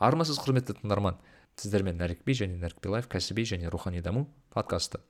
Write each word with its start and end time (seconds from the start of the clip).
армысыз 0.00 0.40
құрметті 0.40 0.78
тыңдарман. 0.80 1.18
Сіздермен 1.60 1.98
нәрікби 2.00 2.34
және 2.36 2.56
нәрікби 2.60 2.90
лайф 2.94 3.08
кәсіби 3.12 3.44
және 3.44 3.70
рухани 3.70 4.00
даму 4.00 4.24
подкасты. 4.54 5.00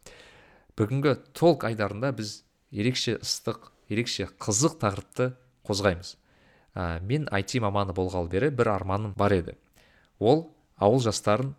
Бүгінгі 0.76 1.14
толк 1.36 1.64
айдарында 1.68 2.10
біз 2.16 2.40
ерекше 2.74 3.18
ыстық 3.22 3.70
ерекше 3.90 4.26
қызық 4.42 4.80
тақырыпты 4.82 5.30
қозғаймыз. 5.66 6.16
Ә, 6.74 7.00
мен 7.06 7.28
IT 7.30 7.60
маманы 7.62 7.94
болғалы 7.94 8.30
бері 8.30 8.50
бір 8.50 8.72
арманым 8.74 9.14
бар 9.18 9.34
еді. 9.34 9.56
Ол 10.18 10.50
ауыл 10.76 11.02
жастарын 11.04 11.54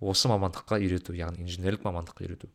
осы 0.00 0.30
мамандыққа 0.30 0.78
үйрету 0.82 1.14
яғни 1.18 1.46
инженерлік 1.46 1.82
мамандыққа 1.86 2.26
үйрету. 2.26 2.50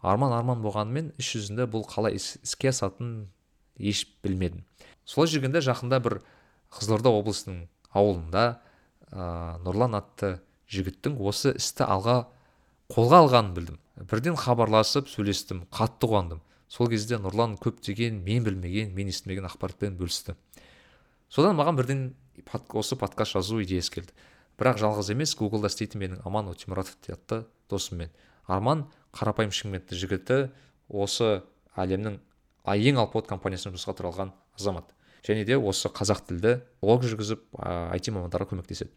Арман 0.00 0.32
арман 0.36 0.60
болғанымен 0.64 1.14
іс 1.20 1.32
жүзінде 1.32 1.68
бұл 1.70 1.84
қалай 1.88 2.16
іске 2.16 2.70
асатынын 2.72 3.28
еш 3.78 4.04
білмедім. 4.24 4.64
Солай 5.04 5.30
жүргенде 5.32 5.62
жақында 5.64 6.00
бір 6.04 6.20
қызылорда 6.72 7.12
облысының 7.12 7.66
ауылында 7.92 8.44
ә, 9.12 9.58
нұрлан 9.62 9.96
атты 9.98 10.38
жігіттің 10.72 11.18
осы 11.22 11.54
істі 11.56 11.86
алға 11.86 12.26
қолға 12.92 13.22
алғанын 13.24 13.54
білдім. 13.56 13.78
Бірден 14.10 14.36
хабарласып 14.38 15.08
сөйлестім 15.10 15.64
қатты 15.72 16.10
қуандым. 16.10 16.42
Сол 16.68 16.90
кезде 16.90 17.18
нұрлан 17.22 17.56
көптеген 17.62 18.20
мен 18.26 18.44
білмеген 18.44 18.94
мен 18.94 19.10
естімеген 19.12 19.46
ақпаратпен 19.48 19.96
бөлісті. 19.98 20.34
Содан 21.30 21.56
маған 21.58 21.78
бірден 21.78 22.02
осы 22.74 22.96
подкаст 22.98 23.36
жазу 23.38 23.62
идеясы 23.62 23.92
келді. 23.94 24.12
Бірақ 24.58 24.80
жалғыз 24.82 25.12
емес 25.12 25.34
гуглда 25.36 25.70
істейтін 25.70 26.02
менің 26.02 26.26
аман 26.26 26.50
өтемұратов 26.52 26.98
атты 27.12 27.44
досыммен. 27.70 28.10
Арман 28.46 28.86
қарапайым 29.14 29.52
шымкентті 29.54 29.98
жігіті 29.98 30.38
осы 30.88 31.42
әлемнің 31.76 32.18
ең 32.66 33.00
алпауыт 33.02 33.28
компаниясына 33.30 33.74
жұмысқа 33.74 33.94
тұра 33.98 34.12
алған 34.12 34.32
азамат. 34.58 34.95
Және 35.26 35.44
де 35.44 35.58
осы 35.58 35.90
қазақ 35.90 36.22
тілді 36.28 36.60
блог 36.82 37.04
жүргізіп 37.04 37.42
айти 37.58 38.14
мамандарға 38.14 38.52
көмектеседі. 38.52 38.92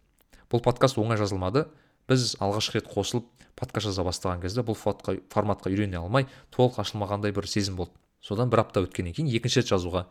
Бұл 0.50 0.62
подкаст 0.66 1.00
оңай 1.02 1.18
жазылмады. 1.18 1.66
Біз 2.10 2.36
алғашқы 2.42 2.80
рет 2.80 2.88
қосылып 2.90 3.28
подкаст 3.60 3.90
жаза 3.90 4.06
бастаған 4.06 4.42
кезде 4.42 4.64
бұл 4.66 4.78
форматқа 4.78 5.70
үйрене 5.70 6.00
алмай 6.00 6.26
толық 6.56 6.80
ашылмағандай 6.82 7.34
бір 7.36 7.46
сезім 7.50 7.78
болды. 7.78 7.94
Содан 8.22 8.50
бір 8.50 8.64
апта 8.64 8.82
өткеннен 8.86 9.14
кейін 9.14 9.30
екінші 9.30 9.62
рет 9.62 9.70
жазуға 9.70 10.06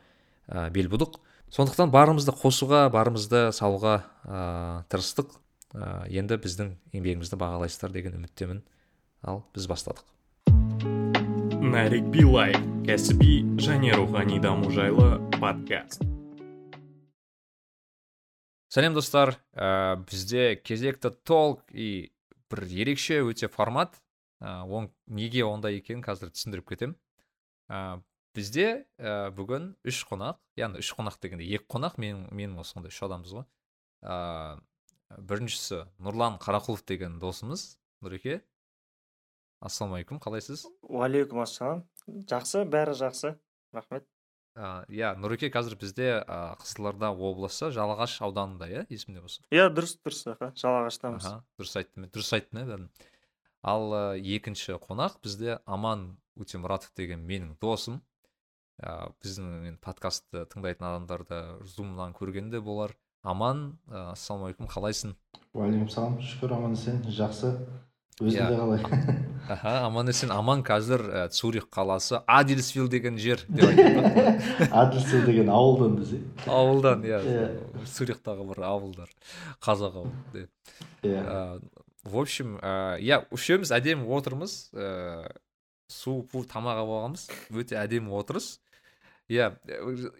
ә, 0.49 0.69
бел 0.71 0.91
будық. 0.93 1.19
Сондықтан 1.55 1.91
барымызды 1.91 2.35
қосуға 2.37 2.87
барымызды 2.93 3.49
салуға 3.57 3.97
ә, 4.25 4.85
тырыстық. 4.93 5.35
Ә, 5.75 6.07
енді 6.09 6.39
біздің 6.41 6.77
еңбегімізді 6.95 7.41
бағалайсыздар 7.41 7.93
деген 7.93 8.17
үміттемін. 8.21 8.63
Ал 9.27 9.43
біз 9.55 9.67
бастадық. 9.69 10.07
Нарик 11.59 12.07
билай 12.15 12.53
кәсіби 12.87 13.59
және 13.59 13.91
рухани 13.99 14.39
даму 14.39 14.71
жайлы 14.71 15.19
подкаст. 15.41 16.05
Сәлем 18.71 18.95
достар. 18.95 19.35
Ә, 19.59 19.99
бізде 20.07 20.55
кезекті 20.63 21.11
толк 21.27 21.65
и 21.75 22.13
бір 22.51 22.63
ерекше 22.63 23.25
өте 23.27 23.51
формат. 23.51 23.99
Ә, 24.39 24.63
он, 24.63 24.93
неге 25.07 25.43
ондай 25.49 25.81
екенін 25.81 26.05
қазір 26.07 26.31
түсіндіріп 26.31 26.69
кетемін. 26.71 26.95
Ә, 27.67 27.99
бізде 28.39 28.87
ә, 28.95 29.33
бүгін 29.35 29.73
үш 29.83 30.05
қонақ 30.07 30.39
яғни 30.61 30.85
үш 30.85 30.93
қонақ 30.95 31.19
дегенде 31.19 31.49
екі 31.49 31.67
қонақ 31.75 31.99
мен 31.99 32.29
мен 32.31 32.55
осындай 32.63 32.95
үш 32.95 33.03
адамбыз 33.03 33.35
ғой. 33.41 33.49
Ә, 34.07 34.61
біріншісі 35.11 35.89
нұрлан 35.99 36.39
қарақұлов 36.39 36.87
деген 36.87 37.19
досымыз 37.19 37.75
нұреке. 38.05 38.45
Ассалаумағалейкум 39.65 40.21
қалайсыз? 40.23 40.67
Уағалейкум 40.87 41.43
ассалам 41.43 41.85
жақсы 42.07 42.65
бәрі 42.69 42.95
жақсы. 42.99 43.35
Рахмет. 43.75 44.07
Иә 44.59 45.13
нұреке 45.21 45.53
қазір 45.55 45.77
бізде 45.79 46.09
ә, 46.19 46.57
қызылорда 46.59 47.13
облысы 47.15 47.69
жалағаш 47.71 48.17
ауданында 48.27 48.67
иә 48.67 48.87
есімде 48.91 49.21
болса 49.23 49.45
иә 49.55 49.69
дұрыс 49.71 49.99
дұрыс 50.03 50.25
аха 50.33 50.49
жалағаштамыз. 50.59 51.29
Дұрыс 51.61 51.77
айттым 51.79 52.09
дұрыс 52.11 52.33
айттым 52.35 52.63
иә 52.63 52.67
бәрін. 52.73 52.89
Ал 53.63 53.93
ә, 53.95 54.03
екінші 54.19 54.81
қонақ 54.83 55.21
бізде 55.23 55.61
аман 55.65 56.17
өтемұратов 56.41 56.91
деген 56.97 57.23
менің 57.29 57.55
досым. 57.63 58.01
Ә, 58.83 59.13
біздің 59.23 59.79
подкастты 59.85 60.43
тыңдайтын 60.51 60.89
адамдарды 60.91 61.43
зумнан 61.63 62.17
көргенде 62.19 62.59
болар. 62.59 62.97
Аман 63.23 63.79
ә, 63.87 64.13
ассалаумағалейкум 64.17 64.71
қалайсың? 64.71 65.15
Уағалейкум 65.55 65.91
салам 65.91 66.19
шүкір 66.23 66.57
аман 66.57 66.75
есен 66.75 67.03
жақсы. 67.07 67.55
Өзіңде 68.21 68.45
иә. 68.45 68.59
қалай. 68.59 68.83
Аха 69.55 69.73
аман 69.87 70.11
есен 70.11 70.31
аман. 70.35 70.63
Қазір 70.67 71.05
ә, 71.09 71.23
цюрих 71.33 71.69
қаласы 71.73 72.21
адильсвилл 72.27 72.89
деген 72.89 73.19
жер. 73.19 73.45
Деп 73.49 73.65
айтады 73.71 74.69
адильсвилл 74.71 75.25
деген 75.27 75.51
ауылдан 75.51 75.97
десе 76.01 76.21
ауылдан 76.47 77.05
иә. 77.07 77.21
Цюрихтағы 77.87 78.47
бір 78.51 78.63
ауылдар 78.69 79.11
қазақ 79.65 80.01
ауылы 80.03 80.49
иә. 81.03 81.61
В 82.05 82.17
общем 82.19 82.57
иә 82.63 83.23
үшеуміз 83.35 83.73
әдемі 83.77 84.09
отырмыз. 84.19 84.71
Ыыы 84.73 85.29
су 85.89 86.21
пу 86.29 86.45
тамақ 86.45 86.83
алып 86.83 86.95
алғанбыз. 86.99 87.29
Өте 87.57 87.79
әдемі 87.81 88.13
отырыс. 88.19 88.59
Иә 89.29 89.49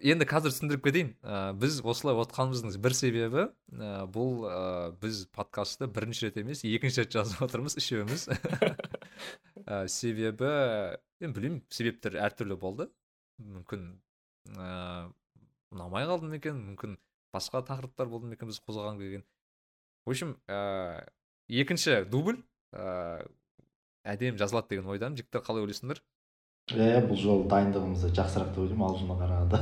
енді 0.05 0.25
қазір 0.29 0.53
түсіндіріп 0.53 0.83
кетейін. 0.85 1.09
Ә, 1.25 1.53
біз 1.57 1.79
осылай 1.81 2.17
отқанымыздың 2.21 2.75
бір 2.83 2.93
себебі 2.93 3.45
ә, 3.73 4.05
бұл 4.05 4.43
ә, 4.45 4.59
біз 5.01 5.23
подкастты 5.33 5.89
бірінші 5.89 6.27
рет 6.27 6.37
емес 6.37 6.61
екінші 6.67 7.03
рет 7.03 7.15
жазып 7.17 7.41
отырмыз 7.47 7.77
үшеуміз 7.81 8.27
ә, 9.65 9.87
себебі 9.97 10.51
енді 11.19 11.33
білмеймін 11.33 11.63
себептер 11.73 12.19
әртүрлі 12.21 12.59
болды. 12.61 12.89
Мүмкін 13.41 13.89
ә, 14.53 15.09
ұнамай 15.73 16.05
қалды 16.05 16.29
ма 16.29 16.37
екен? 16.37 16.61
Мүмкін 16.69 16.99
басқа 17.33 17.63
тақырыптар 17.65 18.13
болды 18.13 18.29
ма 18.29 18.37
екен 18.37 18.51
біз 18.51 18.61
қозғаған 18.61 19.01
келген? 19.01 19.25
В 20.05 20.13
общем 20.13 20.37
ә, 20.45 21.09
екінші 21.49 22.03
дубль 22.13 22.43
ә, 22.77 23.25
әдемі 24.05 24.37
жазылады 24.37 24.75
деген 24.75 24.93
ойдамын. 24.93 25.17
Жігіттер 25.17 25.41
қалай 25.45 25.65
ойлайсыңдар? 25.65 26.01
Иә 26.75 27.01
бұл 27.07 27.17
жолы 27.17 27.47
дайындығымыз 27.49 28.03
да 28.05 28.09
жақсырақ 28.19 28.49
деп 28.53 28.61
ойлаймын 28.63 28.85
алдына 28.89 29.15
қарағанда 29.19 29.57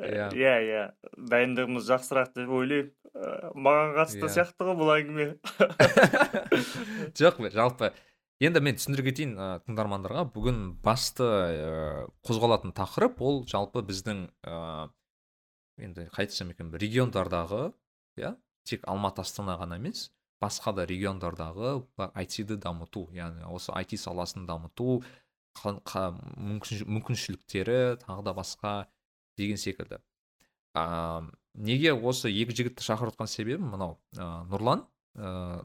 иә. 0.00 0.26
Иә 0.40 0.54
иә. 0.66 0.84
Дайындығымыз 1.30 1.86
жақсырақ 1.88 2.32
деп 2.36 2.50
ойлаймын. 2.50 2.92
Маған 3.54 3.94
қатысты 3.98 4.24
yeah. 4.24 4.34
сияқты 4.36 4.68
ғой 4.68 4.76
бұл 4.78 4.92
әңгіме. 4.94 5.26
Жоқ 7.20 7.42
жалпы 7.54 7.92
енді 8.40 8.62
мен 8.64 8.78
түсіндіре 8.78 9.08
кетейін 9.10 9.34
ә, 9.36 9.48
тыңдармандарға. 9.66 10.26
Бүгін 10.34 10.62
басты 10.84 11.26
ә, 11.26 12.06
қозғалатын 12.26 12.74
тақырып 12.76 13.20
ол 13.22 13.42
жалпы 13.50 13.82
біздің 13.86 14.28
ә, 14.46 14.88
енді 15.80 16.06
қалай 16.10 16.28
айтсам 16.28 16.54
екен 16.54 16.72
региондардағы 16.74 17.70
иә 18.20 18.34
тек 18.68 18.86
алматы 18.88 19.24
астана 19.24 19.58
ғана 19.60 19.78
емес 19.80 20.08
басқа 20.40 20.72
да 20.74 20.86
региондардағы 20.88 21.82
айтиді 22.14 22.56
дамыту 22.60 23.08
яғни 23.14 23.44
осы 23.50 23.72
IT 23.76 23.96
саласын 24.00 24.46
дамыту 24.48 25.02
мүмкіншіліктері 25.60 27.98
тағы 28.04 28.22
да 28.24 28.32
басқа 28.34 28.86
деген 29.36 29.56
секілді. 29.60 29.98
Ә, 30.74 31.22
неге 31.54 31.92
осы 31.92 32.30
екі 32.30 32.54
жігітті 32.54 32.84
шақырып 32.86 33.12
отқан 33.16 33.26
себебім 33.30 33.70
мынау 33.74 33.98
ә, 34.14 34.46
нұрлан 34.50 34.84
ә, 35.18 35.64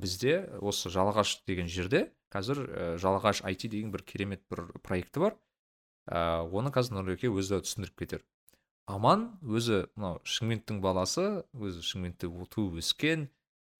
бізде 0.00 0.48
осы 0.60 0.90
жалағаш 0.90 1.42
деген 1.46 1.68
жерде 1.68 2.12
қазір 2.32 2.56
ә, 2.64 2.98
жалағаш 3.02 3.42
IT 3.44 3.68
деген 3.68 3.92
бір 3.92 4.02
керемет 4.08 4.42
бір 4.50 4.72
проекті 4.82 5.20
бар. 5.26 5.36
Ә, 6.08 6.48
оны 6.48 6.70
қазір 6.72 6.92
нұреке 6.98 7.28
өзі 7.28 7.60
түсіндіріп 7.60 7.96
кетер. 8.00 8.24
Аман 8.90 9.38
өзі 9.42 9.86
мынау 9.94 10.20
шымкенттің 10.24 10.80
баласы 10.82 11.44
өзі 11.54 11.82
шымкентте 11.84 12.26
туып 12.50 12.80
өскен 12.80 13.28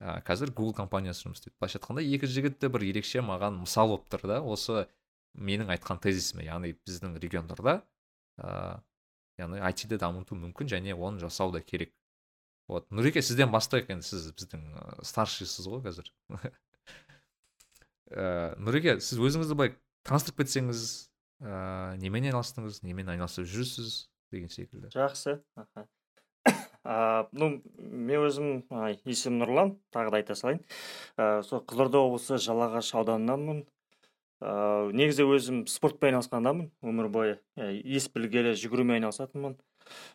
ә, 0.01 0.19
қазір 0.25 0.53
google 0.57 0.75
компаниясы 0.77 1.27
жұмыс 1.27 1.41
істейді. 1.41 1.57
былайша 1.61 1.79
айтқанда 1.79 2.05
екі 2.05 2.27
жігіт 2.27 2.59
те 2.59 2.69
бір 2.73 2.87
ерекше 2.89 3.23
маған 3.25 3.61
мысал 3.61 3.93
болып 3.93 4.09
тұр 4.11 4.27
да. 4.31 4.41
Осы 4.41 4.87
менің 5.37 5.71
айтқан 5.77 6.01
тезисіме 6.03 6.47
яғни 6.49 6.75
біздің 6.89 7.19
региондарда 7.23 7.81
ә, 8.41 8.81
яғни 9.39 9.61
айтиді 9.61 10.01
дамыту 10.01 10.39
мүмкін 10.41 10.73
және 10.73 10.97
оны 10.97 11.21
жасау 11.21 11.53
да 11.53 11.61
керек. 11.61 11.93
Вот. 12.71 12.89
Нұреке 12.95 13.23
сізден 13.23 13.51
бастайық 13.53 13.91
енді 13.93 14.07
сіз 14.07 14.31
біздің 14.39 14.67
старшийсыз 15.07 15.69
ғой 15.69 15.85
қазір. 15.87 16.11
Ә, 18.11 18.57
нұреке 18.59 18.97
сіз 18.99 19.21
өзіңізді 19.23 19.55
былай 19.55 19.77
таныстырып 20.09 20.41
кетсеңіз 20.43 20.81
ә, 21.47 21.95
немен 22.03 22.27
айналыстыңыз 22.27 22.81
немен 22.83 23.13
айналысып 23.13 23.47
жүрсіз 23.47 24.09
деген 24.35 24.51
секілді. 24.51 24.91
Жақсы. 24.95 25.37
Аха. 25.55 25.87
Ә, 26.85 27.27
ну 27.33 27.61
мен 27.79 28.25
өзім 28.27 28.49
есімім 29.05 29.43
нұрлан 29.43 29.75
тағы 29.95 30.13
да 30.15 30.21
айта 30.21 30.37
салайын. 30.39 30.63
Ә, 31.17 31.43
сол 31.47 31.65
қызылорда 31.65 32.01
облысы 32.01 32.41
жалағаш 32.41 32.93
ауданынанмын. 33.01 33.65
Ә, 34.41 34.53
негізі 34.97 35.27
өзім 35.29 35.65
спортпен 35.69 36.15
айналысқан 36.15 36.41
адаммын 36.41 36.71
өмір 36.81 37.11
бойы 37.13 37.35
ес 37.57 38.09
білгелі 38.15 38.55
жүгірумен 38.57 39.01
айналысатынмын. 39.01 39.59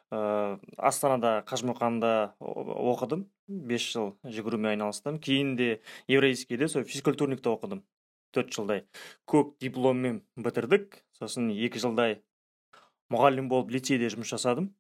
Ә, 0.10 0.58
астанада 0.78 1.42
қажымұқанда 1.50 2.14
оқыдым. 2.42 3.28
Бес 3.48 3.86
жыл 3.92 4.16
жүгірумен 4.26 4.74
айналыстым. 4.74 5.20
Кейін 5.22 5.56
де 5.60 5.82
еврейскийде 6.08 6.68
сол 6.68 6.88
физкультурникте 6.90 7.52
оқыдым. 7.52 7.84
Төрт 8.34 8.50
жылдай. 8.56 8.86
Көк 9.30 9.54
дипломмен 9.62 10.24
бітірдік. 10.36 11.04
Сосын 11.20 11.52
екі 11.54 11.80
жылдай 11.80 12.18
мұғалім 13.14 13.48
болып 13.52 13.70
лицейде 13.76 14.10
жұмыс 14.12 14.34
жасадым. 14.34 14.74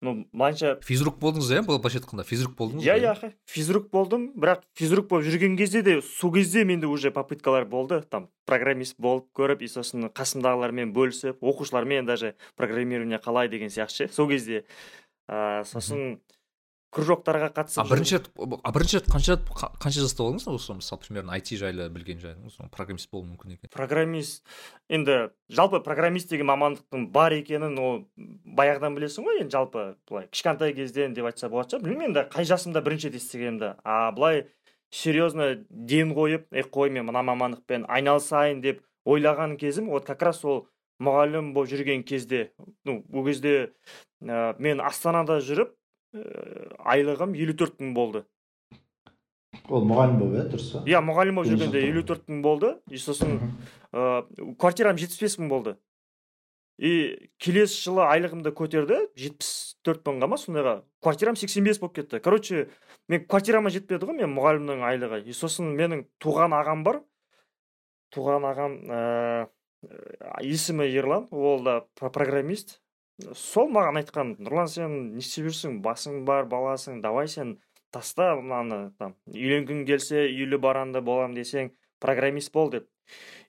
Ну 0.00 0.14
былайынша 0.32 0.78
физрук 0.84 1.18
болдыңыз 1.20 1.50
иә 1.52 1.62
былайша 1.66 2.00
айтқанда 2.00 2.24
физрук 2.24 2.54
болдыңыз 2.56 2.86
иә 2.86 2.96
иә 3.02 3.32
физрук 3.46 3.90
болдым. 3.92 4.30
Бірақ 4.32 4.64
физрук 4.74 5.08
болып 5.10 5.28
жүрген 5.28 5.56
кезде 5.58 5.82
де 5.82 6.00
сол 6.02 6.32
кезде 6.32 6.64
менде 6.64 6.86
уже 6.86 7.10
попыткалар 7.10 7.66
болды. 7.66 8.00
Там 8.08 8.30
программист 8.46 8.96
болып 8.98 9.28
көріп 9.36 9.62
и 9.62 9.68
сосын 9.68 10.08
қасымдағылармен 10.08 10.94
бөлісіп 10.96 11.44
оқушылармен 11.44 12.06
даже 12.06 12.34
программирование 12.56 13.20
қалай 13.20 13.48
деген 13.48 13.68
сияқты 13.68 14.08
ше 14.08 14.12
сол 14.12 14.28
кезде. 14.28 14.64
Ыыы 15.28 15.64
сосын 15.68 16.20
кружоктарға 16.90 17.48
а 17.50 17.54
қатысып 17.54 17.90
бірінші 17.90 18.16
рет 18.18 18.28
а 18.36 18.72
бірінші 18.74 18.98
рет 18.98 19.08
қанша 19.10 19.36
қа- 19.46 19.70
қанша 19.78 20.02
жаста 20.02 20.24
болдыңыз 20.24 20.46
осы 20.50 20.74
мысалы 20.74 21.00
примерно 21.06 21.32
айти 21.36 21.56
жайлы 21.56 21.88
білген 21.88 22.18
соны 22.50 22.70
программист 22.70 23.10
болу 23.10 23.28
мүмкін 23.28 23.54
екен. 23.54 23.70
Программист 23.70 24.42
енді 24.88 25.30
жалпы 25.48 25.80
программист 25.86 26.30
деген 26.30 26.50
мамандықтың 26.50 27.06
бар 27.14 27.36
екенін 27.38 27.78
ол 27.78 28.00
баяғыдан 28.44 28.98
білесің 28.98 29.28
ғой 29.28 29.42
енді 29.44 29.54
жалпы 29.54 29.84
былай 30.10 30.26
кішкентай 30.32 30.74
кезден 30.74 31.14
деп 31.14 31.30
айтса 31.30 31.48
болады 31.48 31.76
шығар. 31.76 31.86
Білмеймін 31.86 32.10
енді 32.10 32.26
қай 32.34 32.48
жасымда 32.50 32.82
бірінші 32.82 33.10
рет 33.10 33.20
естігенімді. 33.22 33.74
А 33.84 34.10
былай 34.10 34.48
серьезно 34.90 35.54
ден 35.70 36.14
қойып 36.14 36.50
е 36.50 36.66
қой 36.66 36.90
мен 36.90 37.06
мына 37.06 37.22
мамандықпен 37.22 37.86
айналысайын 37.86 38.60
деп 38.60 38.82
ойлаған 39.06 39.56
кезім 39.56 39.88
вот 39.94 40.04
как 40.04 40.22
раз 40.22 40.44
ол 40.44 40.66
мұғалім 41.00 41.52
болып 41.54 41.70
жүрген 41.70 42.02
кезде 42.04 42.50
ну 42.84 43.04
ол 43.12 43.24
кезде 43.24 43.72
ә, 44.20 44.56
мен 44.58 44.80
астанада 44.80 45.38
жүріп 45.40 45.70
айлығым 46.12 47.34
елу 47.38 47.54
төрт 47.54 47.78
мың 47.80 47.94
болды. 47.94 48.24
Ол 49.70 49.84
мұғалім 49.86 50.18
болып 50.18 50.34
иә 50.38 50.46
дұрыс 50.50 50.72
па? 50.74 50.80
Иә 50.88 51.00
мұғалім 51.04 51.38
болып 51.38 51.52
жүргенде 51.52 51.82
елу 51.86 52.02
төрт 52.06 52.26
мың 52.30 52.42
болды. 52.42 52.72
И 52.90 52.98
сосын 52.98 53.38
ыыы 53.92 54.54
квартирам 54.58 54.98
жетпіс 54.98 55.20
бес 55.22 55.38
мың 55.38 55.50
болды. 55.52 55.76
И 56.80 57.30
келесі 57.38 57.76
жылы 57.84 58.06
айлығымды 58.08 58.54
көтерді. 58.56 58.98
жетпіс 59.14 59.76
төрт 59.84 60.02
мыңға 60.08 60.28
ма 60.32 60.38
сондайға 60.40 60.74
квартирам 61.02 61.36
сексен 61.36 61.64
бес 61.64 61.78
болып 61.78 61.94
кетті. 62.00 62.20
Короче 62.20 62.68
мен 63.08 63.26
квартирама 63.26 63.70
жетпеді 63.70 64.06
ғой 64.08 64.16
мен 64.22 64.34
мұғалімнің 64.34 64.82
айлығы. 64.88 65.22
И 65.26 65.32
сосын 65.32 65.74
менің 65.76 66.06
туған 66.18 66.56
ағам 66.56 66.82
бар. 66.84 67.02
Туған 68.14 68.46
ағам 68.48 68.78
ыыы 68.90 69.48
есімі 70.42 70.88
ерлан. 70.88 71.28
Ол 71.30 71.62
да 71.62 71.84
про- 71.94 72.10
программист. 72.10 72.80
Сол 73.36 73.70
маған 73.72 74.00
айтқан 74.00 74.36
нұрлан 74.38 74.70
сен 74.70 74.96
не 75.16 75.24
істеп 75.24 75.48
жүрсің? 75.48 75.80
Басың 75.84 76.24
бар 76.28 76.48
баласың 76.50 77.00
давай 77.04 77.28
сен 77.28 77.58
таста 77.92 78.34
мынаны 78.38 78.92
там 78.98 79.14
үйленгің 79.30 79.84
келсе 79.88 80.24
үйлі 80.28 80.58
баранды 80.62 81.02
болам 81.04 81.34
десең 81.34 81.72
программист 82.00 82.52
бол 82.52 82.70
деп. 82.70 82.88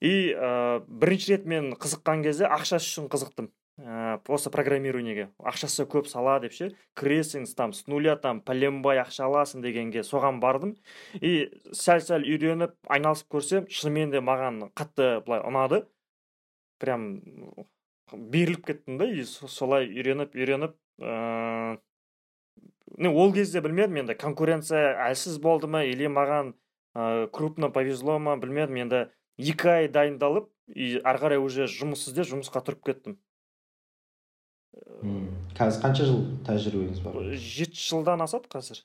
И 0.01 0.33
ә, 0.33 0.81
бірінші 0.87 1.35
рет 1.35 1.45
мен 1.45 1.73
қызыққан 1.77 2.23
кезде 2.25 2.47
ақшасы 2.49 2.89
үшін 2.89 3.09
қызықтым. 3.13 3.51
Ә, 3.81 4.19
осы 4.27 4.51
программированиеге. 4.53 5.29
Ақшасы 5.39 5.85
көп 5.89 6.09
сала 6.09 6.39
деп 6.41 6.53
ше 6.53 6.71
кіресің 6.97 7.45
там 7.57 7.73
с 7.73 7.85
нуля 7.87 8.15
там 8.17 8.41
пәленбай 8.41 8.99
ақша 9.01 9.27
аласың 9.29 9.61
дегенге 9.61 10.03
соған 10.03 10.41
бардым. 10.41 10.75
И 11.21 11.51
сәл 11.71 12.01
сәл 12.01 12.25
үйреніп 12.25 12.75
айналысып 12.89 13.29
көрсем 13.37 13.69
шынымен 13.69 14.11
де 14.11 14.21
маған 14.21 14.71
қатты 14.73 15.21
былай 15.25 15.45
ұнады. 15.45 15.85
Прям 16.81 17.21
беріліп 18.13 18.65
кеттім 18.65 18.97
да 18.97 19.05
и 19.05 19.23
со- 19.23 19.47
солай 19.47 19.87
үйреніп 19.87 20.35
үйреніп 20.35 20.75
ыыы 20.99 21.79
не 22.97 23.09
ол 23.09 23.31
кезде 23.33 23.61
білмедім 23.61 24.01
енді 24.03 24.15
конкуренция 24.19 24.97
әлсіз 25.07 25.39
болды 25.39 25.67
ма 25.67 25.83
или 25.87 26.07
маған 26.11 26.53
ыыы 26.95 27.27
крупно 27.31 27.71
повезло 27.71 28.19
ма 28.19 28.35
білмедім. 28.37 28.75
Енді 28.83 29.05
екі 29.39 29.67
ай 29.71 29.87
дайындалып 29.87 30.49
и 30.75 30.99
ары 31.03 31.19
қарай 31.23 31.39
уже 31.39 31.67
жұмыс 31.71 32.07
іздеп 32.11 32.27
жұмысқа 32.27 32.61
тұрып 32.67 32.83
кеттім. 32.83 33.17
Қазір 35.57 35.81
қанша 35.83 36.05
жыл 36.07 36.19
тәжірибеңіз 36.47 36.99
бар? 37.03 37.17
Жеті 37.35 37.79
жылдан 37.79 38.23
асады 38.23 38.47
қазір. 38.51 38.83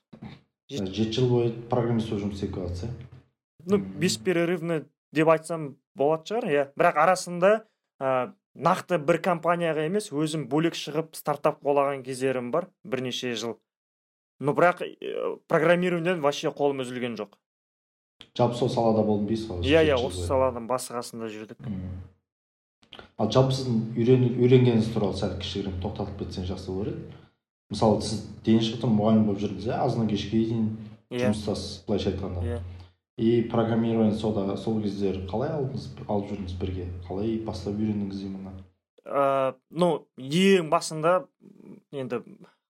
Жет- 0.71 0.89
жеті 0.91 1.19
жыл 1.19 1.29
бойы 1.31 1.51
программист 1.71 2.09
болып 2.11 2.25
жұмыс 2.25 2.39
істеп 2.41 2.55
келатсыз 2.55 2.89
иә 2.89 3.13
ну 3.67 3.77
бесперерывный 3.77 4.85
деп 5.11 5.27
айтсам 5.31 5.75
болады 5.95 6.27
шығар 6.31 6.45
иә. 6.51 6.65
Бірақ 6.79 6.99
арасында 7.03 7.51
ә, 7.99 8.31
нақты 8.57 8.97
бір 8.97 9.19
компанияға 9.21 9.85
емес 9.85 10.09
өзім 10.11 10.47
бөлек 10.49 10.75
шығып 10.77 11.15
стартап 11.17 11.59
қолаған 11.63 12.03
кездерім 12.05 12.51
бар 12.51 12.67
бірнеше 12.83 13.35
жыл. 13.35 13.57
Но 14.39 14.53
бірақ 14.57 14.81
ә, 14.85 15.37
программированиеден 15.47 16.21
вообще 16.21 16.49
қолым 16.49 16.81
үзілген 16.83 17.15
жоқ. 17.17 17.37
Жалпы 18.37 18.55
сол 18.57 18.69
салада 18.69 19.03
болдым 19.05 19.27
дейсіз 19.29 19.47
ғой 19.49 19.61
иә 19.65 19.83
иә 19.91 19.97
осы 20.01 20.25
саланың 20.25 20.67
басы 20.69 20.93
қасында 20.93 21.29
жүрдік. 21.29 21.61
Мм. 21.65 22.01
ал 23.17 23.29
жалпы 23.33 23.53
сіздің 23.53 23.77
үйрен- 23.97 24.37
үйренгеніңіз 24.41 24.91
туралы 24.93 25.17
сәл 25.17 25.37
кішігірім 25.41 25.79
тоқталып 25.81 26.17
кетсең 26.21 26.45
жақсы 26.49 26.67
болар 26.73 26.87
еді. 26.93 27.01
Мысалы 27.69 28.01
сіз 28.01 28.21
дене 28.45 28.61
шынықтыру 28.61 28.93
мұғалім 28.93 29.25
болып 29.27 29.41
жүрдіңіз 29.41 29.67
иә? 29.69 29.79
Азаннан 29.85 30.07
кешке 30.09 30.37
дейін 30.37 30.67
иә. 31.11 31.19
жұмыстасыз 31.33 31.85
былайша 31.87 32.11
айтқанда. 32.13 32.41
Иә. 32.45 32.59
И 33.17 33.41
программирование 33.41 34.13
сода 34.13 34.55
сол 34.57 34.77
кездері 34.81 35.25
қалай 35.29 35.49
алдыңыз 35.55 35.87
алып 36.05 36.29
жүрдіңіз 36.29 36.55
бірге? 36.61 36.85
Қалай 37.07 37.39
бастап 37.43 37.73
үйрендіңіз 37.73 38.23
мына? 38.29 38.53
Ә, 39.05 39.55
ну 39.71 39.89
ең 40.17 40.69
басында 40.69 41.23
енді 41.91 42.21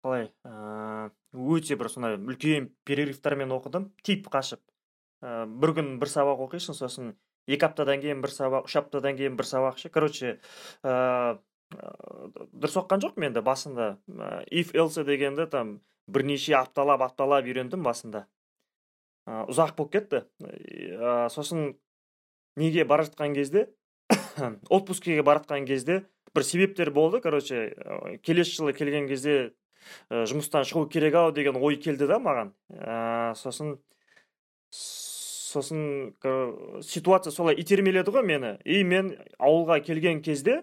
қалай 0.04 0.28
ә, 0.46 1.10
өте 1.34 1.76
бір 1.76 1.90
сондай 1.90 2.14
үлкен 2.20 2.70
перерывтармен 2.86 3.50
оқыдым 3.58 3.90
тип 4.06 4.30
қашып. 4.30 4.62
Ә, 5.24 5.48
бір 5.50 5.74
күн 5.80 5.96
бір 5.98 6.12
сабақ 6.14 6.46
оқисың 6.46 6.78
сосын 6.78 7.16
екі 7.50 7.66
аптадан 7.66 7.98
кейін 8.04 8.22
бір 8.22 8.30
сабақ 8.36 8.70
үш 8.70 8.78
аптадан 8.78 9.18
кейін 9.18 9.34
бір 9.34 9.50
сабақ 9.50 9.82
ше. 9.82 9.90
Короче 9.90 10.38
ә, 10.86 11.40
дұрыс 11.74 12.78
оқыған 12.78 13.02
жоқпын 13.02 13.30
енді 13.32 13.42
басында. 13.42 13.90
If 14.46 14.76
else 14.78 15.02
дегенді 15.02 15.50
там 15.50 15.80
бірнеше 16.06 16.54
апталап 16.54 17.02
апталап 17.02 17.50
үйрендім 17.50 17.82
басында. 17.82 18.28
Ұзақ 19.26 19.74
болып 19.76 19.92
кетті. 19.92 20.22
Ә, 20.42 21.28
сосын 21.32 21.74
неге 22.56 22.84
бара 22.84 23.06
жатқан 23.06 23.34
кезде 23.34 23.66
отпускіге 24.70 25.22
бара 25.26 25.42
жатқан 25.42 25.66
кезде 25.66 26.04
бір 26.34 26.44
себептер 26.44 26.92
болды. 26.94 27.20
Короче 27.20 27.72
ә, 27.74 28.18
келесі 28.22 28.60
жылы 28.60 28.76
келген 28.76 29.08
кезде 29.10 29.52
ә, 30.10 30.24
жұмыстан 30.30 30.66
шығу 30.68 30.86
керек 30.92 31.14
ау 31.18 31.32
деген 31.34 31.58
ой 31.58 31.76
келді 31.76 32.06
да 32.06 32.20
маған. 32.22 32.52
Ә, 32.70 33.34
сосын 33.34 33.76
сосын 34.70 36.14
кор- 36.20 36.82
ситуация 36.82 37.32
солай 37.32 37.58
итермеледі 37.58 38.14
ғой 38.14 38.22
мені. 38.26 38.56
И 38.64 38.84
мен 38.84 39.16
ауылға 39.38 39.80
келген 39.82 40.22
кезде 40.22 40.62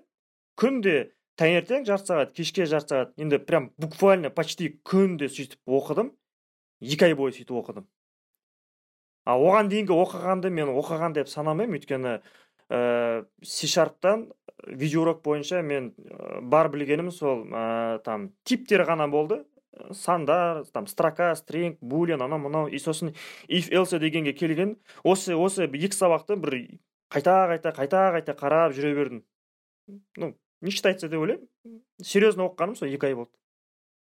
күнде 0.60 1.12
таңертең 1.39 1.88
жарты 1.88 2.13
сағат 2.13 2.33
кешке 2.38 2.68
жарты 2.69 2.94
сағат 2.94 3.13
енді 3.18 3.39
прям 3.44 3.71
буквально 3.77 4.30
почти 4.30 4.69
күнде 4.86 5.27
сөйтіп 5.27 5.60
оқыдым. 5.68 6.13
Екі 6.84 7.10
ай 7.10 7.15
бойы 7.17 7.34
сөйтіп 7.34 7.58
оқыдым. 7.63 7.88
А 9.25 9.38
оған 9.39 9.70
дейінгі 9.72 9.96
оқығанды 9.96 10.51
мен 10.51 10.72
оқыған 10.74 11.15
деп 11.15 11.30
санамаймын. 11.32 11.80
Өйткені 11.80 12.20
ә, 12.70 13.25
C 13.44 13.68
шарптан 13.68 14.32
видеоурок 14.68 15.24
бойынша 15.24 15.62
мен 15.63 15.94
ә, 15.98 16.42
бар 16.42 16.70
білгенім 16.74 17.12
сол 17.12 17.46
ә, 17.48 18.00
там 18.03 18.32
типтер 18.44 18.86
ғана 18.88 19.08
болды. 19.08 19.44
Сандар 19.92 20.65
там 20.70 20.86
строка 20.86 21.34
стринг 21.36 21.80
булен 21.82 22.22
анау 22.22 22.39
мынау 22.39 22.68
и 22.68 22.77
сосын 22.77 23.13
if 23.48 23.72
else 23.72 23.98
дегенге 23.98 24.34
келген. 24.34 24.77
Осы 25.03 25.34
осы 25.36 25.65
екі 25.65 25.98
сабақты 25.98 26.38
бір 26.38 26.60
қайта 27.10 27.48
қайта 27.50 27.74
қайта 27.74 28.03
қайта 28.13 28.36
қарап 28.38 28.75
жүре 28.77 28.94
бердім. 28.94 29.24
Ну 30.18 30.36
не 30.62 30.70
считается 30.70 31.10
деп 31.10 31.20
ойлаймын. 31.20 31.48
Серьезно 32.01 32.46
оқығаным 32.51 32.75
сол 32.77 32.94
екі 32.94 33.10
ай 33.10 33.15
болды. 33.15 33.34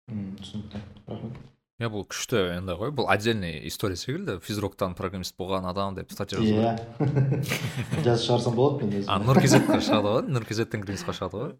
Түсінікті. 0.08 0.80
Рахмет. 1.08 1.49
Иә 1.80 1.88
бұл 1.92 2.04
күшті 2.12 2.42
енді 2.58 2.76
ғой 2.80 2.92
бұл 2.92 3.08
отдельный 3.12 3.66
история 3.68 3.96
секілді. 3.96 4.40
Физруктан 4.44 4.96
программист 5.00 5.38
болған 5.40 5.70
адам 5.70 5.96
деп 5.96 6.12
статья 6.12 6.40
жазу 6.40 6.60
иә. 6.60 6.76
Жазып 8.04 8.26
шығарсам 8.26 8.56
болады 8.60 8.84
мен 8.84 9.00
өзім. 9.00 9.28
Нұр 9.30 9.42
шығады 9.80 10.14
ғой 10.14 10.28
нұр 10.28 10.48
kzтің 10.50 10.84
кіргізға 10.84 11.16
шығады 11.16 11.44
ғой 11.44 11.54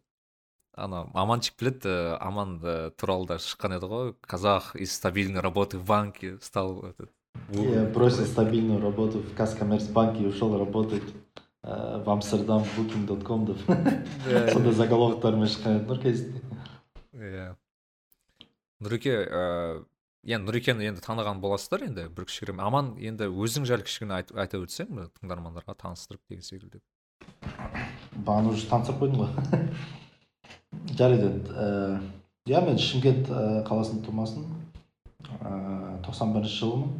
ана 0.80 1.08
аманчик 1.14 1.56
біледі 1.60 1.90
э, 1.90 2.18
аман 2.20 2.60
э, 2.64 2.92
туралы 2.98 3.28
да 3.28 3.38
шыққан 3.40 3.78
еді 3.78 3.90
ғой. 3.92 4.14
Казах 4.22 4.76
из 4.76 4.94
стабильной 4.94 5.42
работы 5.42 5.78
в 5.78 5.86
банке 5.86 6.38
стал 6.42 6.84
этот. 6.84 7.12
Я 7.50 7.84
бросил 7.86 8.26
стабильную 8.26 8.82
работу 8.82 9.20
в 9.20 9.34
Казкоммерцбанке 9.36 10.24
и 10.24 10.28
ушел 10.28 10.58
работать 10.58 11.04
э, 11.64 12.04
в 12.06 12.10
Амстердам 12.10 12.64
booking.com 12.76 13.46
деп 13.46 13.58
сондай 14.54 14.74
заголовоктармен 14.74 15.48
шыққан 15.48 15.80
еді 15.80 15.88
нұркезде 15.92 16.42
иә 17.14 17.48
нұреке 18.80 19.16
ыыы 19.28 19.86
енді 20.28 20.46
нұрекені 20.50 20.88
енді 20.90 21.02
таныған 21.06 21.40
боласыздар 21.44 21.84
енді 21.88 22.08
бір 22.16 22.26
кішігірім. 22.28 22.60
Аман 22.62 22.94
енді 23.00 23.30
өзің 23.32 23.66
жайлы 23.70 23.86
кішкене 23.88 24.18
айт- 24.20 24.34
айта 24.36 24.60
өтсең 24.60 24.90
мына 24.92 25.08
тыңдармандарға 25.20 25.76
таныстырып 25.80 26.22
деген 26.30 26.44
секілді. 26.44 26.82
Бағана 28.26 28.52
уже 28.52 28.68
таныстырып 28.68 29.00
қойдым 29.00 29.24
ғой. 29.24 29.30
Жарайды. 30.98 31.30
Енді 31.30 31.54
Э, 31.56 32.00
иә 32.48 32.62
мен 32.66 32.78
шымкент 32.78 33.30
э, 33.30 33.64
қаласының 33.68 34.04
тумасымын. 34.06 34.50
Ыыы 35.40 36.02
тоқсан 36.06 36.34
бірінші 36.34 36.60
жылғымын 36.60 36.92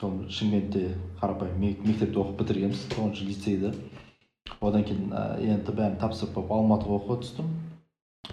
сол 0.00 0.18
шымкентте 0.30 0.82
қарапайым 1.20 1.58
мек- 1.58 1.84
мектепті 1.86 2.20
оқып 2.22 2.42
бітіргенбіз 2.42 2.84
тоғызыншы 2.92 3.24
лицейді. 3.28 3.72
Одан 4.60 4.84
кейін 4.84 5.12
енді 5.40 5.72
бәрін 5.72 5.98
тапсырып 6.00 6.34
болып 6.34 6.50
алматыға 6.52 6.98
оқуға 7.00 7.20
түстім. 7.22 7.48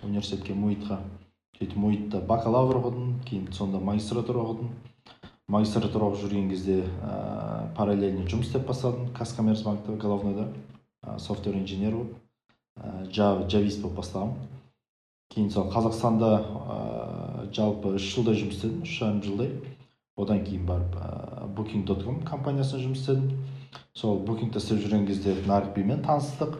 Университетке 0.03 0.53
муитқа. 0.53 0.99
Сөйтіп 1.55 1.77
муитта 1.79 2.19
бакалавр 2.19 2.81
оқыдым 2.81 3.15
кейін 3.25 3.47
сонда 3.53 3.79
магистратура 3.79 4.43
оқыдым 4.43 4.73
магистратура 5.47 6.09
оқып 6.09 6.25
жүрген 6.25 6.49
кезде 6.49 6.81
ә, 6.83 7.69
параллельно 7.77 8.25
жұмыс 8.27 8.49
істеп 8.49 8.65
бастадым. 8.67 9.11
Казкоммерцбанкта 9.13 9.95
головныйда 9.95 10.49
ә, 11.03 11.19
софтвер 11.19 11.55
инженер 11.59 11.95
болып. 11.95 12.15
Ә, 12.75 13.05
жава 13.11 13.45
джавист 13.47 13.81
болып 13.81 14.01
бастағанмын 14.01 14.49
кейін 15.35 15.51
сол 15.51 15.69
қазақстанда 15.71 16.31
ә, 16.39 16.77
жалпы 17.53 17.95
үш 17.99 18.09
жылдай 18.15 18.39
жұмыс 18.39 18.57
істедім 18.57 18.83
үш 18.83 18.97
жарым 18.99 19.21
жылдай. 19.23 19.51
Одан 20.17 20.41
кейін 20.47 20.65
барып 20.65 20.95
ә, 20.95 21.47
booking 21.55 21.85
com 21.85 22.21
компаниясында 22.25 22.83
жұмыс 22.83 23.03
істедім. 23.03 23.45
Сол 23.93 24.19
букингта 24.25 24.59
істеп 24.59 24.79
жүрген 24.79 25.05
кезде 25.07 25.35
нарик 25.45 25.75
бимен 25.75 26.01
таныстық. 26.03 26.57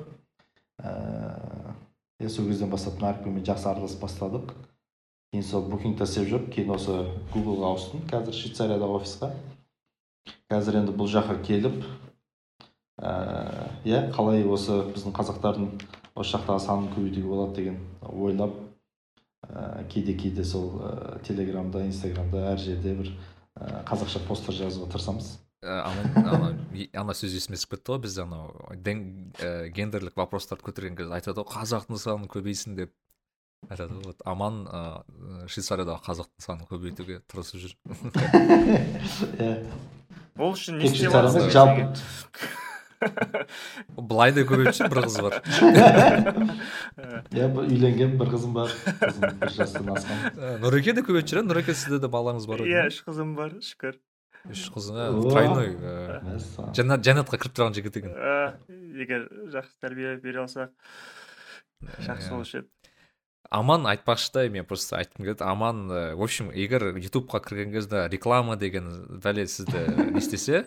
Ііі 0.84 2.30
сол 2.30 2.48
кезден 2.48 2.70
бастап 2.70 3.02
нарик 3.02 3.24
бимен 3.24 3.44
жақсы 3.44 3.70
араласып 3.72 4.02
бастадық. 4.04 4.54
Кейін 5.36 5.44
сол 5.44 5.66
букингта 5.68 6.06
істеп 6.08 6.30
жүріп 6.30 6.46
кейін 6.54 6.70
осы 6.78 6.94
гуглға 7.34 7.74
ауыстым 7.74 8.04
қазір 8.08 8.36
швейцариядағы 8.38 9.00
офисқа 9.02 9.32
қазір 10.48 10.78
енді 10.80 10.94
бұл 10.96 11.10
жаққа 11.12 11.36
келіп 11.44 11.82
иә 13.84 14.00
қалай 14.16 14.46
осы 14.48 14.78
біздің 14.94 15.16
қазақтардың 15.18 15.68
осы 16.16 16.38
жақтағы 16.38 16.64
санын 16.64 16.88
көбейтуге 16.94 17.28
болады 17.28 17.56
деген 17.60 17.82
ойлап 18.08 18.56
ііі 19.50 19.88
кейде 19.92 20.16
кейде 20.16 20.46
сол 20.48 20.80
ә, 20.80 21.20
телеграмда 21.28 21.84
инстаграмда 21.86 22.54
әр 22.54 22.64
жерде 22.64 22.96
бір 22.96 23.12
ә, 23.60 23.84
қазақша 23.86 24.24
посттар 24.30 24.56
жазуға 24.56 24.88
тырысамыз. 24.96 25.36
Ә, 25.62 25.84
ана 26.96 27.14
сөз 27.14 27.36
есіме 27.36 27.60
түсіп 27.60 27.76
кетті 27.76 27.94
ғой 27.94 28.02
бізде 28.08 28.24
анау 28.24 28.56
ә, 28.72 29.70
гендерлік 29.76 30.18
вопростарды 30.18 30.66
көтерген 30.66 30.98
кезде 30.98 31.14
айтады 31.20 31.44
ғой 31.44 31.52
қазақтың 31.60 32.02
саны 32.02 32.32
көбейсін 32.32 32.80
деп. 32.80 32.96
Айтады 33.70 33.94
ғой 33.98 34.06
вот 34.12 34.22
аман 34.26 34.62
ыыы 34.68 35.48
швейцариядағы 35.52 36.02
қазақтың 36.06 36.46
санын 36.46 36.68
көбейтуге 36.70 37.22
тырысып 37.32 37.64
жүр. 37.64 37.74
Иә. 39.40 39.54
Ол 40.38 40.52
үшін 40.54 40.80
не 40.80 40.90
істеп 40.90 41.12
былай 43.96 44.32
да 44.34 44.44
көбейіп 44.48 44.74
жүр 44.74 44.88
бір 44.90 45.00
қыз 45.06 45.18
бар. 45.22 45.36
Иә 47.36 47.48
үйленген 47.52 48.16
бір 48.20 48.32
қызым 48.34 48.54
бар. 48.56 48.72
Қызым 49.02 49.36
бір 49.42 49.52
жастан 49.54 49.90
асқан. 49.94 50.22
Ә, 50.32 50.54
нұреке 50.64 50.96
де 50.96 51.04
көбейіп 51.06 51.28
жүр 51.30 51.42
иә 51.42 51.46
нұреке 51.50 51.76
сізде 51.76 52.00
де 52.02 52.10
балаңыз 52.12 52.48
бар 52.50 52.64
иә 52.66 52.86
еді 52.86 52.94
үш 52.94 53.02
қызым 53.08 53.36
бар 53.38 53.58
шүкір. 53.66 54.00
Үш 54.54 54.64
қыз 54.74 54.90
ә, 54.94 55.10
тройной 55.26 55.70
ә, 55.76 56.22
мәссаған. 56.24 56.72
жәннат 56.78 57.06
жәннатқа 57.06 57.40
кіріп 57.42 57.58
тұрған 57.60 57.78
жігіт 57.78 58.00
екен. 58.02 58.16
Егер 59.02 59.28
жақсы 59.54 59.76
тәрбие 59.84 60.16
бере 60.24 60.44
алсақ 60.46 60.72
жақсы 62.06 62.30
Иә. 62.30 62.32
болушы 62.32 62.58
еді. 62.64 62.70
Аман 63.50 63.86
айтпақшы 63.90 64.32
да 64.34 64.50
мен 64.50 64.66
просто 64.66 64.98
айтқым 64.98 65.26
келеді 65.26 65.44
аман 65.44 65.90
ә, 65.92 66.16
в 66.16 66.24
общем 66.24 66.52
егер 66.52 66.96
ютубқа 66.98 67.40
кірген 67.40 67.72
кезде 67.72 68.08
реклама 68.10 68.56
деген 68.58 69.20
бәле 69.24 69.48
сізді 69.48 70.12
не 70.12 70.20
істесе 70.20 70.66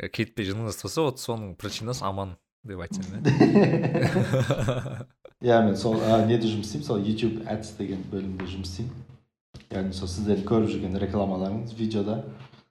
ә, 0.00 0.08
кетпей 0.08 0.46
жыныңыз 0.50 0.80
тұрса 0.80 1.06
вот 1.08 1.20
соның 1.20 1.54
причинасы 1.56 2.04
аман 2.04 2.36
деп 2.64 2.80
айтсам 2.80 3.04
иә 3.10 5.06
иә 5.42 5.60
мен 5.66 5.76
сол 5.76 6.00
неде 6.26 6.48
жұмыс 6.48 6.72
істеймін 6.72 6.86
сол 6.86 7.04
youtube 7.04 7.44
ads 7.50 7.76
деген 7.78 8.02
бөлімде 8.10 8.48
жұмыс 8.48 8.72
істеймін. 8.72 9.04
Яғни 9.74 9.94
сол 9.96 10.08
сіздердің 10.10 10.48
көріп 10.48 10.72
жүрген 10.72 10.98
рекламаларыңыз 11.02 11.74
видеода 11.78 12.22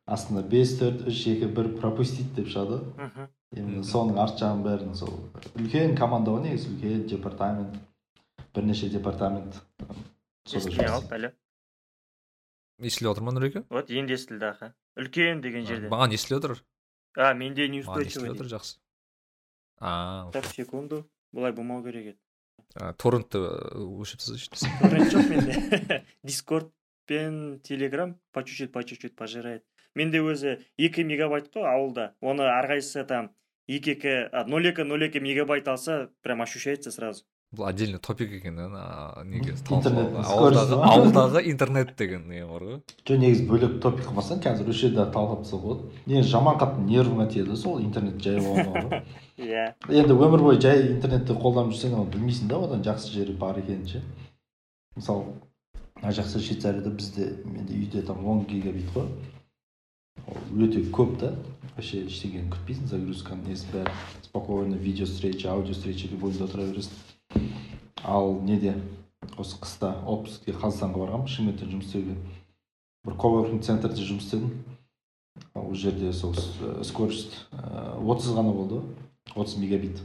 астында 0.06 0.44
бес 0.48 0.76
төрт 0.80 1.06
үш 1.08 1.22
екі 1.32 1.48
бір 1.56 1.74
пропустить 1.80 2.34
деп 2.36 2.50
шығады. 2.52 2.82
Ғой 2.98 3.64
мхм. 3.64 3.84
соның 3.88 4.20
арт 4.24 4.40
жағын 4.42 4.64
бәрін 4.66 4.96
сол 4.98 5.14
үлкен 5.56 5.96
команда 5.98 6.34
ғой 6.34 6.48
негізі 6.48 6.74
үлкен 6.74 7.06
департамент. 7.08 7.78
Бірнеше 8.54 8.90
департамент 8.94 9.62
естімей 10.46 10.88
қалды 10.88 11.18
әлі? 11.18 11.32
Естіліп 12.84 13.14
отыр 13.14 13.26
ма 13.26 13.34
нұреке? 13.34 13.64
Вот 13.70 13.90
енді 13.92 14.16
естілді 14.18 14.46
аха. 14.52 14.74
Үлкен 15.00 15.42
деген 15.42 15.66
жерде. 15.66 15.90
маған 15.90 16.14
естіліп 16.14 16.40
отыр. 16.42 16.64
А 17.18 17.34
менде 17.34 17.68
не 17.70 17.82
маған 17.82 18.08
естіліп 18.08 18.36
отыр 18.36 18.52
жақсы. 18.54 18.78
А 19.80 20.30
так 20.34 20.46
секунду. 20.54 21.06
Бұлай 21.34 21.54
болмау 21.54 21.84
керек 21.84 22.14
еді. 22.14 22.20
Торрентті 22.98 23.42
өшіріп 23.42 24.22
тастайыншы 24.22 24.80
торрент 24.82 25.14
жоқ 25.14 25.30
менде. 25.30 26.04
Дискорд 26.24 26.72
пен 27.06 27.60
телеграм 27.62 28.20
по 28.32 28.44
чуть 28.44 28.58
чуть 28.58 28.72
по 28.72 28.84
чуть 28.84 29.02
чуть 29.02 29.16
пожирает. 29.16 29.66
Менде 29.96 30.22
өзі 30.22 30.60
екі 30.78 31.04
мегабайт 31.06 31.52
қой 31.54 31.66
ауылда. 31.70 32.14
Оны 32.22 32.46
әрқайсысы 32.50 33.06
там 33.06 33.30
екі 33.68 33.94
екі 33.94 34.14
нөл 34.50 34.70
екі 34.72 34.86
нөл 34.90 35.06
екі 35.06 35.22
мегабайт 35.22 35.68
алса 35.68 36.10
прям 36.22 36.42
ощущается 36.42 36.92
сразу. 36.92 37.26
Бұл 37.54 37.68
отдельный 37.70 38.00
топик 38.02 38.32
екен 38.34 38.58
ана 38.60 39.24
неге 39.30 39.54
ауылдағы 39.54 40.80
ауылдағы 40.88 41.44
интернет 41.52 41.94
деген 41.98 42.26
не 42.28 42.42
бар 42.50 42.66
ғой? 42.66 42.80
Жоқ 43.06 43.20
негізі 43.22 43.46
бөлек 43.50 43.76
топик 43.84 44.08
қылмасаң 44.10 44.42
қазір 44.42 44.72
осы 44.74 44.88
жерде 44.88 45.06
талқылап 45.14 45.44
тастауға 45.46 45.76
болады 45.76 46.10
негізі 46.10 46.32
жаман 46.34 46.58
қатты 46.58 46.86
нервыңа 46.88 47.28
тиеді 47.30 47.58
сол 47.58 47.80
интернет 47.84 48.18
жай 48.24 48.42
болғаны 48.42 48.84
ғой. 48.90 49.04
Иә. 49.44 49.68
Енді 49.90 50.18
өмір 50.18 50.46
бойы 50.48 50.62
жай 50.62 50.82
интернетті 50.96 51.38
қолданып 51.38 51.76
жүрсең 51.76 51.96
оны 52.00 52.10
білмейсің 52.16 52.50
да 52.50 52.62
одан 52.66 52.84
жақсы 52.90 53.14
жері 53.14 53.38
бар 53.38 53.62
екенін 53.62 53.86
ше. 53.88 54.02
Мысалы 54.98 55.38
мына 56.02 56.14
жақта 56.18 56.42
швейцарияда 56.42 56.90
бізде 56.90 57.36
менде 57.46 57.78
үйде 57.78 58.02
там 58.02 58.26
он 58.26 58.46
гигабит 58.50 58.90
қой. 58.98 59.10
Ол 60.26 60.66
өте 60.66 60.82
көп 60.90 61.20
та. 61.22 61.36
Вообще 61.74 62.04
ештеңені 62.06 62.52
күтпейсің 62.54 62.90
загрузканың 62.92 63.50
несі 63.50 63.66
бәрі. 63.74 63.94
Спокойно 64.28 64.76
видео 64.78 65.06
встреча 65.06 65.50
аудио 65.52 65.74
встреча 65.74 66.08
любойында 66.12 66.46
отыра 66.46 66.68
бересің. 66.70 67.13
Ал 68.04 68.40
неде? 68.42 68.76
Осы 69.38 69.56
қыста 69.58 69.94
отпускке 70.06 70.52
қазақстанға 70.54 71.00
барғанмын 71.06 71.28
шымкенттен 71.32 71.72
жұмыс 71.72 71.88
істеуге. 71.88 72.16
Бір 73.06 73.16
коворкинг 73.20 73.64
центрде 73.64 74.04
жұмыс 74.04 74.28
істедім. 74.28 74.52
Ол 75.56 75.74
жерде 75.74 76.12
сол 76.14 76.34
с- 76.36 76.84
скорость 76.90 77.48
отыз 77.52 78.34
ғана 78.36 78.54
болды 78.54 78.82
ғой 79.34 79.46
отыз 79.46 79.58
мегабит. 79.58 80.02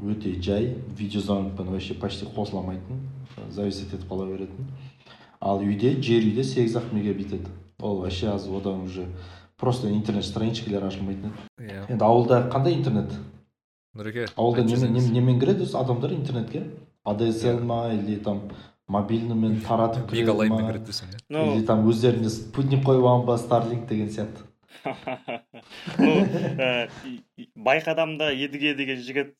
Өте 0.00 0.34
жай 0.42 0.76
видеозвонокпен 0.98 1.66
вообще 1.72 1.94
почти 1.94 2.26
қосыламайтын 2.26 3.00
зависеть 3.50 3.92
етіп 3.94 4.08
қала 4.10 4.26
беретін 4.28 4.68
ал 5.40 5.58
үйде 5.60 5.96
жер 6.02 6.22
үйде 6.22 6.44
сегіз 6.44 6.76
ақ 6.76 6.92
мегабит 6.92 7.32
еді. 7.32 7.48
Ол 7.80 8.00
вообще 8.00 8.28
аз 8.28 8.46
одан 8.46 8.82
уже 8.82 9.06
просто 9.56 9.88
интернет 9.90 10.24
страничкалар 10.24 10.84
ашылмайтын 10.84 11.32
еді. 11.58 11.72
Иә. 11.72 11.90
Енді 11.90 12.04
ауылда 12.04 12.48
қандай 12.52 12.74
интернет? 12.74 13.12
Нұреке 13.98 14.26
ауылда 14.36 14.62
немен, 14.64 15.40
кіреді 15.40 15.66
осы 15.66 15.76
адамдар 15.80 16.14
интернетке? 16.16 16.62
ADSL 17.04 17.60
ма 17.66 17.90
или 17.92 18.16
там 18.22 18.48
мобильныймен 18.88 19.60
таратып 19.66 20.08
кіреді 20.10 20.48
ма 20.48 20.62
кіреді 20.62 20.88
десең 20.88 21.12
иә? 21.12 21.20
Или 21.56 21.66
там 21.66 21.84
өздеріне 21.90 22.30
спутник 22.32 22.86
қойып 22.86 23.04
алған 23.04 23.26
ба 23.28 23.36
старлинг 23.38 23.86
деген 23.90 24.08
сияқты. 24.08 24.48
И- 27.36 27.48
байқадамда 27.56 28.30
едіге 28.32 28.72
деген 28.78 28.98
жігіт 29.04 29.34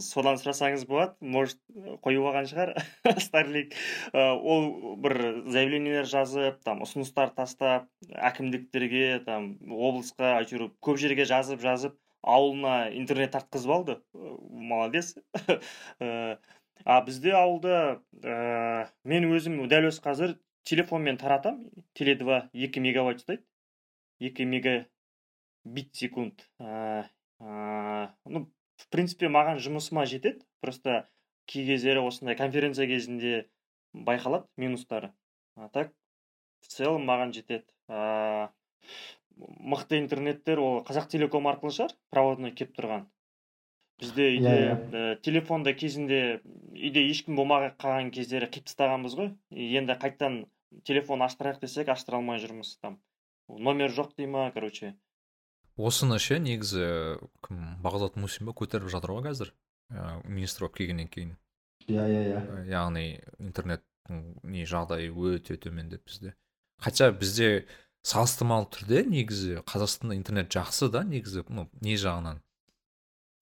содан 0.00 0.38
сұрасаңыз 0.38 0.86
болады. 0.86 1.16
Может 1.20 1.58
қойып 2.06 2.22
алған 2.30 2.46
шығар 2.50 2.74
старлинг 3.26 3.74
Ә, 4.14 4.38
ол 4.38 4.96
бір 5.02 5.42
заявлениелер 5.50 6.06
жазып 6.06 6.62
там 6.64 6.82
ұсыныстар 6.86 7.34
тастап 7.36 7.90
әкімдіктерге 8.14 9.24
там 9.26 9.56
облысқа 9.66 10.36
әйтеуір 10.38 10.70
көп 10.78 11.02
жерге 11.02 11.26
жазып 11.28 11.60
жазып 11.64 11.98
ауылына 12.26 12.90
интернет 12.98 13.32
тартқызып 13.36 13.72
алды. 13.78 14.00
Молодец. 14.14 15.14
А 16.84 17.00
бізде 17.02 17.32
ауылда 17.34 18.02
ә, 18.22 18.34
мен 19.08 19.24
өзім 19.32 19.56
дәл 19.66 19.88
осы 19.88 20.02
қазір 20.04 20.34
телефонмен 20.68 21.16
таратам. 21.18 21.62
Теле 21.98 22.14
два 22.20 22.42
екі 22.52 22.82
мегабайт 22.84 23.22
ұстайды. 23.22 23.42
Екі 24.20 24.44
мегабит 24.46 25.96
секунд. 25.96 26.44
Ә, 26.60 27.08
ну 27.40 28.44
в 28.76 28.88
принципе 28.92 29.32
маған 29.32 29.58
жұмысыма 29.64 30.04
жетеді. 30.06 30.44
Просто 30.60 31.08
кей 31.50 31.66
кездері 31.66 32.04
осындай 32.06 32.36
конференция 32.38 32.86
кезінде 32.86 33.48
байқалады 33.94 34.46
минустары. 34.56 35.14
А 35.56 35.68
так 35.72 35.90
в 36.60 36.68
целом 36.68 37.08
маған 37.08 37.32
жетеді. 37.32 37.66
Ә, 37.88 38.50
мықты 39.36 39.98
интернеттер 40.00 40.60
ол 40.60 40.80
қазақ 40.86 41.08
телеком 41.12 41.48
арқылы 41.50 41.74
шығар 41.76 41.94
проводной 42.10 42.52
келіп 42.56 42.76
тұрған. 42.78 43.06
Бізде 44.00 44.28
үйде 44.34 44.52
Иә, 44.52 44.72
ә, 44.92 45.16
телефонда 45.24 45.72
кезінде 45.72 46.42
үйде 46.74 47.06
ешкім 47.08 47.36
болмай 47.38 47.70
қалған 47.80 48.10
кездері 48.12 48.48
қиып 48.52 48.68
тастағанбыз 48.68 49.16
ғой. 49.16 49.30
Енді 49.50 49.96
қайтадан 49.96 50.42
телефон 50.84 51.24
аштырайық 51.24 51.62
десек 51.62 51.88
аштыра 51.88 52.20
алмай 52.20 52.40
жүрміз 52.42 52.76
там. 52.82 52.98
Номер 53.48 53.94
жоқ 53.96 54.12
дей 54.18 54.28
ма 54.28 54.50
короче. 54.52 54.94
Осыны 55.76 56.18
ше 56.20 56.38
негізі 56.40 57.20
кім 57.46 57.80
бағдат 57.84 58.20
мусин 58.20 58.48
ба 58.48 58.56
көтеріп 58.56 58.92
жатыр 58.92 59.16
ғой 59.16 59.30
қазір 59.30 59.52
ә, 59.92 60.20
министр 60.28 60.66
болып 60.66 60.76
келгеннен 60.76 61.08
кейін. 61.08 61.36
Иә 61.88 62.04
иә 62.04 62.22
иә. 62.32 62.40
Ә, 62.40 62.64
яғни 62.68 63.06
интернеттің 63.38 64.22
не 64.44 64.68
жағдайы 64.68 65.08
өте 65.12 65.56
төмен 65.56 65.88
деп 65.88 66.04
бізде. 66.04 66.34
Хотя 66.76 67.12
бізде 67.12 67.66
салыстырмалы 68.06 68.68
түрде 68.70 69.02
негізі 69.10 69.62
қазақстанда 69.66 70.14
интернет 70.14 70.52
жақсы 70.54 70.88
да 70.94 71.02
негізі 71.06 71.42
ну 71.50 71.66
не 71.80 71.96
жағынан. 71.98 72.38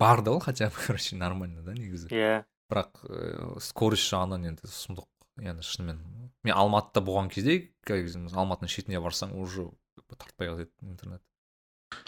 Бар 0.01 0.23
да 0.25 0.33
ол 0.33 0.41
хотя 0.41 0.71
бы 0.71 0.77
короче 0.87 1.17
нормально 1.17 1.63
да 1.63 1.75
негізі. 1.77 2.09
Иә. 2.09 2.45
Бірақ 2.73 3.05
ә, 3.05 3.61
скорость 3.61 4.09
жағынан 4.09 4.49
енді 4.49 4.71
сұмдық 4.71 5.07
енді 5.45 5.67
шынымен. 5.69 6.01
Мен 6.45 6.57
алматыда 6.57 7.05
болған 7.05 7.29
кезде 7.29 7.71
алматының 7.91 8.73
шетіне 8.73 9.01
барсаң 9.05 9.37
уже 9.37 9.69
тартпай 10.17 10.49
қалады 10.49 10.71
интернет. 10.83 11.21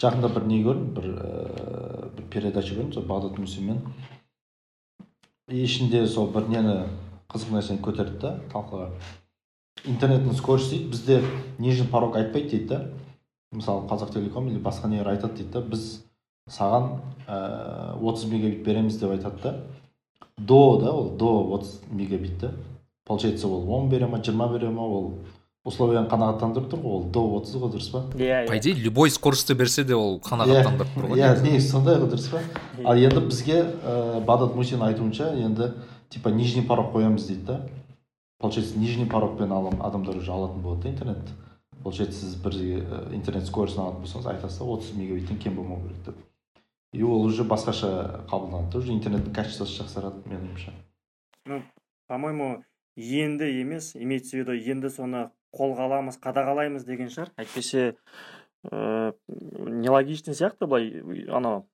Жақында 0.01 0.31
бір 0.33 0.47
не 0.49 0.57
көрдім 0.65 0.89
бір 0.97 1.07
ііі 1.13 2.09
бір 2.17 2.27
передача 2.33 2.73
көрдім 2.73 2.93
сол 2.95 3.05
бағдат 3.07 3.37
мусинмен. 3.39 3.83
И 5.47 5.61
ішінде 5.63 6.07
сол 6.09 6.31
бір 6.33 6.49
нені 6.51 6.75
қызық 7.31 7.53
нәрсені 7.53 7.83
көтерді 7.85 8.19
да 8.23 8.33
талқыға. 8.51 8.89
Интернеттің 9.85 10.33
скорости 10.35 10.77
дейді 10.77 10.89
бізде 10.89 11.21
нижний 11.59 11.87
порог 11.87 12.15
айтпайды 12.15 12.49
дейді 12.49 12.67
да. 12.67 12.81
Мысалы 13.51 13.87
қазақ 13.87 14.13
телеком 14.13 14.49
или 14.49 14.59
басқа 14.59 14.87
нелер 14.87 15.07
айтады 15.07 15.37
дейді 15.37 15.51
да. 15.51 15.61
Біз 15.61 16.03
саған 16.49 16.99
ііі 17.27 18.07
отыз 18.07 18.25
мегабит 18.31 18.63
береміз 18.63 18.97
деп 18.97 19.11
айтады 19.11 19.41
да. 19.43 19.55
До 20.37 20.77
да 20.81 20.91
ол 20.91 21.09
до 21.17 21.53
отыз 21.55 21.81
мегабит 21.91 22.39
та 22.39 22.51
получается 23.07 23.47
ол 23.47 23.71
он 23.71 23.89
бере 23.89 24.05
ма 24.05 24.21
жиырма 24.23 24.47
бере 24.51 24.69
ма 24.69 24.83
ол 24.83 25.13
условияны 25.67 26.07
қанағаттандырып 26.11 26.69
тұр 26.71 26.81
ғой 26.83 26.97
ол 26.97 27.03
до 27.11 27.23
отыз 27.37 27.55
ғой 27.55 27.71
дұрыс 27.71 27.89
па? 27.91 28.03
Иә 28.15 28.45
по 28.47 28.55
иә 28.55 28.59
идее 28.59 28.75
любой 28.83 29.09
скоростьте 29.09 29.53
берсе 29.53 29.83
де 29.83 29.95
ол 29.95 30.19
қанағаттандырып 30.23 30.93
тұр 30.95 31.09
ғой 31.11 31.19
иә 31.19 31.31
негізі. 31.31 31.47
негізі 31.47 31.69
сондай 31.71 31.99
ғой 31.99 32.11
дұрыс 32.11 32.29
па? 32.31 32.41
Ал 32.83 32.99
енді 32.99 33.23
бізге 33.27 33.57
ііі 33.63 34.23
бағдат 34.27 34.55
мусин 34.55 34.83
айтуынша 34.83 35.33
енді 35.39 35.71
типа 36.09 36.31
нижний 36.31 36.63
порог 36.67 36.93
қоямыз 36.95 37.27
дейді 37.27 37.45
да. 37.47 37.59
Получается 38.37 38.77
нижний 38.77 39.05
порогпен 39.05 39.51
адамдар 39.51 40.17
уже 40.17 40.31
алатын 40.31 40.61
болады 40.61 40.83
да 40.83 40.89
интернет. 40.89 41.29
Получается 41.83 42.25
сіз 42.25 42.35
бір 42.41 42.55
і, 42.57 42.71
интернет 43.15 43.45
скоростын 43.45 43.83
алатын 43.83 44.01
болсаңыз 44.01 44.25
айтасыз 44.33 44.57
да 44.59 44.65
отыз 44.65 44.95
мегабиттен 44.97 45.37
кем 45.39 45.55
болмау 45.55 45.81
керек 45.83 46.05
деп 46.05 46.15
и 46.93 47.03
ол 47.03 47.21
уже 47.21 47.43
басқаша 47.43 48.25
қабылданады 48.27 48.71
да 48.71 48.79
уже 48.79 48.93
интернеттің 48.93 49.33
качествосы 49.35 49.77
жақсарады 49.83 50.23
менің 50.25 50.47
ойымша. 50.49 50.73
Ну 51.45 51.61
по 52.07 52.17
моему 52.17 52.63
енді 52.95 53.45
емес 53.61 53.95
имеется 53.95 54.37
в 54.37 54.39
виду 54.39 54.57
енді 54.57 54.89
соны 54.89 55.29
қолға 55.53 55.85
аламыз 55.85 56.17
қадағалаймыз 56.17 56.85
деген 56.85 57.13
шығар. 57.13 57.31
Әйтпесе 57.37 57.95
ыыы 58.65 59.13
нелогичный 59.29 60.33
сияқты 60.33 60.65
былай 60.65 61.27
анау 61.29 61.67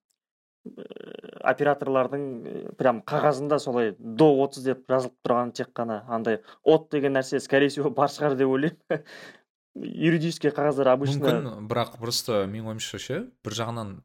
операторлардың 0.64 2.24
ыыы, 2.48 2.76
прям 2.80 3.02
қағазында 3.04 3.60
солай 3.60 3.94
до 4.00 4.30
отыз 4.46 4.64
деп 4.70 4.86
жазылып 4.90 5.16
тұрған 5.26 5.52
тек 5.58 5.74
қана 5.76 6.04
андай 6.08 6.40
от 6.64 6.90
деген 6.92 7.18
нәрсе 7.18 7.42
скорее 7.44 7.68
всего 7.70 7.90
бар 7.92 8.08
шығар 8.10 8.38
деп 8.40 8.48
ойлаймын. 8.48 9.04
Юридический 9.76 10.54
қағаздар 10.54 10.94
обычно 10.94 11.20
мүмкін 11.20 11.68
бірақ 11.68 11.98
просто 12.00 12.46
менің 12.48 12.74
ойымша 12.74 13.00
ше 13.02 13.20
бір 13.44 13.58
жағынан 13.60 13.96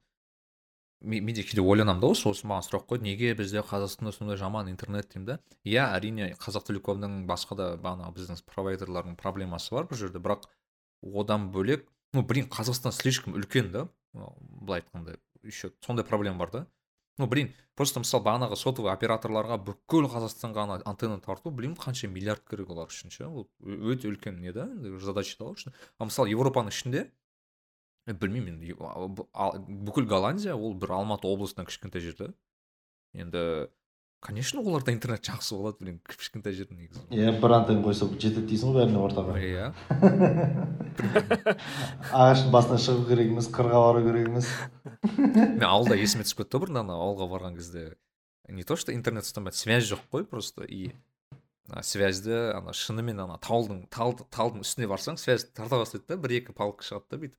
мен 1.01 1.35
де 1.35 1.45
кейде 1.45 1.63
ойланамын 1.63 2.01
да 2.03 2.11
осы 2.11 2.27
осы 2.31 2.49
маған 2.49 2.67
сұрақ 2.67 2.89
қойды 2.91 3.07
неге 3.07 3.35
бізде 3.39 3.63
қазақстанда 3.63 4.13
сондай 4.17 4.37
жаман 4.41 4.71
интернет 4.73 5.13
деймін 5.13 5.27
да? 5.29 5.39
Иә 5.63 5.85
әрине 5.95 6.33
қазақ 6.41 6.67
телекомның 6.73 7.21
басқа 7.29 7.55
да 7.55 7.69
бағанағы 7.79 8.17
біздің 8.17 8.43
провайдерлардың 8.51 9.15
проблемасы 9.21 9.77
бар 9.77 9.87
бұл 9.87 10.01
жерде 10.01 10.19
бірақ 10.19 10.49
одан 11.05 11.53
бөлек 11.55 11.87
ну 12.17 12.25
блин 12.27 12.49
қазақстан 12.51 12.91
слишком 12.93 13.37
үлкен 13.39 13.71
да 13.71 13.89
былай 14.13 14.81
айтқанда. 14.81 15.19
Еще 15.43 15.73
сондай 15.85 16.05
проблема 16.05 16.39
бар 16.39 16.51
да. 16.51 16.67
Ну 17.19 17.27
блин 17.27 17.53
просто 17.75 18.01
мысалы 18.01 18.25
бағанағы 18.25 18.57
сотовый 18.57 18.93
операторларға 18.93 19.59
бүкіл 19.67 20.07
қазақстанға 20.11 20.65
ана 20.67 20.77
антенна 20.87 21.19
тарту 21.21 21.51
білмеймін 21.51 21.79
қанша 21.79 22.11
миллиард 22.11 22.45
керек 22.49 22.71
олар 22.71 22.91
үшін 22.91 23.11
ше. 23.11 23.27
Ол 23.27 23.49
өте 23.61 24.11
үлкен 24.11 24.39
не 24.41 24.53
да 24.53 24.69
задача 25.03 25.39
да 25.39 25.51
үшін. 25.51 25.75
Ал 25.99 26.11
мысалы 26.11 26.31
европаның 26.31 26.75
ішінде 26.75 27.09
білмеймін 28.07 28.61
бүкіл 29.89 30.07
голландия 30.07 30.55
ол 30.57 30.75
бір 30.75 30.95
алматы 31.01 31.27
облысынан 31.27 31.67
кішкентай 31.67 32.03
жер 32.03 32.17
да. 32.19 32.31
Енді 33.15 33.69
конечно 34.21 34.61
оларда 34.61 34.93
интернет 34.93 35.23
жақсы 35.25 35.55
болады 35.57 35.79
блин 35.81 36.01
кішкентай 36.09 36.53
жер 36.53 36.69
негізі. 36.75 37.01
Иә 37.15 37.33
бір 37.41 37.55
антенна 37.61 37.85
қойса 37.87 38.09
жетеді 38.11 38.43
дейсің 38.51 38.75
ғой 38.75 38.83
бәріне 38.83 38.99
ортаға. 39.05 39.39
Иә. 39.39 39.67
Ағаштың 42.13 42.51
басына 42.55 42.79
шығу 42.83 43.07
керек 43.09 43.31
емес 43.33 43.49
қырға 43.55 43.83
бару 43.85 44.03
керек 44.07 44.29
емес 44.31 44.49
мен 45.19 45.65
ауылда 45.69 45.99
есіме 46.01 46.27
түсіп 46.27 46.43
кетті 46.45 46.61
бұрын 46.65 46.81
ана 46.83 46.97
ауылға 46.99 47.29
барған 47.31 47.59
кезде. 47.59 47.97
Не 48.49 48.65
то 48.65 48.77
что 48.77 48.93
интернет 48.95 49.25
ұстамайды 49.29 49.57
связь 49.61 49.87
жоқ 49.91 50.07
қой 50.11 50.25
просто 50.25 50.65
и 50.65 50.93
связьді 51.85 52.33
ана 52.57 52.73
шынымен 52.73 53.21
ана 53.21 53.37
таудың 53.45 53.85
талды- 53.93 54.25
талдың 54.33 54.65
үстіне 54.65 54.89
барсаң 54.89 55.19
связь 55.21 55.45
тарта 55.53 55.77
бастайды 55.83 56.09
да 56.09 56.17
бір 56.17 56.39
екі 56.41 56.55
палка 56.57 56.83
шығады 56.87 57.13
да 57.13 57.19
бүйтіп. 57.23 57.39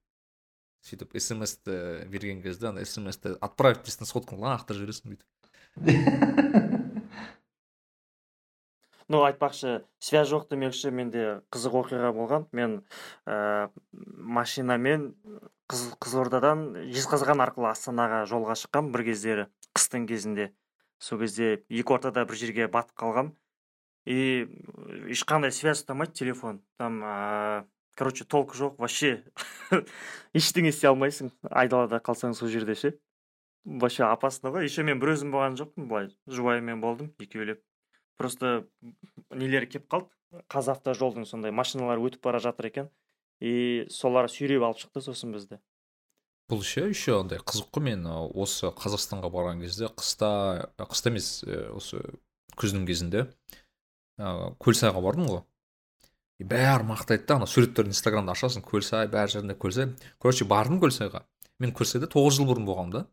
Сөйтіп 0.85 1.17
смсті 1.19 1.79
берген 2.13 2.43
кезде 2.45 2.69
ана 2.69 2.85
смсті 2.85 3.33
отправить 3.41 3.81
дейсің 3.89 4.05
сотканы 4.07 4.45
лақтырып 4.45 4.83
жібересің 4.85 5.15
бүйтіп. 5.15 5.25
ну 9.09 9.23
айтпақшы 9.25 9.83
связь 9.99 10.29
жоқ 10.29 10.49
демекші 10.51 10.91
менде 10.91 11.41
қызық 11.53 11.73
оқиға 11.83 12.11
болған. 12.15 12.47
Мен 12.51 12.83
ә, 13.25 13.69
машинамен 13.91 15.15
Қыз, 15.69 15.83
қызылордадан 16.01 16.63
жезқазған 16.89 17.43
арқылы 17.43 17.67
астанаға 17.69 18.23
жолға 18.29 18.55
шыққам. 18.57 18.87
Бір 18.89 19.03
кездері 19.11 19.43
қыстың 19.77 20.07
кезінде 20.09 20.47
сол 20.97 21.21
кезде 21.21 21.61
екі 21.69 21.93
ортада 21.93 22.23
бір 22.25 22.39
жерге 22.41 22.65
батып 22.73 22.97
қалғам. 22.97 23.35
И 24.09 24.47
ешқандай 25.13 25.53
связь 25.53 25.83
ұстамайды 25.83 26.17
телефон. 26.17 26.63
Там 26.81 27.03
ә, 27.05 27.67
короче 27.93 28.25
толк 28.25 28.55
жоқ 28.57 28.81
вообще 28.81 29.21
ештеңе 30.33 30.73
істей 30.73 30.89
алмайсың 30.89 31.29
айдалада 31.51 32.01
қалсаң 32.01 32.33
сол 32.33 32.49
жерде 32.49 32.73
ше. 32.73 32.95
Вообще 33.65 34.03
опасно 34.03 34.53
ғой 34.53 34.67
еще 34.67 34.83
мен 34.83 34.99
бір 34.99 35.15
өзім 35.15 35.33
болған 35.33 35.57
жоқпын 35.59 35.89
былай 35.89 36.09
жұбайыммен 36.27 36.81
болдым 36.81 37.13
екеулеп 37.19 37.61
просто 38.17 38.67
нелері 39.31 39.67
келіп 39.67 39.87
қалды? 39.91 40.13
Қазавтожолдың 40.51 41.25
сондай 41.25 41.51
машиналар 41.51 42.01
өтіп 42.03 42.21
бара 42.23 42.39
жатыр 42.39 42.69
екен 42.69 42.89
и 43.41 43.87
солар 43.89 44.29
сүйреп 44.29 44.63
алып 44.63 44.81
шықты 44.83 45.01
сосын 45.01 45.33
бізді. 45.33 45.59
Бұл 46.49 46.63
ше 46.65 46.87
еще 46.89 47.19
андай 47.19 47.39
қызық 47.39 47.69
қой 47.73 47.85
мен 47.85 48.05
осы 48.09 48.71
қазақстанға 48.73 49.29
барған 49.33 49.61
кезде 49.61 49.89
қыста 49.89 50.71
қыста 50.81 51.11
емес 51.11 51.43
ә, 51.45 51.69
осы 51.77 52.01
күздің 52.57 52.87
кезінде 52.89 53.25
ә, 54.17 54.55
көлсайға 54.57 55.01
бардым 55.05 55.29
ғой. 55.29 55.43
И 56.39 56.47
бәрі 56.47 56.87
мақтайды 56.89 57.27
да 57.29 57.37
ана 57.37 57.47
суреттерді 57.49 57.93
инстаграмда 57.93 58.33
ашасың 58.33 58.63
көлсай 58.65 59.09
бәр 59.11 59.29
жерінде 59.29 59.57
көлсай. 59.59 59.91
Короче 60.17 60.45
бардым 60.45 60.79
көлсайға. 60.81 61.25
Мен 61.59 61.73
көлсайда 61.75 62.09
тоғыз 62.09 62.39
жыл 62.39 62.49
бұрын 62.49 62.65
болғанмын 62.65 62.95
да. 62.95 63.05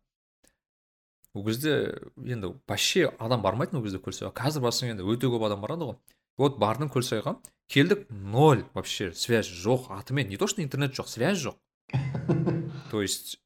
Ол 1.37 1.45
кезде 1.45 2.01
енді 2.17 2.55
вообще 2.67 3.11
адам 3.19 3.43
бармайтын 3.45 3.79
ол 3.79 3.85
кезде 3.85 4.01
көлсайға 4.01 4.33
қазір 4.37 4.65
барсаң 4.65 4.95
енді 4.95 5.05
өте 5.05 5.29
көп 5.29 5.45
адам 5.45 5.61
барады 5.61 5.91
ғой. 5.91 5.99
Вот 6.41 6.57
бардым 6.61 6.89
көлсайға 6.93 7.37
келдік 7.69 8.07
ноль 8.09 8.65
вообще 8.73 9.13
связь 9.13 9.51
жоқ 9.53 9.91
атымен 9.99 10.29
не 10.29 10.39
то 10.41 10.47
что 10.47 10.63
интернет 10.63 10.97
жоқ 10.97 11.09
связь 11.13 11.45
жоқ. 11.45 11.57
То 12.91 13.03
есть 13.03 13.39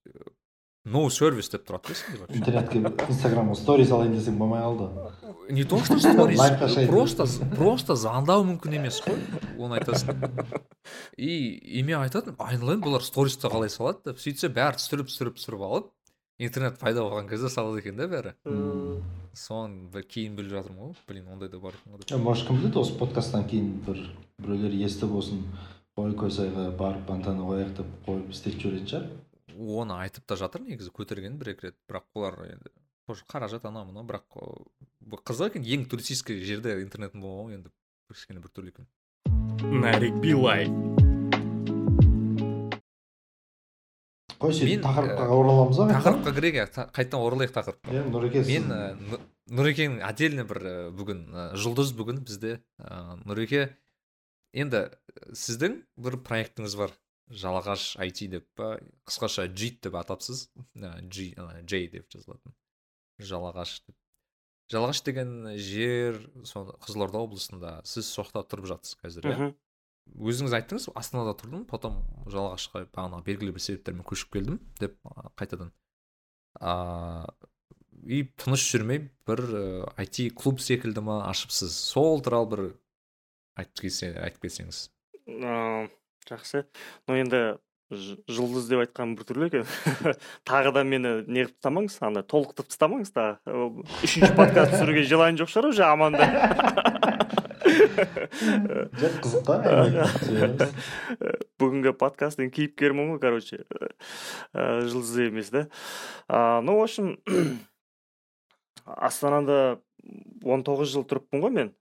no 0.87 1.09
сервис 1.11 1.51
деп 1.51 1.67
тұрады 1.67 1.95
сенде 1.95 2.21
вообще. 2.23 2.39
Интернетке 2.39 2.79
инстаграмға 3.11 3.57
стори 3.59 3.85
салайын 3.85 4.15
десең 4.15 4.39
болмай 4.39 4.63
қалды. 4.63 4.89
Не 5.51 5.65
то 5.65 5.83
что 5.83 5.99
сторис 5.99 6.41
просто 6.89 7.27
просто 7.57 7.97
звондау 7.97 8.47
мүмкін 8.47 8.79
емес 8.79 9.03
қой 9.03 9.19
оны 9.59 9.81
айтасың. 9.81 10.15
И 11.19 11.59
и 11.59 11.83
мен 11.83 11.99
айтатынмын 12.05 12.39
айналайын 12.39 12.85
бұлар 12.87 13.03
стористі 13.03 13.51
қалай 13.51 13.69
салады 13.69 14.13
деп. 14.13 14.23
Сөйтсе 14.23 14.49
бәрі 14.49 14.79
түсіріп 14.79 15.11
түсіріп 15.11 15.41
түсіріп 15.41 15.67
алып 15.67 15.91
интернет 16.41 16.79
пайда 16.81 17.05
болған 17.05 17.29
кезде 17.29 17.51
салады 17.53 17.83
екен 17.83 17.99
да 18.01 18.09
бәрі. 18.11 18.35
Соны 19.37 19.91
бір 19.93 20.07
кейін 20.11 20.37
біліп 20.39 20.55
жатырмын 20.57 20.91
ғой. 20.91 20.97
Блин 21.09 21.29
ондай 21.35 21.51
да 21.53 21.61
бар 21.61 21.77
екен 21.77 21.93
ғой 21.93 22.03
деп 22.03 22.15
Е, 22.15 22.19
может 22.19 22.49
кім 22.49 22.61
біледі 22.63 22.81
осы 22.81 22.97
подкасттан 22.99 23.47
кейін 23.51 23.73
бір 23.87 24.01
біреулер 24.41 24.77
естіп 24.87 25.13
осыны 25.21 25.45
ой 26.01 26.15
көсайға 26.17 26.71
барып 26.81 27.11
антенна 27.13 27.45
қояйық 27.45 27.75
деп 27.77 27.91
қойып 28.07 28.31
істетіп 28.33 28.65
жіберетін 28.65 28.89
шығар. 28.93 29.11
Оны 29.61 29.99
айтып 30.01 30.25
та 30.25 30.39
жатыр 30.41 30.65
негізі 30.65 30.95
көтерген 30.97 31.37
бір 31.39 31.53
екі 31.53 31.69
рет. 31.69 31.77
Бірақ 31.91 32.09
олар 32.15 32.41
енді 32.49 32.73
тоже 33.07 33.27
қаражат 33.29 33.69
анау 33.69 33.91
мынау 33.91 34.07
бірақ 34.09 35.23
қызық 35.29 35.53
екен 35.53 35.69
ең 35.69 35.87
туристический 35.91 36.41
жерде 36.41 36.79
интернеттің 36.81 37.21
болмауы 37.21 37.59
енді 37.59 37.75
кішкене 38.09 38.41
біртүрлі 38.41 38.73
екен. 38.73 38.91
Нарик 39.83 40.17
билай. 40.25 40.71
Қой 44.41 44.55
сөйтіп 44.57 44.83
тақырыпқа 44.87 45.27
ә, 45.27 45.35
ораламыз 45.37 45.77
ба 45.81 45.87
тақырыпқа 45.99 46.33
кірейік 46.39 46.57
иә, 46.61 46.67
та- 46.75 46.87
қайтадан 46.97 47.25
оралайық 47.27 47.53
тақырыпқа. 47.57 47.93
Иә 47.93 48.05
нұреке 48.09 48.43
мен 48.49 48.73
ы, 48.73 48.81
Нұ- 49.11 49.21
нұрекеңнің 49.61 50.03
отдельно 50.07 50.45
бір 50.49 50.61
ы, 50.65 50.75
бүгін 50.97 51.21
жұлдыз 51.61 51.93
бүгін 51.99 52.23
бізде. 52.25 52.61
Нұреке 53.29 53.67
енді 54.57 54.87
сіздің 55.37 55.81
бір 56.01 56.19
проектіңіз 56.27 56.77
бар. 56.81 56.97
Жалағаш 57.31 57.95
IT 58.03 58.25
деп 58.33 58.47
па 58.59 58.73
қысқаша 59.07 59.45
джит 59.53 59.81
деп 59.85 59.95
атапсыз. 59.95 60.49
Ана, 60.75 60.97
J 61.07 61.87
деп 61.93 62.09
жазылатын. 62.11 62.55
Жалағаш 63.23 63.77
деп. 63.87 63.95
Жалағаш 64.73 65.03
деген 65.07 65.31
жер 65.59 66.19
сол 66.47 66.73
қызылорда 66.83 67.21
облысында 67.23 67.81
сіз 67.85 68.07
сол 68.11 68.25
жақта 68.27 68.43
тұрып 68.51 68.67
жатсыз 68.73 68.97
қазір 69.03 69.27
иә? 69.31 69.55
Өзіңіз 70.19 70.57
айттыңыз 70.59 70.89
астанада 70.99 71.37
тұрдым 71.39 71.65
потом 71.69 72.01
жалағашқа 72.31 72.87
бағанағы 72.95 73.27
белгілі 73.29 73.55
бір 73.57 73.65
себептермен 73.65 74.07
көшіп 74.09 74.33
келдім 74.35 74.59
деп 74.81 74.99
қайтадан. 75.39 75.73
А, 76.61 77.31
и 78.05 78.25
тыныш 78.41 78.65
жүрмей 78.73 79.07
бір 79.29 79.45
IT 80.01 80.31
клуб 80.35 80.61
секілді 80.65 81.05
ма 81.07 81.23
ашыпсыз? 81.31 81.75
Сол 81.93 82.23
туралы 82.25 82.51
бір 82.53 82.67
айтып 83.61 83.85
айтып 84.27 84.47
кетсеңіз. 84.47 84.85
Ыыы, 85.31 85.91
жақсы. 86.29 86.65
Ну 87.09 87.19
енді 87.21 87.59
жұлдыз 87.91 88.69
деп 88.71 88.85
айтқан 88.85 89.17
біртүрлі 89.19 89.49
екен. 89.51 89.71
Тағы 90.49 90.73
да 90.77 90.85
мені 90.87 91.21
не 91.27 91.47
қылып 91.47 91.57
тастамаңыз 91.59 91.99
андай 92.07 92.27
толқытып 92.31 92.71
тастамаңыз 92.71 93.11
тағы 93.17 93.67
үшінші 94.07 94.35
подкаст 94.39 94.77
түсіруге 94.77 95.03
желание 95.11 95.43
жоқ 95.43 95.51
шығар 95.51 95.71
уже 95.73 95.87
аманда 95.89 96.29
жоқ 99.01 99.19
қызық 99.25 99.51
бүгінгі 101.61 101.93
подкасттың 102.01 102.51
кейіпкерімін 102.55 103.13
ғой 103.15 103.21
короче? 103.23 103.65
Ә, 104.55 104.87
жұлдыз 104.89 105.29
емес 105.29 105.51
да? 105.55 105.67
Ну 106.65 106.79
в 106.79 106.83
общем 106.85 107.19
астанада 108.85 109.81
19 110.45 110.89
жыл 110.89 111.05
тұрыппын 111.05 111.45
ғой 111.45 111.55
мен. 111.55 111.75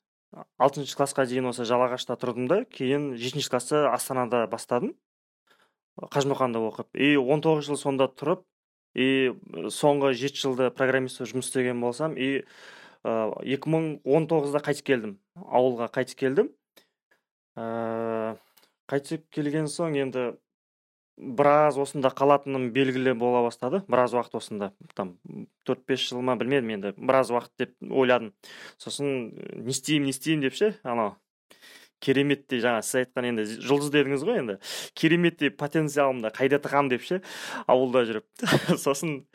Алтыншы 0.62 0.98
классқа 0.98 1.26
дейін 1.26 1.50
осы 1.50 1.66
жалағашта 1.66 2.18
тұрдым 2.20 2.50
да 2.52 2.62
кейін 2.70 3.16
жетінші 3.18 3.50
классты 3.50 3.86
астанада 3.90 4.46
бастадым. 4.52 4.94
Қажымұқанда 6.00 6.62
оқып. 6.62 6.92
И 6.94 7.16
19 7.18 7.66
жыл 7.66 7.80
сонда 7.80 8.08
тұрып 8.12 8.46
и 8.96 9.32
соңғы 9.74 10.14
жеті 10.18 10.44
жылды 10.44 10.70
программист 10.76 11.20
болып 11.20 11.34
жұмыс 11.34 11.50
істеген 11.50 11.82
болсам 11.82 12.16
и 12.18 12.44
екі 13.06 13.72
мың 13.72 13.90
он 14.04 14.28
тоғызда 14.28 14.62
қайтып 14.66 14.88
келдім. 14.92 15.16
Ауылға 15.36 15.90
қайтып 15.96 16.20
келдім. 16.20 16.52
Ә, 17.60 18.36
қайтып 18.92 19.28
келген 19.32 19.70
соң 19.72 19.98
енді 20.00 20.26
біраз 21.20 21.78
осында 21.80 22.12
қалатыным 22.16 22.70
белгілі 22.76 23.14
бола 23.20 23.44
бастады. 23.44 23.84
Біраз 23.92 24.16
уақыт 24.16 24.38
осында 24.40 24.72
там 24.96 25.18
төрт 25.68 25.84
бес 25.88 26.06
жыл 26.10 26.24
ма 26.24 26.38
білмедім 26.40 26.76
енді. 26.78 26.94
Біраз 26.98 27.32
уақыт 27.32 27.52
деп 27.60 27.76
ойладым. 27.84 28.34
Сосын 28.80 29.34
не 29.36 29.76
істеймін 29.76 30.10
не 30.10 30.16
істеймін 30.16 30.48
деп 30.48 30.56
ше 30.60 30.76
анау 30.84 31.18
кереметтей 32.04 32.62
жаңа 32.64 32.82
сіз 32.86 33.02
айтқан 33.02 33.28
енді 33.34 33.46
жұлдыз 33.60 33.92
дедіңіз 33.92 34.24
ғой 34.24 34.40
енді 34.40 34.56
кереметтей 34.98 35.52
потенциалымды 35.52 36.32
қайда 36.36 36.62
тығамын 36.64 36.94
деп 36.94 37.04
ше 37.04 37.20
ауылда 37.68 38.06
жүріп. 38.08 38.26
Сосын 38.86 39.26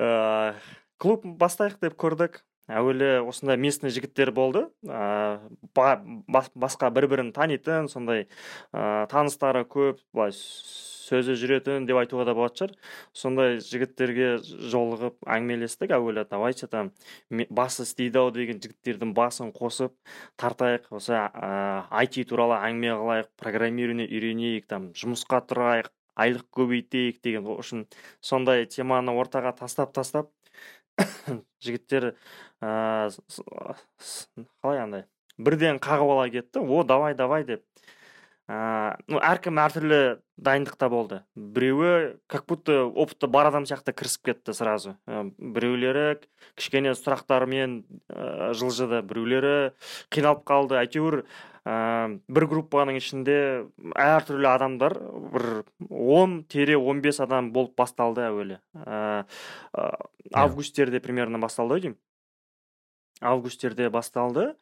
ә, 0.00 0.54
клуб 0.96 1.26
бастайық 1.36 1.76
деп 1.84 1.98
көрдік. 2.00 2.40
Әуелі 2.68 3.22
осындай 3.26 3.58
местный 3.60 3.92
жігіттер 3.94 4.32
болды. 4.34 4.66
Ба, 4.82 5.86
бас- 6.26 6.50
басқа 6.54 6.90
бір 6.90 7.08
бірін 7.12 7.32
танитын 7.36 7.88
сондай 7.88 8.26
ә, 8.72 9.06
таныстары 9.10 9.64
көп 9.68 10.02
былай 10.14 10.34
сөзі 10.34 11.36
жүретін 11.38 11.86
деп 11.86 12.00
айтуға 12.00 12.26
да 12.26 12.34
болатын 12.34 12.56
шығар. 12.58 12.72
Сондай 13.14 13.58
жігіттерге 13.62 14.30
жолығып 14.42 15.20
әңгімелестік 15.22 15.94
әуелі 15.94 16.26
давайте 16.30 16.66
там 16.66 16.90
басы 17.30 17.86
істейді 17.86 18.24
ау 18.24 18.32
деген 18.34 18.58
жігіттердің 18.62 19.14
басын 19.14 19.52
қосып 19.54 19.94
тартайық. 20.40 20.90
Осы 20.90 21.14
ә, 21.14 21.86
IT 22.02 22.26
туралы 22.26 22.58
әңгіме 22.58 22.96
қылайық 22.98 23.30
программирование 23.38 24.08
үйренейік 24.10 24.66
там 24.66 24.90
жұмысқа 24.98 25.44
тұрайық 25.46 25.92
айлық 26.16 26.48
көбейтейік 26.56 27.20
деген 27.22 27.46
общем 27.52 27.84
сондай 28.24 28.66
теманы 28.66 29.12
ортаға 29.20 29.52
тастап 29.58 29.92
тастап 29.94 30.30
жігіттер 31.64 32.14
с- 32.62 34.28
қалай 34.62 34.80
андай? 34.82 35.04
бірден 35.38 35.76
қағып 35.84 36.10
ала 36.16 36.28
кетті. 36.32 36.62
О 36.64 36.82
давай 36.84 37.14
давай 37.14 37.44
деп. 37.44 37.64
Ә, 38.46 38.96
ну 39.10 39.18
әркім 39.22 39.58
әртүрлі 39.58 40.00
дайындықта 40.36 40.88
болды. 40.92 41.20
Біреуі 41.34 42.16
как 42.30 42.46
будто 42.46 42.86
опыты 42.86 43.28
бар 43.30 43.50
адам 43.50 43.66
сияқты 43.66 43.94
кірісіп 43.96 44.30
кетті 44.30 44.54
сразу. 44.54 44.96
Ә, 45.06 45.26
біреулері 45.38 46.22
кішкене 46.54 46.94
сұрақтармен 46.94 47.82
ә, 48.08 48.52
жылжыды. 48.54 49.02
Біреулері 49.06 49.74
қиналып 50.14 50.46
қалды. 50.46 50.78
Әйтеуір 50.78 51.22
ә, 51.66 52.18
бір 52.28 52.48
группаның 52.52 53.00
ішінде 53.00 53.38
әртүрлі 53.98 54.50
адамдар 54.52 54.98
бір 55.34 55.64
он 55.90 56.42
тире 56.44 56.78
он 56.78 57.02
бес 57.02 57.20
адам 57.24 57.50
болып 57.56 57.74
басталды 57.78 58.28
әуелі. 58.28 58.60
Ә, 58.78 59.24
ә, 59.74 59.90
августтерде 60.32 61.00
примерно 61.00 61.42
басталды 61.42 61.74
ау 61.74 61.86
деймін. 61.88 62.00
Августтерде 63.20 63.88
басталды. 63.90 64.54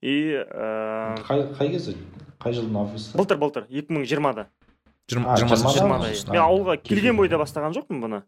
И 0.00 0.32
ә, 0.38 1.18
қай 1.26 1.44
қай 1.58 1.72
кезде 1.74 1.96
қай 2.40 2.56
жылдың 2.56 2.80
августы? 2.84 3.18
Былтыр 3.18 3.38
былтыр. 3.40 3.66
екі 3.68 3.94
мың 3.94 4.06
жиырмада. 4.08 4.48
Жиырмада? 5.08 6.12
мен 6.32 6.42
ауылға 6.42 6.78
келген 6.82 7.16
бойда. 7.16 7.38
бастаған 7.38 7.76
жоқпын 7.76 8.02
бұны. 8.04 8.22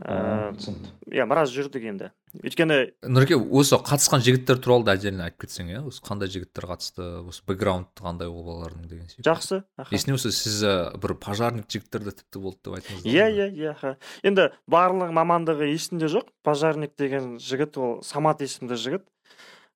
Түсінді. 0.00 0.90
иә 1.12 1.26
біраз 1.28 1.52
жүрдік 1.52 1.84
енді 1.90 2.10
өйткені 2.40 2.76
нұреке 3.04 3.36
осы 3.36 3.76
қатысқан 3.76 4.22
жігіттер 4.24 4.60
туралы 4.62 4.86
да 4.86 4.94
отдельно 4.96 5.26
айтып 5.26 5.44
кетсең 5.44 5.68
иә 5.74 5.82
осы 5.86 6.00
қандай 6.06 6.30
жігіттер 6.32 6.68
қатысты 6.70 7.06
осы 7.26 7.42
бэкграунд 7.46 7.90
қандай 8.00 8.30
ол 8.30 8.44
балалардың 8.46 8.86
деген 8.88 9.06
сияқты. 9.10 9.26
Жақсы 9.26 9.62
аха. 9.76 9.94
есіне 9.94 10.14
болса 10.16 10.32
сіз 10.32 10.62
бір 11.02 11.14
пожарник 11.20 11.68
жігіттер 11.68 12.04
де 12.06 12.14
тіпті 12.16 12.38
болды 12.40 12.58
деп 12.64 12.78
айтыңыз 12.80 13.04
иә 13.04 13.26
иә 13.28 13.48
иә 13.50 13.70
аха. 13.74 13.96
енді 14.22 14.50
барлық 14.70 15.12
мамандығы 15.12 15.68
есімде 15.74 16.06
жоқ. 16.06 16.30
Пожарник 16.42 16.96
деген 16.96 17.38
жігіт 17.38 17.76
ол 17.76 18.02
самат 18.02 18.40
есімді 18.40 18.76
жігіт. 18.80 19.04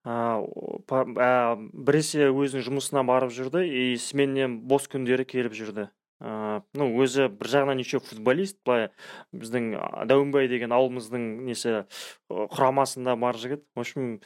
Па- 0.05 1.07
ә, 1.09 1.57
біресе 1.73 2.29
өзінің 2.29 2.65
жұмысына 2.67 3.05
барып 3.09 3.33
жүрді 3.33 3.65
и 3.65 3.97
сменнен 3.97 4.59
бос 4.69 4.85
күндері 4.93 5.25
келіп 5.25 5.57
жүрді. 5.57 5.89
Ә, 6.23 6.63
ну 6.79 6.89
өзі 7.03 7.29
бір 7.33 7.51
жағынан 7.55 7.81
еще 7.83 8.01
футболист 8.03 8.59
былай 8.67 8.91
біздің 9.35 9.73
дәуінбай 10.11 10.49
деген 10.53 10.75
ауылымыздың 10.77 11.25
несі 11.49 11.85
құрамасында 12.31 13.17
бар 13.21 13.39
жігіт. 13.41 13.65
В 13.75 13.81
общем 13.85 14.21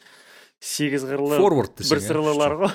сегіз 0.60 1.06
қырлы 1.06 1.38
форвард 1.38 1.76
десең 1.78 1.94
бір 1.94 2.04
сырлылар 2.04 2.56
ғой. 2.62 2.72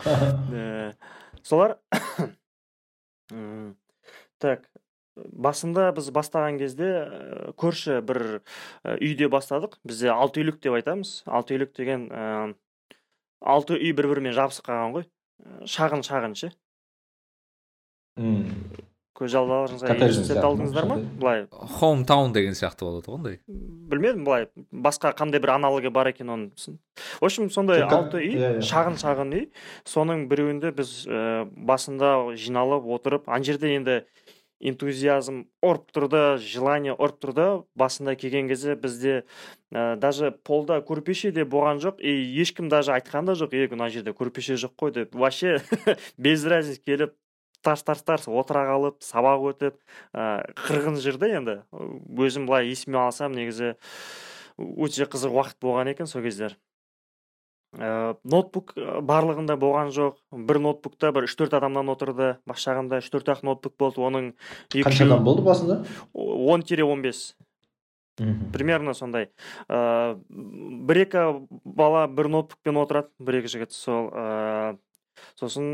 Солар 1.46 1.78
М, 3.30 3.76
так 4.42 4.64
басында 5.16 5.90
біз 5.94 6.08
бастаған 6.14 6.58
кезде 6.60 6.88
ә, 7.04 7.52
көрші 7.60 8.00
бір 8.06 8.22
ә, 8.84 8.96
үйде 8.96 9.28
бастадық. 9.30 9.76
Бізде 9.86 10.10
алты 10.14 10.42
үйлік 10.42 10.60
деп 10.64 10.78
айтамыз. 10.78 11.20
Алты 11.28 11.56
үйлік 11.58 11.74
деген 11.76 12.08
ә, 12.10 12.54
алты 13.40 13.76
үй 13.78 13.92
бір 13.96 14.08
бірімен 14.14 14.34
жабысып 14.36 14.66
қалған 14.70 14.96
ғой. 14.96 15.06
Шағын 15.68 16.02
шағын 16.06 16.36
ше. 16.40 16.52
Көз 19.20 19.34
елестете 19.36 20.40
алдыңыздар 20.40 20.86
ма? 20.88 20.96
былай. 21.20 21.44
Хоум 21.50 22.06
таун 22.08 22.32
деген 22.32 22.56
сияқты 22.56 22.86
болады 22.86 23.10
ғой 23.10 23.18
андай 23.18 23.40
білмедім 23.90 24.24
былай. 24.24 24.48
Басқа 24.72 25.12
қандай 25.18 25.42
бір 25.42 25.56
аналогі 25.58 25.92
бар 25.92 26.08
екен 26.12 26.32
оның 26.32 26.78
в 27.20 27.24
общем 27.24 27.50
сондай 27.50 27.82
алты 27.84 28.22
үй 28.22 28.32
иә, 28.32 28.52
иә. 28.58 28.64
шағын 28.64 28.96
шағын 29.02 29.36
үй. 29.36 29.46
Соның 29.84 30.26
біреуінде 30.30 30.72
біз 30.72 31.04
ә, 31.04 31.44
басында 31.52 32.32
жиналып 32.38 32.88
отырып 32.96 33.28
ана 33.28 33.44
жерде 33.44 33.74
енді 33.76 34.00
энтузиазм 34.60 35.44
ұрып 35.64 35.92
тұрды 35.96 36.24
желание 36.40 36.94
ұрып 36.94 37.20
тұрды. 37.20 37.48
Басында 37.76 38.16
келген 38.16 38.48
кезде 38.48 38.76
бізде 38.76 39.24
ә, 39.72 39.96
даже 40.00 40.32
полда 40.32 40.80
көрпеше 40.80 41.32
де 41.32 41.44
болған 41.44 41.80
жоқ. 41.84 42.00
И 42.00 42.40
ешкім 42.40 42.68
даже 42.68 42.92
айтқан 42.92 43.28
да 43.28 43.36
жоқ 43.36 43.56
ей 43.56 43.68
мына 43.68 43.90
жерде 43.90 44.12
көрпеше 44.16 44.56
жоқ 44.60 44.76
қой 44.76 44.92
деп. 44.92 45.14
Вообще 45.14 45.60
без 46.16 46.44
разницы 46.44 46.80
келіп 46.84 47.16
тарс 47.64 47.84
тарс 47.86 48.02
тарс 48.06 48.28
отыра 48.28 48.64
қалып 48.68 49.00
сабақ 49.04 49.46
өтіп 49.52 49.76
ә, 50.12 50.46
қырғын 50.66 50.98
жүрді 51.02 51.30
енді. 51.40 51.56
Өзім 52.16 52.48
былай 52.48 52.70
есіме 52.72 53.00
алсам 53.02 53.36
негізі 53.36 53.76
өте 54.58 55.06
қызық 55.10 55.36
уақыт 55.36 55.60
болған 55.62 55.92
екен 55.94 56.10
сол 56.10 56.24
кездер. 56.24 56.56
Ә, 57.78 58.16
ноутбук 58.26 58.72
барлығында 59.06 59.54
болған 59.60 59.92
жоқ. 59.94 60.16
Бір 60.34 60.58
ноутбукта 60.64 61.12
бір 61.14 61.28
үш 61.28 61.36
төрт 61.38 61.54
адамнан 61.54 61.92
отырды. 61.92 62.32
Бас 62.48 62.64
жағында 62.66 62.98
үш 62.98 63.10
төрт 63.12 63.30
ақ 63.30 63.44
ноутбук 63.46 63.76
болды. 63.78 64.02
Оның 64.02 64.32
қанша 64.74 65.06
адам 65.06 65.22
болды 65.24 65.46
басында? 65.46 65.84
он 66.12 66.62
тире 66.62 66.84
он 66.84 67.02
бес. 67.02 67.36
Примерно 68.52 68.92
сондай. 68.92 69.30
Ә, 69.68 70.18
бір 70.28 71.04
екі 71.06 71.24
бала 71.64 72.04
бір 72.08 72.28
ноутбукпен 72.34 72.82
отырады 72.82 73.14
бір 73.22 73.40
екі 73.40 73.54
жігіт 73.54 73.72
сол 73.72 74.10
ә, 74.10 74.76
сосын 75.38 75.64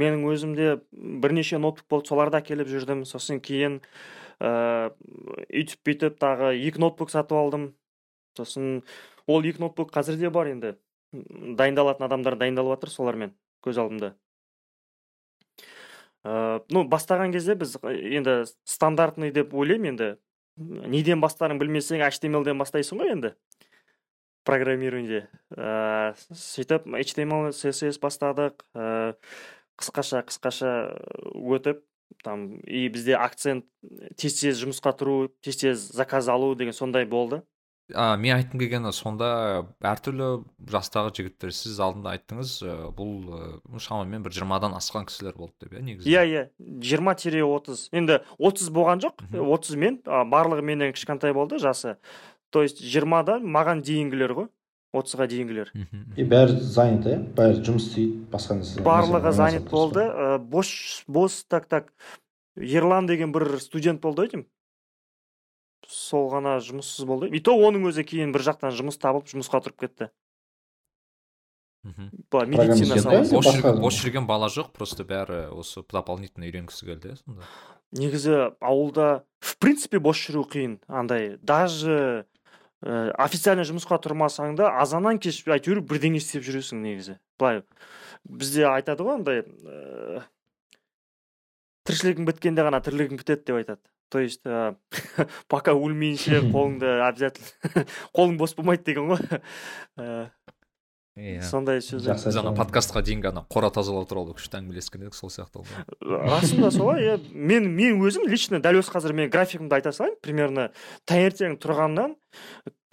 менің 0.00 0.24
өзімде 0.30 0.68
бірнеше 0.92 1.58
ноутбук 1.60 1.86
болды 1.90 2.10
соларды 2.10 2.40
әкеліп 2.40 2.70
жүрдім. 2.70 3.04
Сосын 3.08 3.40
кейін 3.44 3.80
ә, 4.40 4.90
үйтіп 5.48 5.84
бүйтіп 5.86 6.18
тағы 6.22 6.52
екі 6.56 6.82
ноутбук 6.82 7.12
сатып 7.12 7.38
алдым. 7.38 7.70
Сосын 8.38 8.82
ол 9.26 9.46
екі 9.46 9.62
ноутбук 9.62 9.92
қазір 9.94 10.18
де 10.20 10.30
бар 10.30 10.52
енді. 10.52 10.74
Дайындалатын 11.12 12.08
адамдар 12.08 12.38
дайындалып 12.40 12.76
жатыр 12.76 12.94
солармен 12.94 13.34
көз 13.64 13.78
алдымда. 13.80 14.14
Ә, 16.24 16.60
ну 16.72 16.86
бастаған 16.88 17.34
кезде 17.34 17.54
біз 17.58 17.76
ә, 17.82 17.92
енді 17.92 18.42
стандартный 18.64 19.32
деп 19.34 19.54
ойлаймын 19.54 19.92
енді. 19.94 20.10
Неден 20.56 21.18
бастарың 21.22 21.58
білмесең 21.58 22.04
html-ден 22.06 22.60
бастайсың 22.60 23.00
ғой 23.02 23.10
енді. 23.16 23.34
Программированиеде. 24.44 25.26
Ә, 25.56 26.14
сөйтіп 26.30 26.86
html 26.92 27.50
css 27.56 28.00
бастадық. 28.02 28.64
Ә, 28.76 29.16
қысқаша 29.80 30.22
қысқаша 30.28 30.70
өтіп 31.34 31.82
там 32.22 32.60
и 32.60 32.88
бізде 32.88 33.16
акцент 33.18 33.66
тез 34.16 34.38
тез 34.40 34.60
жұмысқа 34.62 34.94
тұру 34.98 35.16
тез 35.42 35.58
тез 35.60 35.88
заказ 35.92 36.28
алу 36.28 36.54
деген 36.54 36.76
сондай 36.76 37.06
болды. 37.06 37.42
А 37.92 38.14
мен 38.16 38.38
айтқым 38.38 38.56
келгені 38.62 38.94
сонда 38.96 39.26
әртүрлі 39.84 40.28
жастағы 40.72 41.10
жігіттер 41.18 41.50
сіз 41.52 41.76
алдында 41.84 42.14
айттыңыз 42.14 42.54
бұл 42.96 43.76
шамамен 43.76 44.24
бір 44.24 44.32
жиырмадан 44.32 44.72
асқан 44.78 45.04
кісілер 45.10 45.36
болды 45.36 45.66
деп 45.66 45.74
иә 45.76 45.82
негізі? 45.84 46.08
Иә 46.08 46.22
иә. 46.24 46.44
жиырма 46.80 47.12
тире 47.20 47.44
отыз. 47.44 47.90
Енді 47.92 48.22
отыз 48.38 48.72
болған 48.72 49.04
жоқ 49.04 49.20
отыз 49.36 49.76
мен 49.76 50.00
барлығы 50.00 50.64
менен 50.64 50.96
кішкентай 50.96 51.36
болды 51.36 51.60
жасы. 51.60 51.98
То 52.54 52.62
есть 52.62 52.78
жиырмадан 52.86 53.42
маған 53.42 53.82
дейінгілер 53.82 54.38
ғой 54.38 54.48
отызға 54.94 55.26
дейінгілер. 55.26 55.72
Мхм. 55.74 56.14
и 56.16 56.22
бәрі 56.22 56.58
занят 56.62 57.06
иә 57.10 57.18
бәрі 57.34 57.62
жұмыс 57.66 57.88
істейді 57.90 58.18
басқа 58.30 58.58
нәрсе 58.60 58.84
барлығы 58.86 59.32
занят 59.34 59.66
болды. 59.70 60.04
ә, 60.06 60.38
бос 60.38 61.02
бос 61.08 61.44
так 61.44 61.66
так. 61.66 61.92
Ерлан 62.56 63.06
деген 63.06 63.32
бір 63.34 63.58
студент 63.58 64.00
болды 64.00 64.22
ау 64.22 64.28
деймін. 64.30 64.46
Сол 65.88 66.30
ғана 66.30 66.60
жұмыссыз 66.62 67.04
болды. 67.06 67.28
И 67.34 67.40
то 67.40 67.56
оның 67.58 67.90
өзі 67.90 68.06
кейін 68.06 68.32
бір 68.32 68.46
жақтан 68.46 68.70
жұмыс 68.70 69.00
табылып 69.02 69.26
жұмысқа 69.26 69.60
тұрып 69.66 69.80
кетті. 69.82 70.10
Мхм. 71.82 72.10
былай 72.30 72.46
медицина 72.46 72.96
саласы. 72.96 73.58
адам. 73.58 73.80
бос 73.82 73.98
жүрген 73.98 74.26
бала 74.26 74.46
жоқ 74.46 74.70
просто 74.72 75.04
бәрі 75.04 75.50
осы 75.52 75.82
дополнительно 75.82 76.46
үйренгісі 76.46 76.86
келді 76.86 77.08
иә 77.12 77.16
сонда? 77.18 77.42
Негізі 77.92 78.54
ауылда 78.60 79.24
в 79.40 79.58
принципе 79.58 79.98
бос 79.98 80.16
жүру 80.16 80.46
қиын. 80.48 80.78
Андай 80.88 81.36
даже 81.42 82.24
ә, 82.84 83.08
официально 83.24 83.64
жұмысқа 83.66 83.98
тұрмасаң 84.04 84.54
да 84.60 84.70
азаннан 84.82 85.18
кеш 85.22 85.40
әйтеуір 85.48 85.80
бірдеңе 85.88 86.20
істеп 86.20 86.44
жүресің 86.44 86.84
негізі. 86.84 87.18
Былай 87.40 87.62
бізде 88.28 88.68
айтады 88.68 89.06
ғой 89.06 89.18
андай 89.18 89.42
ә, 89.44 90.22
тіршілігің 91.88 92.28
біткенде 92.28 92.64
ғана 92.66 92.82
тірлігің 92.84 93.20
бітеді 93.20 93.48
деп 93.48 93.60
айтады. 93.62 93.82
То 94.12 94.20
есть 94.20 94.44
ә, 94.44 94.76
пока 95.48 95.72
өлмейінше 95.74 96.44
қолыңды 96.52 96.90
обязательно 97.08 97.84
қолың 98.16 98.38
бос 98.38 98.54
болмайды 98.54 98.84
деген 98.92 99.14
ғой. 99.14 99.40
Ә, 99.98 100.28
иә. 101.16 101.40
сондай 101.46 101.80
сөз 101.84 102.04
жақсы 102.06 102.30
біз 102.30 102.38
ана 102.42 102.52
подкастқа 102.56 103.02
дейінгі 103.06 103.32
ана 103.32 103.44
қора 103.50 103.72
тазалау 103.74 104.06
туралы 104.08 104.36
күшті 104.36 104.60
әңгімелескен 104.60 105.06
едік 105.06 105.16
сол 105.18 105.32
сияқты 105.32 105.64
расында 106.04 106.70
солай 106.74 107.08
иә. 107.08 107.16
Мен 107.32 107.70
мен 107.74 108.00
өзім 108.04 108.28
лично 108.30 108.60
дәл 108.62 108.80
осы 108.82 108.92
қазір 108.92 109.16
мен 109.16 109.32
графигімді 109.32 109.80
айта 109.80 109.92
салайын. 109.94 110.20
Примерно 110.22 110.68
таңертең 111.10 111.58
тұрғаннан 111.62 112.16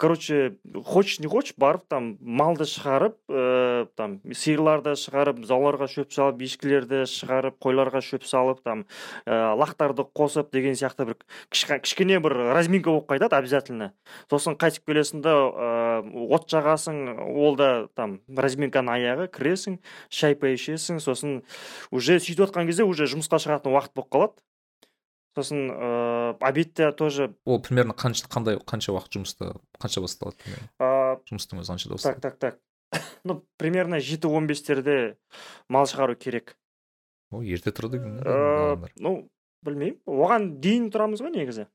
короче 0.02 0.58
хочешь 0.84 1.20
не 1.20 1.28
хочешь 1.28 1.54
барып 1.56 1.84
там 1.86 2.16
малды 2.18 2.66
шығарып 2.66 3.14
ә, 3.30 3.86
там 3.94 4.16
сиырларды 4.34 4.96
шығарып 4.98 5.44
зауларға 5.46 5.86
шөп 5.86 6.10
салып 6.10 6.42
ешкілерді 6.42 7.04
шығарып 7.06 7.60
қойларға 7.62 8.02
шөп 8.02 8.26
салып 8.26 8.64
там 8.66 8.82
ә, 9.22 9.54
лақтарды 9.54 10.02
қосып 10.10 10.50
деген 10.50 10.74
сияқты 10.74 11.06
бір 11.06 11.22
кішкене 11.54 12.18
бір 12.18 12.34
разминка 12.50 12.90
болып 12.90 13.06
қайтады 13.14 13.38
обязательно. 13.38 13.92
Сосын 14.26 14.58
қайтып 14.58 14.90
келесің 14.90 15.22
да 15.22 15.38
ә, 15.38 16.02
от 16.34 16.50
жағасың 16.50 16.98
ол 17.30 17.54
да 17.54 17.86
там 17.94 18.18
разминканың 18.26 18.98
аяғы 18.98 19.30
кіресің 19.38 19.78
шай 20.10 20.34
пай 20.34 20.58
ішесің 20.58 20.98
сосын 20.98 21.44
уже 21.94 22.18
сөйтіп 22.18 22.48
отқан 22.48 22.66
кезде 22.66 22.82
уже 22.82 23.06
жұмысқа 23.06 23.38
шығатын 23.38 23.70
уақыт 23.70 23.94
болып 23.94 24.10
қалады. 24.10 24.42
Сосын 25.36 25.70
ыыы 25.70 26.36
обедте 26.40 26.92
тоже. 26.92 27.34
Ол 27.44 27.60
примерно 27.60 27.94
қанша 27.94 28.28
қандай 28.28 28.58
қанша 28.58 28.92
уақыт 28.92 29.16
жұмыста 29.16 29.54
қанша 29.80 30.02
басталады 30.04 30.36
ыыы 30.78 31.18
жұмыстың 31.30 31.62
өзі 31.62 31.72
қаншада 31.72 31.96
так 31.96 31.98
басталады 31.98 32.20
так 32.20 32.36
так. 32.38 32.58
Ну 33.24 33.44
примерно 33.56 34.00
жеті 34.00 34.26
он 34.28 34.46
бестерде 34.46 35.16
мал 35.68 35.86
шығару 35.86 36.16
керек. 36.16 36.56
О 37.30 37.42
ерте 37.42 37.70
тұрады 37.72 37.96
екен 38.00 38.18
ыыы 38.20 38.72
адамдар. 38.72 38.92
ну 38.96 39.28
білмеймін. 39.64 40.00
Оған 40.06 40.60
дейін 40.60 40.90
тұрамыз 40.92 41.22
ғой 41.24 41.32
негізі. 41.32 41.66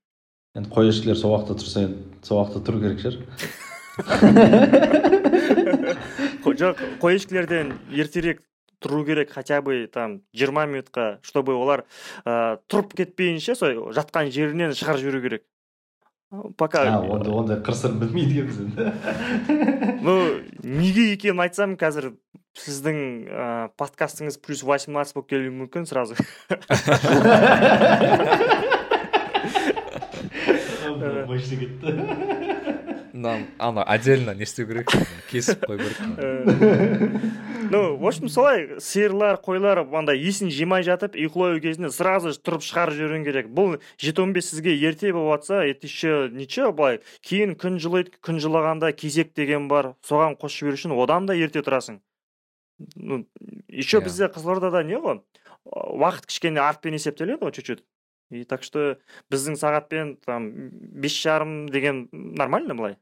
Енді 0.57 0.69
қой 0.73 0.89
ешкілер 0.91 1.17
сол 1.17 1.33
уақытта 1.35 1.57
тұрса 1.61 1.85
енді 1.87 2.25
сол 2.25 2.41
уақытта 2.43 2.61
тұру 2.65 2.81
керек 2.83 2.99
шығар. 3.01 3.17
Жоқ 6.57 6.79
қой 7.01 7.17
ешкілерден 7.19 7.75
ертерек 7.93 8.39
тұру 8.83 9.03
керек 9.05 9.31
хотя 9.33 9.61
бы 9.61 9.87
там 9.91 10.21
жиырма 10.33 10.65
минутқа 10.69 11.19
чтобы 11.25 11.55
олар 11.57 11.85
ыыы 12.25 12.57
тұрып 12.69 12.93
кетпейінше 13.01 13.55
сол 13.55 13.91
жатқан 13.95 14.31
жерінен 14.31 14.75
шығарып 14.77 15.01
жіберу 15.01 15.21
керек. 15.21 15.43
Пока 16.57 16.83
а 16.83 16.99
ондай 16.99 17.31
ондай 17.31 17.61
қыр 17.63 17.75
сырын 17.79 18.01
білмейді 18.01 18.41
екенбіз 18.43 18.57
енді 18.59 19.99
ну 20.05 20.15
неге 20.61 21.13
екенін 21.13 21.39
айтсам 21.45 21.77
қазір 21.79 22.11
сіздің 22.57 22.97
ә, 23.29 23.69
подкастыңыз 23.79 24.39
плюс 24.43 24.63
восемнадцать 24.65 25.15
болып 25.15 25.29
келуі 25.29 25.53
мүмкін 25.53 25.85
сразу. 25.87 26.17
Мощный 31.27 31.57
кетті. 31.63 31.93
Мына 33.17 33.47
ана 33.57 33.83
отдельно 33.83 34.33
не 34.33 34.43
істеу 34.43 34.67
керек 34.67 34.91
кесіп 35.31 35.63
қою 35.65 35.79
керек 35.79 35.97
Э, 36.17 37.17
ну 37.71 37.97
в 37.97 38.05
общем 38.07 38.29
солай 38.29 38.79
сиырлар 38.79 39.39
қойлар 39.43 39.81
андай 39.95 40.19
есін 40.19 40.51
жимай 40.53 40.83
жатып 40.87 41.17
ұйқылау 41.17 41.59
кезінде 41.63 41.91
сразу 41.91 42.31
тұрып 42.35 42.63
шығарып 42.65 42.97
жіберуің 42.97 43.25
керек. 43.27 43.49
Бұл 43.49 43.77
жеті 43.97 44.23
он 44.23 44.33
бес 44.33 44.49
сізге 44.51 44.75
ерте 44.75 45.13
болып 45.13 45.41
жатса 45.41 45.63
это 45.65 45.87
еще 45.87 46.29
ничего 46.31 46.71
былай. 46.71 47.01
Кейін 47.21 47.55
күн 47.55 47.79
жылайды 47.79 48.15
күн 48.21 48.39
жылығанда 48.43 48.93
кезек 48.93 49.33
деген 49.35 49.67
бар. 49.67 49.95
Соған 50.05 50.37
қосып 50.39 50.67
жіберу 50.67 50.81
үшін 50.81 50.95
одан 50.97 51.27
да 51.27 51.35
ерте 51.35 51.61
тұрасың. 51.65 51.99
Ну 52.95 53.25
еще 53.67 53.99
Иә. 53.99 54.05
бізде 54.05 54.27
қызылордада 54.29 54.83
не 54.83 54.97
ғой? 54.97 55.21
Уақыт 55.65 56.27
кішкене 56.27 56.61
артпен 56.61 56.93
есептеледі 56.93 57.43
ғой 57.43 57.51
чуть 57.51 57.65
чуть 57.65 57.83
и 58.29 58.43
так 58.43 58.63
что 58.63 58.97
біздің 59.31 59.55
сағатпен 59.55 60.17
там 60.25 60.49
бес 60.71 61.15
жарым 61.15 61.67
деген 61.69 62.07
нормально 62.11 62.75
былай. 62.75 62.97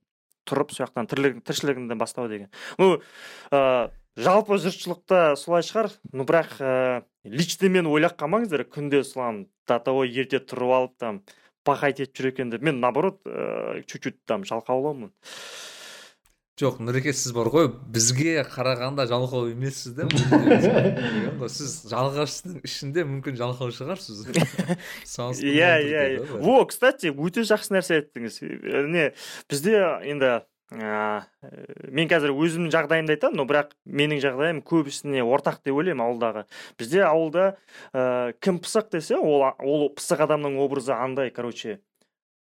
Тұрып 0.46 0.72
сол 0.72 0.86
жақтан 0.86 1.10
тіршілігіңді 1.10 1.98
бастау 1.98 2.28
деген. 2.30 2.52
Ну 2.78 3.02
ә, 3.50 3.90
жалпы 4.16 4.58
жұртшылықта 4.62 5.36
солай 5.40 5.66
шығар. 5.66 5.92
Ну 6.14 6.26
бірақ 6.28 6.58
ә, 6.60 7.04
лично 7.24 7.70
мен 7.70 7.90
ойлап 7.92 8.18
қалмаңыздар 8.20 8.66
күнде 8.70 9.04
солан 9.04 9.46
до 9.68 9.80
того 9.80 10.06
ерте 10.06 10.40
тұрып 10.40 10.76
алып 10.80 10.98
там 11.02 11.22
пахать 11.66 12.02
етіп 12.04 12.22
жүр 12.22 12.32
екен 12.34 12.52
деп. 12.54 12.66
Мен 12.66 12.80
наоборот 12.80 13.22
ә, 13.26 13.84
чуть 13.86 14.04
чуть 14.04 14.20
там 14.26 14.44
жалқаулаумын 14.48 15.12
жоқ 16.56 16.78
нұреке 16.80 17.12
сіз 17.12 17.34
бар 17.36 17.50
ғой. 17.52 17.68
Бізге 17.68 18.40
қарағанда 18.48 19.04
жалқау 19.10 19.50
емессіз 19.52 19.98
да 19.98 20.06
сіз 21.52 21.74
жалғаштың 21.92 22.62
ішінде 22.64 23.04
мүмкін 23.10 23.36
жалқау 23.36 23.74
шығарсыз. 23.76 24.24
Иә 25.44 25.74
иә 25.84 26.06
былай. 26.24 26.40
во 26.40 26.64
кстати 26.72 27.12
өте 27.12 27.44
жақсы 27.44 27.76
нәрсе 27.76 28.00
айттыңыз. 28.00 28.40
Э, 28.40 28.86
не 28.88 29.10
бізде 29.52 29.76
енді 30.08 30.32
ә, 30.74 31.26
мен 31.94 32.10
қазір 32.10 32.34
өзімнің 32.34 32.72
жағдайымды 32.74 33.16
айтамын 33.16 33.38
но 33.38 33.46
бірақ 33.50 33.76
менің 33.86 34.22
жағдайым 34.24 34.62
көбісіне 34.66 35.22
ортақ 35.22 35.62
деп 35.64 35.78
ойлаймын 35.78 36.06
ауылдағы. 36.08 36.46
Бізде 36.80 37.04
ауылда 37.06 37.52
ә, 37.94 38.34
кім 38.42 38.58
пысық 38.64 38.90
десе 38.96 39.20
ол 39.20 39.46
ол 39.46 39.90
пысық 39.94 40.26
адамның 40.26 40.58
образы 40.64 40.94
андай 40.98 41.30
короче. 41.30 41.80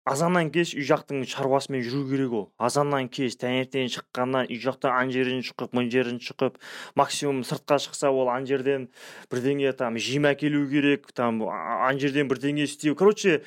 Азаннан 0.08 0.48
кеш 0.48 0.70
үй 0.72 0.86
жақтың 0.88 1.26
шаруасымен 1.28 1.82
жүру 1.84 2.06
керек 2.08 2.32
ол. 2.32 2.44
Азаннан 2.56 3.10
кеш 3.12 3.34
таңертең 3.42 3.90
шыққаннан 3.92 4.48
үй 4.48 4.56
жақтан 4.62 4.94
ана 4.96 5.12
жерден 5.12 5.42
шығып 5.44 5.74
мына 5.76 5.92
жерден 5.92 6.20
шығып 6.24 6.56
максимум 6.96 7.42
сыртқа 7.44 7.76
шықса 7.84 8.08
ол 8.08 8.30
ана 8.32 8.48
жерден 8.48 8.88
бірдеңе 9.28 9.74
там 9.76 9.98
жем 10.00 10.30
әкелу 10.30 10.64
керек 10.70 11.12
там 11.12 11.42
ана 11.44 11.98
жерден 12.00 12.30
бірдеңе 12.30 12.64
істеу. 12.64 12.96
Короче 12.96 13.42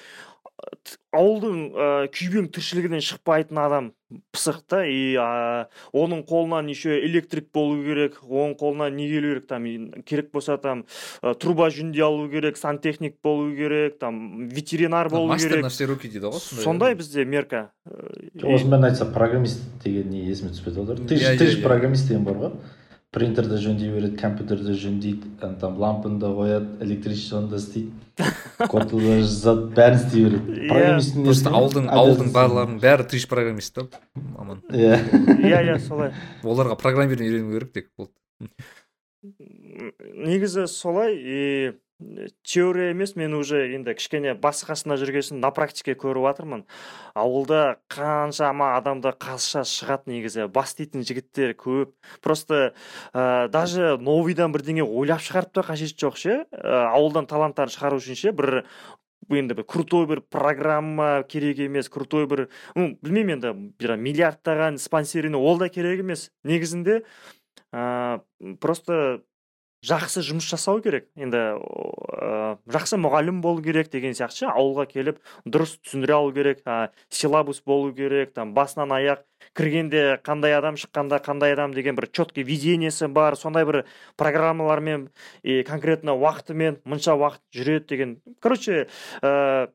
ауылдың 1.12 1.58
ә, 1.76 1.88
күйбең 2.14 2.48
тіршілігінен 2.56 3.02
шықпайтын 3.04 3.58
адам 3.60 3.90
пысық 4.36 4.58
та 4.68 4.82
и 4.88 5.16
а, 5.20 5.68
оның 5.96 6.26
қолынан 6.28 6.68
еще 6.72 6.98
электрик 7.06 7.48
болу 7.56 7.78
керек 7.84 8.18
оның 8.28 8.58
қолынан 8.60 8.96
не 8.96 9.08
келу 9.08 9.30
керек 9.34 9.48
там 9.48 9.66
керек 10.04 10.32
болса 10.36 10.58
там 10.60 10.84
ә, 11.24 11.34
труба 11.40 11.70
жөндей 11.72 12.04
алу 12.04 12.28
керек 12.32 12.58
сантехник 12.60 13.18
болу 13.24 13.50
керек 13.56 14.00
там 14.00 14.48
ветеринар 14.50 15.10
болу 15.10 15.28
мастер 15.32 15.50
керек. 15.58 15.64
на 15.64 15.70
все 15.70 15.86
руки 15.88 16.08
дейді 16.12 16.28
ғой 16.28 16.40
сондай 16.40 16.64
сондай 16.64 16.96
бізде 16.96 17.26
мерка. 17.26 17.72
Осы 17.88 18.68
бәрін 18.68 18.90
айтса 18.92 19.08
программист 19.16 19.64
деген 19.84 20.10
не 20.12 20.26
есіме 20.28 20.52
түспей 20.52 20.76
отыр 20.84 21.00
ты 21.08 21.16
Иә, 21.16 21.20
же 21.20 21.36
иә, 21.36 21.48
же 21.48 21.60
иә. 21.60 21.64
программист 21.64 22.08
деген 22.08 22.24
бар 22.28 22.36
ғой. 22.36 22.52
Принтерді 23.12 23.58
жөндей 23.60 23.92
береді 23.92 24.16
компьютерді 24.16 24.74
жөндейді 24.80 25.32
там 25.60 25.76
лампаны 25.82 26.20
да 26.20 26.30
қояды 26.32 26.80
электричествоны 26.86 27.50
да 27.52 27.58
істейді 27.60 27.92
кодты 28.72 29.02
да 29.04 29.18
жазады 29.20 29.68
бәрін 29.76 30.00
істей 30.00 30.24
береді 30.30 30.70
программисттің 30.72 31.26
просто 31.26 31.50
несі 31.50 31.56
ауылдың 31.60 31.90
ауылдың 31.92 32.32
барларының 32.38 32.80
бәрі 32.80 33.08
тыш 33.12 33.28
программист 33.28 33.76
та 33.76 33.88
маман 34.16 34.64
иә 34.72 34.96
иә 35.44 35.60
иә 35.60 35.78
солай 35.84 36.14
оларға 36.44 36.80
программирование 36.80 37.34
үйрену 37.34 37.52
керек 37.58 37.76
тек 37.76 37.92
болды 38.00 38.16
негізі 40.16 40.68
солай 40.72 41.20
и 41.20 41.74
теория 42.44 42.92
емес 42.92 43.16
мен 43.16 43.34
уже 43.34 43.64
енді 43.76 43.94
кішкене 43.98 44.34
басы 44.40 44.66
қасында 44.68 44.98
жүрген 45.00 45.40
на 45.40 45.52
практике 45.56 45.94
көріп 45.96 46.26
жатырмын. 46.28 46.64
Ауылда 47.14 47.78
қаншама 47.92 48.74
адамда 48.78 49.14
қазақша 49.14 49.64
шығады 49.68 50.12
негізі 50.14 50.48
бас 50.54 50.76
дейтін 50.78 51.06
жігіттер 51.08 51.54
көп. 51.60 51.94
Просто 52.22 52.74
ә, 53.14 53.48
даже 53.50 53.98
новыйдан 54.02 54.54
бірдеңе 54.56 54.86
ойлап 54.86 55.22
шығарып 55.22 55.54
та 55.54 55.66
қажеті 55.68 56.06
жоқ 56.06 56.18
ше? 56.18 56.38
Ә, 56.52 56.88
ауылдан 56.92 57.30
таланттарын 57.30 57.74
шығару 57.74 58.02
үшін 58.02 58.18
ше? 58.18 58.34
Бір 58.36 58.64
енді 59.30 59.56
бір 59.60 59.68
крутой 59.70 60.08
бір 60.10 60.22
программа 60.22 61.24
керек 61.30 61.60
емес 61.64 61.90
крутой 61.90 62.26
бір 62.28 62.48
ну 62.76 62.96
білмеймін 63.02 63.40
енді 63.40 63.98
миллиардтаған 64.02 64.80
спонсирование 64.82 65.40
ол 65.40 65.62
да 65.62 65.70
керек 65.70 66.02
емес 66.02 66.32
негізінде. 66.44 67.04
Ә, 67.72 68.20
просто 68.60 69.22
жақсы 69.86 70.22
жұмыс 70.26 70.46
жасау 70.46 70.82
керек. 70.84 71.08
Енді 71.18 71.40
ә, 71.42 72.58
жақсы 72.70 73.00
мұғалім 73.02 73.42
болу 73.42 73.64
керек 73.66 73.90
деген 73.94 74.14
сияқты 74.18 74.48
ауылға 74.52 74.86
келіп 74.92 75.20
дұрыс 75.46 75.78
түсіндіре 75.82 76.16
алу 76.18 76.34
керек. 76.36 76.62
Ә, 76.66 76.94
силабус 77.10 77.64
болу 77.66 77.94
керек 77.96 78.34
там 78.38 78.54
басынан 78.54 78.94
аяқ 78.94 79.26
кіргенде 79.58 80.22
қандай 80.24 80.54
адам 80.56 80.78
шыққанда 80.78 81.22
қандай 81.26 81.56
адам 81.58 81.74
деген 81.74 81.98
бір 81.98 82.12
четкий 82.14 82.46
видениесі 82.46 83.10
бар 83.10 83.36
сондай 83.36 83.66
бір 83.66 83.84
программалармен 84.22 85.10
и 85.44 85.64
конкретно 85.64 86.14
уақытымен 86.14 86.82
мұнша 86.86 87.18
уақыт 87.18 87.42
жүреді 87.52 87.88
деген. 87.90 88.18
Короче 88.40 88.88
ә, 89.22 89.70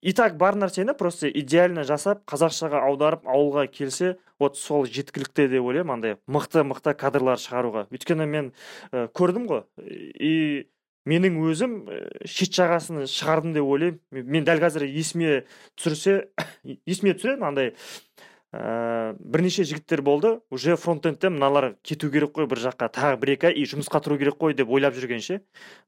и 0.00 0.12
так 0.16 0.36
бар 0.40 0.56
нәрсені 0.56 0.94
просто 0.96 1.28
идеально 1.28 1.84
жасап 1.84 2.22
қазақшаға 2.30 2.80
аударып 2.88 3.26
ауылға 3.28 3.66
келсе 3.72 4.16
вот 4.40 4.56
сол 4.56 4.86
жеткілікті 4.88 5.48
деп 5.52 5.64
ойлаймын 5.64 5.98
андай 5.98 6.16
мықты 6.26 6.64
мықты 6.64 6.94
кадрлар 6.96 7.40
шығаруға. 7.40 7.86
Өйткені 7.92 8.26
мен 8.26 8.52
ә, 8.92 9.08
көрдім 9.12 9.46
ғой. 9.50 9.64
И 9.84 10.70
менің 11.08 11.36
өзім 11.44 11.76
ә, 11.84 12.00
шет 12.24 12.56
жағасын 12.56 13.04
шығардым 13.10 13.54
деп 13.58 13.68
ойлаймын. 13.68 14.00
Мен 14.24 14.48
дәл 14.48 14.62
қазір 14.64 14.88
есіме 14.88 15.42
түсірсе 15.76 16.30
есіме 16.88 17.14
түсіреді 17.18 17.44
андай 17.44 17.74
ә, 18.52 19.14
бірнеше 19.18 19.64
жігіттер 19.64 20.02
болды. 20.02 20.40
Уже 20.50 20.76
фронтендте 20.76 21.30
мыналар 21.30 21.76
кету 21.82 22.10
керек 22.10 22.34
қой 22.34 22.48
бір 22.50 22.62
жаққа. 22.66 22.90
Тағы 22.90 23.20
бір 23.22 23.34
екі 23.36 23.50
ай 23.50 23.54
и 23.54 23.66
жұмысқа 23.68 24.02
тұру 24.02 24.18
керек 24.18 24.40
қой 24.40 24.54
деп 24.58 24.70
ойлап 24.70 24.96
жүрген 24.98 25.22
ше. 25.22 25.40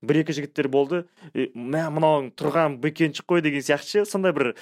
Бір 0.03 0.23
екі 0.23 0.37
жігіттер 0.39 0.71
болды. 0.71 1.05
Мә 1.35 1.89
мынау 1.91 2.31
тұрған 2.39 2.79
бэкенші 2.83 3.27
қой 3.27 3.43
деген 3.43 3.65
сияқты 3.67 4.05
ше. 4.05 4.07
Сондай 4.07 4.33
бір 4.33 4.55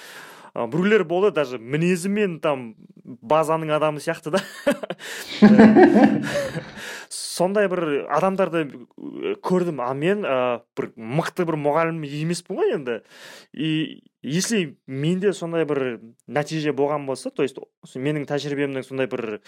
біреулер 0.54 1.04
болды. 1.04 1.30
Даже 1.36 1.58
мінезімен 1.58 2.40
там 2.40 2.74
базаның 3.04 3.76
адамы 3.76 4.00
сияқты 4.00 4.32
да. 4.32 4.40
Сондай 7.10 7.68
бір 7.68 8.06
адамдарды 8.08 8.66
көрдім. 9.44 9.80
А 9.84 9.92
мен 9.94 10.24
ә, 10.24 10.60
бір 10.76 10.92
мықты 10.96 11.44
бір 11.44 11.60
мұғалім 11.60 12.00
емеспін 12.06 12.60
ғой 12.60 12.74
енді. 12.78 13.00
И 13.52 14.02
если 14.22 14.76
менде 14.86 15.32
сондай 15.32 15.64
бір 15.64 16.00
нәтиже 16.28 16.74
болған 16.76 17.06
болса 17.06 17.30
то 17.30 17.42
есть 17.42 17.58
менің 17.94 18.26
тәжірибемнің 18.28 18.84
сондай 18.84 19.08
бір 19.08 19.40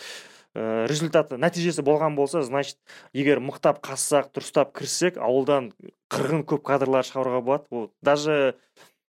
ә, 0.54 0.86
результаты 0.88 1.36
нәтижесі 1.40 1.84
болған 1.84 2.16
болса 2.16 2.42
значит 2.42 2.78
егер 3.12 3.40
мықтап 3.40 3.82
қазсақ 3.84 4.32
дұрыстап 4.36 4.72
кіріссек 4.76 5.18
ауылдан 5.20 5.72
қырғын 6.12 6.44
көп 6.48 6.64
кадрлар 6.68 7.06
шығаруға 7.08 7.42
болады. 7.44 7.66
Ол 7.70 7.90
даже 8.02 8.56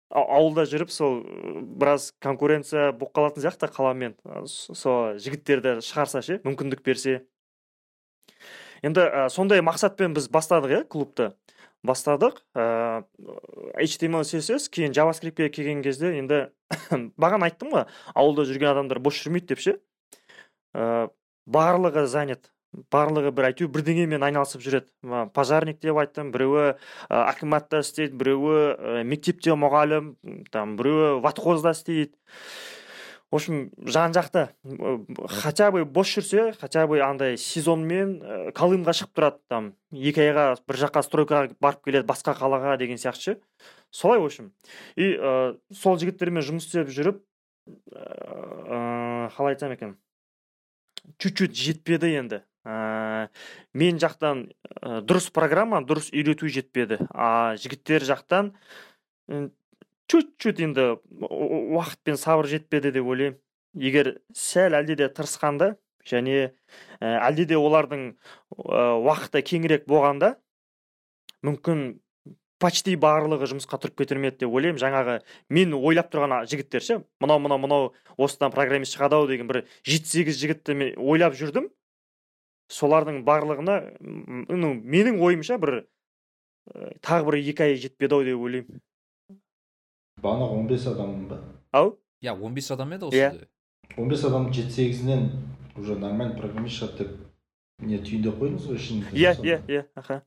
ауылда 0.09 0.65
жүріп 0.69 0.91
сол 0.91 1.21
біраз 1.79 2.11
конкуренция 2.23 2.91
болып 2.91 3.13
қалатын 3.15 3.45
сияқты 3.45 3.69
қаламен 3.73 4.15
сол 4.47 5.19
жігіттерді 5.19 5.79
шығарса 5.85 6.23
ше 6.25 6.39
мүмкіндік 6.47 6.83
берсе. 6.85 7.21
Енді 8.83 9.03
ә, 9.03 9.27
сондай 9.29 9.61
мақсатпен 9.63 10.15
біз 10.15 10.29
бастадық 10.31 10.75
иә 10.75 10.83
клубты. 10.87 11.33
Бастадық. 11.85 12.41
Ә, 12.55 13.03
html 13.79 14.25
css 14.27 14.69
кейін 14.73 14.95
javascriptке 14.95 15.49
келген 15.53 15.83
кезде 15.85 16.13
енді 16.19 16.47
бағана 17.21 17.49
айттым 17.49 17.73
ғой 17.75 17.85
ауылда 18.13 18.47
жүрген 18.49 18.73
адамдар 18.73 18.99
бос 19.03 19.19
жүрмейді 19.21 19.53
деп 19.53 19.63
ше? 19.63 19.75
Ә, 20.75 21.09
барлығы 21.49 22.05
занят 22.11 22.51
барлығы 22.93 23.31
бір 23.33 23.49
әйтеуір 23.49 23.71
бірдеңемен 23.73 24.23
айналысып 24.27 24.61
жүреді. 24.61 24.89
Пожарник 25.33 25.79
деп 25.81 25.97
айттым 25.97 26.29
біреуі 26.33 26.75
акиматта 27.09 27.81
істейді 27.81 28.19
біреуі 28.19 29.05
мектепте 29.09 29.55
мұғалім 29.57 30.11
там 30.53 30.75
біреуі 30.77 31.19
ватхозда 31.23 31.73
істейді. 31.73 32.13
В 33.31 33.35
общем 33.35 33.71
жан 33.77 34.11
жақты. 34.13 34.49
Хотя 35.27 35.71
бы 35.71 35.85
бос 35.85 36.07
жүрсе 36.07 36.53
хотя 36.59 36.87
бы 36.87 37.01
андай 37.05 37.37
сезонмен 37.37 38.17
колымға 38.57 38.95
шығып 38.97 39.13
тұрады 39.13 39.39
там. 39.47 39.71
Екі 39.93 40.25
айға 40.25 40.45
бір 40.65 40.81
жаққа 40.85 41.03
стройкаға 41.05 41.53
барып 41.61 41.83
келеді 41.85 42.07
басқа 42.09 42.33
қалаға 42.33 42.77
деген 42.81 42.97
сияқты. 42.97 43.37
Ше 43.37 43.41
солай 43.91 44.19
в 44.19 44.25
общем. 44.25 44.53
И 44.95 45.13
ә, 45.13 45.57
сол 45.73 45.97
жігіттермен 45.99 46.45
жұмыс 46.45 46.67
істеп 46.67 46.89
жүріп 46.93 47.21
ә, 47.93 49.29
қалай 49.35 49.53
айтсам 49.53 49.73
екен? 49.73 49.97
Чуть 51.17 51.37
чуть 51.37 51.55
жетпеді 51.57 52.13
енді. 52.17 52.41
Ә, 52.65 53.29
мен 53.73 54.01
жақтан 54.01 54.49
ә, 54.81 55.01
дұрыс 55.01 55.29
программа 55.33 55.81
дұрыс 55.81 56.11
үйрету 56.13 56.49
жетпеді. 56.49 56.99
А 57.13 57.55
жігіттер 57.57 58.05
жақтан 58.05 58.53
чуть 60.09 60.33
чуть 60.41 60.59
енді 60.59 60.97
уақыт 61.21 62.01
пен 62.03 62.17
сабыр 62.17 62.49
жетпеді 62.49 62.91
деп 62.91 63.05
ойлаймын. 63.05 63.37
Егер 63.77 64.15
сәл 64.33 64.73
әлде 64.73 64.95
де 64.97 65.07
тырысқанда 65.13 65.75
және 66.09 66.51
ә, 66.99 67.19
әлде 67.29 67.45
де 67.45 67.57
олардың 67.59 68.05
ә, 68.09 68.85
уақыты 69.05 69.43
кеңірек 69.45 69.85
болғанда 69.87 70.33
мүмкін 71.45 71.99
почти 72.59 72.95
барлығы 72.99 73.47
жұмысқа 73.53 73.79
тұрып 73.79 74.01
кетер 74.01 74.19
ме 74.19 74.31
деп 74.31 74.49
ойлаймын. 74.49 74.81
Жаңағы 74.81 75.19
мен 75.53 75.77
ойлап 75.77 76.09
тұрған 76.11 76.41
жігіттер 76.49 76.83
ше 76.83 76.99
мынау 77.21 77.39
мынау 77.45 77.61
мынау 77.61 77.91
осыдан 78.17 78.51
программист 78.55 78.97
шығады 78.97 79.19
ау 79.19 79.29
деген 79.29 79.47
бір 79.47 79.63
жеті 79.85 80.09
сегіз 80.09 80.41
жігітті 80.41 80.75
мен 80.75 80.97
ойлап 80.97 81.37
жүрдім. 81.39 81.69
Солардың 82.69 83.23
барлығына 83.25 83.79
ну 84.01 84.73
менің 84.73 85.21
ойымша 85.21 85.61
бір 85.61 85.83
ә, 86.73 86.97
тағы 87.05 87.29
бір 87.29 87.41
екі 87.45 87.69
ай 87.69 87.79
жетпеді 87.79 88.17
ау 88.17 88.25
деп 88.27 88.43
ойлаймын. 88.49 88.81
Бағанағы 90.23 90.59
он 90.59 90.67
бес 90.67 90.87
адам 90.87 91.27
ба 91.29 91.39
ау 91.71 91.97
иә 92.21 92.33
он 92.33 92.53
бес 92.53 92.71
адам 92.71 92.93
еді 92.93 93.09
иә. 93.13 93.29
осы 93.29 93.47
он 93.97 94.09
бес 94.09 94.23
адам 94.23 94.51
жеті 94.53 94.71
сегізінен 94.71 95.29
уже 95.75 95.95
нормальный 95.95 96.35
программист 96.35 96.81
шығады 96.81 96.97
деп 96.97 97.15
не 97.79 97.97
түйіндеп 97.97 98.39
қойдыңыз 98.41 98.67
ғой 98.67 98.75
ішінде 98.75 99.15
иә 99.15 99.33
иә 99.43 99.61
иә 99.67 99.85
аха 99.95 100.21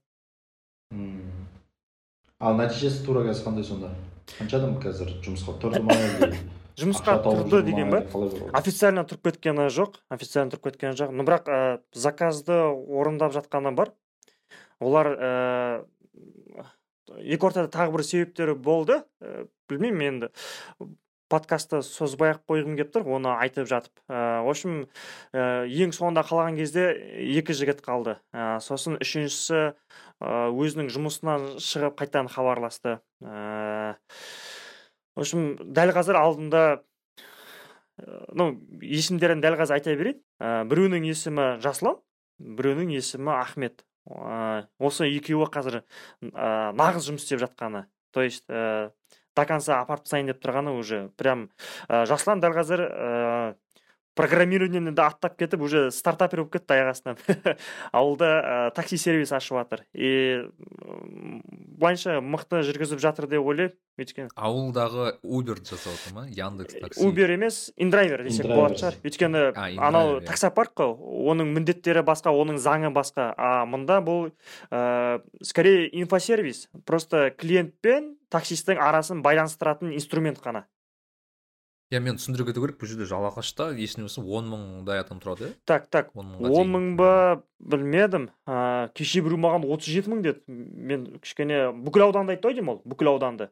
ал 2.41 2.57
нәтижесі 2.59 3.05
тура 3.07 3.27
қазір 3.29 3.47
қандай 3.47 3.65
сонда 3.65 3.93
қанша 4.39 4.59
адам 4.59 4.79
қазір 4.83 5.13
жұмысқа 5.25 5.59
тұрды 5.63 5.83
ма 5.85 5.97
жұмысқа 6.81 7.19
тұрды 7.27 7.63
деген 7.67 7.93
ба 7.93 8.03
официально 8.57 9.05
тұрып 9.05 9.29
кеткені 9.31 9.69
жоқ 9.73 10.01
официально 10.09 10.53
тұрып 10.55 10.71
кеткен 10.71 10.97
жоқ 10.99 11.13
но 11.13 11.27
бірақ 11.29 11.49
ә, 11.49 11.59
заказды 11.93 12.57
орындап 12.57 13.35
жатқаны 13.37 13.75
бар 13.77 13.93
олар 14.81 15.13
ә, 15.13 15.85
екі 17.11 17.49
ортада 17.49 17.71
тағы 17.73 17.97
бір 17.97 18.05
себептері 18.07 18.55
болды. 18.59 19.01
Ә, 19.23 19.47
білмеймін 19.71 20.09
енді. 20.09 20.29
Подкастты 21.33 21.81
созбай 21.87 22.35
ақ 22.35 22.43
қойғым 22.51 22.77
келіп 22.77 22.93
тұр 22.93 23.09
оны 23.17 23.33
айтып 23.41 23.69
жатып. 23.71 23.93
Ә, 24.07 24.43
в 24.45 24.51
общем 24.53 24.77
ә, 25.33 25.65
ең 25.65 25.95
соңында 25.97 26.27
қалған 26.29 26.59
кезде 26.61 26.91
екі 27.39 27.57
жігіт 27.57 27.83
қалды. 27.85 28.19
Ә, 28.37 28.61
сосын 28.61 28.99
үшіншісі 29.01 29.73
өзінің 30.23 30.93
жұмысынан 30.93 31.49
шығып 31.63 31.99
қайтадан 32.03 32.29
хабарласты. 32.31 32.99
Ә, 33.25 33.97
в 35.17 35.25
общем 35.25 35.57
дәл 35.59 35.95
қазір 35.97 36.21
алдында 36.21 36.65
ну 38.33 38.53
есімдерін 38.83 39.43
дәл 39.43 39.57
қазір 39.61 39.81
айта 39.81 39.97
берейін. 39.97 40.21
Ә, 40.39 40.63
біреуінің 40.69 41.09
есімі 41.11 41.49
жасұлан 41.65 41.99
біреуінің 42.43 42.97
есімі 42.97 43.35
ахмет. 43.37 43.85
Осы 44.07 45.09
екеуі 45.13 45.49
қазір 45.53 45.83
ә, 45.83 46.73
нағыз 46.75 47.09
жұмыс 47.09 47.27
істеп 47.27 47.43
жатқаны. 47.45 47.87
То 48.13 48.23
есть 48.23 48.45
ә, 48.51 48.91
до 49.37 49.45
конца 49.47 49.81
апарып 49.81 50.05
тастайын 50.05 50.33
деп 50.33 50.43
тұрғаны 50.43 50.75
уже 50.79 51.09
прям 51.17 51.49
ә, 51.89 52.05
жасұлан 52.11 52.43
дәл 52.43 52.57
қазір 52.57 52.83
ә, 52.83 53.55
программированиені 54.15 54.93
де 54.93 55.03
аттап 55.03 55.37
кетіп 55.37 55.63
уже 55.63 55.91
стартапер 55.91 56.43
болып 56.45 56.53
кетті 56.59 56.75
аяқ 56.77 56.91
астынан. 56.93 57.17
Ауылда 57.93 58.29
ә, 58.29 58.75
такси 58.77 58.99
сервис 59.01 59.33
ашып 59.33 59.57
жатыр. 59.57 59.85
И 59.95 60.45
былайынша 61.81 62.21
мықты 62.21 62.63
жүргізіп 62.67 63.01
жатыр 63.03 63.27
деп 63.31 63.41
ойлаймын 63.41 63.77
өйткені. 64.01 64.31
Ауылдағы 64.37 65.17
убер 65.23 65.63
жасап 65.65 65.95
отыр 65.97 66.17
ма 66.17 66.27
яндекс 66.29 66.77
такси? 66.81 67.05
Убер 67.07 67.33
емес 67.35 67.73
индрайвер 67.77 68.25
десек 68.27 68.49
болатын 68.51 68.81
шығар. 68.81 68.99
Өйткені 69.05 69.45
анау 69.81 70.19
иә. 70.19 70.27
таксопарк 70.29 70.75
қой 70.77 70.93
оның 71.33 71.53
міндеттері 71.57 72.05
басқа 72.05 72.35
оның 72.37 72.61
заңы 72.61 72.93
басқа. 72.93 73.33
А 73.37 73.65
мында 73.65 74.01
бұл 74.05 74.31
ә, 74.71 75.23
скорее 75.43 75.89
инфосервис. 75.93 76.69
Просто 76.85 77.31
клиент 77.31 77.75
пен 77.81 78.17
таксисттің 78.33 78.81
арасын 78.81 79.23
байланыстыратын 79.25 79.93
инструмент 79.93 80.41
қана. 80.41 80.67
Иә 81.93 82.01
мен 82.01 82.17
түсіндіре 82.17 82.49
кету 82.49 82.63
керек 82.65 82.79
бұл 82.81 82.89
жерде 82.89 83.07
жалағашта 83.09 83.69
есімде 83.77 84.09
болса 84.09 84.23
он 84.25 84.49
мыңдай 84.49 85.03
адам 85.03 85.21
тұрады 85.21 85.51
иә. 85.51 85.55
Так 85.69 85.89
так 85.93 86.11
он 86.17 86.35
мың 86.41 86.95
ба 86.97 87.43
білмедім. 87.61 88.31
Ә, 88.49 88.89
кеше 88.97 89.23
біреу 89.25 89.41
маған 89.43 89.67
отыз 89.69 89.93
жеті 89.93 90.13
мың 90.13 90.23
деді. 90.25 90.43
Мен 90.49 91.07
кішкене 91.21 91.69
бүкіл 91.77 92.09
ауданды 92.09 92.37
айтты 92.37 92.49
ау 92.49 92.57
деймін 92.57 92.75
ол 92.77 92.83
бүкіл 92.89 93.13
ауданды. 93.13 93.51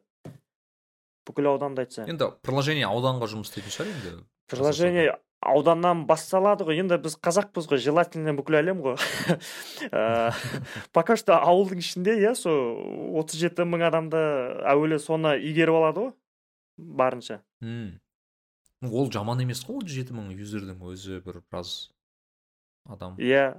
Бүкіл 1.29 1.51
ауданды 1.53 1.85
айтса. 1.85 2.07
Енді 2.09 2.31
приложение 2.41 2.89
ауданға 2.89 3.29
жұмыс 3.29 3.51
істейтін 3.51 3.75
шығар 3.75 3.91
енді. 3.93 4.15
Приложение 4.51 5.19
ауданнан 5.41 6.05
басталады 6.09 6.65
ғой. 6.65 6.81
Енді 6.81 6.97
біз 7.01 7.17
қазақпыз 7.21 7.69
ғой 7.69 7.81
желательно 7.81 8.33
бүкіл 8.37 8.59
әлем 8.61 8.81
ғой. 8.85 8.97
Пока 10.93 11.17
что 11.17 11.37
ауылдың 11.37 11.81
ішінде 11.81 12.17
иә 12.21 12.33
сол 12.37 13.21
отыз 13.21 13.41
жеті 13.41 13.65
мың 13.69 13.85
адамды 13.89 14.21
әуелі 14.69 15.01
соны 15.01 15.37
игеріп 15.37 15.77
алады 15.81 16.07
ғой 16.07 16.13
барынша. 16.77 17.41
М. 17.61 17.99
Ну, 18.81 18.89
ол 18.97 19.11
жаман 19.13 19.41
емес 19.43 19.61
қой 19.61 19.77
отыз 19.81 19.93
жеті 19.93 20.15
мың 20.17 20.31
юзердің 20.33 20.79
өзі 20.89 21.19
бір 21.21 21.43
біраз 21.45 21.91
адам. 22.89 23.13
Иә. 23.21 23.53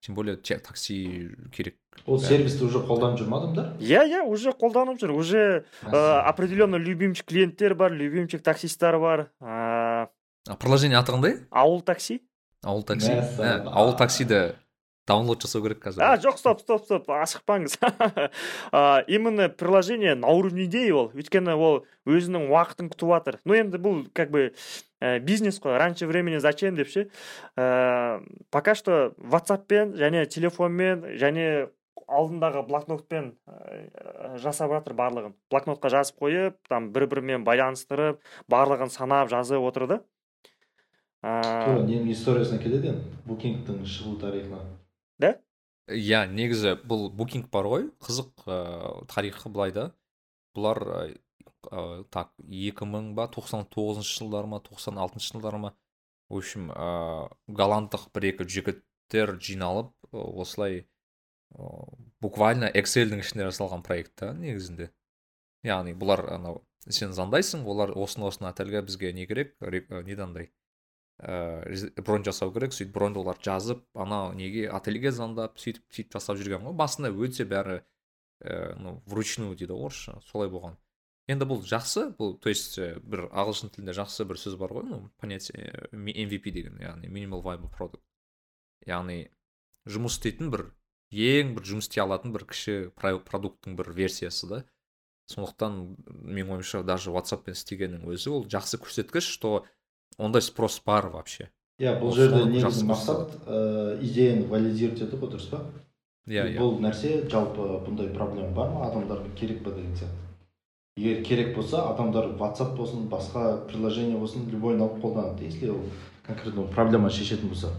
Тем 0.00 0.16
более 0.16 0.36
такси 0.36 1.36
керек 1.52 1.76
ол 2.06 2.18
сервисті 2.18 2.64
уже 2.64 2.80
қолданып 2.82 3.20
жүр 3.20 3.28
ма 3.28 3.38
адамдар? 3.42 3.66
Иә 3.78 4.02
иә 4.08 4.22
уже 4.24 4.50
қолданып 4.50 4.98
жүр. 4.98 5.12
Уже 5.12 5.64
ә, 5.84 6.22
определенно 6.26 6.76
любимчик 6.76 7.26
клиенттер 7.26 7.74
бар 7.74 7.92
любимчик 7.92 8.42
таксисттар 8.42 8.98
бар. 8.98 9.28
Ә, 9.40 10.08
а 10.48 10.56
приложение 10.56 10.98
аты 10.98 11.12
қандай? 11.12 11.36
Ауыл 11.50 11.82
такси. 11.82 12.22
Ауыл 12.64 12.82
такси. 12.82 13.12
Ә, 13.12 13.68
ауыл 13.68 13.94
таксиді 13.94 14.56
даунлод 15.12 15.44
жасау 15.44 15.62
керек 15.66 15.82
қазір 15.84 16.06
а 16.08 16.16
жоқ 16.20 16.40
стоп 16.40 16.64
стоп 16.64 16.86
стоп 16.88 17.12
асықпаңыз 17.20 17.78
А, 18.72 19.04
именно 19.06 19.48
приложение 19.48 20.14
на 20.14 20.28
уровне 20.28 20.64
идеи 20.64 20.90
ол 20.90 21.12
өйткені 21.14 21.54
ол 21.54 21.82
өзінің 22.08 22.48
уақытын 22.50 22.88
күтіп 22.92 23.14
жатыр 23.14 23.40
ну 23.44 23.54
енді 23.58 23.78
бұл 23.82 24.06
как 24.16 24.32
бы 24.32 24.50
ә, 25.02 25.18
бизнес 25.20 25.60
қой 25.60 25.76
раньше 25.76 26.06
времени 26.06 26.38
зачем 26.38 26.74
деп 26.74 26.88
ше 26.88 27.08
Ә, 27.56 28.24
пока 28.50 28.74
что 28.74 29.12
ватсаппен 29.18 29.92
және 29.98 30.24
телефонмен 30.26 31.04
және 31.20 31.68
алдындағы 32.08 32.62
блокнотпен 32.68 33.32
ә, 33.46 34.38
жасап 34.40 34.72
жатыр 34.72 34.96
барлығын. 34.96 35.34
Блокнотқа 35.52 35.90
жазып 35.92 36.22
қойып 36.22 36.56
там 36.68 36.90
бір 36.94 37.08
бірімен 37.12 37.44
байланыстырып 37.44 38.22
барлығын 38.52 38.92
санап 38.92 39.30
жазып 39.32 39.62
отыр 39.68 39.86
да. 39.90 40.00
Ә, 41.22 41.84
ненің 41.84 42.08
историясына 42.14 42.62
келеді 42.62 42.94
енді 42.94 43.18
букингтің 43.28 43.84
шығу 43.86 44.16
тарихына? 44.22 44.62
Иә 45.90 46.26
негізі 46.30 46.76
бұл 46.86 47.08
букинг 47.10 47.50
бар 47.52 47.66
ғой 47.70 47.88
қызық 48.04 48.46
ә, 48.46 49.06
тарихы 49.10 49.50
былай 49.50 49.72
да. 49.74 49.90
Бұлар 50.56 50.80
ә, 50.82 51.02
ә, 51.70 52.04
так 52.10 52.32
екі 52.46 52.86
мың 52.86 53.12
ба 53.18 53.26
тоқсан 53.32 53.66
тоғызыншы 53.72 54.22
жылдар 54.22 54.46
ма 54.46 54.60
тоқсан 54.62 55.00
алтыншы 55.02 55.34
жылдар 55.34 55.58
ма. 55.58 55.74
В 56.28 56.38
общем 56.38 56.70
голландық 57.48 58.08
бір 58.14 58.30
екі 58.30 58.48
жігіттер 58.48 59.36
жиналып 59.42 59.92
осылай 60.12 60.86
ә, 61.52 61.70
буквально 62.24 62.70
эксельдің 62.72 63.20
ішінде 63.24 63.50
жасалған 63.50 63.82
проект 63.84 64.14
та 64.16 64.32
негізінде. 64.32 64.92
Яғни 65.66 65.92
бұлар 65.98 66.24
анау 66.32 66.62
сен 66.88 67.12
звондайсың 67.12 67.66
олар 67.68 67.92
осыны 67.94 68.26
осыны 68.26 68.48
отельге 68.48 68.82
бізге 68.82 69.12
не 69.12 69.26
керек 69.26 69.54
ре- 69.60 69.86
ә, 71.20 71.64
рез- 71.68 71.90
бронь 72.02 72.24
жасау 72.24 72.52
керек 72.52 72.72
сөйтіп 72.72 72.92
броньды 72.94 73.20
олар 73.20 73.38
жазып 73.42 73.84
анау 73.94 74.32
неге 74.32 74.68
отельге 74.70 75.12
звондап 75.12 75.58
сөйтіп 75.58 75.84
сөйтіп 75.92 76.16
жасап 76.16 76.38
жүрген 76.40 76.64
ғой. 76.64 76.74
Басында 76.78 77.10
өте 77.12 77.44
бәрі 77.44 77.82
ә, 78.42 78.74
ну 78.78 79.02
вручную 79.06 79.56
дейді 79.56 79.74
ғой 79.76 79.90
орысша 79.90 80.20
солай 80.30 80.48
болған. 80.48 80.78
Енді 81.30 81.46
бұл 81.46 81.62
жақсы 81.62 82.08
бұл 82.18 82.34
то 82.42 82.50
есть 82.50 82.78
ә, 82.78 82.98
бір 83.00 83.28
ағылшын 83.30 83.70
тілінде 83.74 83.94
жақсы 83.94 84.24
бір 84.26 84.40
сөз 84.42 84.56
бар 84.58 84.72
ғой 84.74 84.88
ну 84.88 85.00
понятие 85.22 85.88
MVP 85.92 86.50
деген 86.50 86.80
яғни 86.82 87.08
minimal 87.08 87.44
viable 87.44 87.70
product. 87.70 88.02
Яғни 88.86 89.28
жұмыс 89.86 90.18
істейтін 90.18 90.50
бір 90.50 90.70
ең 91.12 91.54
бір 91.54 91.68
жұмыс 91.68 91.86
істей 91.86 92.02
алатын 92.02 92.32
бір 92.34 92.46
кіші 92.50 92.76
про- 92.96 93.20
продукттың 93.22 93.76
бір 93.78 93.92
версиясы 93.94 94.48
да. 94.48 94.64
Сондықтан 95.30 95.76
менің 96.10 96.56
ойымша 96.56 96.82
даже 96.82 97.12
whatsappпен 97.14 97.54
істегеннің 97.54 98.08
өзі 98.10 98.32
ол 98.34 98.46
жақсы 98.50 98.80
көрсеткіш 98.82 99.28
что 99.36 99.64
ондай 100.18 100.42
спрос 100.42 100.80
бар 100.84 101.08
вообще. 101.08 101.50
Иә 101.80 101.96
бұл 102.00 102.12
жерде 102.14 102.60
жақсы 102.62 102.84
мақсат 102.86 103.32
ә, 103.46 103.98
идеяны 104.02 104.46
валидировать 104.46 105.02
ету 105.02 105.16
ғой 105.16 105.32
дұрыс 105.32 105.48
па 105.50 105.62
иә 106.28 106.44
иә 106.52 106.58
бұл 106.60 106.76
нәрсе 106.84 107.28
жалпы 107.30 107.80
бұндай 107.86 108.12
проблема 108.14 108.52
бар 108.54 108.70
ма? 108.70 108.86
Адамдарға 108.90 109.32
керек 109.34 109.64
па 109.64 109.70
деген 109.70 109.96
сияқты. 109.96 110.28
Егер 110.96 111.24
керек 111.24 111.54
болса 111.56 111.86
адамдар 111.88 112.26
whatsapp 112.36 112.76
болсын 112.76 113.08
басқа 113.08 113.66
приложение 113.66 114.18
болсын 114.18 114.44
любойын 114.50 114.82
алып 114.84 115.00
қолданады. 115.02 115.44
Если 115.44 115.70
ол 115.70 115.80
конкретно 116.26 116.66
проблема 116.68 117.10
шешетін 117.10 117.48
болса. 117.48 117.72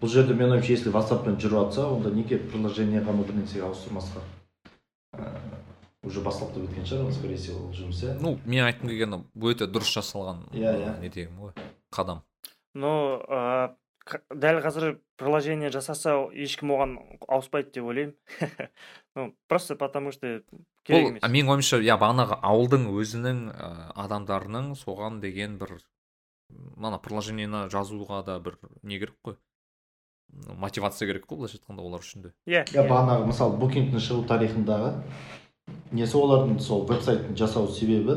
Бұл 0.00 0.08
жерде 0.08 0.34
менің 0.34 0.56
ойымша 0.60 0.72
если 0.72 0.92
whatsappпен 0.94 1.36
жүріп 1.42 1.58
жатса 1.58 1.88
онда 1.90 2.10
неге 2.14 2.38
приложениеға 2.38 3.12
ма 3.12 3.26
бір 3.26 3.42
нәрсеге 3.42 3.66
ауыстырмасқа? 3.66 4.22
Ә, 5.18 5.28
уже 6.06 6.22
басталып 6.22 6.54
та 6.54 6.60
біткен 6.60 6.86
шығар 6.86 7.12
скорее 7.12 7.36
всего 7.36 7.66
ол 7.66 7.74
жұмыс 7.74 8.00
иә? 8.06 8.16
Ну 8.22 8.38
мен 8.46 8.64
айтқым 8.66 8.88
келгені 8.90 9.20
өте 9.34 9.66
дұрыс 9.66 9.92
жасалған 9.98 10.46
Иә, 10.54 10.72
иә. 10.78 11.00
не 11.02 11.28
ғой. 11.38 11.52
Қадам 11.92 12.24
но 12.74 13.20
ә, 13.28 13.76
дәл 14.32 14.60
қазір 14.64 14.96
приложение 15.20 15.70
жасаса 15.70 16.14
ешкім 16.32 16.72
оған 16.74 16.96
ауыспайды 17.28 17.78
деп 17.78 17.88
ойлаймын. 17.92 18.16
Ну 19.14 19.34
просто 19.46 19.76
потому 19.76 20.10
что 20.10 20.40
керек 20.84 21.08
емес. 21.08 21.22
менің 21.22 21.50
ойымша 21.52 21.82
иә 21.84 21.98
бағанағы 22.00 22.38
ауылдың 22.40 22.86
өзінің 22.96 23.42
ә, 23.52 23.92
адамдарының 24.06 24.72
соған 24.72 25.20
деген 25.20 25.58
бір 25.60 25.76
мана 26.76 26.98
приложениені 26.98 27.68
жазуға 27.68 28.22
да 28.24 28.38
бір 28.40 28.56
не 28.82 28.98
керек 28.98 29.18
қой. 29.22 29.36
Мотивация 30.32 31.06
керек 31.06 31.26
қой 31.28 31.42
былайша 31.42 31.60
айтқанда 31.60 31.84
олар 31.84 32.00
үшін 32.00 32.22
де. 32.24 32.32
Иә. 32.48 32.64
Иә 32.72 32.88
бағанағы 32.88 33.28
мысалы 33.28 33.60
букингтің 33.60 34.00
шығу 34.00 34.24
тарихындағы 34.32 34.94
несі 35.92 36.16
олардың 36.16 36.56
сол 36.64 36.86
веб-сайттың 36.88 37.36
жасау 37.36 37.68
себебі 37.68 38.16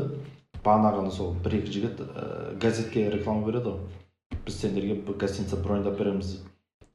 бағанағыны 0.66 1.12
сол 1.14 1.34
бір 1.44 1.60
екі 1.60 1.72
жігіт 1.76 2.02
ә, 2.02 2.58
газетке 2.62 3.06
реклама 3.10 3.46
береді 3.46 3.72
ғой. 3.72 4.02
Біз 4.46 4.58
сендерге 4.60 5.00
гостиница 5.06 5.56
броньдап 5.56 5.98
береміз. 5.98 6.40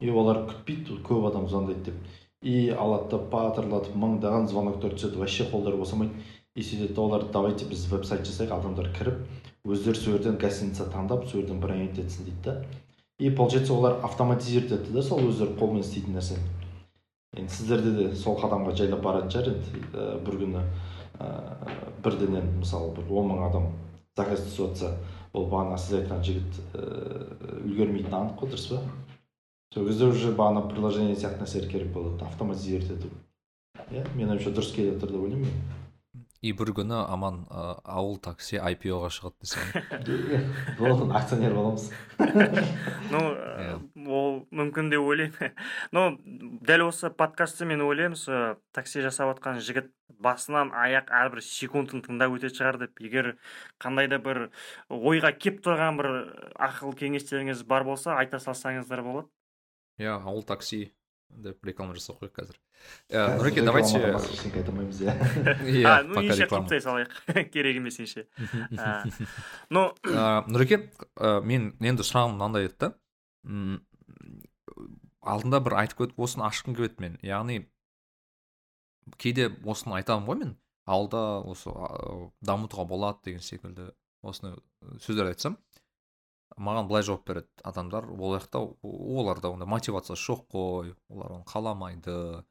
И 0.00 0.10
олар 0.10 0.44
күтпейді 0.50 1.00
көп 1.06 1.28
адам 1.30 1.48
звондайды 1.48 1.90
деп. 1.90 1.98
И 2.42 2.70
алады 2.70 3.16
да 3.16 3.18
патырлатып 3.32 3.96
мыңдаған 3.96 4.48
звоноктар 4.50 4.96
түседі 4.96 5.20
вообще 5.20 5.48
қолдары 5.50 5.78
босамайды. 5.78 6.12
И 6.54 6.62
сөйтеді 6.62 6.98
олар 7.00 7.24
давайте 7.32 7.64
біз 7.64 7.86
веб-сайт 7.88 8.26
жасайық 8.28 8.58
адамдар 8.58 8.90
кіріп 8.92 9.22
өздері 9.64 9.96
сол 9.96 10.16
жерден 10.16 10.36
гостиница 10.42 10.84
таңдап 10.90 11.28
сол 11.30 11.40
жерден 11.40 11.60
бронировать 11.60 12.02
етсін 12.02 12.26
дейді 12.26 12.42
да. 12.44 12.64
И 13.18 13.30
получается 13.30 13.72
олар 13.72 14.00
автоматизировать 14.02 14.72
етті 14.72 14.92
да 14.92 15.02
сол 15.02 15.22
өздері 15.30 15.54
қолмен 15.56 15.80
істейтін 15.80 16.18
нәрсені. 16.18 16.42
Енді 17.38 17.54
сіздерде 17.54 17.92
де 17.96 18.16
сол 18.16 18.36
қадамға 18.36 18.74
жайлап 18.76 19.00
баратын 19.06 19.30
шығар 19.30 19.52
енді 19.54 19.84
ә, 19.94 20.18
бір 20.26 20.40
күні. 20.42 20.64
Ә, 21.22 21.86
бірденен 22.04 22.50
мысалы 22.58 22.92
бір 22.96 23.10
он 23.10 23.30
мың 23.30 23.44
адам 23.48 23.68
заказ 24.18 24.42
түсіп 24.44 24.66
жатса 24.66 24.92
ол 25.32 25.48
бағана 25.48 25.78
сіз 25.78 26.00
айтқан 26.02 26.24
жігіт 26.26 26.60
ә, 26.74 26.86
үлгермейтіні 27.62 28.12
анық 28.18 28.40
қой 28.40 28.52
дұрыс 28.52 28.68
па? 28.72 28.82
Сол 29.72 29.86
кезде 29.88 30.10
уже 30.10 30.34
бағана 30.36 30.66
приложение 30.68 31.16
сияқты 31.16 31.46
нәрселер 31.46 31.70
керек 31.70 31.92
болады 31.94 32.24
автоматизировать 32.26 32.90
ету. 32.98 33.08
Иә 33.88 34.04
менің 34.12 34.36
ойымша 34.36 34.52
дұрыс 34.52 34.74
келе 34.74 34.92
жатыр 34.92 35.14
деп 35.14 35.22
ойлаймын 35.22 35.48
мен. 35.48 35.81
И 36.42 36.50
бір 36.58 36.72
күні 36.74 36.96
аман 37.06 37.44
ә, 37.46 37.64
ауыл 37.86 38.16
такси 38.22 38.58
IPO-ға 38.58 39.08
шығады 39.14 39.46
десең. 39.46 40.06
Болды 40.80 41.06
акционер 41.14 41.54
боламыз. 41.54 41.90
Ну 43.12 43.20
ә, 43.36 43.76
ол 44.08 44.40
мүмкін 44.50 44.88
деп 44.90 45.04
ойлаймын. 45.06 45.52
Но 45.94 46.16
дәл 46.66 46.88
осы 46.88 47.12
подкастты 47.14 47.68
мен 47.68 47.84
ойлаймын 47.86 48.18
осы 48.18 48.40
такси 48.74 49.04
жасап 49.04 49.30
жатқан 49.30 49.60
жігіт 49.62 49.92
басынан 50.22 50.72
аяқ 50.74 51.12
әрбір 51.14 51.44
секундын 51.46 52.02
тыңдап 52.06 52.34
өтетін 52.34 52.58
шығар 52.58 52.80
деп. 52.86 52.98
Егер 53.04 53.36
қандай 53.82 54.10
да 54.10 54.18
бір 54.22 54.48
ойға 54.90 55.30
кеп 55.38 55.62
тұрған 55.62 56.00
бір 56.00 56.10
ақыл 56.58 56.96
кеңестеріңіз 56.98 57.62
бар 57.70 57.86
болса 57.86 58.16
айта 58.18 58.42
салсаңыздар 58.42 59.04
болады. 59.06 59.30
Иә 60.02 60.18
ауыл 60.18 60.42
такси. 60.42 60.88
Деп 61.32 61.64
реклама 61.64 61.94
жасау 61.96 62.18
керек 62.20 62.34
қазір 62.36 62.58
нұреке 63.40 63.64
давайте 63.64 63.98
иә 63.98 64.12
иә 65.66 65.86
а 65.92 66.02
ну 66.06 66.20
ендеше 66.20 66.48
құптай 66.50 66.82
салайық 66.84 67.50
керек 67.54 67.78
емес 67.80 68.00
ендеше 68.02 68.26
ну 69.70 69.88
нұреке 70.04 70.82
ә, 71.16 71.40
мен 71.44 71.72
енді 71.80 72.04
сұрағым 72.06 72.36
мынандай 72.36 72.68
еді 72.68 72.78
да. 72.86 72.92
М, 73.46 73.80
алдында 75.22 75.60
бір 75.62 75.78
айтып 75.82 76.04
өтіп 76.06 76.20
осыны 76.26 76.46
ашқым 76.48 76.76
келіп 76.76 76.98
еді 76.98 77.04
мен. 77.04 77.18
Яғни 77.26 77.58
кейде 79.22 79.48
осыны 79.64 79.96
айтамын 80.00 80.28
ғой 80.28 80.40
мен. 80.42 80.54
Ауылда 80.86 81.42
осы 81.46 81.70
дамытуға 82.42 82.86
болады 82.90 83.22
деген 83.30 83.42
секілді 83.44 83.92
осыны 84.22 84.56
сөздер 85.02 85.30
айтсам. 85.30 85.58
Маған 86.56 86.88
былай 86.88 87.02
жауап 87.06 87.26
береді 87.26 87.48
адамдар. 87.64 88.08
Ол 88.10 88.36
жақта 88.36 88.62
оларда 88.82 89.50
ондай 89.52 89.68
мотивация 89.68 90.16
жоқ 90.16 90.46
қой 90.52 90.94
олар 91.08 91.38
оны 91.38 91.44
қаламайды. 91.44 92.44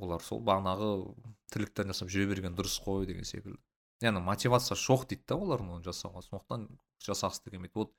Олар 0.00 0.22
сол 0.22 0.40
бағанағы 0.46 1.14
тірліктерін 1.50 1.90
жасап 1.90 2.08
жүре 2.12 2.28
берген 2.30 2.54
дұрыс 2.54 2.78
қой 2.84 3.06
деген 3.06 3.24
секілді. 3.24 3.58
Яғни 4.00 4.22
мотивация 4.24 4.76
жоқ 4.78 5.08
дейді 5.10 5.26
да 5.28 5.36
олардың 5.36 5.72
оны 5.76 5.84
жасауға. 5.84 6.22
Сондықтан 6.28 6.68
жасағысы 7.02 7.44
да 7.44 7.50
келмейді. 7.50 7.74
Вот 7.74 7.92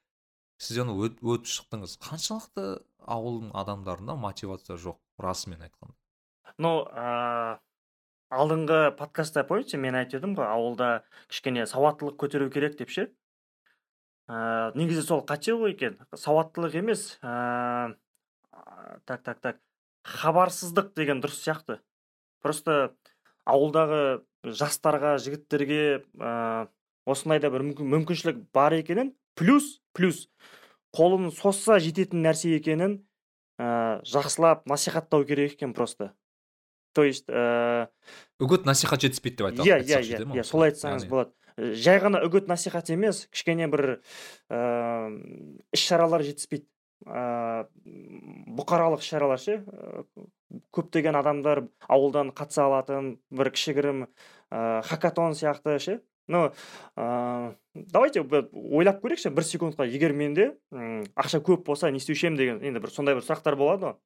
сіз 0.58 0.80
оны 0.86 0.96
өт- 0.96 1.20
өтіп 1.20 1.52
шықтыңыз. 1.52 1.98
Қаншалықты 2.02 2.82
ауылдың 3.04 3.52
адамдарында 3.54 4.16
мотивация 4.16 4.78
жоқ 4.78 4.98
расымен 5.20 5.62
айтқанда. 5.68 5.94
Ну 6.58 6.86
ә, 6.88 7.60
алдыңғы 8.32 8.96
подкастта 8.98 9.44
помните 9.44 9.78
мен 9.78 9.96
айтып 9.96 10.22
едім 10.22 10.36
ғой 10.40 10.48
ауылда 10.48 11.04
кішкене 11.28 11.66
сауаттылық 11.68 12.16
көтеру 12.16 12.50
керек 12.50 12.78
деп 12.80 12.90
ше? 12.90 13.12
Ә, 14.30 14.72
негізі 14.78 15.04
сол 15.06 15.24
қате 15.26 15.56
ғой 15.58 15.76
екен 15.76 15.98
сауаттылық 16.14 16.78
емес 16.82 17.18
ә, 17.22 17.96
так 19.06 19.24
так 19.24 19.40
так 19.42 19.62
хабарсыздық 20.04 20.94
деген 20.98 21.22
дұрыс 21.22 21.42
сияқты. 21.44 21.80
Просто 22.42 22.94
ауылдағы 23.46 24.22
жастарға 24.44 25.18
жігіттерге 25.22 26.02
ә, 26.18 26.68
осындай 27.06 27.42
да 27.42 27.52
бір 27.54 27.66
мүмкіншілік 27.78 28.48
бар 28.54 28.78
екенін 28.80 29.14
плюс 29.38 29.80
плюс 29.94 30.28
қолын 30.96 31.30
созса 31.34 31.80
жететін 31.80 32.26
нәрсе 32.26 32.56
екенін 32.58 33.00
ә, 33.62 34.02
жақсылап 34.06 34.66
насихаттау 34.66 35.26
керек 35.26 35.54
екен 35.58 35.74
просто. 35.74 36.14
То 36.94 37.04
есть 37.04 37.30
ә... 37.30 37.88
үгіт 38.44 38.66
насихат 38.68 39.06
жетіспейді 39.06 39.38
деп 39.38 39.48
айтсақ 39.48 39.66
иә 39.66 39.78
иә 39.80 40.00
иә 40.04 40.18
иә 40.42 40.44
солай 40.44 40.74
айтсаңыз 40.74 41.08
болады. 41.08 41.32
Жай 41.58 42.00
ғана 42.04 42.22
үгіт 42.26 42.48
насихат 42.52 42.90
емес 42.94 43.26
кішкене 43.32 43.68
бір 43.72 44.02
ә, 44.50 45.12
іс 45.74 45.84
шаралар 45.86 46.24
жетіспейді. 46.26 46.68
Ә, 47.02 47.66
бұқаралық 48.58 49.02
шаралар 49.02 49.42
ше? 49.42 49.64
Көптеген 50.76 51.18
адамдар 51.18 51.64
ауылдан 51.90 52.30
қатыса 52.36 52.68
алатын 52.68 53.16
бір 53.34 53.50
кішігірім 53.56 54.06
ә, 54.06 54.82
хакатон 54.86 55.34
сияқты 55.34 55.80
ше? 55.82 56.00
Но 56.32 56.52
ә, 56.96 57.56
давайте 57.74 58.22
ойлап 58.22 59.02
көрейікші 59.02 59.34
бір 59.34 59.48
секундқа. 59.50 59.88
Егер 59.90 60.14
менде 60.14 60.52
ақша 60.72 61.42
көп 61.42 61.66
болса 61.66 61.90
не 61.92 61.98
істеуші 61.98 62.30
едім 62.30 62.38
деген 62.38 62.62
енді 62.70 62.84
бір 62.86 62.94
сондай 62.94 63.18
бір 63.18 63.26
сұрақтар 63.26 63.58
болады 63.58 63.90
ғой. 63.90 63.98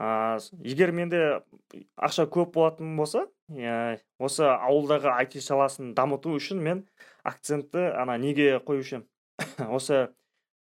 Егер 0.00 0.92
менде 0.96 1.42
ақша 2.00 2.24
көп 2.32 2.54
болатын 2.54 2.94
болса 2.96 3.26
ә, 3.52 3.98
осы 4.18 4.46
ауылдағы 4.48 5.12
IT 5.26 5.42
саласын 5.44 5.92
дамыту 5.94 6.32
үшін 6.38 6.62
мен 6.64 6.84
акцентті 7.26 7.90
ана 8.00 8.16
неге 8.16 8.62
қоюшы 8.64 9.00
едім 9.00 9.04
осы 9.76 10.08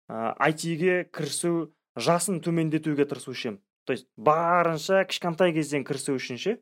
ә, 0.07 0.35
IT-ге 0.39 1.09
кірісу 1.11 1.72
жасын 1.99 2.39
төмендетуге 2.45 3.09
тырысушы 3.11 3.49
едім 3.49 3.59
то 3.85 3.97
есть 3.97 4.07
барынша 4.16 5.03
кішкентай 5.05 5.53
кезден 5.57 5.85
кірісу 5.85 6.14
үшін 6.14 6.39
ше? 6.39 6.59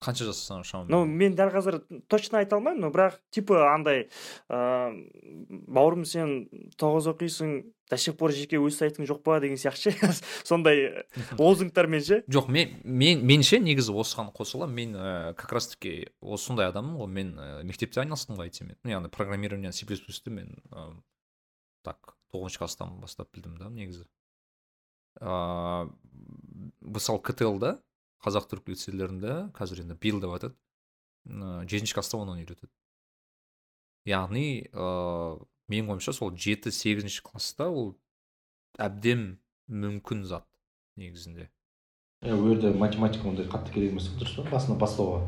Қанша 0.00 0.26
жассың 0.30 0.62
шамамен? 0.64 0.90
Ну 0.92 1.04
мен 1.04 1.34
дәл 1.36 1.50
қазір 1.52 1.80
точно 2.08 2.40
айта 2.40 2.56
алмаймын 2.56 2.86
но 2.86 2.90
бірақ 2.94 3.18
типа 3.34 3.58
андай 3.74 4.06
ыыы 4.48 5.60
бауырым 5.68 6.06
сен 6.08 6.48
тоғыз 6.80 7.10
оқисың 7.12 7.52
до 7.90 7.98
сих 7.98 8.16
пор 8.16 8.32
жеке 8.32 8.60
өз 8.62 8.78
сайтың 8.80 9.08
жоқ 9.08 9.20
па 9.26 9.40
деген 9.42 9.60
сияқты 9.60 9.92
ше? 9.92 10.12
Сондай 10.48 11.04
лозунгтармен 11.38 12.00
ше? 12.00 12.22
Жоқ 12.30 12.48
мен 12.48 12.78
мен 12.84 13.24
меніңше 13.26 13.60
негізі 13.60 13.92
осыған 13.92 14.32
қосыламын 14.36 14.76
мен 14.78 14.96
ә, 14.96 15.34
как 15.34 15.52
раз 15.52 15.68
таки 15.74 16.08
сондай 16.38 16.70
адаммын 16.70 16.96
ғой 17.02 17.10
мен 17.10 17.34
ә, 17.36 17.50
мектепте 17.66 18.00
айналыстым 18.00 18.38
ғой 18.38 18.48
айтсам 18.48 18.72
яғни 18.84 19.12
программирование 19.12 19.72
си 19.72 19.86
плюс 19.86 20.00
плюсты 20.00 20.30
мен 20.30 20.56
ә, 20.70 20.94
так 21.84 22.16
тоғызыншы 22.32 22.62
класстан 22.62 22.96
бастап 23.02 23.28
білдім 23.34 23.58
да 23.58 23.68
негізі. 23.68 24.06
Ыыы 25.20 25.90
мысалы 26.80 27.20
ктл 27.20 27.58
да 27.58 27.78
қазақ 28.24 28.50
түрік 28.50 28.72
лицейлерінде 28.74 29.38
қазір 29.56 29.84
енді 29.84 29.96
биыл 30.00 30.20
деп 30.20 30.34
жатады 30.36 31.66
жетінші 31.70 31.96
класста 31.96 32.20
онан 32.20 32.42
үйретеді 32.42 32.72
яғни 34.08 34.70
ыыы 34.72 35.40
менің 35.70 35.94
ойымша 35.94 36.12
сол 36.16 36.34
жеті 36.34 36.72
сегізінші 36.74 37.22
класста 37.22 37.68
ол 37.70 37.94
әбден 38.80 39.38
мүмкін 39.70 40.24
зат 40.26 40.46
негізінде. 40.98 41.46
Иә 42.26 42.34
ол 42.34 42.48
жерде 42.50 42.72
математика 42.74 43.28
ондай 43.30 43.46
қатты 43.46 43.72
керек 43.74 43.94
емес 43.94 44.10
дұрыс 44.18 44.34
па? 44.40 44.56
Басына 44.56 44.78
бастауға 44.80 45.22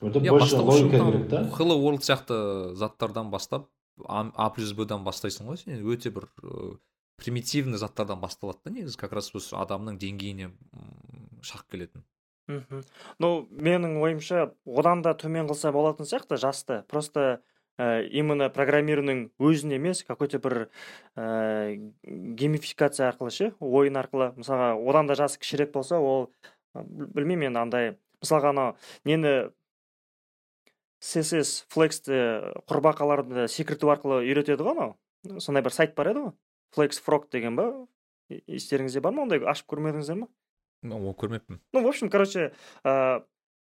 ол 0.00 0.12
жерде 0.12 0.34
больше 0.34 0.60
логика 0.60 1.00
керек 1.06 1.26
та. 1.32 1.42
Hello 1.56 1.78
world 1.80 2.04
сияқты 2.04 2.74
заттардан 2.76 3.30
бастап 3.32 3.70
а 4.04 4.50
плюс 4.50 4.74
бдан 4.76 5.04
бастайсың 5.04 5.48
ғой 5.48 5.62
сен 5.62 5.80
өте 5.80 6.12
бір 6.12 6.28
примитивный 7.16 7.80
заттардан 7.80 8.20
басталады 8.20 8.60
да 8.64 8.70
негізі. 8.76 9.00
Как 9.00 9.12
раз 9.16 9.32
осы 9.34 9.56
адамның 9.56 9.96
деңгейіне 10.00 10.52
шақ 11.40 11.66
келетін. 11.72 12.04
Мхм. 12.50 12.82
Ну 13.18 13.30
менің 13.50 14.00
ойымша 14.02 14.50
одан 14.66 15.02
да 15.02 15.14
төмен 15.14 15.48
қылса 15.50 15.72
болатын 15.72 16.08
сияқты 16.08 16.38
жасты. 16.40 16.82
Просто 16.88 17.42
ә, 17.78 18.02
именно 18.10 18.50
программированың 18.50 19.30
өзін 19.38 19.76
емес 19.76 20.02
какой 20.04 20.28
то 20.28 20.40
бір 20.42 20.68
ә, 21.16 21.92
геймификация 22.04 23.08
арқылы 23.10 23.30
ше 23.30 23.52
ойын 23.60 24.00
арқылы. 24.00 24.32
Мысалға 24.36 24.74
одан 24.76 25.10
да 25.10 25.16
жасы 25.18 25.40
кішірек 25.40 25.72
болса 25.72 26.00
ол 26.00 26.30
білмеймін 26.74 27.52
енді 27.52 27.62
андай. 27.62 27.94
Мысалға 28.20 28.52
анау 28.52 28.76
нені 29.04 29.50
css 31.00 31.64
флексті 31.72 32.18
құрбақаларды 32.68 33.48
секірту 33.48 33.92
арқылы 33.94 34.20
үйретеді 34.26 34.66
ғой 34.66 34.76
анау. 34.76 34.96
Сондай 35.38 35.64
бір 35.64 35.72
сайт 35.72 35.94
бар 35.96 36.12
еді 36.12 36.26
ғой. 36.26 36.36
Флекс 36.76 37.00
фрог 37.00 37.30
деген 37.32 37.56
ба? 37.56 37.70
Естеріңізде 38.28 39.00
бар 39.00 39.16
ма 39.16 39.24
ондай? 39.24 39.40
Ашып 39.40 39.72
көрмедіңіздер 39.72 40.20
ма 40.20 40.28
ол 40.82 41.14
көрмеппін. 41.14 41.60
Ну 41.72 41.82
в 41.82 41.88
общем 41.88 42.10
короче 42.10 42.52
ә, 42.84 43.22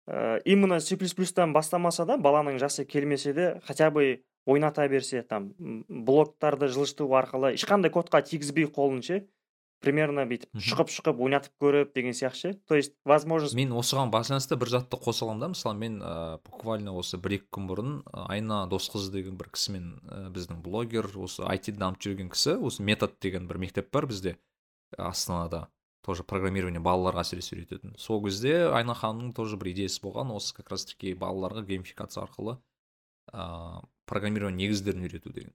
ә, 0.07 0.41
именно 0.45 0.81
c 0.81 0.97
плюстан 0.97 1.53
бастамаса 1.53 2.05
да 2.07 2.19
баланың 2.19 2.59
жасы 2.59 2.85
келмесе 2.85 3.33
де 3.33 3.61
хотя 3.67 3.91
бы 3.91 4.23
ойната 4.47 4.89
берсе 4.89 5.23
там 5.23 5.55
блоктарды 5.89 6.69
жылжыту 6.69 7.09
арқылы 7.15 7.55
ешқандай 7.55 7.91
кодқа 7.91 8.23
тигізбей 8.23 8.67
қолын 8.67 9.03
ше 9.03 9.29
примерно 9.81 10.27
бүйтіп 10.29 10.61
шұқып 10.61 10.91
шұқып 10.93 11.21
ойнатып 11.25 11.53
көріп 11.61 11.95
деген 11.95 12.13
сияқты 12.13 12.37
ше. 12.37 12.53
То 12.69 12.77
есть 12.77 12.93
возможность 13.05 13.57
мен 13.57 13.73
осыған 13.73 14.13
байланысты 14.13 14.57
бір 14.61 14.69
затты 14.69 14.99
қоса 15.01 15.25
аламын 15.25 15.41
да 15.41 15.49
мысалы 15.55 15.79
мен 15.81 16.03
ә, 16.03 16.39
буквально 16.45 16.93
осы 16.93 17.17
бір 17.17 17.39
екі 17.39 17.49
күн 17.57 17.69
бұрын 17.71 17.95
айна 18.13 18.67
досқызы 18.69 19.13
деген 19.13 19.39
бір 19.41 19.49
кісімен 19.55 20.01
ә, 20.05 20.29
біздің 20.35 20.61
блогер 20.61 21.09
осы 21.17 21.47
айтиді 21.49 21.81
дамытып 21.81 22.11
жүрген 22.11 22.33
кісі 22.35 22.59
осы 22.61 22.85
метод 22.85 23.17
деген 23.21 23.49
бір 23.49 23.63
мектеп 23.65 23.91
бар 23.91 24.07
бізде 24.11 24.37
астанада. 24.99 25.69
Тоже 26.07 26.25
программирование 26.25 26.81
балаларға 26.81 27.25
әсіресе 27.25 27.57
үйрететін. 27.57 27.95
Сол 28.01 28.23
кезде 28.25 28.71
айна 28.73 28.95
ханымның 28.97 29.35
тоже 29.37 29.59
бір 29.61 29.73
идеясы 29.75 30.01
болған. 30.05 30.33
Осы 30.37 30.55
как 30.57 30.71
раз 30.73 30.87
таки 30.89 31.13
балаларға 31.15 31.65
геймификация 31.69 32.25
арқылы 32.25 32.57
ыыы 33.33 33.83
программирование 34.11 34.67
негіздерін 34.67 35.07
үйрету 35.07 35.33
деген. 35.33 35.55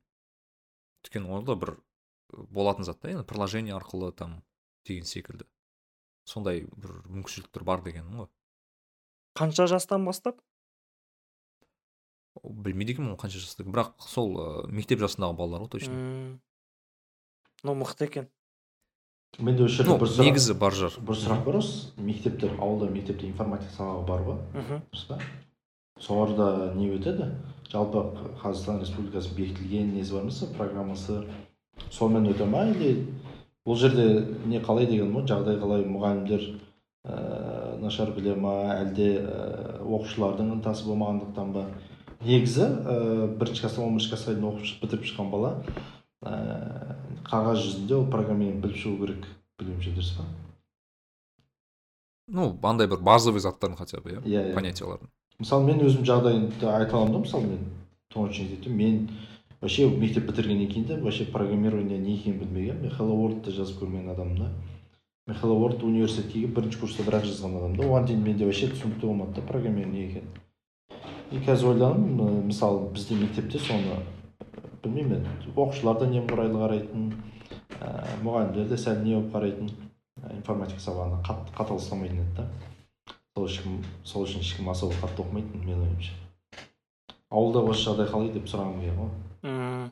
Өйткені 1.04 1.32
ол 1.34 1.44
да 1.44 1.58
бір 1.60 1.76
болатын 2.32 2.86
зат 2.86 3.02
та 3.02 3.12
енді 3.12 3.26
приложение 3.28 3.76
арқылы 3.76 4.12
там 4.14 4.42
деген 4.86 5.06
секілді. 5.06 5.50
Сондай 6.26 6.66
бір 6.76 7.02
мүмкіншіліктер 7.10 7.66
бар 7.66 7.84
дегенім 7.86 8.24
ғой. 8.24 8.30
Қанша 9.36 9.68
жастан 9.68 10.06
бастап? 10.06 10.40
Білмейді 12.44 12.96
екенмін 12.96 13.18
қанша 13.20 13.42
жаста 13.42 13.64
бірақ 13.64 13.94
сол 14.04 14.34
ә, 14.40 14.48
мектеп 14.68 15.04
жасындағы 15.04 15.38
балалар 15.38 15.66
ғой 15.66 15.72
точно. 15.76 16.40
Ну 17.64 17.76
мықты 17.76 18.08
екен. 18.10 18.30
Менде 19.40 19.66
осы 19.66 19.82
жерде 19.82 19.98
бір 20.00 20.10
сұрақ 20.12 20.30
негізі 20.30 20.54
бар 20.60 20.76
жар. 20.76 20.94
бір 21.00 21.20
сұрақ 21.20 21.44
бар 21.46 21.58
осы. 21.60 21.92
Мектептер 21.98 22.56
ауылда 22.60 22.90
мектепте 22.92 23.28
информатика 23.28 23.72
сабағы 23.76 24.06
бар 24.08 24.22
ғой 24.28 24.38
дұрыс 24.56 25.08
па? 25.10 25.20
Соларда 26.00 26.74
не 26.76 26.90
өтеді? 26.96 27.32
Жалпы 27.72 28.04
қазақстан 28.42 28.82
республикасы 28.82 29.34
бекітілген 29.36 29.94
несі 29.96 30.14
бар 30.14 30.26
емес 30.28 30.44
программасы 30.58 31.24
сонымен 31.92 32.32
өте 32.34 32.46
ма 32.46 32.66
или 32.72 33.08
бұл 33.66 33.80
жерде 33.80 34.26
не 34.46 34.60
қалай 34.60 34.88
деген 34.88 35.12
ғой 35.16 35.26
жағдай 35.28 35.60
қалай? 35.60 35.86
Мұғалімдер 35.88 36.46
ә, 37.06 37.80
нашар 37.82 38.12
біле 38.16 38.36
ма? 38.36 38.76
Әлде 38.78 39.10
ә, 39.20 39.82
оқушылардың 39.84 40.54
ынтасы 40.60 40.86
болмағандықтан 40.88 41.52
ба? 41.56 41.66
Негізі 42.22 42.68
ә, 42.68 43.28
бірінші 43.40 43.66
класстан 43.66 43.86
он 43.86 43.98
бірінші 43.98 44.14
классқа 44.14 44.36
дейін 44.36 44.50
оқып 44.52 44.84
бітіріп 44.84 45.10
шыққан 45.10 45.32
бала 45.34 45.56
ә, 46.24 46.75
қағаз 47.30 47.62
жүзінде 47.66 47.96
ол 47.98 48.10
программирование 48.12 48.62
біліп 48.62 48.82
шығу 48.82 48.98
керек 49.04 49.28
білуімше 49.60 49.94
дұрыс 49.96 50.12
па? 50.18 50.26
Ну 52.28 52.50
андай 52.64 52.88
бір 52.88 53.02
базовый 53.06 53.42
заттарын 53.42 53.76
хотя 53.76 54.02
бы 54.02 54.12
иә 54.12 54.22
иә, 54.24 54.44
иә. 54.50 54.54
понятияларын 54.56 55.10
мысалы 55.40 55.66
мен 55.68 55.82
өзім 55.86 56.06
жағдайымды 56.06 56.70
айта 56.70 56.98
аламын 56.98 57.14
да 57.14 57.20
мысалы 57.26 57.50
мен 57.52 57.66
тоғызыншы 58.14 58.44
мектепте 58.44 58.70
мен 58.70 59.10
вообще 59.62 59.90
мектеп 59.90 60.26
бітіргеннен 60.30 60.72
кейін 60.72 60.86
де 60.88 60.98
вообще 61.02 61.26
программирование 61.26 62.00
не 62.00 62.16
екенін 62.16 62.40
білмегенмін 62.40 62.82
мен 62.82 62.96
hello 62.98 63.18
world 63.20 63.52
жазып 63.52 63.82
көрмеген 63.82 64.12
адаммын 64.14 64.38
да. 64.40 64.50
Мен 65.28 65.38
hello 65.42 65.60
world 65.62 65.84
университетке 65.84 66.40
келіп 66.40 66.56
бірінші 66.56 66.80
курста 66.80 67.04
бір 67.04 67.20
ақ 67.20 67.30
жазған 67.30 67.58
адаммын 67.60 67.78
да. 67.78 67.88
Оған 67.88 68.06
дейін 68.10 68.24
менде 68.24 68.46
вообще 68.46 68.70
түсінікті 68.74 69.06
болмады 69.06 69.36
да 69.36 69.42
программирование 69.42 70.06
не 70.06 70.10
екенін. 70.10 70.30
И 71.32 71.42
қазір 71.42 71.74
ойланамын 71.74 72.46
мысалы 72.52 72.90
бізде 72.94 73.16
мектепте 73.16 73.60
соны 73.60 74.02
білмеймін 74.86 75.26
енді 75.26 75.52
оқушылар 75.56 76.00
да 76.00 76.08
немқұрайлы 76.12 76.62
қарайтын 76.62 77.10
ә, 77.82 77.90
мұғалімдер 78.24 78.70
де 78.72 78.80
сәл 78.80 79.02
не 79.04 79.18
болып 79.18 79.34
қарайтын 79.36 79.74
ә, 80.22 80.32
информатика 80.38 80.86
сабағына 80.86 81.22
қатты 81.28 81.58
қатал 81.58 81.82
ұстамайтын 81.82 82.24
еді 82.24 82.38
да 82.38 82.48
сол 83.36 83.50
ешкім 83.50 83.82
сол 84.06 84.30
үшін 84.30 84.46
ешкім 84.46 84.72
особо 84.72 84.96
қатты 85.02 85.26
оқымайтын 85.26 85.66
менің 85.66 85.86
ойымша 85.90 86.16
ауылда 87.30 87.66
осы 87.70 87.90
жағдай 87.90 88.10
қалай 88.14 88.34
деп 88.34 88.50
сұрағым 88.50 88.82
келген 88.82 89.04
ғой 89.04 89.92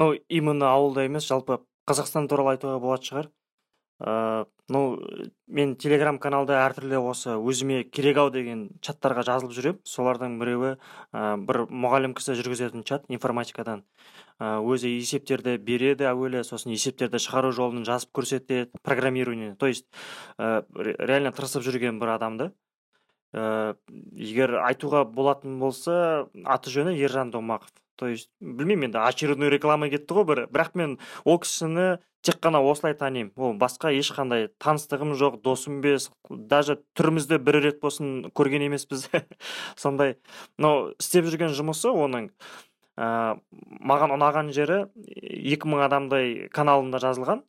ну 0.00 0.12
именно 0.28 0.72
ауылда 0.74 1.04
емес 1.08 1.26
жалпы 1.28 1.60
қазақстан 1.90 2.28
туралы 2.30 2.54
айтуға 2.54 2.78
болатын 2.82 3.08
шығар. 3.08 3.28
Ә, 4.00 4.12
ну 4.70 4.80
мен 5.50 5.74
телеграм 5.76 6.18
каналда 6.22 6.60
әртүрлі 6.62 7.00
осы 7.10 7.34
өзіме 7.34 7.82
керек 7.90 8.20
ау 8.22 8.30
деген 8.30 8.68
чаттарға 8.86 9.24
жазылып 9.26 9.54
жүремін 9.56 9.80
солардың 9.90 10.36
біреуі 10.38 10.70
ә, 10.76 11.34
бір 11.42 11.64
мұғалім 11.66 12.14
кісі 12.14 12.36
жүргізетін 12.38 12.86
чат 12.86 13.08
информатикадан. 13.10 13.82
Ә, 14.38 14.62
өзі 14.62 14.92
есептерді 14.94 15.56
береді 15.58 16.06
әуелі 16.12 16.44
сосын 16.46 16.70
есептерді 16.76 17.18
шығару 17.18 17.50
жолын 17.56 17.84
жазып 17.88 18.14
көрсетеді 18.14 18.70
программирование. 18.86 19.56
То 19.56 19.66
есть 19.66 19.86
ә, 20.38 20.62
реально 20.78 21.34
тырысып 21.34 21.66
жүрген 21.66 21.98
бір 21.98 22.14
адамды. 22.14 22.52
Ә, 23.34 23.74
егер 24.14 24.54
айтуға 24.62 25.02
болатын 25.04 25.58
болса 25.58 26.28
аты 26.44 26.70
жөні 26.70 26.94
ержан 26.94 27.34
домақов. 27.34 27.74
То 28.00 28.08
есть 28.08 28.30
білмеймін 28.40 28.94
енді 28.94 29.02
очередной 29.02 29.50
реклама 29.52 29.90
кетті 29.92 30.14
ғой 30.14 30.24
бір. 30.30 30.46
Бірақ 30.48 30.78
мен 30.78 30.96
ол 31.24 31.36
кісіні 31.42 31.98
тек 32.22 32.40
қана 32.44 32.60
осылай 32.60 32.94
танимын. 32.94 33.32
Ол 33.36 33.54
басқа 33.58 33.92
ешқандай 33.96 34.48
таныстығым 34.60 35.14
жоқ 35.18 35.40
досым 35.44 35.80
емес 35.80 36.10
даже 36.28 36.78
түрімізді 36.98 37.38
бір 37.40 37.60
рет 37.64 37.80
болсын 37.80 38.30
көрген 38.36 38.66
емеспіз. 38.66 39.08
Сондай. 39.82 40.16
Но 40.58 40.92
істеп 41.00 41.28
жүрген 41.30 41.54
жұмысы 41.56 41.92
оның 41.92 42.30
ә, 43.00 43.38
маған 43.80 44.14
ұнаған 44.16 44.52
жері 44.56 44.84
екі 45.06 45.70
мың 45.70 45.86
адамдай 45.86 46.50
каналында 46.52 47.00
жазылған. 47.02 47.42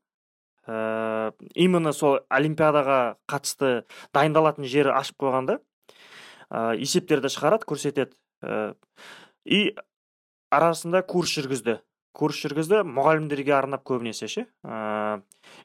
Ә, 0.67 1.33
именно 1.55 1.91
сол 1.93 2.21
олимпиадаға 2.29 3.17
қатысты 3.27 3.83
дайындалатын 4.15 4.67
жері 4.69 4.95
ашып 4.95 5.19
қойғанда 5.23 5.59
ә, 6.49 6.75
есептерді 6.79 7.31
шығарады 7.33 7.67
көрсетеді 7.67 8.15
ә, 8.45 8.75
и 9.45 9.73
арасында 10.51 11.01
курс 11.07 11.33
жүргізді. 11.37 11.79
Курс 12.13 12.41
жүргізді 12.43 12.81
мұғалімдерге 12.87 13.53
арнап 13.55 13.83
көбінесе 13.87 14.27
ше. 14.31 14.45
Ә, 14.63 15.21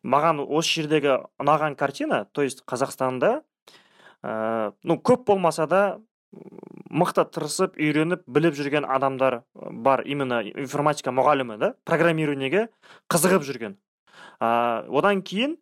маған 0.06 0.42
осы 0.46 0.80
жердегі 0.80 1.18
ұнаған 1.42 1.76
картина 1.78 2.24
то 2.32 2.42
есть 2.46 2.64
қазақстанда 2.68 3.40
ә, 4.22 4.72
ну 4.82 4.98
көп 4.98 5.26
болмаса 5.26 5.66
да 5.66 5.82
мықты 6.90 7.26
тырысып 7.34 7.76
үйреніп 7.80 8.24
біліп 8.26 8.56
жүрген 8.58 8.86
адамдар 8.88 9.42
бар 9.54 10.02
именно 10.06 10.42
информатика 10.46 11.12
мұғалімі 11.14 11.58
да 11.58 11.74
программированиеге 11.88 12.68
қызығып 13.12 13.46
жүрген. 13.46 13.76
Ә, 14.40 14.86
одан 14.88 15.22
кейін 15.22 15.56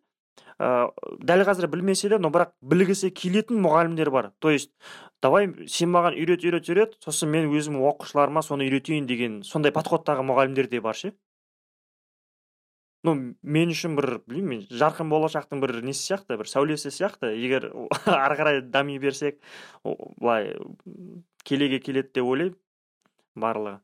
ә, 0.59 0.89
дәл 1.19 1.43
қазір 1.47 1.67
білмесе 1.71 2.09
де 2.09 2.19
но 2.19 2.31
бірақ 2.33 2.53
білгісі 2.61 3.11
келетін 3.11 3.61
мұғалімдер 3.63 4.11
бар. 4.11 4.31
То 4.39 4.51
есть 4.51 4.71
давай 5.21 5.51
сен 5.67 5.91
маған 5.93 6.17
үйрет 6.19 6.45
үйрет 6.45 6.69
үйрет 6.69 6.97
сосын 7.03 7.31
мен 7.31 7.51
өзім 7.51 7.79
оқушыларыма 7.81 8.43
соны 8.45 8.67
үйретейін 8.67 9.07
деген 9.07 9.41
сондай 9.43 9.73
подходтағы 9.75 10.25
мұғалімдер 10.25 10.69
де 10.71 10.81
бар 10.81 10.95
ше? 10.95 11.13
Ну 13.05 13.13
мен 13.43 13.69
үшін 13.69 13.95
бір 13.99 14.19
білмеймін 14.25 14.65
жарқын 14.73 15.11
болашақтың 15.11 15.61
бір 15.61 15.75
несі 15.85 16.07
сияқты 16.07 16.39
бір 16.39 16.49
сәулесі 16.49 16.89
сияқты. 16.89 17.35
Егер 17.37 17.69
ары 18.05 18.37
қарай 18.39 18.61
дами 18.61 18.97
берсек 18.97 19.41
былай 19.83 20.55
келеге 21.45 21.79
келеді 21.79 22.15
деп 22.15 22.31
ойлаймын 22.31 22.57
барлығы. 23.35 23.79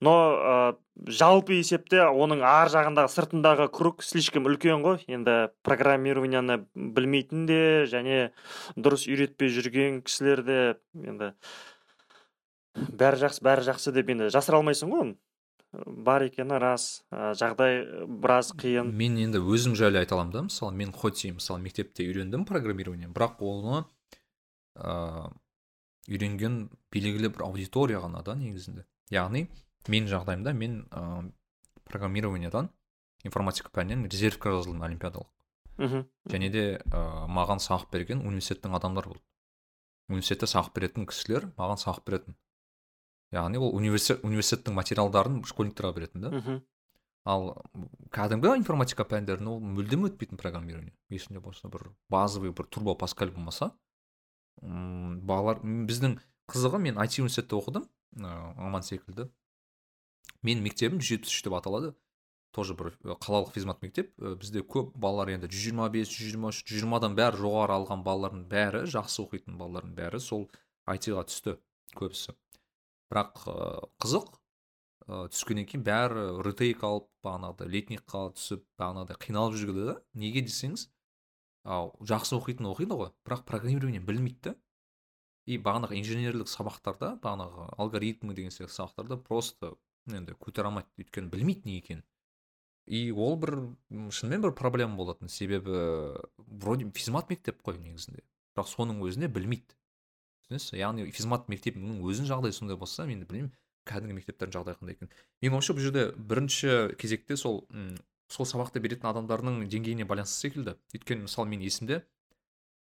Но 0.00 0.14
ә, 0.34 0.76
жалпы 1.06 1.58
есепте 1.58 2.02
оның 2.06 2.42
ар 2.46 2.70
жағындағы 2.72 3.12
сыртындағы 3.12 3.68
круг 3.74 4.02
слишком 4.02 4.48
үлкен 4.50 4.82
ғой. 4.84 5.02
Енді 5.10 5.50
программированияны 5.66 6.64
білмейтін 6.74 7.46
де 7.50 7.60
және 7.90 8.32
дұрыс 8.76 9.06
үйретпей 9.10 9.52
жүрген 9.54 10.02
кісілер 10.06 10.44
де 10.46 10.58
енді 10.94 11.34
бәрі 12.74 13.22
жақсы 13.26 13.44
бәрі 13.44 13.68
жақсы 13.70 13.94
деп 13.94 14.10
енді 14.14 14.32
жасыра 14.34 14.58
алмайсың 14.58 14.90
ғой 14.94 15.14
бар 15.86 16.26
екені 16.28 16.58
рас 16.62 17.04
ә, 17.10 17.32
жағдай 17.34 17.82
біраз 18.06 18.52
қиын. 18.54 18.92
Мен 18.94 19.16
енді 19.18 19.40
өзім 19.42 19.74
жайлы 19.78 20.02
айта 20.02 20.14
аламын 20.14 20.32
да 20.32 20.42
мысалы 20.46 20.76
мен 20.78 20.92
хоть 20.92 21.24
мысалы 21.26 21.62
мектепте 21.62 22.06
үйрендім 22.06 22.44
программирование 22.46 23.10
бірақ 23.10 23.42
оны 23.42 23.84
ыыы 24.78 25.32
үйренген 26.04 26.68
белгілі 26.92 27.30
бір 27.32 27.46
аудитория 27.48 28.00
ғана 28.02 28.22
да 28.24 28.34
негізінде. 28.36 28.84
Яғни 29.10 29.46
менің 29.88 30.08
жағдайымда 30.12 30.54
мен 30.56 30.80
ә, 30.90 31.30
программированиядан 31.84 32.70
информатика 33.24 33.70
пәнінен 33.70 34.08
резервке 34.08 34.52
жазылдым 34.52 34.82
олимпиадалық. 34.86 35.30
Мхм. 35.76 36.04
Және 36.30 36.50
де 36.50 36.64
ә, 36.78 37.26
маған 37.26 37.60
сабақ 37.60 37.90
берген 37.92 38.22
университеттің 38.22 38.76
адамдары 38.78 39.14
болды. 39.14 39.24
Университетте 40.08 40.46
сабақ 40.46 40.74
беретін 40.76 41.08
кісілер 41.10 41.50
маған 41.58 41.80
сабақ 41.82 42.04
беретін. 42.06 42.36
Яғни 43.34 43.58
ол 43.58 43.74
университет 43.74 44.22
университеттің 44.24 44.76
материалдарын 44.76 45.42
школьниктерге 45.44 45.98
беретін 45.98 46.26
да. 46.26 46.30
Мхм. 46.30 46.62
Ал 47.24 47.64
кәдімгі 48.12 48.52
информатика 48.58 49.06
пәндерін 49.08 49.48
ол 49.48 49.60
мүлдем 49.60 50.04
өтпейтін 50.06 50.36
программирование. 50.36 50.92
Есімде 51.08 51.40
болса 51.40 51.68
бір 51.72 51.88
базовый 52.12 52.52
бір 52.52 52.68
турбо 52.68 52.94
паскаль 52.94 53.32
болмаса 53.32 53.72
м 54.62 55.20
балалар 55.24 55.62
біздің 55.64 56.18
қызығы 56.52 56.78
мен 56.84 56.98
айти 57.00 57.22
университетте 57.22 57.56
оқыдым 57.56 57.88
ыыы 58.20 58.54
аман 58.60 58.82
секілді. 58.84 59.30
Мен 60.42 60.62
мектебім 60.64 61.00
жүз 61.00 61.10
жетпіс 61.10 61.34
үш 61.34 61.44
деп 61.46 61.56
аталады. 61.58 61.94
Тоже 62.54 62.76
бір 62.78 62.92
қалалық 63.02 63.50
физмат 63.54 63.82
мектеп. 63.82 64.12
Бізде 64.18 64.62
көп 64.62 64.92
балалар 64.94 65.32
енді 65.34 65.50
жүз 65.50 65.64
жиырма 65.66 65.88
бес 65.90 66.12
жүз 66.12 66.30
жиырма 66.30 66.52
үш 66.54 66.62
жүз 66.62 66.84
жиырмадан 66.84 67.16
бәрі 67.18 67.40
жоғары 67.42 67.74
алған 67.80 68.04
балалардың 68.06 68.46
бәрі 68.52 68.84
жақсы 68.94 69.24
оқитын 69.24 69.58
балалардың 69.58 69.96
бәрі 69.98 70.20
сол 70.22 70.46
айтиға 70.86 71.26
түсті 71.26 71.56
көбісі. 71.98 72.36
Бірақ 73.10 73.42
қызық 74.02 74.30
түскеннен 75.04 75.66
кейін 75.68 75.82
бәрі 75.84 76.26
ретейк 76.46 76.84
алып 76.86 77.10
бағанағыдай 77.26 77.68
летникқа 77.74 78.22
түсіп 78.38 78.62
бағанағыдай 78.80 79.18
қиналып 79.20 79.58
жүргенде 79.60 79.84
да 79.90 79.96
неге 80.16 80.40
десеңіз 80.46 80.86
ал 81.64 81.92
жақсы 82.00 82.38
оқитын 82.38 82.70
оқиды 82.70 82.96
ғой 82.96 83.10
бірақ 83.26 83.44
программирование 83.50 84.00
білмейді 84.00 84.54
да 84.54 84.54
и 85.44 85.58
бағанағы 85.60 85.98
инженерлік 86.00 86.48
сабақтарда 86.48 87.18
бағанағы 87.20 87.68
алгоритмы 87.76 88.32
деген 88.32 88.54
сияқты 88.54 88.78
сабақтарда 88.78 89.20
просто 89.20 89.74
енді 90.10 90.36
көтере 90.40 90.68
алмайды 90.68 90.88
өйткені 91.00 91.30
білмейді 91.32 91.68
не 91.68 91.78
екенін. 91.78 92.04
И 92.86 93.10
ол 93.12 93.38
бір 93.40 93.56
шынымен 93.88 94.42
бір 94.44 94.52
проблема 94.52 94.96
болатын. 94.96 95.28
Себебі 95.28 96.18
вроде 96.36 96.90
физмат 96.92 97.30
мектеп 97.30 97.62
қой 97.64 97.78
негізінде. 97.80 98.20
Бірақ 98.56 98.68
соның 98.68 99.00
өзінде 99.00 99.28
білмейді. 99.32 99.72
түсінесіз? 100.44 100.74
Яғни 100.76 101.08
физмат 101.10 101.48
мектебінің 101.48 102.02
өзінің 102.04 102.28
жағдайы 102.28 102.52
сондай 102.52 102.76
болса 102.76 103.06
мен 103.08 103.24
білмеймін 103.24 103.54
кәдімгі 103.88 104.18
мектептердің 104.18 104.52
жағдайы 104.52 104.76
қандай 104.76 104.96
екенін. 104.98 105.10
Менің 105.40 105.56
ойымша 105.56 105.74
бұл 105.76 105.84
жерде 105.86 106.04
бірінші 106.16 106.96
кезекте 107.00 107.36
сол 107.40 107.64
м 107.72 107.96
сол 108.28 108.46
сабақты 108.48 108.80
беретін 108.80 109.08
адамдардың 109.08 109.64
деңгейіне 109.68 110.04
байланысты 110.04 110.48
секілді. 110.48 110.76
Өйткені 110.92 111.24
мысалы 111.24 111.48
мен 111.48 111.64
есімде 111.64 112.04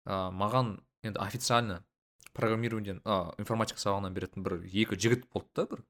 ә, 0.04 0.32
маған 0.32 0.80
енді 1.04 1.20
официально 1.20 1.84
программированиеден 2.32 3.00
ә, 3.04 3.34
информатика 3.40 3.80
сабағынан 3.80 4.12
беретін 4.16 4.44
бір 4.44 4.60
екі 4.64 4.96
жігіт 4.96 5.28
болды 5.32 5.48
да 5.56 5.66
бір. 5.66 5.84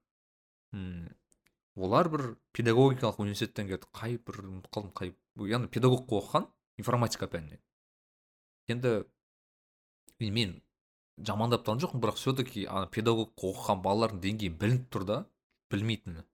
Олар 0.73 2.09
бір 2.13 2.27
педагогикалық 2.57 3.21
университеттен 3.25 3.71
келді 3.71 3.89
қай 3.97 4.19
бір 4.19 4.43
ұмытып 4.45 4.73
қалдым 4.77 4.93
қай 4.97 5.15
яғни 5.49 5.71
педагогқа 5.73 6.19
оқыған 6.21 6.49
информатика 6.81 7.29
пәнінен 7.33 7.63
енді 8.73 8.99
мен 10.33 10.61
жамандап 11.19 11.65
тұрған 11.67 11.83
жоқпын 11.83 12.03
бірақ 12.03 12.19
все 12.19 12.33
таки 12.37 12.65
ана 12.67 12.89
педагогқа 12.93 13.51
оқыған 13.53 13.83
балалардың 13.85 14.23
деңгейі 14.25 14.53
білініп 14.61 14.87
тұр 14.93 15.05
да 15.09 15.19
білмейтіні. 15.73 16.25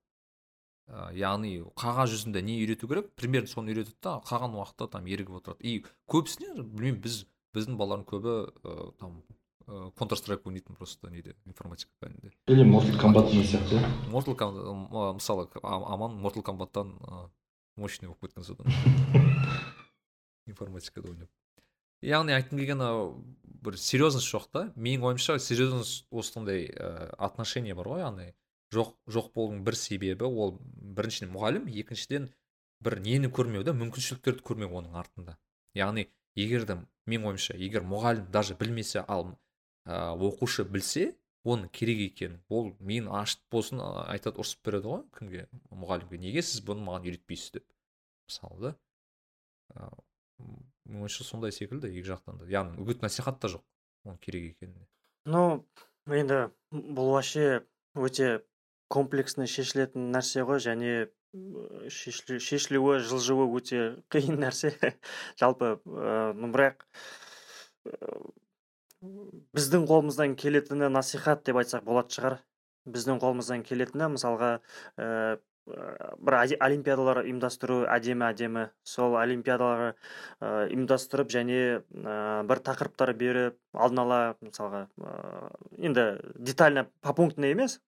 Яғни 1.13 1.51
қағаз 1.77 2.13
жүзінде 2.13 2.41
не 2.41 2.55
үйрету 2.63 2.87
керек? 2.89 3.11
Примерно 3.15 3.51
соны 3.51 3.73
үйретеді 3.73 3.97
да 4.01 4.15
қалған 4.25 4.55
уақытта 4.57 4.89
там 4.95 5.05
ерігіп 5.05 5.41
отырады. 5.41 5.61
И 5.61 5.83
көбісіне 6.09 6.55
білмеймін 6.63 7.01
біз 7.03 7.25
біздің 7.53 7.77
балалардың 7.77 8.07
көбі 8.09 8.33
ә, 8.63 8.91
там 9.01 9.19
ыыы 9.69 9.91
контр 9.91 10.17
страйк 10.17 10.45
ойнайтын 10.47 10.75
просто 10.75 11.09
неде 11.09 11.35
информатика 11.45 11.91
пәнінде 12.01 12.33
или 12.47 12.63
мортал 12.63 12.99
комбат 12.99 13.31
сияқты 13.31 13.79
иә 13.79 14.09
мортал 14.09 15.13
мысалы 15.15 15.49
аман 15.63 16.15
мортал 16.17 16.43
комбаттан 16.43 16.95
мощный 17.75 18.07
болып 18.07 18.21
кеткен 18.21 18.43
содан 18.43 18.67
информатикада 20.47 21.11
ойнап 21.11 21.29
яғни 22.01 22.33
айтқым 22.33 22.59
келгені 22.59 22.89
бір 23.63 23.77
серьезность 23.77 24.29
жоқ 24.29 24.47
та. 24.51 24.61
Менің 24.75 25.09
ойымша 25.09 25.39
серьезность 25.39 26.05
осындай 26.11 26.69
ә, 26.71 27.09
отношение 27.17 27.75
бар 27.75 27.87
ғой. 27.91 28.03
Яғни 28.03 28.27
жоқ 28.73 28.93
жоқ 29.07 29.31
болудың 29.35 29.63
бір 29.67 29.75
себебі 29.75 30.29
ол 30.29 30.57
біріншіден 30.61 31.33
мұғалім 31.33 31.67
екіншіден 31.81 32.29
бір 32.79 32.99
нені 33.03 33.31
көрмеу 33.33 33.65
да 33.67 33.73
мүмкіншіліктерді 33.75 34.45
көрмеу 34.45 34.79
оның 34.79 34.95
артында. 34.95 35.37
Яғни 35.75 36.07
егер 36.39 36.65
де 36.69 36.79
менің 37.09 37.33
ойымша 37.33 37.57
егер 37.57 37.83
мұғалім 37.83 38.29
даже 38.31 38.55
білмесе 38.55 39.03
ал 39.07 39.35
ә, 39.85 40.13
оқушы 40.15 40.65
білсе 40.65 41.13
оның 41.47 41.69
керек 41.71 42.01
екенін 42.09 42.39
ол 42.49 42.73
мен 42.83 43.07
ашып 43.07 43.41
болсын 43.53 43.79
айтады 43.81 44.41
ұрсып 44.43 44.65
береді 44.67 44.91
ғой 44.91 45.03
кімге 45.15 45.45
мұғалімге. 45.71 46.19
Неге 46.19 46.43
сіз 46.43 46.61
бұны 46.67 46.83
маған 46.83 47.07
үйретпейсіз 47.07 47.53
деп 47.55 47.65
мысалы 48.27 48.59
да. 48.65 48.73
Менің 50.89 51.05
ойымша 51.05 51.23
сондай 51.27 51.53
секілді 51.55 51.91
екі 51.93 52.03
жақтан 52.09 52.41
да. 52.41 52.49
Яғни 52.51 52.81
үгіт 52.83 53.03
насихат 53.05 53.39
та 53.39 53.51
жоқ 53.53 53.63
оның 54.05 54.19
керек 54.23 54.51
екеніне. 54.55 54.87
Ну 55.29 55.63
енді 56.09 56.49
бұл 56.73 57.13
вообще 57.15 57.61
өте 57.95 58.41
комплексный 58.91 59.47
шешілетін 59.47 60.11
нәрсе 60.13 60.43
ғой 60.47 60.61
және 60.63 61.09
шешілу- 61.93 62.39
шешілуі 62.41 62.99
жылжуы 63.05 63.47
өте 63.59 63.81
қиын 64.11 64.39
нәрсе. 64.43 64.73
Жалпы 65.41 65.77
ну 65.85 66.51
бірақ 66.51 66.87
біздің 69.01 69.85
қолымыздан 69.89 70.35
келетіні 70.39 70.89
насихат 70.91 71.45
деп 71.47 71.59
айтсақ 71.61 71.85
болады 71.87 72.15
шығар. 72.15 72.39
Біздің 72.89 73.19
қолымыздан 73.21 73.63
келетіні 73.67 74.09
мысалға 74.15 74.49
ә, 74.99 75.37
бір 75.69 76.37
олимпиадалар 76.39 77.21
ұйымдастыру 77.23 77.83
әдемі 77.91 78.27
әдемі. 78.29 78.65
Сол 78.83 79.15
олимпиадалар 79.21 79.93
ә, 79.93 79.93
ұйымдастырып 80.69 81.31
және 81.31 81.59
ә, 81.79 82.17
бір 82.49 82.63
тақырыптар 82.65 83.13
беріп 83.19 83.59
алдын 83.73 84.03
ала 84.03 84.21
мысалға 84.41 84.87
ә, 84.99 85.51
енді 85.77 86.09
детально 86.35 86.87
попунктно 87.05 87.51
емес 87.51 87.79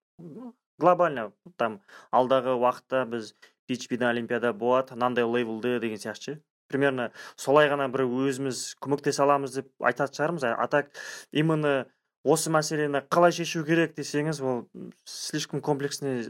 глобально 0.81 1.31
там 1.57 1.79
алдағы 2.11 2.55
уақытта 2.55 3.03
біз 3.09 3.33
php 3.69 3.97
дан 3.97 4.15
олимпиада 4.15 4.53
болады 4.53 4.95
мынандай 4.95 5.25
лейблді 5.25 5.79
деген 5.79 5.99
сияқты 6.01 6.35
ше. 6.35 6.41
Примерно 6.71 7.09
солай 7.35 7.67
ғана 7.71 7.89
бір 7.91 8.05
өзіміз 8.07 8.61
көмектесе 8.81 9.21
аламыз 9.25 9.59
деп 9.59 9.69
айтатын 9.83 10.15
шығармыз. 10.17 10.47
А 10.55 10.67
так 10.71 10.89
именно 11.31 11.85
осы 12.23 12.49
мәселені 12.53 13.03
қалай 13.11 13.35
шешу 13.35 13.63
керек 13.67 13.93
десеңіз 13.97 14.41
ол 14.41 14.63
слишком 15.05 15.61
комплексный 15.61 16.21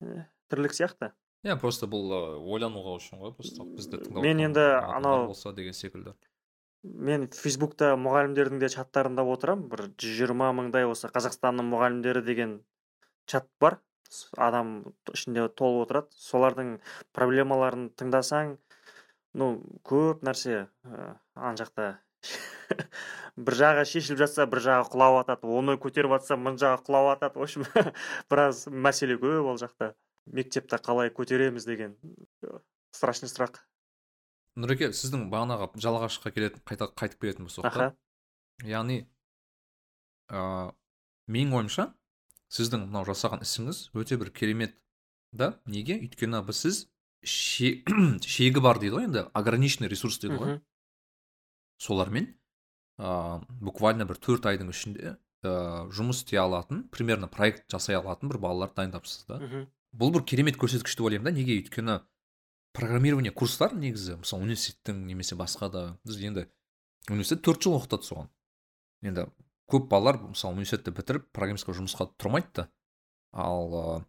э, 0.00 0.24
тірлік 0.50 0.72
сияқты. 0.76 1.12
Иә 1.46 1.54
просто 1.60 1.86
бұл 1.86 2.08
ы, 2.10 2.20
ойлануға 2.42 2.96
үшін 2.98 3.20
ғой 3.22 3.34
просто 3.36 3.64
бізді 3.76 4.00
Мен 4.22 4.40
енді 4.48 4.62
анау- 4.82 5.26
болса 5.28 5.52
деген 5.52 5.72
секілді. 5.76 6.14
мен 6.86 7.26
фейсбукта 7.34 7.94
мұғалімдердің 7.98 8.60
де 8.62 8.68
чаттарында 8.70 9.22
отырамын 9.26 9.68
бір 9.70 9.80
жүз 9.98 10.12
жиырма 10.20 10.52
мыңдай 10.54 10.86
осы 10.86 11.08
қазақстанның 11.10 11.66
мұғалімдері 11.72 12.22
деген 12.24 12.60
чат 13.26 13.46
бар. 13.60 13.78
Адам 14.38 14.84
ішінде 15.12 15.48
толып 15.58 15.88
отырады. 15.88 16.14
Солардың 16.14 16.76
проблемаларын 17.12 17.88
тыңдасаң 17.98 18.52
ну 19.36 19.60
көп 19.86 20.24
нәрсе 20.26 20.66
ә, 20.84 21.16
ана 21.36 21.54
жақта. 21.60 21.92
Бір 23.36 23.58
жағы 23.58 23.84
шешіліп 23.86 24.22
жатса 24.22 24.46
бір 24.48 24.62
жағы 24.64 24.88
құлап 24.94 25.18
жатады 25.20 25.50
оны 25.52 25.76
көтеріп 25.80 26.14
жатса 26.16 26.38
мына 26.40 26.56
жағы 26.60 26.80
құлап 26.86 27.08
жатады 27.10 27.38
в 27.38 27.44
общем 27.44 27.66
біраз 28.32 28.64
мәселе 28.66 29.18
көп 29.20 29.50
ол 29.52 29.60
жақта. 29.60 29.92
Мектепті 30.26 30.80
қалай 30.82 31.12
көтереміз 31.14 31.68
деген 31.68 31.94
э, 32.42 32.56
страшный 32.96 33.30
сұрақ. 33.30 33.60
Нұреке 34.56 34.88
сіздің 34.96 35.28
бағанағы 35.30 35.68
жалағашқа 35.84 36.32
келетін 36.32 36.64
қайта 36.66 36.88
қайтып 36.96 37.20
келетін 37.20 37.46
болсақ 37.46 37.68
та 37.68 37.68
аха. 37.68 37.88
яғни 38.64 39.02
ә, 40.32 40.72
менің 41.28 41.60
ойымша 41.60 41.90
сіздің 42.48 42.88
мынау 42.88 43.04
жасаған 43.06 43.44
ісіңіз 43.44 43.90
өте 43.94 44.16
бір 44.16 44.32
керемет 44.32 44.78
да? 45.32 45.58
Неге? 45.66 46.00
Өйткені 46.00 46.40
біз 46.48 46.62
сіз 46.64 46.86
шегі 47.26 48.62
бар 48.66 48.80
дейді 48.80 48.96
ғой 48.96 49.08
енді 49.10 49.26
ограниченный 49.34 49.90
ресурс 49.90 50.18
дейді 50.22 50.38
ғой. 50.40 50.58
Солармен 51.82 52.30
ә, 52.98 53.42
буквально 53.60 54.06
бір 54.08 54.20
төрт 54.22 54.46
айдың 54.48 54.70
ішінде 54.72 55.16
ә, 55.44 55.86
жұмыс 55.92 56.22
істей 56.22 56.40
алатын 56.40 56.86
примерно 56.88 57.28
проект 57.28 57.66
жасай 57.72 57.98
алатын 57.98 58.30
бір 58.32 58.38
балаларды 58.40 58.80
дайындапсыз 58.80 59.26
да. 59.28 59.66
Бұл 59.96 60.12
бір 60.14 60.24
керемет 60.28 60.56
көрсеткіш 60.60 60.96
деп 60.96 61.08
ойлаймын 61.08 61.30
да. 61.30 61.36
Неге? 61.36 61.58
Өйткені 61.60 62.00
программирование 62.76 63.32
курстар 63.32 63.74
негізі 63.74 64.20
мысалы 64.20 64.44
университеттің 64.44 65.04
немесе 65.08 65.36
басқа 65.36 65.70
да 65.72 65.84
біз 66.04 66.18
енді 66.20 66.46
университет 67.08 67.44
төрт 67.46 67.64
жыл 67.64 67.78
оқытады 67.78 68.04
соған 68.04 68.28
енді 69.02 69.28
көп 69.70 69.88
балалар 69.88 70.20
мысалы 70.28 70.58
университетті 70.58 70.92
бітіріп 70.96 71.30
программистқа 71.32 71.76
жұмысқа 71.76 72.10
тұрмайды 72.20 72.52
да. 72.60 72.68
Ал 73.32 74.04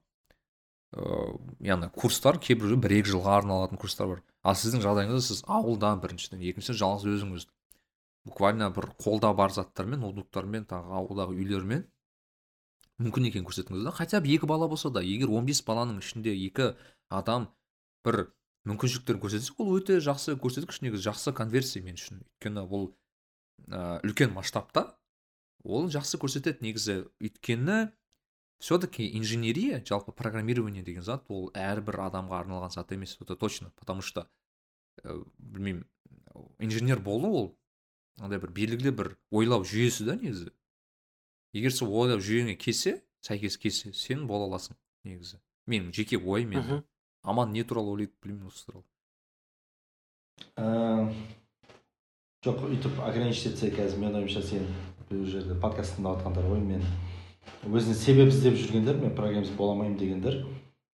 ыыы 0.96 1.68
яғни 1.68 1.90
курстар 1.96 2.40
кейбіреулер 2.40 2.80
бір 2.84 2.96
екі 3.02 3.14
жылға 3.16 3.38
арналатын 3.42 3.82
курстар 3.82 4.08
бар. 4.14 4.24
Ал 4.44 4.56
сіздің 4.56 4.84
жағдайыңызда 4.86 5.26
сіз 5.26 5.44
ауылдан 5.48 6.00
біріншіден 6.04 6.46
екіншіден 6.48 6.80
жалғыз 6.80 7.18
өзіңіз 7.18 7.48
буквально 8.28 8.70
бір 8.76 8.92
қолда 9.02 9.34
бар 9.36 9.52
заттармен 9.56 10.04
ноутбуктармен 10.04 10.68
тағы 10.70 10.96
ауылдағы 11.02 11.36
үйлермен 11.36 11.84
мүмкін 13.04 13.30
екенін 13.30 13.48
көрсеттіңіз 13.48 13.84
да 13.88 13.94
хотя 13.96 14.22
бы 14.22 14.32
екі 14.32 14.48
бала 14.50 14.68
болса 14.68 14.90
да 14.90 15.04
егер 15.04 15.30
15 15.30 15.66
баланың 15.68 16.00
ішінде 16.02 16.34
екі 16.48 16.72
адам 17.14 17.50
бір 18.06 18.28
мүмкіншіліктерін 18.68 19.22
көрсетсе 19.24 19.54
ол 19.62 19.78
өте 19.78 20.00
жақсы 20.04 20.36
көрсеткіш. 20.42 20.82
Негізі 20.84 21.08
жақсы 21.08 21.34
конверсия 21.36 21.84
мен 21.84 21.96
үшін. 22.00 22.24
Өйткені 22.26 22.64
ол 22.66 22.90
ә, 23.68 24.00
үлкен 24.04 24.34
масштабта 24.36 24.98
ол 25.64 25.88
жақсы 25.94 26.20
көрсетеді. 26.20 26.64
Негізі 26.66 26.98
өйткені 27.24 27.80
все 28.60 28.78
таки 28.78 29.18
инженерия 29.18 29.84
жалпы 29.86 30.12
программирование 30.12 30.84
деген 30.84 31.04
зат 31.04 31.26
ол 31.30 31.52
әрбір 31.54 32.00
адамға 32.08 32.42
арналған 32.42 32.74
зат 32.74 32.92
емес 32.92 33.18
это 33.22 33.36
точно. 33.36 33.72
Потому 33.76 34.02
что 34.02 34.28
ә, 35.04 35.24
білмеймін 35.38 35.86
инженер 36.60 37.00
болу 37.00 37.34
ол 37.34 37.58
андай 38.18 38.40
бір 38.40 38.52
белгілі 38.52 38.92
бір 38.92 39.18
ойлау 39.32 39.64
жүйесі 39.64 40.06
да 40.06 40.16
негізі. 40.16 40.52
Егер 41.54 41.74
сол 41.74 41.94
ойлау 41.94 42.20
жүйеңе 42.20 42.58
келсе 42.58 43.02
сәйкес 43.22 43.58
келсе 43.58 43.94
сен 43.94 44.28
бола 44.28 44.50
аласың 44.50 44.78
негізі. 45.04 45.40
Менің 45.68 45.94
жеке 45.94 46.18
ойым 46.18 46.58
енді. 46.58 46.84
Аман 47.22 47.54
не 47.54 47.64
туралы 47.64 47.94
ойлайды 47.94 48.14
білмеймін 48.24 48.50
осы 48.50 48.66
туралы. 48.66 48.86
Ә, 50.58 51.14
жоқ 52.46 52.66
өйтіп 52.72 53.00
ограничить 53.06 53.54
етсе 53.54 53.70
қазір 53.74 54.02
менің 54.02 54.22
ойымша 54.24 54.42
сен 54.46 54.66
бұл 55.10 55.26
жерде 55.30 55.58
подкаст 55.60 55.98
тыңдап 55.98 56.20
жатқандар 56.20 56.46
ғой 56.50 56.62
мен 56.62 56.84
өзінің 57.68 57.98
себеп 57.98 58.32
іздеп 58.32 58.56
жүргендер 58.60 59.02
мен 59.02 59.16
программист 59.16 59.56
бола 59.58 59.74
алмаймын 59.76 59.98
дегендер 60.00 60.46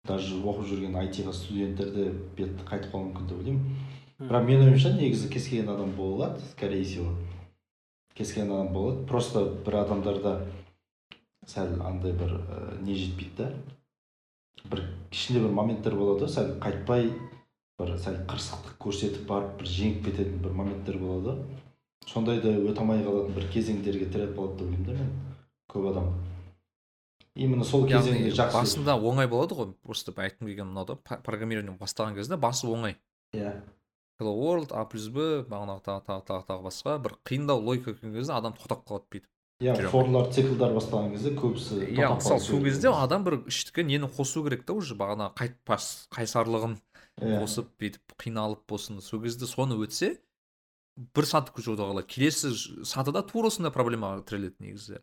даже 0.08 0.38
оқып 0.40 0.68
жүрген 0.70 0.96
айтиға 0.98 1.34
студенттер 1.36 1.92
де 1.96 2.08
бет 2.38 2.64
қайтып 2.66 2.94
қалуы 2.94 3.10
мүмкін 3.10 3.28
деп 3.30 3.42
ойлаймын. 3.42 3.76
Бірақ 4.22 4.48
менің 4.48 4.72
ойымша 4.72 4.94
негізі 4.96 5.30
кез 5.34 5.48
келген 5.50 5.70
адам 5.74 5.92
бола 5.98 6.26
алады 6.26 6.42
скорее 6.52 6.84
всего. 6.84 7.14
Кез 8.16 8.34
келген 8.34 8.52
адам 8.54 8.74
бола 8.74 8.94
алады 8.94 9.08
просто 9.08 9.46
бір 9.66 9.78
адамдарда 9.82 10.34
сәл 11.48 11.76
андай 11.86 12.14
бір 12.14 12.34
ә, 12.38 12.82
не 12.82 12.96
жетпейді 12.96 13.38
да. 13.38 13.52
Бір 14.70 14.84
ішінде 15.12 15.42
бір 15.46 15.54
моменттер 15.58 15.96
болады 15.98 16.26
ғой 16.26 16.34
сәл 16.34 16.52
қайтпай 16.62 17.12
бір 17.82 17.96
сәл 18.02 18.20
қырсықтық 18.30 18.78
көрсетіп 18.82 19.28
барып 19.30 19.58
бір 19.62 19.70
жеңіп 19.70 20.06
кететін 20.06 20.42
бір 20.42 20.58
моменттер 20.58 20.98
болады. 21.02 21.38
Сондайды 22.10 22.58
өте 22.58 22.82
алмай 22.82 23.02
қалатын 23.06 23.38
бір 23.38 23.50
кезеңдерге 23.54 24.10
тіреліп 24.14 24.38
қалады 24.38 24.58
деп 24.58 24.68
ойлаймын 24.68 24.86
да 24.86 24.94
мен 24.98 25.12
көп 25.70 25.90
адам. 25.92 26.14
Именно 27.36 27.64
сол 27.64 27.86
кезеңде 27.90 28.32
жақсы 28.36 28.60
басында 28.60 28.96
оңай 29.00 29.28
болады 29.32 29.58
ғой. 29.58 29.74
Просто 29.84 30.12
айтқым 30.16 30.50
келгені 30.50 30.70
мынау 30.72 30.86
да 30.86 30.96
программирование 31.24 31.78
бастаған 31.78 32.16
кезде 32.16 32.38
басы 32.38 32.68
оңай. 32.68 32.98
Иә. 33.34 33.62
Hello 34.20 34.36
world 34.38 34.72
а 34.72 34.86
плюс 34.86 35.08
б 35.10 35.44
бағанағы 35.50 35.82
тағы 35.88 36.06
тағы 36.08 36.26
тағы 36.28 36.48
тағы 36.50 36.66
басқа. 36.70 36.98
Бір 37.02 37.18
қиындау 37.26 37.62
логика 37.64 37.94
келген 37.94 38.20
кезде 38.20 38.34
адам 38.34 38.54
тоқтап 38.54 38.86
қалады 38.86 39.08
бүйтіп 39.12 39.28
иә 39.62 39.90
форлар 39.94 40.30
циклдар 40.34 40.74
бастаған 40.74 41.12
кезде 41.14 41.32
көбісі 41.38 41.84
иә 41.94 42.08
мысалы 42.16 42.42
сол 42.42 42.64
кезде 42.66 42.90
адам 42.90 43.24
бір 43.24 43.44
іштікі 43.46 43.86
нені 43.86 44.10
қосу 44.10 44.42
керек 44.44 44.66
та 44.66 44.74
уже 44.74 44.96
бағана 44.98 45.30
қайтпас 45.38 46.08
қайсарлығын 46.16 46.80
Иә. 47.22 47.42
қосып 47.44 47.68
бүйтіп 47.78 48.16
қиналып 48.18 48.64
болсын. 48.70 49.02
Сол 49.04 49.22
кезде 49.22 49.46
соны 49.46 49.76
өтсе 49.84 50.16
бір 50.98 51.28
саты 51.28 51.52
жоғары 51.62 51.92
қалады 51.92 52.08
келесі 52.10 52.54
сатыда 52.88 53.22
тура 53.28 53.52
осындай 53.52 53.72
проблемаға 53.74 54.24
тіреледі 54.26 54.56
негізі. 54.64 55.02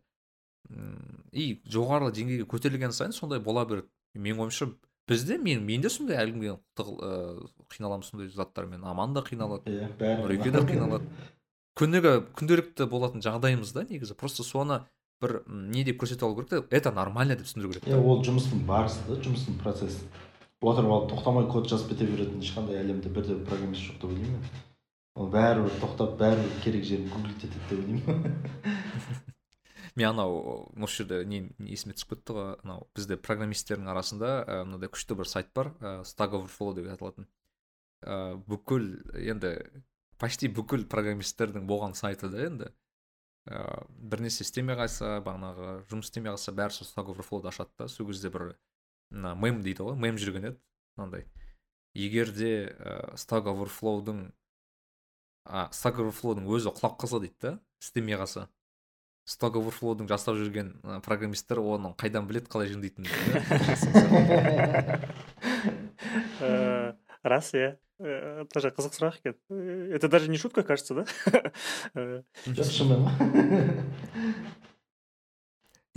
И 1.33 1.61
жоғары 1.69 2.11
деңгейге 2.13 2.45
көтерілген 2.51 2.93
сайын 2.93 3.15
сондай 3.17 3.41
бола 3.41 3.65
береді 3.69 3.89
менің 4.19 4.45
ойымша 4.45 4.69
бізде 5.09 5.39
мен 5.39 5.65
мен 5.65 5.81
де 5.81 5.91
сондай 5.91 6.19
әлгіге 6.21 6.59
ыыы 6.79 7.49
қиналамын 7.73 8.05
сондай 8.05 8.29
заттармен. 8.29 8.85
Аман 8.85 9.15
да 9.15 9.25
қиналады 9.25 9.65
иә 9.73 9.89
нұреке 10.21 10.53
де 10.53 10.65
қиналады. 10.73 11.09
күніге 11.79 12.15
күнделікті 12.37 12.89
болатын 12.91 13.23
жағдайымыз 13.25 13.73
да 13.73 13.87
негізі. 13.89 14.15
Просто 14.15 14.43
соны 14.43 14.83
бір 15.23 15.43
не 15.49 15.85
деп 15.85 16.01
көрсете 16.03 16.27
алу 16.27 16.35
керек 16.37 16.49
та 16.51 16.77
это 16.77 16.93
нормально 16.93 17.37
деп 17.37 17.47
түсіндіру 17.47 17.73
керек 17.73 17.89
иә 17.89 17.97
ол 17.97 18.23
жұмыстың 18.27 18.67
барысы 18.67 19.01
да 19.09 19.17
жұмыстың 19.23 19.61
процесі. 19.63 20.05
Отырып 20.61 20.91
алып 20.91 21.11
тоқтамай 21.13 21.47
код 21.49 21.69
жазып 21.71 21.95
кете 21.95 22.07
беретін 22.11 22.43
ешқандай 22.43 22.83
әлемде 22.83 23.09
бірде 23.09 23.39
программист 23.47 23.89
жоқ 23.89 24.01
деп 24.03 24.11
ойлаймын 24.11 24.41
мен. 24.43 24.63
Ол 25.15 25.31
бәрібір 25.33 25.81
тоқтап 25.81 26.19
бәрібір 26.19 26.63
керек 26.65 26.85
жерін 26.85 27.11
гуглить 27.15 27.45
етеді 27.45 27.63
деп 27.71 27.79
ойлаймын. 27.79 28.35
мен 29.99 30.13
анау 30.13 30.71
осы 30.79 31.03
жерде 31.03 31.25
не 31.27 31.41
есіме 31.67 31.97
түсіп 31.97 32.15
кетті 32.15 32.35
ғой 32.37 32.49
анау 32.63 32.87
бізде 32.95 33.17
программисттердің 33.19 33.91
арасында 33.91 34.31
ә, 34.45 34.59
мынандай 34.67 34.91
күшті 34.95 35.17
бір 35.19 35.29
сайт 35.31 35.51
бар 35.57 35.73
ә, 35.81 35.93
stack 36.07 36.37
overflow 36.39 36.75
деп 36.77 36.87
аталатын. 36.93 37.27
Ә, 38.07 38.37
бүкіл 38.47 38.87
енді 39.19 39.53
почти 40.23 40.51
бүкіл 40.55 40.87
программисттердің 40.91 41.67
болған 41.67 41.97
сайты 41.99 42.31
да 42.31 42.45
енді. 42.47 42.71
Ә, 43.51 43.65
бір 43.89 44.23
нәрсе 44.27 44.47
істемей 44.47 44.79
қалса 44.79 45.19
бағанағы 45.27 45.81
жұмыс 45.91 46.13
істемей 46.13 46.35
қалса 46.35 46.55
бәрі 46.55 46.79
сол 46.79 46.91
stack 46.91 47.11
overflowды 47.15 47.51
ашады 47.51 47.75
да. 47.79 47.89
Сол 47.89 48.07
кезде 48.13 48.31
бір 48.31 48.53
мына 49.11 49.35
мем 49.35 49.63
дейді 49.67 49.89
ғой 49.89 49.99
мем 49.99 50.21
жүрген 50.21 50.53
еді 50.53 50.61
мынандай. 50.97 51.27
Егер 51.99 52.31
де 52.31 52.53
ә, 52.71 53.17
stack 53.19 53.51
overflowдың 53.51 54.29
а 55.49 55.67
stack 55.73 55.99
overflowдың 56.05 56.47
өзі 56.47 56.71
құлап 56.77 57.01
қалса 57.01 57.19
дейді 57.25 57.39
да 57.41 57.59
істемей 57.83 58.21
қалса 58.21 58.47
stack 59.29 59.59
overflowдың 59.61 60.09
жасап 60.11 60.39
жүрген 60.41 60.73
программисттер 61.05 61.61
оның 61.61 61.97
қайдан 62.01 62.29
біледі 62.31 62.49
қалай 62.53 62.73
жөндейтінін 62.73 63.09
Э, 66.39 66.95
рас 67.27 67.51
иә 67.59 67.75
Э, 67.99 68.45
тоже 68.55 68.71
қызық 68.71 68.95
сұрақ 68.95 69.17
екен. 69.19 69.35
Э, 69.51 69.91
это 69.97 70.07
даже 70.09 70.31
не 70.31 70.39
шутка 70.39 70.63
кажется 70.63 70.95
да? 70.95 71.05
Э, 71.99 72.23
жоқ 72.47 72.71
шынымен 72.71 73.03
ғой 73.03 74.35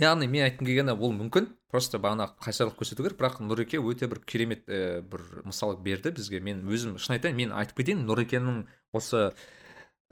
яғни 0.02 0.26
мен 0.26 0.42
айтқым 0.48 0.66
келгені 0.66 0.96
ол 0.96 1.12
мүмкін. 1.14 1.46
Просто 1.70 2.00
бағана 2.02 2.26
қайсарлық 2.42 2.74
көрсету 2.80 3.04
керек 3.06 3.20
бірақ 3.20 3.38
нұреке 3.46 3.78
өте 3.78 4.08
бір 4.10 4.18
керемет 4.26 4.66
ә, 4.66 4.98
бір 5.06 5.44
мысал 5.46 5.76
берді 5.78 6.10
бізге. 6.10 6.40
Мен 6.42 6.64
өзім 6.66 6.98
шын 6.98 7.14
айтайын 7.20 7.38
мен 7.38 7.54
айтып 7.54 7.78
кетейін 7.78 8.02
нұрекенің 8.08 8.64
осы 8.98 9.30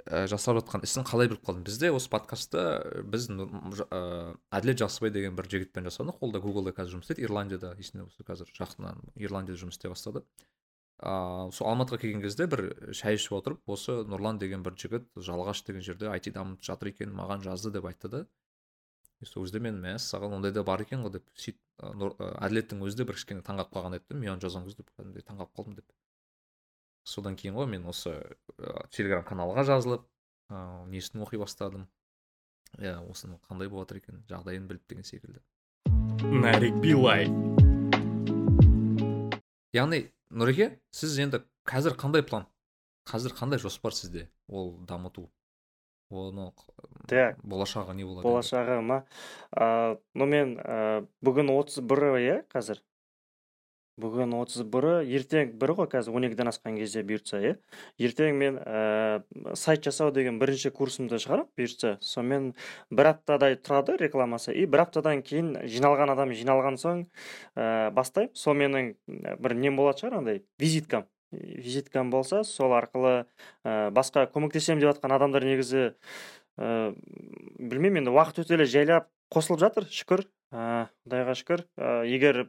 ә, 0.07 0.26
жасап 0.30 0.57
жатқан 0.61 0.84
ісін 0.86 1.05
қалай 1.09 1.28
біліп 1.30 1.42
қалдым 1.46 1.64
бізде 1.66 1.90
осы 1.92 2.11
подкастты 2.12 3.03
біз 3.05 3.28
Нұр- 3.30 3.76
Ж- 3.76 3.86
ә, 3.90 4.36
әділет 4.51 4.80
жақсыбай 4.82 5.11
деген 5.11 5.36
бір 5.36 5.48
жігітпен 5.51 5.88
жасадық. 5.88 6.18
Ол 6.20 6.32
да 6.32 6.40
гуглда 6.40 6.72
қазір 6.76 6.96
жұмыс 6.98 7.09
істейді. 7.11 7.26
Ирландияда 7.28 7.74
есімде 7.78 8.05
болса 8.07 8.24
қазір 8.24 8.51
жақыннан 8.57 9.01
ирландияда 9.16 9.61
жұмыс 9.64 9.76
істей 9.78 9.90
бастады. 9.92 10.24
Ыыы 11.01 11.53
сол 11.57 11.70
алматыға 11.70 12.01
келген 12.03 12.20
кезде 12.20 12.46
бір 12.46 12.92
шай 12.92 13.16
ішіп 13.16 13.38
отырып 13.38 13.61
осы 13.72 14.03
нұрлан 14.05 14.36
деген 14.38 14.62
бір 14.62 14.74
жігіт 14.76 15.07
жалағаш 15.16 15.64
деген 15.64 15.80
жерде 15.82 16.11
айти 16.12 16.30
дамытып 16.30 16.66
жатыр 16.66 16.90
екен 16.92 17.14
маған 17.16 17.40
жазды 17.40 17.72
деп 17.72 17.86
айтты 17.88 18.09
да. 18.12 18.26
Сол 19.24 19.44
кезде 19.44 19.61
мен 19.61 19.80
мәссаған 19.80 20.36
ондай 20.36 20.53
да 20.53 20.62
бар 20.64 20.80
екен 20.84 21.01
ғой 21.05 21.14
деп 21.16 21.24
сөйтіп 21.36 21.57
әділеттің 21.80 22.84
өзі 22.84 23.01
де 23.01 23.05
бір 23.09 23.16
кішкене 23.16 23.40
таңғалып 23.44 23.72
қалған 23.72 23.96
еді 23.96 24.05
да 24.12 24.16
мен 24.20 24.32
оны 24.34 24.44
жазған 24.44 24.68
кезде 24.68 24.84
кәдімгідей 24.92 25.24
таңғалып 25.24 25.57
қалдым 25.57 25.74
деп. 25.80 25.88
Содан 27.05 27.36
кейін 27.36 27.57
ғой 27.59 27.70
мен 27.70 27.86
осы 27.90 28.12
ы, 28.59 28.74
телеграм 28.90 29.24
каналға 29.24 29.64
жазылып 29.68 30.07
ыыы 30.51 30.90
несін 30.92 31.24
оқи 31.24 31.40
бастадым. 31.40 31.88
Иә 32.78 33.01
осының 33.11 33.40
қандай 33.48 33.68
болып 33.68 33.88
жатыр 33.88 34.03
екен 34.03 34.22
жағдайын 34.30 34.68
біліп 34.70 34.86
деген 34.88 35.05
секілді. 35.05 35.42
Нарик 36.20 36.76
билай 36.82 37.26
яғни 39.74 40.05
нұреке 40.34 40.72
сіз 40.94 41.18
енді 41.22 41.42
қазір 41.68 41.96
қандай 41.98 42.24
план? 42.26 42.46
Қазір 43.09 43.34
қандай 43.36 43.61
жоспар 43.62 43.94
сізде 43.94 44.28
ол 44.48 44.74
дамыту? 44.86 45.28
Оны 46.11 46.51
так. 47.07 47.38
болашағы 47.46 47.94
не 47.94 48.05
болады? 48.05 48.26
Болашағы 48.26 48.80
ма? 48.82 49.05
А, 49.55 49.96
ну 50.14 50.26
мен 50.26 50.57
а, 50.59 51.05
бүгін 51.22 51.53
отыз 51.55 51.78
бірі 51.86 52.16
иә 52.18 52.36
қазір. 52.51 52.82
Бүгін 54.01 54.34
отыз 54.38 54.62
бірі 54.70 55.01
ертең 55.16 55.55
бірі 55.61 55.74
ғой 55.80 55.88
қазір 55.93 56.16
он 56.16 56.26
екіден 56.28 56.51
асқан 56.51 56.78
кезде 56.78 57.03
бұйыртса 57.07 57.41
иә? 57.43 57.53
Ертең 58.01 58.38
мен 58.38 58.59
ә, 58.62 59.22
сайт 59.59 59.84
жасау 59.84 60.12
деген 60.14 60.38
бірінші 60.41 60.72
курсымды 60.76 61.20
шығарамын 61.20 61.51
бұйыртса 61.59 61.97
сонымен 62.05 62.51
бір 62.91 63.12
аптадай 63.14 63.59
тұрады 63.61 63.99
рекламасы 64.01 64.55
и 64.55 64.66
бір 64.70 64.86
аптадан 64.86 65.22
кейін 65.26 65.53
жиналған 65.66 66.14
адам 66.14 66.34
жиналған 66.36 66.80
соң 66.80 67.05
ә, 67.57 67.91
бастаймын. 67.97 68.34
Сол 68.34 68.57
менің 68.57 68.93
м, 68.95 69.22
бір 69.43 69.57
нем 69.59 69.76
болатын 69.80 70.07
шығар 70.07 70.18
андай 70.22 70.43
визиткам. 70.61 71.07
Визиткам 71.30 72.11
болса 72.11 72.43
сол 72.45 72.74
арқылы 72.78 73.24
ә, 73.64 73.91
басқа 73.95 74.26
көмектесемін 74.32 74.82
деп 74.82 74.95
жатқан 74.95 75.14
адамдар 75.14 75.47
негізі 75.47 75.91
ә, 76.59 76.93
білмеймін 77.59 78.05
енді 78.05 78.16
уақыт 78.16 78.43
өте 78.45 78.57
келе 78.57 78.66
жайлап 78.66 79.11
қосылып 79.33 79.62
жатыр 79.62 79.89
шүкір. 79.91 80.24
Ә, 80.51 80.91
құдайға 81.07 81.35
шүкір. 81.39 81.61
Егер 82.11 82.41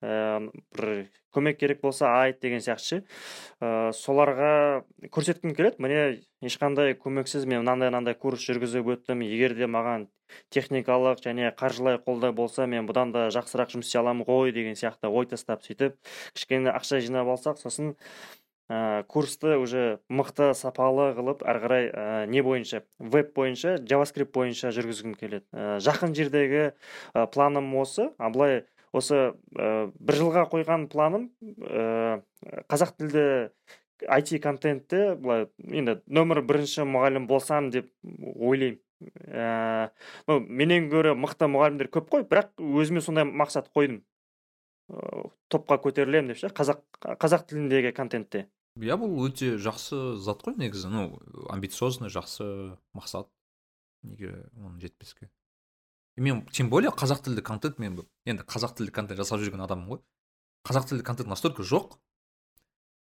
бір 0.00 0.92
көмек 1.34 1.58
керек 1.58 1.80
болса 1.82 2.12
айт 2.20 2.38
деген 2.42 2.62
сияқты 2.62 2.84
ше. 2.86 3.00
Соларға 3.98 4.84
көрсеткім 5.10 5.56
келеді. 5.58 5.82
Міне 5.82 6.04
ешқандай 6.46 6.94
көмексіз 6.94 7.48
мен 7.50 7.64
мынандай 7.64 7.90
мынандай 7.90 8.14
курс 8.14 8.46
жүргізіп 8.46 8.92
өттім. 8.94 9.26
Егер 9.26 9.56
де 9.58 9.66
маған 9.66 10.06
техникалық 10.54 11.22
және 11.24 11.50
қаржылай 11.58 11.98
қолдау 12.04 12.34
болса 12.36 12.66
мен 12.70 12.86
бұдан 12.88 13.12
да 13.14 13.28
жақсырақ 13.34 13.72
жұмыс 13.74 13.88
істей 13.88 14.02
аламын 14.02 14.28
ғой 14.28 14.52
деген 14.52 14.76
сияқты 14.78 15.10
ой 15.10 15.26
тастап 15.26 15.64
сөйтіп 15.64 15.96
кішкене 16.36 16.70
ақша 16.74 17.00
жинап 17.04 17.30
алсақ 17.32 17.58
сосын 17.62 17.94
ә, 18.68 19.02
курсты 19.08 19.56
уже 19.58 20.00
мықты 20.12 20.52
сапалы 20.54 21.10
қылып 21.16 21.42
әрі 21.48 21.62
қарай 21.64 21.88
ә, 21.88 22.26
не 22.28 22.42
бойынша 22.44 22.82
веб 22.98 23.32
бойынша 23.36 23.78
javascript 23.80 24.34
бойынша 24.36 24.72
жүргізгім 24.76 25.14
келеді. 25.18 25.46
Ә, 25.52 25.78
жақын 25.84 26.14
жердегі 26.16 26.64
ә, 26.68 27.26
планым 27.32 27.74
осы. 27.80 28.10
А 28.18 28.28
былай 28.30 28.66
осы 28.92 29.32
ә, 29.56 29.88
бір 29.92 30.20
жылға 30.20 30.48
қойған 30.52 30.88
планым 30.92 31.30
ә, 31.64 32.20
қазақ 32.68 32.96
тілді 33.00 33.24
IT 34.04 34.36
контентте 34.44 35.14
былай 35.18 35.48
енді 35.64 35.98
нөмір 36.06 36.44
бірінші 36.46 36.84
мұғалім 36.86 37.26
болсам 37.30 37.72
деп 37.74 37.88
ойлаймын. 38.04 38.78
Ә, 39.30 39.90
ну 40.26 40.40
менен 40.42 40.88
гөрі 40.90 41.14
мықты 41.18 41.48
мұғалімдер 41.50 41.90
көп 41.94 42.12
қой 42.12 42.24
бірақ 42.28 42.52
өзіме 42.58 43.00
сондай 43.00 43.24
мақсат 43.24 43.70
қойдым. 43.74 44.02
Топқа 45.52 45.78
көтерілемін 45.84 46.32
деп 46.32 46.40
ше 46.40 46.50
қазақ 46.54 46.80
қазақ 47.20 47.46
тіліндегі 47.50 47.92
контентте. 47.96 48.46
Иә 48.78 48.96
бұл 49.00 49.16
өте 49.26 49.56
жақсы 49.58 50.16
зат 50.22 50.42
қой 50.46 50.56
негізі 50.58 50.90
ну 50.92 51.02
амбициозный 51.50 52.10
жақсы 52.12 52.76
мақсат. 52.94 53.28
Неге 54.02 54.48
оны 54.56 54.80
жетпеске? 54.80 55.30
Мен 56.16 56.44
тем 56.46 56.70
более 56.70 56.90
қазақ 56.90 57.22
тілді 57.26 57.42
контент 57.42 57.78
мен 57.78 57.98
енді 58.26 58.42
қазақ 58.42 58.76
тілді 58.78 58.92
контент 58.92 59.18
жасап 59.18 59.40
жүрген 59.40 59.62
адаммын 59.64 59.88
ғой. 59.96 60.02
Қазақ 60.66 60.88
тілді 60.90 61.04
контент 61.06 61.28
настолько 61.30 61.62
жоқ. 61.62 61.98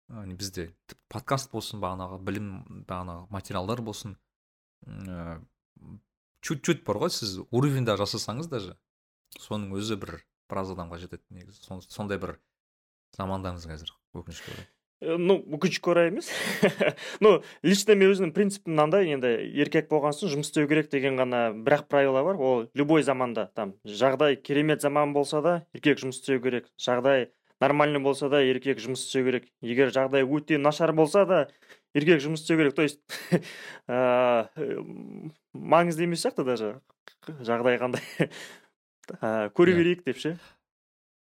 Бізде 0.07 0.71
подкаст 1.09 1.51
болсын 1.51 1.81
бағанағы 1.83 2.21
білім 2.23 2.85
бағанағы 2.87 3.27
материалдар 3.29 3.81
болсын. 3.81 4.17
Ыыы 4.85 5.41
чуть 6.41 6.63
чуть 6.63 6.85
бар 6.85 7.01
ғой 7.01 7.11
сіз 7.11 7.39
уровеньда 7.51 7.97
жасасаңыз 7.99 8.47
даже. 8.49 8.77
Соның 9.41 9.73
өзі 9.75 9.97
бір 9.99 10.21
біраз 10.49 10.71
адамға 10.71 11.01
жетеді 11.01 11.25
негізі. 11.29 11.59
Сон- 11.65 11.83
сондай 11.83 12.21
бір 12.21 12.37
замандамыз 13.17 13.65
қазір 13.67 13.91
өкінішке 14.13 14.53
орай. 14.53 14.67
Ну 15.01 15.37
өкінішке 15.53 15.91
орай 15.91 16.07
емес. 16.09 16.31
Ну 17.23 17.41
лично 17.63 17.95
мен 17.95 18.11
өзімнің 18.11 18.33
принципім 18.33 18.73
мынандай 18.73 19.11
енді 19.13 19.29
еркек 19.61 19.89
болған 19.91 20.15
соң 20.15 20.31
жұмыс 20.33 20.49
істеу 20.49 20.67
керек 20.69 20.89
деген 20.89 21.19
ғана 21.19 21.51
бір 21.53 21.79
ақ 21.79 21.87
правило 21.91 22.23
бар. 22.25 22.39
Ол 22.41 22.65
любой 22.73 23.03
заманда 23.03 23.51
там 23.55 23.75
жағдай 23.85 24.39
керемет 24.41 24.81
заман 24.81 25.13
болса 25.13 25.41
да 25.41 25.55
еркек 25.77 26.01
жұмыс 26.01 26.21
істеу 26.21 26.41
керек. 26.41 26.69
Жағдай 26.81 27.29
нормальный 27.61 28.01
болса 28.01 28.29
да 28.29 28.41
еркек 28.41 28.81
жұмыс 28.81 29.05
істеу 29.05 29.25
керек. 29.29 29.47
Егер 29.61 29.93
жағдай 29.93 30.25
өте 30.25 30.57
нашар 30.57 30.93
болса 30.97 31.25
да 31.29 31.47
еркек 31.93 32.21
жұмыс 32.25 32.41
істеу 32.41 32.57
керек. 32.57 32.75
То 32.75 32.81
есть 32.81 32.99
ә, 33.87 34.49
м, 34.57 35.33
маңызды 35.53 36.09
емес 36.09 36.25
сияқты 36.25 36.45
даже. 36.47 36.79
Жағдай 37.27 37.77
қандай. 37.81 38.29
Ә, 39.21 39.49
көре 39.55 39.77
берейік 39.77 40.03
деп 40.03 40.17
ше? 40.19 40.37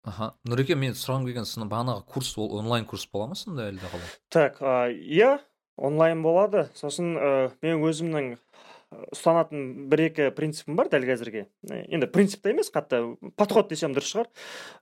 Аха. 0.06 0.32
Нұреке 0.48 0.76
мен 0.78 0.96
сұрағым 0.96 1.26
келген 1.28 1.68
бағанағы 1.70 2.06
курс 2.08 2.32
ол 2.38 2.56
онлайн 2.60 2.86
курс 2.88 3.06
бола 3.12 3.28
ма 3.32 3.38
сонда 3.38 3.68
әлде 3.70 3.90
қалай? 3.92 4.10
Так 4.30 4.60
иә 4.62 5.38
онлайн 5.76 6.22
болады. 6.22 6.68
Сосын 6.74 7.16
ә, 7.16 7.30
мен 7.62 7.82
өзімнің 7.84 8.28
ә, 8.36 9.00
ұстанатын 9.12 9.88
бір 9.90 10.06
екі 10.08 10.30
принципім 10.36 10.78
бар 10.78 10.88
дәл 10.92 11.04
қазірге. 11.08 11.48
Ә, 11.68 11.82
енді 11.90 12.08
принцип 12.12 12.44
те 12.46 12.54
емес 12.54 12.70
қатты 12.72 13.02
подход 13.36 13.68
десем 13.68 13.96
дұрыс 13.96 14.14
шығар. 14.14 14.30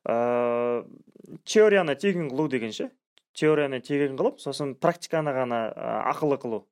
Ә, 0.04 0.84
теорияны 1.48 1.96
тегін 1.98 2.30
қылу 2.30 2.48
деген 2.52 2.72
ше 2.76 2.90
теорияны 3.34 3.80
тегін 3.82 4.14
қылып 4.18 4.38
сосын 4.42 4.74
практиканы 4.78 5.34
ғана 5.34 5.60
ақылы 6.12 6.38
қылу. 6.38 6.62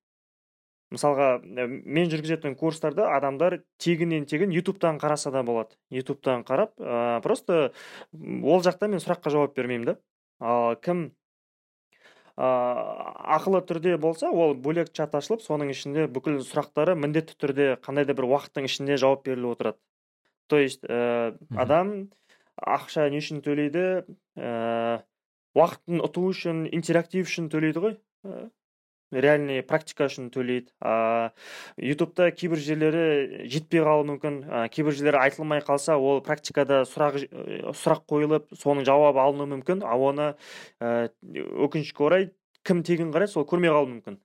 Мысалға 0.93 1.29
ә, 1.41 1.67
мен 1.69 2.11
жүргізетін 2.13 2.55
курстарды 2.61 3.05
адамдар 3.07 3.61
тегіннен 3.83 4.27
тегін 4.29 4.53
ютубтан 4.55 5.01
қараса 5.03 5.33
да 5.33 5.43
болады. 5.47 5.77
Ютубтан 5.91 6.45
қарап 6.49 6.77
ә, 6.79 7.21
просто 7.25 7.73
ол 8.13 8.63
жақта 8.65 8.89
мен 8.93 9.03
сұраққа 9.03 9.33
жауап 9.35 9.57
бермеймін 9.57 9.93
да. 9.93 9.97
Ал 10.41 10.77
кім 10.77 11.11
ә, 12.37 12.49
ақылы 13.39 13.63
түрде 13.69 13.97
болса 14.01 14.31
ол 14.31 14.55
бөлек 14.55 14.93
чат 14.93 15.15
ашылып 15.19 15.45
соның 15.45 15.73
ішінде 15.75 16.09
бүкіл 16.13 16.41
сұрақтары 16.47 16.97
міндетті 16.99 17.39
түрде 17.41 17.69
қандай 17.85 18.09
да 18.09 18.17
бір 18.19 18.29
уақыттың 18.31 18.69
ішінде 18.69 18.99
жауап 19.01 19.25
беріліп 19.27 19.57
отырады. 19.57 19.79
То 20.49 20.59
есть 20.59 20.85
ә, 20.85 21.37
адам 21.57 22.11
ақша 22.57 23.09
не 23.11 23.23
үшін 23.23 23.41
төлейді? 23.45 24.05
Ә, 24.37 25.05
уақытын 25.57 26.03
ұту 26.05 26.27
үшін 26.33 26.67
интерактив 26.73 27.29
үшін 27.29 27.49
төлейді 27.53 27.85
ғой? 27.85 27.97
Реальный 29.13 29.63
практика 29.63 30.09
үшін 30.09 30.31
төлейді. 30.33 30.73
А 30.81 31.33
ютубта 31.77 32.31
кейбір 32.33 32.61
жерлері 32.63 33.47
жетпей 33.53 33.85
қалуы 33.85 34.09
мүмкін. 34.13 34.41
А, 34.49 34.65
кейбір 34.73 34.97
жерлері 34.97 35.23
айтылмай 35.27 35.63
қалса 35.65 35.99
ол 36.01 36.23
практикада 36.25 36.83
сұрақ 36.89 37.21
ә, 37.29 37.75
сұрақ 37.77 38.05
қойылып 38.09 38.53
соның 38.59 38.89
жауабы 38.89 39.23
алынуы 39.23 39.53
мүмкін. 39.57 39.85
А 39.85 39.97
оны 39.97 40.33
ә, 40.81 41.11
өкінішке 41.23 42.07
орай 42.09 42.31
кім 42.65 42.83
тегін 42.87 43.13
қарайды 43.15 43.37
сол 43.37 43.49
көрмей 43.49 43.75
қалуы 43.75 43.97
мүмкін. 43.97 44.21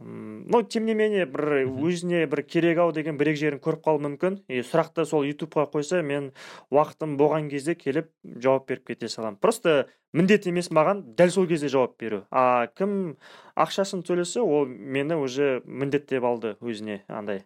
Но 0.00 0.62
тем 0.62 0.86
не 0.86 0.94
менее 0.94 1.26
бір 1.28 1.66
өзіне 1.68 2.24
бір 2.26 2.42
керек 2.48 2.78
ау 2.80 2.92
деген 2.92 3.18
бір 3.20 3.34
екі 3.34 3.40
жерін 3.42 3.60
көріп 3.60 3.82
қалуы 3.84 4.00
мүмкін. 4.06 4.38
И 4.48 4.62
сұрақты 4.64 5.04
сол 5.04 5.26
ютубқа 5.28 5.66
қойса 5.68 6.00
мен 6.00 6.30
уақытым 6.72 7.18
болған 7.20 7.50
кезде 7.52 7.74
келіп 7.76 8.08
жауап 8.24 8.66
беріп 8.70 8.86
кете 8.88 9.10
саламын. 9.12 9.36
Просто 9.36 9.90
міндет 10.16 10.48
емес 10.48 10.70
маған 10.72 11.04
дәл 11.18 11.34
сол 11.34 11.46
кезде 11.50 11.68
жауап 11.68 11.98
беру. 12.00 12.22
А 12.30 12.70
кім 12.72 13.18
ақшасын 13.54 14.00
төлесе 14.00 14.40
ол 14.40 14.64
мені 14.64 15.20
уже 15.20 15.60
міндеттеп 15.66 16.24
алды 16.24 16.56
өзіне 16.64 17.02
андай. 17.06 17.44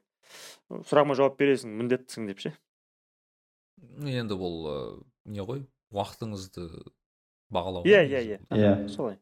Сұрағыма 0.71 1.19
жауап 1.19 1.35
бересің 1.41 1.75
міндеттісің 1.75 2.31
деп 2.31 2.47
ше. 2.47 2.55
Енді 3.99 4.39
бұл 4.39 4.63
ә, 4.71 4.79
не 5.27 5.43
ғой 5.43 5.67
уақытыңызды 5.91 6.71
бағалау 7.51 7.83
иә 7.83 8.07
иә 8.07 8.23
иә. 8.23 8.41
Иә. 8.51 8.89
солай. 8.89 9.19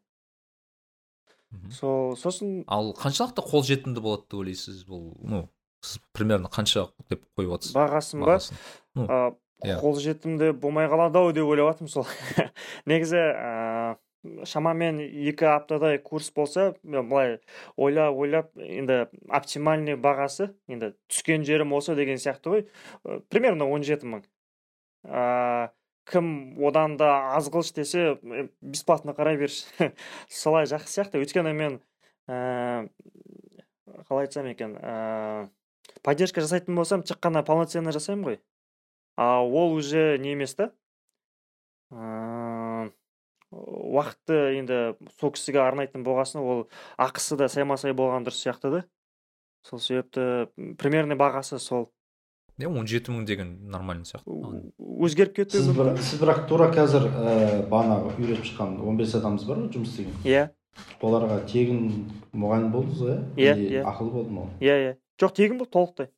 Сол 1.73 2.15
сосын 2.19 2.63
ал 2.67 2.93
қаншалықты 2.97 3.43
қолжетімді 3.45 4.03
болады 4.03 4.25
деп 4.27 4.39
ойлайсыз? 4.41 4.83
Бұл 4.87 5.11
ну 5.21 5.45
сіз 5.83 6.01
примерно 6.15 6.49
қанша 6.51 6.87
деп 7.09 7.25
қойып 7.37 7.57
отырсыз? 7.57 7.75
бағасын 7.75 8.23
ба? 8.23 8.39
ну 8.95 9.07
иә. 9.63 9.77
қолжетімді 9.81 10.53
болмай 10.53 10.87
қалады 10.91 11.19
ау 11.21 11.31
деп 11.35 11.47
ойлап 11.47 11.73
жатырмын 11.73 11.91
сол. 11.91 12.07
Негізі 12.89 13.19
ә, 13.19 13.95
шамамен 14.47 14.99
екі 15.03 15.47
аптадай 15.51 15.99
курс 16.03 16.31
болса 16.35 16.73
мен 16.83 17.07
былай 17.09 17.39
ойлап 17.75 18.17
ойлап 18.17 18.51
енді 18.57 19.05
оптимальный 19.29 19.97
бағасы 19.99 20.53
енді 20.67 20.93
түскен 21.11 21.45
жерім 21.47 21.75
осы 21.77 21.95
деген 21.99 22.19
сияқты 22.21 22.55
ғой. 22.55 22.67
Ә, 23.03 23.21
примерно 23.29 23.69
он 23.69 23.83
жеті 23.83 24.09
мың. 24.09 24.25
Ә, 25.03 25.71
кім 26.09 26.59
одан 26.63 26.97
да 26.97 27.35
аз 27.37 27.49
қылшы 27.51 27.75
десе 27.75 28.05
е, 28.15 28.47
бесплатно 28.61 29.13
қарай 29.15 29.37
берші. 29.37 29.65
Солай 30.29 30.67
жақсы 30.69 30.91
сияқты. 30.91 31.21
Өйткені 31.23 31.53
мен 31.55 31.79
ә, 32.27 32.89
қалай 34.09 34.27
айтсам 34.27 34.49
екен 34.51 34.75
ә, 34.79 35.49
поддержка 36.03 36.43
жасайтын 36.43 36.75
болсам 36.75 37.03
тек 37.03 37.21
қана 37.23 37.43
полноценно 37.45 37.93
жасаймын 37.95 38.25
ғой. 38.27 38.41
А 39.15 39.43
ол 39.45 39.73
уже 39.73 40.17
не 40.17 40.33
емес 40.33 40.55
та. 40.55 40.71
Ыыы, 41.93 42.89
уақытты 43.53 44.57
енді 44.57 44.77
сол 45.19 45.33
кісіге 45.35 45.61
арнайтын 45.61 46.03
болған 46.05 46.25
соң 46.25 46.47
ол 46.49 46.63
ақысы 46.97 47.37
да 47.37 47.47
сайма 47.51 47.77
сай 47.77 47.93
болған 47.93 48.25
дұрыс 48.25 48.41
сияқты 48.41 48.71
да. 48.73 48.83
Сол 49.63 49.79
себепті 49.79 50.49
примерный 50.81 51.15
бағасы 51.15 51.59
сол. 51.61 51.92
Иә 52.61 52.67
он 52.69 52.87
жеті 52.87 53.11
мың 53.15 53.25
деген 53.25 53.53
нормальный 53.71 54.05
сияқты 54.05 54.29
өзгеріп 55.03 55.33
кетуі 55.39 55.59
сіз, 55.61 55.69
мүмкін 55.71 55.93
бір, 55.95 56.01
сіз 56.05 56.19
бірақ 56.21 56.43
тура 56.49 56.67
қазір 56.73 57.07
ә, 57.09 57.67
бағанағы 57.71 58.13
үйретіп 58.21 58.45
шыққан 58.51 58.75
15 58.83 59.15
адамымыз 59.19 59.45
бар 59.49 59.61
ғой 59.63 59.71
жұмыс 59.73 59.93
істеген. 59.93 60.19
Иә. 60.23 60.43
Оларға 61.01 61.39
тегін 61.49 61.81
мұғалім 62.33 62.71
болдыңыз 62.73 63.01
ғой 63.03 63.17
Иә, 63.37 63.55
Или 63.57 63.79
иә. 63.79 63.83
ақылы 63.89 64.11
болды 64.15 64.31
ма 64.37 64.45
иә 64.61 64.77
иә. 64.85 64.93
Жоқ 65.21 65.35
тегін 65.37 65.59
бұл 65.61 65.69
толықтай. 65.69 66.09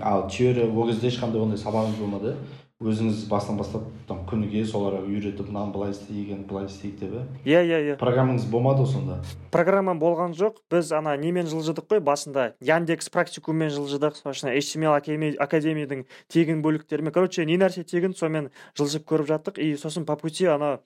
Ал 0.00 0.28
теория 0.30 0.66
ол 0.70 0.88
кезде 0.88 1.08
ешқандай 1.10 1.42
ондай 1.42 1.58
сабағыңыз 1.58 1.98
болмады? 2.00 2.32
иә 2.34 2.61
өзіңіз 2.82 3.26
басынан 3.30 3.58
бастап 3.60 3.84
там 4.08 4.22
күніге 4.28 4.64
соларға 4.66 5.02
үйретіп 5.06 5.48
мынаны 5.48 5.72
былай 5.74 5.92
істеген 5.94 6.44
былай 6.48 6.66
істейік 6.66 6.98
деп 7.00 7.12
иә 7.46 7.62
иә 7.62 7.78
иә. 7.86 7.96
Программаңыз 8.00 8.48
болмады 8.50 8.82
ғой 8.82 8.90
сонда? 8.92 9.18
Программа 9.54 9.94
болған 9.98 10.34
жоқ. 10.36 10.58
Біз 10.70 10.92
ана 10.96 11.14
немен 11.16 11.46
жылжыдық 11.46 11.86
қой? 11.90 12.00
Басында 12.00 12.52
яндекс 12.60 13.10
практикуммен 13.12 13.70
жылжыдық. 13.70 14.18
Сосын 14.22 14.50
html 14.50 14.96
академи- 14.96 15.36
академияның 15.36 16.06
тегін 16.32 16.62
бөліктерімен. 16.64 17.12
Короче 17.12 17.44
не 17.46 17.58
нәрсе 17.60 17.84
тегін 17.84 18.16
сонымен 18.16 18.50
жылжып 18.78 19.06
көріп 19.06 19.28
жаттық. 19.30 19.58
И 19.58 19.76
сосын 19.76 20.06
по 20.06 20.16
пути 20.16 20.46
ана 20.46 20.80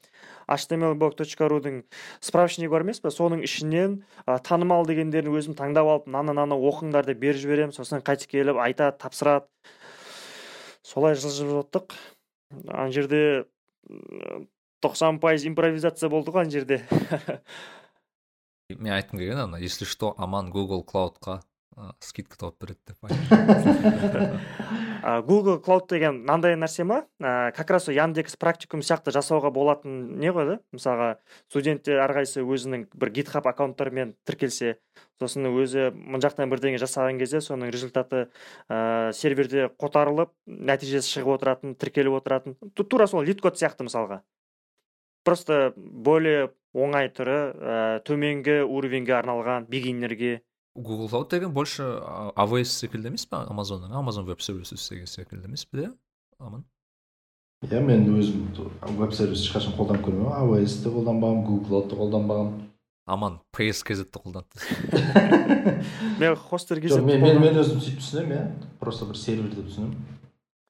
htmlblog.ru-дың 0.49 1.83
справочнигі 2.21 2.71
бар 2.71 2.85
емес 2.87 3.01
па 3.01 3.11
соның 3.11 3.43
ішінен 3.47 4.03
а, 4.27 4.39
танымал 4.39 4.87
дегендерін 4.87 5.35
өзім 5.35 5.57
таңдап 5.59 5.87
алып 5.87 6.07
мынаны 6.07 6.35
мынаны 6.35 6.59
оқыңдар 6.59 7.07
деп 7.07 7.19
беріп 7.23 7.41
жіберемін. 7.43 7.75
Сосын 7.75 8.03
қайтып 8.03 8.31
келіп 8.31 8.61
айтады 8.63 8.99
тапсырады. 8.99 9.47
Солай 10.87 11.16
жылжып 11.18 11.51
жаттық. 11.51 11.97
Ана 12.70 12.91
жерде 12.95 13.47
тоқсан 14.84 15.18
пайыз 15.22 15.47
импровизация 15.49 16.11
болды 16.12 16.34
ғой 16.34 16.47
ана 16.47 16.55
жерде. 16.55 16.82
Мен 18.70 18.95
айтқым 18.95 19.18
келген 19.18 19.43
ана 19.47 19.59
если 19.62 19.84
что 19.84 20.14
аман 20.18 20.53
google 20.55 20.84
клаудқа 20.87 21.41
скидка 22.01 22.37
тауып 22.41 22.61
береді 22.62 22.81
деп 22.89 22.97
Google 25.27 25.61
Cloud 25.62 25.87
деген 25.91 26.22
мынандай 26.22 26.57
нәрсе 26.59 26.85
ма? 26.89 27.03
Ә, 27.20 27.53
как 27.55 27.70
раз 27.70 27.87
яндекс 27.93 28.37
практикум 28.41 28.81
сияқты 28.81 29.12
жасауға 29.14 29.53
болатын 29.55 30.16
не 30.18 30.33
ғой 30.35 30.47
да? 30.49 30.57
Мысалға 30.74 31.11
студенттер 31.51 32.01
әрқайсысы 32.03 32.43
өзінің 32.43 32.89
бір 32.97 33.12
гитхаб 33.14 33.47
аккаунттарымен 33.47 34.16
тіркелсе 34.27 34.79
сосын 35.20 35.47
өзі 35.53 35.93
мына 35.95 36.22
жақтан 36.24 36.51
бірдеңе 36.51 36.81
жасаған 36.83 37.20
кезде 37.20 37.43
соның 37.45 37.70
результаты 37.70 38.27
ә, 38.68 39.12
серверде 39.12 39.68
қотарылып 39.79 40.33
нәтижесі 40.47 41.18
шығып 41.18 41.37
отыратын 41.37 41.77
тіркеліп 41.77 42.18
отыратын. 42.18 42.57
Ту- 42.74 42.89
тура 42.89 43.07
сол 43.07 43.22
лид 43.22 43.41
код 43.45 43.61
сияқты 43.61 43.87
мысалға. 43.87 44.22
Просто 45.24 45.72
более 45.77 46.51
оңай 46.74 47.12
түрі 47.12 47.39
ә, 47.53 47.79
төменгі 48.07 48.62
уровеньге 48.64 49.16
арналған 49.20 49.66
бигинерге 49.70 50.41
google 50.77 51.09
cloud 51.09 51.31
деген 51.31 51.53
больше 51.53 51.83
AWS 52.37 52.72
секілді 52.83 53.09
емес 53.12 53.27
па 53.27 53.45
амазонның 53.51 53.95
amazon 53.97 54.27
веб 54.29 54.41
сервисі 54.43 54.77
секілді 54.77 55.49
емес 55.49 55.64
пе 55.64 55.87
иә 55.87 55.93
аман? 56.39 56.64
Иә 57.64 57.81
мен 57.81 58.07
өзім 58.18 58.49
веб 59.01 59.12
сервис 59.16 59.47
ешқашан 59.47 59.77
қолданып 59.79 60.05
көрмеймін. 60.07 60.33
AWS 60.41 60.83
те 60.85 60.93
қолданбағанмын 60.93 61.47
google 61.49 61.68
Cloud-ты 61.68 62.01
қолданбағанмын 62.01 62.64
аман 63.07 63.39
pskz-ді 63.55 64.11
қолданды 64.18 64.57
мен 66.20 66.37
хостер 66.37 66.83
жоқ 66.83 67.05
мен, 67.07 67.22
мен, 67.22 67.61
өзім 67.62 67.81
сөйтіп 67.81 68.03
түсінемін 68.03 68.37
иә. 68.37 68.47
Просто 68.81 69.07
бір 69.07 69.16
сервер 69.20 69.55
деп 69.55 69.70
түсінемін 69.70 69.97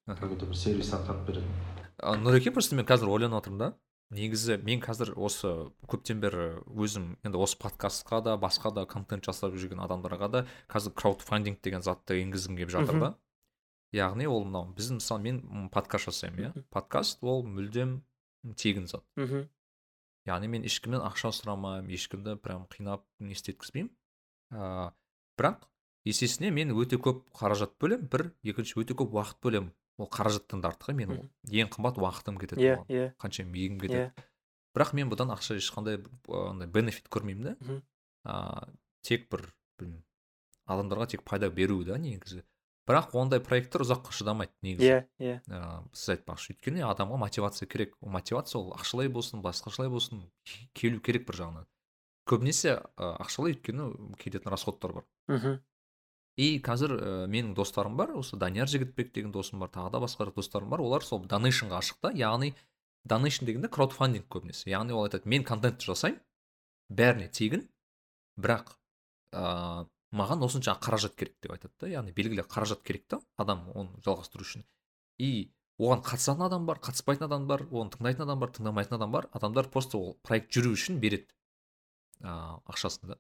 какой 0.07 0.36
то 0.36 0.46
бір 0.46 0.57
сервис 0.57 0.92
атқарып 0.94 1.26
беретін 1.26 1.76
А, 1.98 2.12
нұреке 2.20 2.52
просто 2.52 2.76
мен 2.76 2.84
қазір 2.84 3.09
ойланып 3.09 3.40
отырмын 3.40 3.59
да. 3.59 3.68
Негізі 4.14 4.59
мен 4.62 4.80
қазір 4.84 5.14
осы 5.18 5.52
көптен 5.90 6.20
бері 6.22 6.46
өзім 6.70 7.16
енді 7.26 7.40
осы 7.42 7.59
подкастқа 7.59 8.22
да 8.22 8.36
басқа 8.38 8.72
да 8.74 8.86
контент 8.86 9.26
жасап 9.26 9.57
жүрген 9.59 9.82
адамдарға 9.82 10.28
да 10.30 10.44
қазір 10.70 10.94
краудфандинг 10.94 11.61
деген 11.62 11.82
затты 11.82 12.20
енгізгім 12.22 12.61
келіп 12.61 12.74
жатыр 12.76 13.00
да. 13.00 13.14
Яғни 13.94 14.26
ол 14.26 14.44
мынау 14.44 14.72
біз 14.76 14.92
мысалы 14.98 15.22
мен 15.22 15.68
подкаст 15.72 16.11
жасаймын 16.11 16.48
иә. 16.48 16.64
Подкаст 16.70 17.22
ол 17.22 17.44
мүлдем 17.46 18.00
тегін 18.54 18.86
зат. 18.86 19.04
Мхм 19.16 19.46
яғни 20.26 20.50
мен 20.50 20.66
ешкімнен 20.66 21.02
ақша 21.07 21.30
сұрамаймын 21.34 21.92
ешкімді 21.94 22.36
прям 22.42 22.66
қинап 22.70 23.04
не 23.22 23.34
істеткізбеймін 23.36 23.90
ыыы 24.50 24.90
бірақ 25.38 25.66
есесіне 26.07 26.50
мен 26.54 26.74
өте 26.74 26.98
көп 27.02 27.24
қаражат 27.36 27.76
бөлемін 27.82 28.11
бір 28.11 28.26
екінші 28.46 28.80
өте 28.82 28.96
көп 28.98 29.14
уақыт 29.14 29.38
бөлемін. 29.42 29.72
Ол 29.99 30.09
қаражаттан 30.12 30.61
да 30.61 30.70
артық 30.72 30.92
мен 30.94 31.09
Мгм. 31.11 31.28
ең 31.49 31.70
қымбат 31.72 31.99
уақытым 31.99 32.38
кетеді 32.38 32.61
иә 32.61 32.74
иә. 32.88 33.12
Қанша 33.16 33.44
еңбегім 33.44 33.78
кетеді. 33.80 34.11
Иә 34.12 34.24
бірақ 34.76 34.92
мен 34.92 35.09
бұдан 35.09 35.32
ақша 35.32 35.57
ешқандай 35.57 36.03
андай 36.28 36.68
бенефит 36.68 37.09
көрмеймін 37.09 37.57
да. 37.57 37.80
А, 38.24 38.68
тек 39.01 39.30
бір 39.30 39.47
білмеймін 39.78 40.03
адамдарға 40.66 41.07
тек 41.14 41.22
пайда 41.24 41.49
беру 41.49 41.82
да 41.84 41.97
негізі. 41.97 42.42
Бірақ 42.86 43.14
ондай 43.18 43.40
проекттер 43.40 43.82
ұзаққа 43.86 44.12
шыдамайды 44.12 44.53
негізі. 44.62 44.90
Иә 44.90 45.07
иә. 45.18 45.38
Ә, 45.49 45.88
сіз 45.97 46.16
айтпақшы 46.16 46.53
өйткені 46.53 46.84
адамға 46.86 47.16
мотивация 47.18 47.66
керек. 47.66 47.97
Ол 48.01 48.11
мотивация 48.11 48.61
ол 48.61 48.74
ақшалай 48.76 49.09
болсын 49.09 49.40
басқашалай 49.42 49.88
болсын 49.90 50.26
келу 50.74 51.01
керек 51.01 51.26
бір 51.26 51.40
жағынан. 51.40 51.66
Көбінесе 52.26 52.76
ә, 52.76 53.16
ақшалай 53.24 53.55
өйткені 53.57 53.88
кететін 54.20 54.53
расходтар 54.53 54.92
бар. 54.92 55.05
Мхм 55.26 55.59
и 56.37 56.61
қазір 56.61 56.93
ә, 56.97 57.11
менің 57.32 57.55
достарым 57.57 57.97
бар 57.97 58.12
осы 58.20 58.37
данияр 58.37 58.68
жігітбек 58.68 59.12
деген 59.14 59.32
досым 59.32 59.62
бар 59.62 59.70
тағы 59.72 59.95
да 59.95 60.01
басқа 60.05 60.28
достарым 60.37 60.68
бар. 60.68 60.82
Олар 60.84 61.05
сол 61.05 61.24
донейшнға 61.24 61.80
ашық 61.80 62.03
та 62.05 62.12
яғни 62.12 62.53
донейшн 63.09 63.47
дегенде 63.49 63.70
краудфандинг 63.72 64.28
көбінесе. 64.28 64.68
Яғни 64.68 64.93
ол 64.93 65.07
айтады 65.09 65.28
мен 65.28 65.45
контентті 65.49 65.89
жасаймын 65.89 66.20
бәріне 66.93 67.30
тегін 67.32 67.64
бірақ 68.37 68.74
ә, 69.32 69.87
маған 70.12 70.45
осынша 70.45 70.76
қаражат 70.76 71.16
керек 71.16 71.39
деп 71.41 71.57
айтады 71.57 71.72
да. 71.80 71.89
Яғни 71.89 72.12
белгілі 72.12 72.45
қаражат 72.45 72.84
керек 72.84 73.07
та 73.09 73.20
адам 73.41 73.70
оны 73.74 73.97
жалғастыру 74.05 74.45
үшін. 74.45 74.66
И 75.16 75.53
оған 75.80 76.05
қатысатын 76.05 76.47
адам 76.51 76.66
бар 76.68 76.82
қатыспайтын 76.84 77.30
адам 77.30 77.47
бар 77.49 77.64
оны 77.70 77.97
тыңдайтын 77.97 78.26
адам 78.28 78.45
бар 78.45 78.53
тыңдамайтын 78.53 78.99
адам 78.99 79.16
бар. 79.16 79.30
Адамдар 79.32 79.70
просто 79.72 79.99
ол 79.99 80.18
проект 80.22 80.53
жүру 80.53 80.76
үшін 80.76 81.01
береді 81.01 81.32
ә, 82.20 82.61
ақшасын 82.68 83.14
да. 83.14 83.18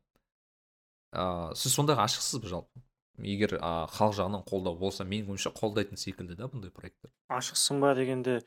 Ә, 1.16 1.54
сіз 1.56 1.72
сондайға 1.78 2.04
ашықсыз 2.10 2.42
ба 2.44 2.52
жалпы? 2.52 2.85
Егер 3.18 3.56
ә, 3.58 3.86
халық 3.92 4.16
жағынан 4.18 4.44
қолдау 4.48 4.76
болса 4.78 5.04
менің 5.04 5.32
ойымша 5.34 5.52
қолдайтын 5.56 5.96
секілді 6.00 6.36
да 6.36 6.48
бұндай 6.52 6.70
проекттер. 6.74 7.10
Ашықсың 7.32 7.80
ба 7.80 7.94
дегенде 7.94 8.40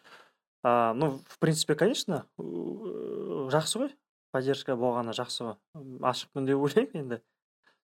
а, 0.63 0.93
ну 0.93 1.21
в 1.27 1.39
принципе 1.39 1.75
конечно 1.75 2.25
жақсы 2.37 3.79
ғой. 3.83 3.95
Поддержка 4.31 4.75
болғаны 4.77 5.15
жақсы 5.17 5.47
ғой. 5.47 5.57
Ашықпын 6.05 6.45
деп 6.45 6.61
ойлаймын 6.61 7.01
енді. 7.01 7.21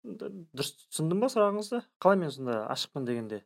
Дұрыс 0.00 0.70
түсіндім 0.88 1.20
ба 1.20 1.28
сұрағыңызды? 1.28 1.82
Қалай 2.00 2.16
мен 2.22 2.30
сонда 2.32 2.62
ашықпын 2.72 3.04
дегенде? 3.04 3.42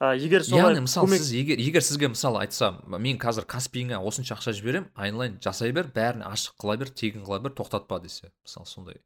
А, 0.00 0.14
егер 0.16 0.42
солай 0.42 0.72
яғни 0.72 0.86
мысалы 0.86 1.06
көмек- 1.06 1.20
сіз 1.22 1.34
егер 1.36 1.60
егер 1.60 1.84
сізге 1.84 2.08
мысалы 2.10 2.40
айтса 2.40 2.72
мен 2.88 3.18
қазір 3.20 3.44
каспиіңе 3.46 4.00
осынша 4.00 4.34
ақша 4.34 4.56
жіберемін 4.58 4.88
айналайын 4.96 5.36
жасай 5.44 5.70
бер 5.76 5.86
бәрін 5.94 6.24
ашық 6.26 6.56
қыла 6.58 6.78
бер 6.80 6.90
тегін 6.90 7.22
қыла 7.22 7.38
бер 7.44 7.52
тоқтатпа 7.54 8.00
десе 8.02 8.32
мысалы 8.42 8.66
сондай. 8.66 8.98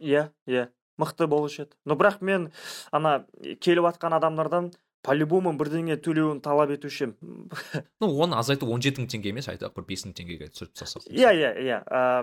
Иә 0.00 0.30
иә. 0.46 0.70
Мықты 1.00 1.28
болушы 1.30 1.64
еді. 1.66 1.76
Но 1.84 1.96
бірақ 1.98 2.22
мен 2.24 2.50
ана 2.90 3.26
келіп 3.60 3.86
жатқан 3.88 4.16
адамдардан 4.18 4.72
по 5.06 5.14
любому 5.14 5.52
бірдеңе 5.54 5.96
төлеуін 6.02 6.40
талап 6.42 6.72
етуші 6.74 7.06
едім 7.06 7.50
ну 8.02 8.10
оны 8.24 8.38
азайтып 8.40 8.70
он 8.72 8.82
жеті 8.82 9.04
мың 9.04 9.10
теңге 9.12 9.30
емес 9.30 9.48
айтайық 9.52 9.76
бір 9.76 9.86
бес 9.86 10.06
мың 10.06 10.16
теңгеге 10.18 10.50
түсіріп 10.50 10.72
тастасақ 10.74 11.12
иә 11.14 11.32
иә 11.36 11.50
иә. 11.62 11.80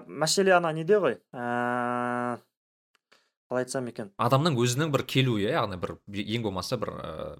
Мәселе 0.07 0.55
ана 0.57 0.73
неде 0.75 0.99
ғой? 0.99 1.19
Ә, 1.31 2.39
қалай 3.47 3.63
айтсам 3.63 3.87
екен? 3.87 4.11
Адамның 4.17 4.59
өзінің 4.59 4.91
бір 4.91 5.05
келуі 5.07 5.47
иә 5.47 5.55
яғни 5.61 5.79
бір 5.79 5.95
ең 6.11 6.43
болмаса 6.49 6.79
бір 6.81 6.95
ыыы 6.97 7.37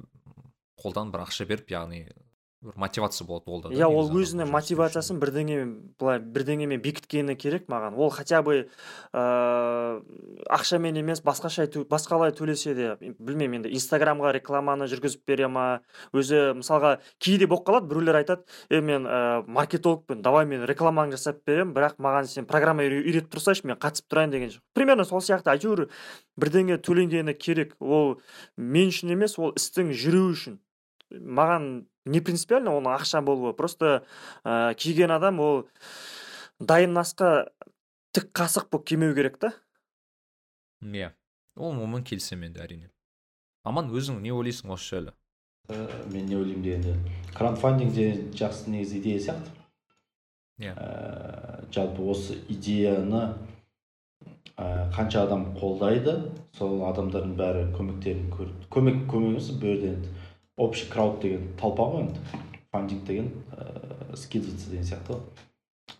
қолдан 0.83 1.11
бір 1.13 1.25
ақша 1.25 1.47
беріп 1.49 1.71
яғни 1.71 2.05
бір 2.63 2.73
мотивация 2.79 3.27
болады 3.27 3.51
ол 3.51 3.61
да 3.61 3.69
иә 3.69 3.87
ол 3.87 4.09
өзінің 4.09 4.49
мотивациясын 4.51 5.19
бірдеңемен 5.19 5.73
былай 5.99 6.19
бірдеңемен 6.19 6.81
бекіткені 6.81 7.35
керек 7.35 7.67
маған. 7.67 7.97
Ол 7.99 8.09
хотя 8.09 8.41
бы 8.41 8.69
ыыы 9.13 10.01
ақшамен 10.49 10.97
емес 11.01 11.21
басқаша 11.23 11.67
басқалай 11.91 12.31
төлесе 12.31 12.73
де 12.73 12.87
білмеймін 13.19 13.63
енді 13.63 13.73
инстаграмға 13.75 14.33
рекламаны 14.37 14.87
жүргізіп 14.91 15.25
бере 15.27 15.47
ма 15.47 15.81
өзі 16.13 16.53
мысалға 16.59 16.97
кейде 17.19 17.47
болып 17.47 17.67
қалады 17.67 17.89
біреулер 17.91 18.21
айтады 18.21 18.43
е 18.69 18.81
мен 18.81 19.05
ә, 19.05 19.43
маркетологпын 19.47 20.21
давай 20.23 20.45
мен 20.45 20.65
рекламаңды 20.69 21.17
жасап 21.17 21.43
беремін 21.45 21.73
бірақ 21.75 21.99
маған 21.99 22.27
сен 22.31 22.45
программа 22.49 22.83
үйре- 22.83 23.03
үйретіп 23.03 23.31
тұрсайшы 23.35 23.67
мен 23.67 23.77
қатысып 23.77 24.07
тұрайын 24.09 24.31
деген 24.31 24.49
жоқ. 24.55 24.61
Примерно 24.73 25.05
сол 25.05 25.21
сияқты 25.21 25.53
әйтеуір 25.53 25.89
бірдеңе 26.39 26.77
төленгені 26.79 27.33
керек. 27.37 27.75
Ол 27.79 28.19
мен 28.57 28.89
үшін 28.89 29.11
емес 29.13 29.37
ол 29.39 29.53
істің 29.53 29.91
жүруі 29.93 30.31
үшін. 30.33 30.59
Маған 31.13 31.85
не 32.05 32.21
принципиально 32.21 32.75
оның 32.77 32.95
ақша 32.97 33.21
болуы 33.23 33.53
просто 33.53 34.03
ә, 34.43 34.73
киген 34.75 35.11
адам 35.11 35.39
ол 35.39 35.67
дайын 36.59 36.97
асқа 36.99 37.49
тік 38.13 38.31
қасық 38.35 38.69
болып 38.71 38.87
келмеу 38.87 39.15
керек 39.15 39.37
та. 39.39 39.53
Иә. 40.83 41.13
Ол 41.55 41.71
онымен 41.71 42.03
келісемін 42.03 42.51
енді 42.51 42.63
әрине. 42.63 42.89
Аман 43.63 43.91
өзің 43.93 44.19
не 44.21 44.33
ойлайсың 44.33 44.73
осы 44.73 44.95
жайлы? 44.95 45.13
Ә, 45.69 45.77
мен 46.11 46.25
не 46.27 46.35
ойлаймын 46.35 46.63
дегенде 46.63 46.95
краундфандинг 47.37 47.93
деген 47.93 48.31
жақсы 48.35 48.69
негізі 48.69 48.99
идея 48.99 49.19
сияқты. 49.19 49.53
Иә. 50.59 50.73
Ә, 50.75 51.71
жалпы 51.71 52.03
осы 52.11 52.35
идеяны 52.49 53.37
ә, 54.57 54.91
қанша 54.93 55.23
адам 55.23 55.53
қолдайды 55.55 56.17
сол 56.57 56.83
адамдардың 56.89 57.37
бәрі 57.39 57.63
көмектерін 57.77 58.27
көр 58.33 58.51
көмек 58.73 59.05
көмек 59.09 59.31
емес 59.31 59.49
бұл 59.55 59.71
жерде 59.71 59.93
енді 59.93 60.11
общий 60.57 60.89
крауд 60.89 61.21
деген 61.21 61.47
толпа 61.59 61.87
ғой 61.89 62.07
енді. 62.07 62.19
Фандинг 62.71 63.03
деген 63.05 63.31
ә, 63.51 64.15
скидываться 64.15 64.69
деген 64.69 64.85
сияқты. 64.85 65.19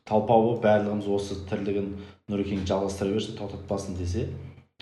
Толпа 0.05 0.35
болып 0.35 0.63
барлығымыз 0.63 1.07
осы 1.09 1.37
тірлігін 1.49 1.93
нұрекең 2.31 2.65
жалғастыра 2.67 3.13
берсін 3.13 3.37
тоқтатпасын 3.39 3.97
десе 3.97 4.27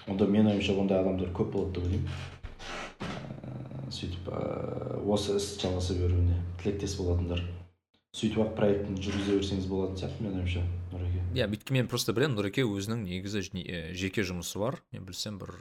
онда 0.07 0.27
мен 0.27 0.47
ойымша 0.47 0.75
ондай 0.79 1.01
адамдар 1.01 1.31
көп 1.35 1.51
болады 1.55 1.75
деп 1.75 1.83
ойлаймын. 1.85 2.09
Ә, 3.01 3.91
сөйтіп 3.91 4.29
ә, 4.31 5.01
осы 5.05 5.35
іс 5.37 5.55
жалғаса 5.61 5.97
беруіне 5.99 6.39
тілектес 6.61 6.95
болатындар. 6.99 7.43
Сөйтіп 8.15 8.41
ақ 8.43 8.55
проектін 8.57 8.97
жүргізе 8.99 9.37
берсеңіз 9.37 9.67
болатын 9.71 9.99
сияқты 10.01 10.25
менің 10.25 10.41
ойымша 10.41 10.63
нұреке 10.91 11.21
иә 11.31 11.47
өйткені 11.47 11.77
мен 11.79 11.87
просто 11.87 12.11
білемін. 12.11 12.35
Нұреке 12.35 12.65
өзінің 12.67 13.05
негізі 13.07 13.43
жеке 13.95 14.25
жұмысы 14.27 14.59
бар. 14.59 14.81
Мен 14.91 15.05
білсем 15.07 15.37
бір 15.39 15.53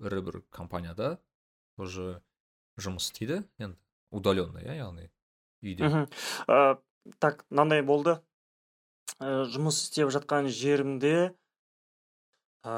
ірі 0.00 0.22
бір 0.24 0.38
компанияда 0.48 1.18
тоже 1.76 2.22
жұмыс 2.80 3.10
істейді 3.10 3.42
енді 3.58 3.76
удаленно 4.12 4.62
иә 4.62 4.78
яғни 4.80 5.08
үйде 5.62 5.88
мхм 5.88 6.06
Ә, 6.48 6.78
так 7.18 7.44
мынандай 7.50 7.82
болды. 7.82 8.18
Ә, 9.20 9.44
жұмыс 9.52 9.78
істеп 9.84 10.10
жатқан 10.14 10.48
жерімде 10.52 11.32
ә, 12.62 12.74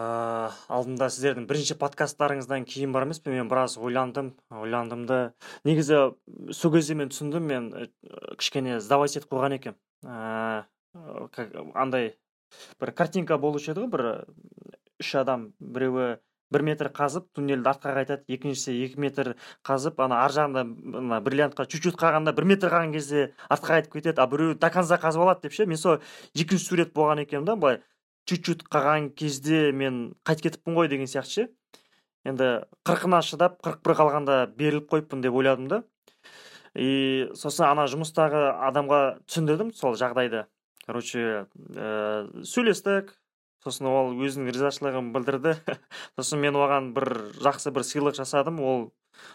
алдында 0.69 1.09
сіздердің 1.13 1.47
бірінші 1.49 1.77
подкасттарыңыздан 1.81 2.67
кейін 2.69 2.93
бар 2.95 3.07
емес 3.07 3.21
пе? 3.21 3.33
Мен 3.35 3.49
біраз 3.49 3.77
ойландым 3.79 4.35
ойландым 4.51 5.07
да. 5.07 5.21
Негізі 5.65 6.15
сол 6.53 6.73
кезде 6.75 6.97
мен 6.99 7.13
түсіндім 7.13 7.49
мен 7.51 7.71
ә, 7.73 7.89
кішкене 8.41 8.81
сдавать 8.81 9.17
етіп 9.17 9.33
қойған 9.33 9.59
екенмін. 9.59 9.81
Ә, 10.05 10.65
андай 11.75 12.15
бір 12.81 12.93
картинка 12.95 13.39
болушы 13.41 13.73
еді 13.73 13.85
ғой 13.85 13.91
бір 13.93 14.07
үш 15.03 15.15
адам 15.19 15.53
біреуі 15.59 16.19
бір 16.53 16.63
метр 16.67 16.91
қазып 16.95 17.27
туннельді 17.35 17.71
артқа 17.71 17.95
қайтады. 17.97 18.25
Екіншісі 18.29 18.75
екі 18.85 19.01
метр 19.01 19.35
қазып 19.65 20.01
ана 20.05 20.21
ар 20.25 20.35
жағында 20.35 20.65
ана 21.01 21.21
бриллиантқа 21.25 21.67
чуть 21.67 21.83
чуть 21.87 21.99
қалғанда 22.01 22.35
бір 22.37 22.45
метр 22.45 22.73
қалған 22.73 22.93
кезде 22.93 23.33
артқа 23.49 23.79
қайтып 23.79 23.99
кетеді 23.99 24.21
а 24.21 24.27
біреуі 24.27 24.59
до 24.61 24.71
конца 24.71 24.99
қазып 25.01 25.25
алады 25.25 25.49
деп 25.49 25.57
ше. 25.57 25.67
Мен 25.67 25.79
сол 25.81 25.99
екінші 26.35 26.65
сурет 26.65 26.95
болған 26.95 27.23
екен 27.23 27.45
да 27.45 27.57
былай 27.57 27.81
чуть 28.27 28.45
чуть 28.45 28.63
қалған 28.69 29.11
кезде 29.15 29.73
мен 29.73 30.15
қайтып 30.25 30.51
кетіппін 30.51 30.79
ғой 30.79 30.89
деген 30.89 31.11
сияқты 31.11 31.31
ше. 31.31 31.49
Енді 32.25 32.65
қырқына 32.89 33.21
шыдап 33.23 33.59
қырық 33.65 33.83
бір 33.85 33.99
қалғанда 33.99 34.39
беріліп 34.57 34.89
қойыппын 34.93 35.21
деп 35.21 35.35
ойладым 35.35 35.69
да. 35.69 35.83
И 36.75 37.29
сосын 37.39 37.69
ана 37.69 37.85
жұмыстағы 37.87 38.47
адамға 38.69 39.01
түсіндірдім 39.29 39.75
сол 39.77 39.95
жағдайды. 39.95 40.47
Короче 40.87 41.47
ә, 41.77 42.27
сөйлестік 42.45 43.15
сосын 43.65 43.87
ол 43.91 44.13
өзінің 44.25 44.53
ризашылығын 44.55 45.11
білдірді. 45.15 45.57
Сосын 46.19 46.39
мен 46.45 46.55
оған 46.61 46.93
бір 46.97 47.07
жақсы 47.45 47.73
бір 47.75 47.83
сыйлық 47.89 48.15
жасадым. 48.19 48.61
Ол 48.61 48.87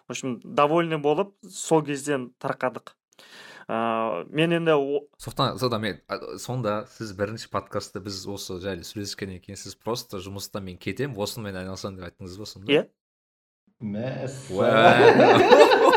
в 0.08 0.12
общем 0.14 0.40
довольный 0.44 0.98
болып 1.02 1.34
сол 1.50 1.82
кезден 1.84 2.30
тарқадық. 2.40 2.94
Ә, 3.70 4.26
мен 4.34 4.50
енді 4.58 4.74
о- 4.74 5.06
сондықтан 5.22 5.60
содан 5.62 5.82
мен 5.82 6.00
сонда 6.42 6.86
сіз 6.90 7.12
бірінші 7.14 7.52
подкастты 7.54 8.00
біз 8.02 8.24
осы 8.28 8.58
жайлы 8.64 8.82
сөйлескеннен 8.88 9.40
кейін 9.44 9.58
сіз 9.62 9.76
просто 9.78 10.18
жұмыстан 10.18 10.64
мен 10.66 10.78
кетемін. 10.82 11.14
Осымен 11.18 11.54
айналысамын 11.56 12.00
деп 12.00 12.06
айттыңыз 12.10 12.38
ба 12.42 12.46
сонда? 12.50 12.72
Иә. 12.74 12.88
Мәссаған. 13.80 15.89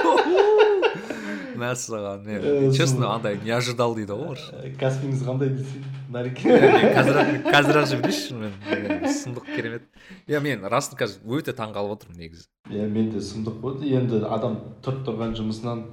Э, 1.56 2.18
мен 2.24 2.72
честно 2.72 3.14
андай 3.14 3.38
не 3.44 3.50
ожидал 3.50 3.94
дейді 3.94 4.16
ғой 4.16 4.32
орысша? 4.32 4.62
Кәсібіңіз 4.80 5.24
қандай 5.26 5.50
десе 5.56 5.82
нареке 6.12 6.56
қазір 6.96 7.80
ақ 7.80 7.88
жіберейінші 7.90 8.38
мен 8.40 8.54
мен 8.68 9.04
сұмдық 9.12 9.50
керемет. 9.54 9.88
Иә 10.28 10.40
мен 10.44 10.64
расын 10.64 10.98
қазір 11.00 11.36
өте 11.38 11.54
таң 11.56 11.74
қалып 11.76 11.98
отырмын 11.98 12.22
негізі. 12.24 12.48
Иә 12.70 12.88
менде 12.88 13.20
сұмдық 13.20 13.60
болды. 13.60 13.90
Енді 13.92 14.22
адам 14.28 14.58
тұрып 14.84 15.04
тұрған 15.08 15.36
жұмысынан 15.38 15.84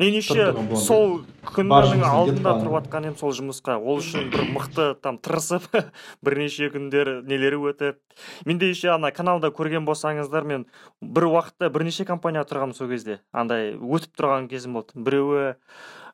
меніңше 0.00 0.46
сол 0.80 1.20
жұмысына 1.54 2.08
алдында 2.08 2.54
тұрып 2.60 2.74
жатқан 2.78 3.06
едім 3.08 3.16
сол 3.20 3.34
жұмысқа. 3.36 3.76
Ол 3.78 4.00
үшін 4.00 4.30
бір 4.32 4.46
мықты 4.54 4.86
там 5.02 5.18
тырысып 5.22 5.68
бірнеше 6.26 6.70
күндер 6.74 7.12
нелері 7.28 7.60
өтіп. 7.70 8.00
Менде 8.48 8.70
еще 8.70 8.92
ана 8.94 9.12
каналда 9.14 9.52
көрген 9.54 9.86
болсаңыздар 9.88 10.46
мен 10.48 10.66
бір 11.00 11.28
уақытта 11.30 11.70
бірнеше 11.70 12.06
компания 12.08 12.44
тұрғанмын 12.44 12.76
сол 12.76 12.90
кезде. 12.92 13.20
Андай 13.32 13.74
өтіп 13.76 14.16
тұрған 14.18 14.48
кезім 14.50 14.78
болды. 14.80 14.96
Біреуі 14.96 15.54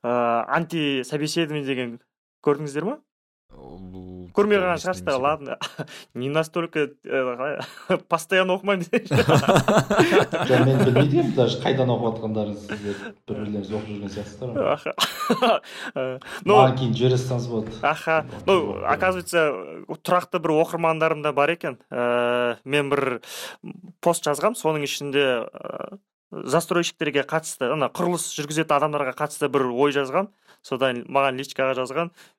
ыыы 0.02 0.44
анти 0.58 1.04
собеседование 1.06 1.66
деген 1.66 1.98
көрдіңіздер 2.46 2.90
ма? 2.90 2.98
Бұл 3.56 4.05
көрмей 4.36 4.60
қалған 4.60 4.80
шығарсыздар 4.82 5.18
ладно. 5.20 5.56
Не 6.14 6.28
настолько 6.28 6.88
э, 7.04 7.60
постоянно 8.08 8.56
оқымаймын 8.56 8.84
десеңші 8.84 9.16
жоқ 10.50 10.64
мен 10.66 10.82
білмейді 10.84 11.20
едім 11.22 11.32
даже 11.36 11.60
қайдан 11.64 11.92
оқып 11.94 12.18
жатқандарыңызды 12.18 12.76
сіздер 12.76 13.00
бір 13.28 13.40
бірлеріңіз 13.42 13.72
оқып 13.72 13.90
жүрген 13.90 14.14
сияқтысыздар 14.16 14.48
ғой. 14.52 14.72
Аха. 14.76 14.96
Э, 15.96 16.18
маған 16.46 16.76
кейін 16.78 16.92
жібере 16.96 17.16
салсаңыз 17.18 17.46
болады 17.50 17.78
аха. 17.82 18.16
Ну 18.46 18.76
оказывается 18.84 19.48
тұрақты 20.06 20.40
бір 20.42 20.56
оқырмандарым 20.60 21.22
да 21.24 21.32
бар 21.32 21.54
екен. 21.54 21.78
Мен 21.90 22.90
бір 22.92 23.20
пост 24.04 24.26
жазғам 24.26 24.56
соның 24.58 24.84
ішінде 24.86 25.26
застройщиктерге 26.30 27.24
қатысты 27.28 27.70
ана 27.72 27.88
құрылыс 27.92 28.28
жүргізетін 28.36 28.76
адамдарға 28.76 29.14
қатысты 29.18 29.48
бір 29.52 29.68
ой 29.70 29.94
жазған 29.94 30.28
содан 30.66 31.04
маған 31.06 31.38
личкаға 31.40 31.76
жазған. 31.78 32.10
«Э, 32.10 32.35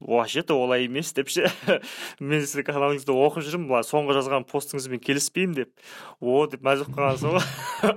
вообще 0.00 0.42
то 0.42 0.56
олай 0.62 0.84
емес 0.84 1.12
деп 1.12 1.30
ше. 1.32 1.48
Мен 2.20 2.42
сіздің 2.44 2.66
каналыңызды 2.70 3.14
оқып 3.14 3.46
жүрмін 3.46 3.68
былай 3.70 3.86
соңғы 3.86 4.18
жазған 4.18 4.46
постыңызбен 4.50 5.02
келіспеймін 5.04 5.56
деп. 5.62 5.72
О 6.20 6.44
деп 6.50 6.64
мәз 6.66 6.84
болып 6.84 6.96
қалған 6.98 7.20
соң. 7.22 7.40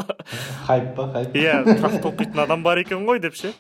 Хайп 0.69 0.95
па 0.97 1.09
хайп 1.17 1.37
иә 1.39 1.59
тұрақты 1.67 2.09
оқитын 2.11 2.45
адам 2.45 2.63
бар 2.63 2.83
екен 2.83 3.05
ғой 3.07 3.23
деп 3.23 3.37
ше. 3.39 3.53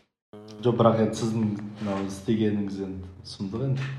Жоқ 0.63 0.79
бірақ 0.79 1.03
енді 1.03 1.19
сіздің 1.19 1.51
мынау 1.81 2.07
істегеніңіз 2.07 2.81
енді 2.87 3.13
сұмдық 3.27 3.69
енді. 3.69 3.93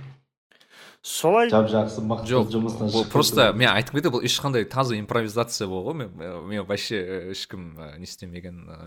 Солай. 1.05 1.51
Жап 1.53 1.69
жақсы 1.69 2.01
мықты 2.01 2.31
жоқ 2.31 2.47
жұмыстан 2.49 2.89
бұл 2.89 3.03
шығып 3.03 3.12
просто 3.12 3.51
мен 3.53 3.69
айтқым 3.69 3.99
келді 3.99 4.12
бұл 4.15 4.23
ешқандай 4.24 4.65
таза 4.65 4.97
импровизация 4.97 5.69
болды 5.69 5.91
ғой. 5.91 5.99
Мен 6.01 6.47
мен 6.49 6.65
вообще 6.65 6.97
э, 6.97 7.31
ешкім 7.35 7.74
э, 7.77 7.99
не 7.99 8.09
істемеген 8.09 8.62
э, 8.73 8.78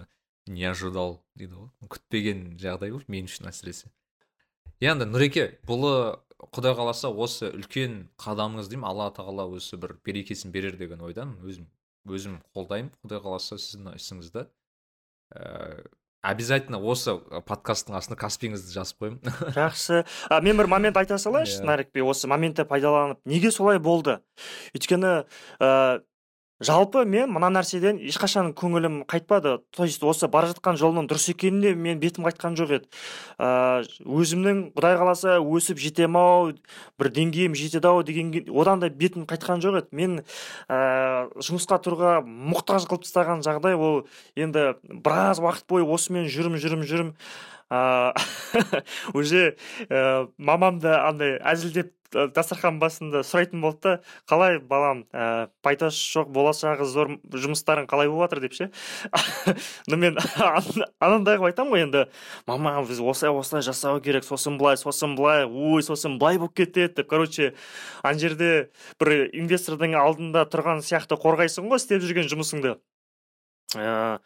не 0.48 0.66
ожидал 0.66 1.20
дейді 1.38 1.54
ғой. 1.54 1.70
Күтпеген 1.86 2.58
жағдай 2.58 2.90
болды 2.96 3.06
мен 3.14 3.30
үшін 3.30 3.52
әсіресе. 3.52 3.91
Енді 4.84 5.08
нұреке 5.10 5.48
бұл 5.68 5.86
құдай 6.54 6.76
қаласа 6.78 7.10
осы 7.10 7.49
үлкен 7.49 8.08
қадамыңыз 8.22 8.70
деймін 8.72 8.88
алла 8.91 9.10
тағала 9.16 9.48
өзі 9.58 9.80
бір 9.82 9.95
берекесін 10.06 10.54
берер 10.54 10.78
деген 10.78 11.02
ойдамын 11.02 11.40
өзім 11.44 11.66
өзім 12.08 12.38
қолдаймын. 12.56 12.91
Құдай 13.04 13.20
қаласа 13.24 13.58
сіздің 13.60 13.98
ісіңізді 13.98 14.45
ііі 15.36 15.88
обязательно 16.28 16.80
осы 16.82 17.14
подкасттың 17.48 17.95
астына 17.99 18.18
каспиіңізді 18.20 18.74
жазып 18.74 19.04
қоямын 19.04 19.36
жақсы. 19.58 20.04
А, 20.30 20.40
мен 20.44 20.58
бір 20.60 20.68
момент 20.72 20.98
айта 20.99 21.18
салайыншы 21.22 21.62
Иә. 21.62 21.66
нарик 21.68 21.91
би 21.94 22.02
осы 22.04 22.28
моментті 22.28 22.66
пайдаланып 22.68 23.22
неге 23.26 23.52
солай 23.52 23.80
болды? 23.80 24.18
Өйткені 24.76 25.12
ә, 25.62 26.02
жалпы 26.60 27.04
мен 27.06 27.30
мына 27.32 27.50
нәрседен 27.54 28.00
ешқашан 28.02 28.52
көңілім 28.58 29.04
қайтпады. 29.10 29.60
То 29.76 29.86
есть 29.86 30.04
осы 30.04 30.28
бара 30.28 30.50
жатқан 30.50 30.78
жолымның 30.80 31.10
дұрыс 31.10 31.30
екеніне 31.34 31.76
мен 31.76 32.00
бетім 32.02 32.26
қайтқан 32.26 32.58
жоқ 32.58 32.74
еді. 32.80 32.90
Ә, 33.38 33.84
өзімнің 34.06 34.64
құдай 34.78 34.98
қаласа 34.98 35.38
өсіп 35.38 35.78
жетем 35.82 36.18
ау 36.18 36.54
бір 36.98 37.12
деңгейім 37.14 37.54
жетеді 37.58 37.92
ау 37.92 38.02
деген 38.04 38.34
одан 38.50 38.82
да 38.82 38.90
бетім 38.90 39.28
қайтқан 39.30 39.62
жоқ 39.62 39.84
еді. 39.84 39.92
Мен 39.92 40.18
ә, 40.68 41.30
жұмысқа 41.38 41.78
тұруға 41.86 42.16
мұқтаж 42.26 42.90
қылып 42.90 43.06
тастаған 43.06 43.46
жағдай 43.46 43.78
ол 43.78 44.08
енді 44.36 44.74
біраз 44.90 45.44
уақыт 45.44 45.70
бойы 45.70 45.86
осымен 45.86 46.26
жүрім 46.26 46.58
жүрім 46.58 46.88
жүрім 46.90 47.14
уже 49.14 49.57
ә, 49.89 50.27
мамам 50.38 50.80
да 50.80 51.02
андай 51.07 51.35
әзілдеп 51.41 51.94
дастархан 52.11 52.80
басында 52.80 53.22
сұрайтын 53.27 53.61
болды 53.61 53.81
да 53.84 53.94
қалай 54.30 54.60
балам 54.64 55.03
ә, 55.11 55.49
пайдасы 55.65 55.99
жоқ 56.14 56.31
болашағы 56.35 56.88
зор 56.88 57.11
жұмыстарың 57.27 57.88
қалай 57.89 58.07
болып 58.07 58.30
жатыр 58.30 58.44
деп 58.45 58.56
ше. 58.56 58.69
Но 59.88 59.98
мен 59.98 60.18
анандай 60.99 61.38
қылып 61.38 61.49
айтамын 61.52 61.73
ғой 61.73 61.85
енді. 61.88 62.06
Мама 62.48 62.77
біз 62.88 63.02
осылай 63.02 63.35
осылай 63.35 63.65
жасау 63.68 64.02
керек 64.02 64.23
сосын 64.23 64.57
былай 64.57 64.77
сосын 64.80 65.15
былай 65.19 65.45
ой 65.45 65.84
сосын 65.84 66.18
былай 66.19 66.39
болып 66.39 66.56
кетеді 66.56 67.02
деп. 67.02 67.10
Короче 67.10 67.53
ана 68.03 68.19
жерде 68.19 68.69
бір 68.99 69.27
инвестордың 69.34 69.98
алдында 69.99 70.48
тұрған 70.48 70.85
сияқты 70.88 71.19
қорғайсың 71.19 71.68
ғой 71.68 71.84
істеп 71.84 72.03
жүрген 72.03 72.31
жұмысыңды. 72.31 72.77
Ә, 73.76 74.19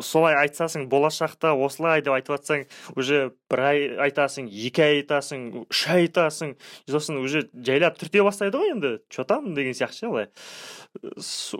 солай 0.00 0.34
айтсасың 0.40 0.86
болашақта 0.88 1.52
осылай 1.52 2.00
деп 2.00 2.14
айтып 2.14 2.38
жатсаң 2.38 2.64
уже 2.96 3.18
бір 3.52 3.60
ай 3.60 3.82
айтасың 4.08 4.48
екі 4.48 4.84
ай 4.84 4.96
айтасың 5.02 5.44
үш 5.66 5.82
ай 5.92 6.06
айтасың. 6.06 6.54
Сосын 6.88 7.20
уже 7.20 7.44
жайлап 7.52 7.98
түрте 8.00 8.24
бастайды 8.24 8.56
ғой 8.56 8.72
енді 8.72 8.94
че 9.12 9.24
там 9.28 9.52
деген 9.54 9.76
сияқты 9.76 10.00
ше 10.00 10.08
былай. 10.08 10.28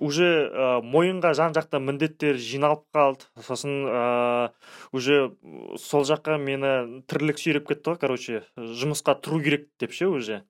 Уже 0.00 0.28
ә, 0.48 0.80
мойынға 0.80 1.34
жан 1.36 1.52
жақта 1.52 1.82
міндеттер 1.84 2.40
жиналып 2.40 2.86
қалды. 2.96 3.28
Сосын 3.44 3.84
ә, 3.84 4.50
уже 4.92 5.28
сол 5.76 6.08
жаққа 6.08 6.40
мені 6.40 7.02
тірлік 7.12 7.36
сүйреп 7.36 7.68
кетті 7.68 7.92
ғой 7.92 8.00
короче 8.00 8.44
жұмысқа 8.56 9.18
тұру 9.20 9.44
керек 9.44 9.68
деп 9.78 9.92
ше 9.92 10.08
уже. 10.08 10.44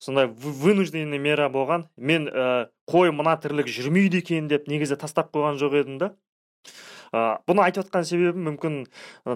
Сондай 0.00 0.26
вынужденный 0.26 1.20
мера 1.20 1.48
болған. 1.52 1.86
Мен 1.96 2.26
ә, 2.28 2.68
қой 2.88 3.12
мына 3.14 3.36
тірлік 3.40 3.68
жүрмейді 3.70 4.24
екен 4.24 4.48
деп 4.50 4.68
негізі 4.70 4.98
тастап 5.00 5.30
қойған 5.34 5.60
жоқ 5.60 5.76
едім 5.82 6.00
да. 6.00 6.14
Бұны 7.12 7.64
айтып 7.64 7.88
отқан 7.88 8.04
себебім 8.06 8.44
мүмкін 8.46 8.76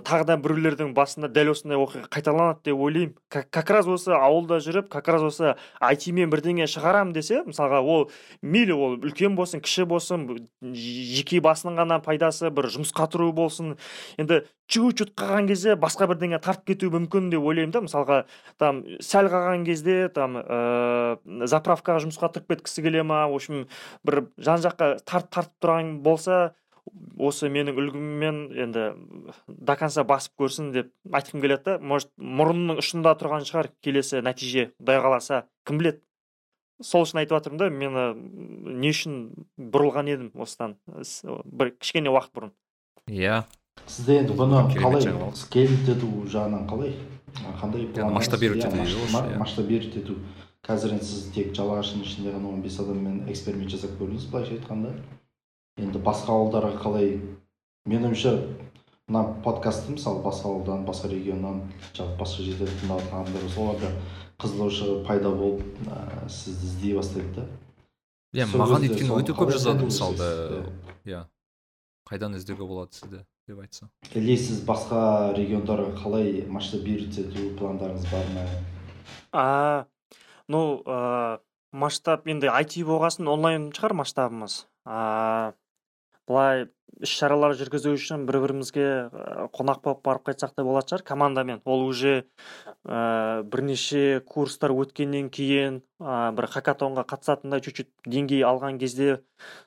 тағы 0.06 0.28
да 0.28 0.36
біреулердің 0.38 0.92
басында 0.94 1.30
дәл 1.34 1.50
осындай 1.54 1.78
оқиға 1.80 2.06
қайталанады 2.14 2.70
деп 2.70 2.78
ойлаймын. 2.86 3.14
Как 3.28 3.70
раз 3.74 3.88
осы 3.90 4.14
ауылда 4.14 4.60
жүріп 4.62 4.88
как 4.92 5.08
раз 5.10 5.26
осы 5.26 5.54
айтимен 5.82 6.30
бірдеңе 6.30 6.68
шығарам 6.70 7.12
десе 7.16 7.42
мысалға 7.42 7.82
ол 7.82 8.10
мейлі 8.42 8.78
ол 8.78 8.96
үлкен 9.02 9.34
болсын 9.34 9.64
кіші 9.64 9.88
болсын 9.90 10.28
жеке 10.62 11.42
басының 11.42 11.80
ғана 11.82 11.98
пайдасы 12.04 12.52
бір 12.54 12.70
жұмысқа 12.70 13.08
тұру 13.10 13.32
болсын. 13.34 13.74
Енді 14.22 14.44
чуть 14.70 15.02
чуть 15.02 15.14
қалған 15.18 15.50
кезде 15.50 15.74
басқа 15.74 16.06
бірдеңе 16.08 16.38
тартып 16.38 16.70
кетуі 16.70 16.94
мүмкін 16.94 17.30
деп 17.34 17.42
ойлаймын 17.42 17.74
да. 17.74 17.82
Мысалға 17.84 18.24
там 18.62 18.84
сәл 19.02 19.28
қалған 19.32 19.66
кезде 19.66 20.08
там 20.14 20.38
ә, 20.38 21.18
заправкаға 21.50 22.06
жұмысқа 22.06 22.30
тұрып 22.36 22.54
кеткісі 22.54 22.86
келе 22.86 23.02
ма? 23.02 23.26
В 23.28 23.34
общем 23.34 23.66
бір 24.06 24.28
жан 24.38 24.62
жаққа 24.62 25.00
тарт, 25.04 25.32
тартып 25.34 25.58
тұрған 25.58 25.98
болса 26.06 26.54
осы 27.18 27.48
менің 27.48 27.78
үлгіммен 27.80 28.40
енді 28.64 28.84
до 29.46 29.76
конца 29.80 30.04
басып 30.04 30.34
көрсін 30.40 30.72
деп 30.74 30.90
айтқым 31.10 31.40
келеді 31.44 31.64
да 31.64 31.78
может 31.80 32.10
мұрнының 32.18 32.82
ұшында 32.82 33.14
тұрған 33.20 33.46
шығар 33.48 33.70
келесі 33.84 34.20
нәтиже 34.24 34.70
құдай 34.80 35.00
қаласа 35.04 35.44
кім 35.64 35.80
біледі? 35.80 36.02
Сол 36.82 37.06
үшін 37.06 37.22
айтып 37.22 37.38
жатырмын 37.38 37.60
да 37.62 37.70
мені 37.70 38.78
не 38.82 38.90
үшін 38.90 39.18
бұрылған 39.56 40.10
едім 40.10 40.32
осыдан 40.42 40.74
бір 41.46 41.70
кішкене 41.78 42.10
уақыт 42.10 42.34
бұрын. 42.34 42.54
Иә. 43.08 43.44
Сізде 43.86 44.20
енді 44.22 44.34
бұны 44.38 44.64
қалай 44.74 45.06
скейлд 45.38 45.88
ету 45.94 46.10
жағынан 46.30 46.66
қалай 46.70 46.96
қандай 47.60 47.86
масштабировать 48.10 48.66
ету 48.66 49.38
масштабировать 49.38 49.96
ету. 50.02 50.18
Қазір 50.64 50.94
енді 50.96 51.04
сіз 51.04 51.26
тек 51.34 51.50
жалағаштың 51.56 52.04
ішінде 52.06 52.32
ғана 52.32 52.48
он 52.48 52.62
бес 52.64 52.78
адаммен 52.80 53.28
эксперимент 53.28 53.70
жасап 53.70 53.98
көрдіңіз 53.98 54.30
былайша 54.32 54.54
айтқанда. 54.56 54.94
Енді 55.80 55.98
басқа 56.04 56.34
ауылдарға 56.36 56.78
қалай? 56.82 57.18
Менің 57.88 58.12
ойымша 58.12 58.34
мына 59.08 59.24
подкастты 59.44 59.92
мысалы 59.96 60.22
басқа 60.24 60.48
ауылдан 60.52 60.84
басқа 60.86 61.10
регионнан 61.10 61.62
жалпы 61.96 62.16
басқа 62.22 62.46
жерде 62.46 62.68
тыңдап 62.80 63.02
адамдар 63.10 63.42
болса 63.42 63.60
оларда 63.60 63.90
қызығушылығы 64.40 65.04
пайда 65.06 65.32
болып 65.34 65.62
ә, 65.90 66.28
сізді 66.30 66.70
іздей 66.70 66.94
бастайды 66.96 67.34
да. 67.36 67.46
Иә 68.34 68.46
маған 68.50 68.86
өйткені 68.88 69.18
өте 69.18 69.36
көп 69.36 69.52
жазады 69.52 69.88
мысалы 69.90 70.64
иә. 71.04 71.24
Қайдан 72.08 72.38
іздеуге 72.38 72.64
болады 72.64 72.96
сізді 72.96 73.24
деп 73.48 73.60
айтса. 73.60 73.90
Или 74.14 74.38
сіз 74.40 74.62
басқа 74.64 75.34
региондарға 75.36 75.92
қалай 76.00 76.46
масштабировать 76.48 77.18
ету 77.18 77.50
пландарыңыз 77.58 78.08
бар 78.10 78.30
ма? 78.32 78.46
А 79.32 79.86
ну 80.48 80.80
ә, 80.86 81.40
масштаб 81.72 82.24
енді 82.30 82.48
айти 82.48 82.86
болғасын 82.88 83.28
онлайн 83.28 83.68
шығар 83.76 83.98
масштабымыз. 84.00 84.64
А 84.84 85.52
былай 86.28 86.66
іс 87.02 87.10
шаралар 87.18 87.54
жүргізу 87.58 87.94
үшін 87.96 88.24
бір 88.28 88.38
бірімізге 88.44 88.86
қонақ 89.56 89.80
болып 89.84 90.02
барып 90.06 90.28
қайтсақ 90.28 90.54
та 90.54 90.64
болатын 90.66 90.94
шығар. 90.94 91.04
Командамен. 91.08 91.60
Ол 91.64 91.84
уже 91.88 92.26
ә, 92.86 93.42
бірнеше 93.42 94.22
курстар 94.26 94.72
өткеннен 94.74 95.30
кейін 95.34 95.80
ә, 96.00 96.30
бір 96.36 96.48
хакатонға 96.54 97.04
қатысатындай 97.10 97.64
чуть 97.64 97.80
чуть 97.80 97.90
деңгей 98.06 98.44
алған 98.46 98.78
кезде 98.78 99.24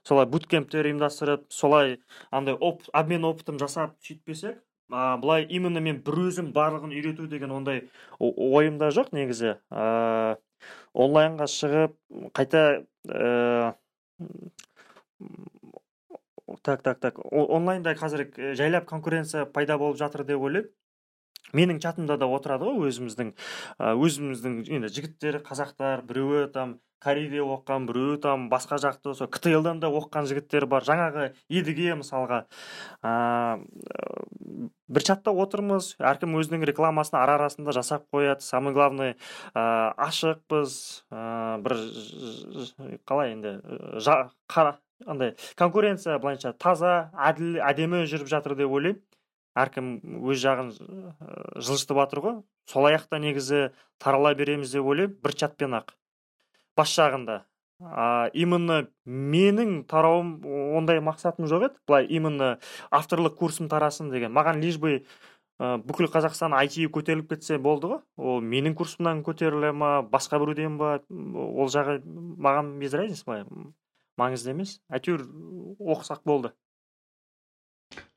солай 0.08 0.30
буткемптер 0.32 0.88
ұйымдастырып 0.88 1.48
солай 1.52 2.00
андай 2.32 2.56
оп, 2.56 2.88
обмен 2.94 3.28
опытын 3.28 3.60
жасап 3.60 3.98
сөйтпесек 4.08 4.62
ә, 4.92 5.18
былай 5.20 5.48
именно 5.50 5.84
мен 5.84 6.02
бір 6.04 6.30
өзім 6.30 6.54
барлығын 6.56 6.96
үйрету 6.96 7.28
деген 7.28 7.52
ондай 7.52 7.90
ойымда 8.20 8.94
жоқ 8.96 9.12
негізі. 9.12 9.58
Ә, 9.70 10.38
онлайнға 10.96 11.52
шығып 11.52 11.98
қайта 12.38 12.64
ә, 13.12 13.84
так 16.62 16.84
так 16.84 17.00
так. 17.00 17.20
Онлайнда 17.32 17.96
қазір 17.96 18.28
жайлап 18.56 18.86
конкуренция 18.86 19.46
пайда 19.46 19.78
болып 19.78 19.98
жатыр 19.98 20.24
деп 20.24 20.42
ойлаймын. 20.42 20.72
Менің 21.56 21.80
чатымда 21.80 22.18
да 22.20 22.28
отырады 22.28 22.68
ғой 22.68 22.90
өзіміздің 22.90 23.32
өзіміздің 23.80 24.58
енді 24.68 24.90
жігіттер 24.92 25.40
қазақтар 25.46 26.02
біреуі 26.04 26.50
там 26.52 26.80
корейде 27.00 27.40
оқыған 27.40 27.86
біреуі 27.88 28.18
там 28.22 28.48
басқа 28.52 28.80
жақта 28.82 29.14
сол 29.16 29.30
ктл 29.32 29.62
да 29.64 29.88
оқыған 29.88 30.28
жігіттер 30.28 30.66
бар. 30.68 30.84
Жаңағы 30.84 31.30
едіге 31.48 31.96
мысалға 32.00 32.42
ә, 33.06 33.62
бір 34.88 35.06
чатта 35.08 35.32
отырмыз 35.32 35.94
әркім 36.02 36.36
өзінің 36.42 36.66
рекламасын 36.68 37.20
ара 37.22 37.38
арасында 37.38 37.76
жасап 37.78 38.10
қояды. 38.12 38.42
Самый 38.42 38.74
главный 38.74 39.16
ә, 39.54 39.94
ашықпыз 39.94 41.06
ә, 41.12 41.62
бір 41.64 41.80
қалай 43.08 43.38
енді 43.38 43.60
жа, 44.02 44.26
андай 45.06 45.36
конкуренция 45.60 46.18
былайынша 46.22 46.54
таза 46.58 47.12
әділ 47.14 47.60
әдемі 47.64 48.06
жүріп 48.10 48.32
жатыр 48.32 48.56
деп 48.58 48.72
ойлаймын. 48.72 49.04
Әркім 49.58 49.88
өз 50.30 50.42
жағын 50.44 50.68
жылжытып 50.74 51.98
жатыр 51.98 52.22
ғой. 52.22 52.36
Сол 52.70 52.90
аяқта 52.90 53.18
негізі 53.22 53.72
тарала 53.98 54.36
береміз 54.38 54.74
деп 54.76 54.86
ойлаймын 54.86 55.16
бір 55.24 55.34
чатпен 55.34 55.74
ақ. 55.80 55.96
Бас 56.78 56.94
жағында. 56.94 57.42
А, 57.82 58.30
именно 58.34 58.88
менің 59.06 59.84
тарауым 59.90 60.46
ондай 60.78 61.02
мақсатым 61.02 61.50
жоқ 61.50 61.68
еді. 61.70 61.82
Былай 61.88 62.06
именно 62.06 62.60
авторлық 62.92 63.38
курсым 63.38 63.70
тарасын 63.70 64.12
деген. 64.14 64.34
Маған 64.34 64.62
лишь 64.62 64.78
бы 64.82 64.94
ә, 65.58 65.78
бүкіл 65.82 66.10
қазақстан 66.14 66.54
айти 66.58 66.86
көтеріліп 66.86 67.34
кетсе 67.34 67.58
болды 67.58 67.92
ғой. 67.92 68.02
Ол 68.18 68.42
менің 68.42 68.78
курсымнан 68.78 69.24
көтеріле 69.26 69.74
ма 69.74 69.92
басқа 70.06 70.42
біреуден 70.42 70.78
ба? 70.78 71.00
Ол 71.10 71.70
жағы 71.74 72.00
маған 72.06 72.78
без 72.82 72.94
разницы 72.98 73.26
былай. 73.26 73.46
Маңызды 74.18 74.54
емес. 74.54 74.78
Әйтеуір 74.94 75.26
оқысақ 75.80 76.24
болды. 76.26 76.54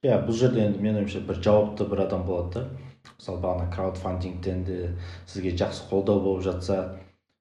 Иә 0.02 0.16
бұл 0.26 0.36
жерде 0.36 0.64
енді 0.64 0.80
менің 0.82 1.02
ойымша 1.04 1.20
бір 1.28 1.40
жауапты 1.44 1.86
бір 1.90 2.06
адам 2.06 2.24
болады 2.26 2.54
да. 2.54 2.88
Мысалы 3.16 3.40
бағана 3.40 3.70
краудфандингтен 3.72 4.64
де 4.64 4.78
сізге 5.28 5.52
жақсы 5.56 5.86
қолдау 5.90 6.22
болып 6.24 6.44
жатса 6.44 6.78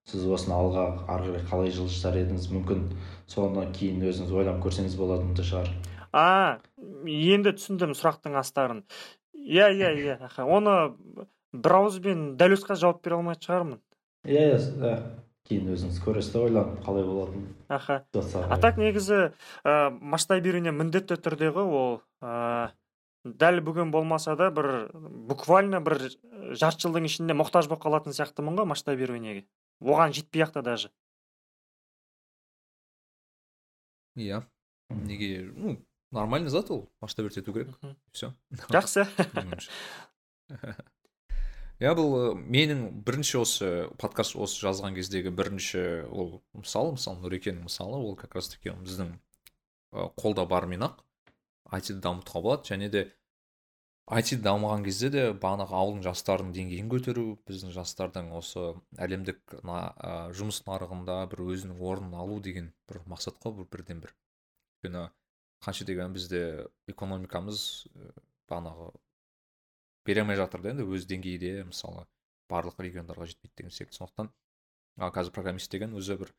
сіз 0.10 0.26
осыны 0.28 0.56
алға 0.56 0.86
ары 1.12 1.30
қарай 1.30 1.46
қалай 1.50 1.74
жылжытар 1.76 2.20
едіңіз? 2.22 2.50
Мүмкін 2.54 2.86
соны 3.32 3.66
кейін 3.76 4.04
өзіңіз 4.10 4.34
ойланып 4.36 4.64
көрсеңіз 4.66 4.98
болатын 5.00 5.34
да 5.38 5.46
шығар. 5.48 5.72
А 6.12 6.26
енді 7.06 7.56
түсіндім 7.58 7.96
сұрақтың 7.98 8.38
астарын. 8.40 8.84
Иә 9.34 9.72
иә 9.76 9.94
иә. 10.00 10.18
Оны 10.44 10.96
бір 11.54 11.78
ауызбен 11.80 12.36
дәл 12.38 12.56
жауап 12.60 13.04
бере 13.04 13.20
алмайтын 13.20 13.48
шығармын. 13.48 13.82
Иә 14.28 14.48
иә 14.54 15.00
кейін 15.50 15.72
өзіңіз 15.74 15.98
көресіз 16.06 16.34
да 16.34 16.44
ойланып 16.46 16.84
қалай 16.86 17.06
болатынын. 17.08 17.48
Аха. 17.74 18.04
А 18.14 18.58
так 18.62 18.78
негізі 18.78 19.32
ә, 19.66 19.90
масштабирование 19.90 20.74
міндетті 20.76 21.18
түрде 21.18 21.50
ғой 21.56 21.72
ол 21.80 21.96
ә, 22.22 22.70
дәл 23.26 23.62
бүгін 23.66 23.92
болмаса 23.92 24.36
да 24.40 24.52
бір 24.54 24.92
буквально 24.94 25.82
бір 25.82 26.12
жарты 26.54 26.86
жылдың 26.86 27.10
ішінде 27.10 27.36
мұқтаж 27.38 27.70
болып 27.72 27.84
қалатын 27.88 28.16
сияқтымын 28.16 28.62
ғой 28.62 28.70
масштабированиеге 28.70 29.46
оған 29.82 30.14
жетпей 30.14 30.46
ақ 30.46 30.54
та 30.54 30.62
даже. 30.62 30.92
Иә. 34.16 34.44
Неге 34.90 35.52
ну 35.56 35.78
нормальный 36.12 36.50
зат 36.50 36.70
ол. 36.72 36.90
Масштабировать 37.02 37.38
ету 37.38 37.54
керек. 37.54 37.76
Все 38.12 38.34
жақсы. 38.70 39.08
иә 41.80 41.94
бұл 41.96 42.10
ы, 42.18 42.24
менің 42.36 42.80
бірінші 43.08 43.38
осы 43.40 43.68
подкаст 44.02 44.36
осы 44.36 44.60
жазған 44.66 44.98
кездегі 44.98 45.32
бірінші 45.36 45.84
ол 46.12 46.34
мысалы 46.60 46.96
мысалы 46.98 47.22
нұрекеннің 47.24 47.70
мысалы 47.70 48.00
ол 48.04 48.18
как 48.20 48.36
раз 48.36 48.50
таки 48.52 48.74
біздің 48.76 49.14
ы, 49.16 50.10
қолда 50.20 50.44
барымен 50.50 50.84
ақ. 50.90 50.98
айтиді 51.72 52.02
дамытуға 52.02 52.42
болады. 52.42 52.68
Және 52.74 52.90
де 52.90 53.02
IT 54.10 54.42
дамыған 54.42 54.84
кезде 54.84 55.10
де 55.14 55.24
бағанағы 55.38 55.76
ауылдың 55.78 56.04
жастарының 56.08 56.52
деңгейін 56.56 56.88
көтеру 56.90 57.26
біздің 57.48 57.72
жастардың 57.76 58.32
осы 58.34 58.74
әлемдік 58.98 59.60
на- 59.64 59.94
ы, 60.02 60.34
жұмыс 60.34 60.64
нарығында 60.66 61.30
бір 61.32 61.44
өзінің 61.46 61.80
орнын 61.80 62.16
алу 62.18 62.40
деген 62.42 62.74
бір 62.90 63.04
мақсат 63.06 63.38
қой 63.40 63.54
бұл 63.60 63.70
бірден 63.70 64.02
бір 64.02 64.16
өйткені 64.84 65.12
қанша 65.62 65.86
дегенмен 65.86 66.14
бізде 66.18 66.42
экономикамыз 66.90 67.86
бағанағы 68.50 68.92
бере 70.10 70.26
алмай 70.26 70.40
жатыр 70.40 70.66
да 70.66 70.74
енді 70.74 70.90
өз 70.90 71.06
деңгейде 71.10 71.64
мысалы 71.70 72.06
барлық 72.50 72.82
региондарға 72.82 73.30
жетпейді 73.30 73.56
деген 73.62 73.74
секілді 73.76 74.02
сондықтан 74.02 74.32
а, 74.98 75.10
қазір 75.14 75.34
программист 75.36 75.72
деген 75.72 75.94
өзі 75.98 76.18
бір 76.20 76.34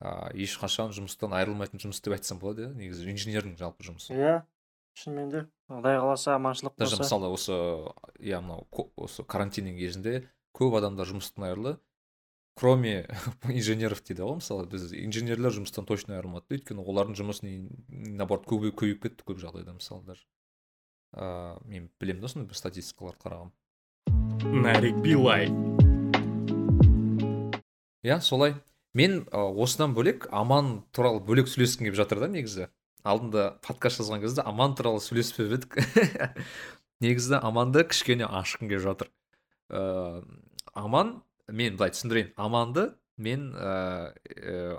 а, 0.00 0.30
ешқашан 0.36 0.92
жұмыстан 0.94 1.34
айырылмайтын 1.38 1.80
жұмыс 1.82 2.02
деп 2.04 2.16
айтсам 2.18 2.40
болады 2.42 2.68
иә 2.68 2.74
негізі 2.76 3.08
инженердің 3.12 3.56
жалпы 3.60 3.86
жұмысы. 3.86 4.12
Иә 4.14 4.42
шынымен 4.98 5.30
де. 5.32 5.44
Құдай 5.72 5.98
қаласа 6.00 6.36
аманшылық 6.36 6.76
даже 6.76 6.98
болса. 6.98 7.06
мысалы 7.06 7.32
осы 7.32 7.56
иә 8.20 8.42
мынау 8.44 8.66
осы 8.96 9.24
карантиннің 9.24 9.78
кезінде 9.78 10.14
көп 10.56 10.76
адамдар 10.78 11.08
жұмыстан 11.08 11.48
айырылды. 11.48 11.78
Кроме 12.58 13.06
инженеров 13.48 14.02
дейді 14.04 14.26
ғой 14.26 14.36
мысалы 14.42 14.68
біз 14.68 14.90
инженерлер 14.92 15.54
жұмыстан 15.56 15.88
точно 15.88 16.18
айырылмады 16.18 16.44
да. 16.50 16.58
Өйткені 16.58 16.84
олардың 16.84 17.16
жұмысы 17.22 17.48
наоборот 17.88 18.44
көбейіп 18.50 18.76
көбейіп 18.82 19.06
кетті 19.06 19.28
көп 19.30 19.40
жағдайда 19.40 19.78
мысалы 19.78 20.04
даже. 20.12 20.26
Ыыы 21.12 21.56
мен 21.68 21.90
білемін 22.00 22.24
да 22.24 22.32
сондай 22.32 22.48
бір 22.48 22.58
статистикаларды 22.58 23.20
қарағанмын 23.24 24.62
нарик 24.64 24.96
билай 25.04 25.50
иә 28.02 28.20
солай. 28.20 28.56
Мен 28.94 29.22
ы, 29.32 29.40
осыдан 29.62 29.94
бөлек 29.94 30.26
аман 30.30 30.82
туралы 30.92 31.22
бөлек 31.24 31.48
сөйлескім 31.48 31.86
келіп 31.86 31.96
жатыр 31.96 32.20
да 32.20 32.28
негізі. 32.28 32.68
Алдында 33.02 33.56
подкаст 33.64 34.02
жазған 34.02 34.20
кезде 34.20 34.42
аман 34.44 34.74
туралы 34.76 35.00
сөйлеспеп 35.00 35.54
едік. 35.54 35.78
Негізі 37.04 37.38
аманды 37.40 37.86
кішкене 37.88 38.26
ашқым 38.26 38.68
келіп 38.68 38.84
жатыр. 38.84 39.12
Ыыы 39.70 40.26
аман 40.74 41.22
мен 41.48 41.78
былай 41.78 41.94
түсіндірейін. 41.94 42.34
Аманды 42.36 42.90
мен 43.22 43.52
ыыы 43.54 44.78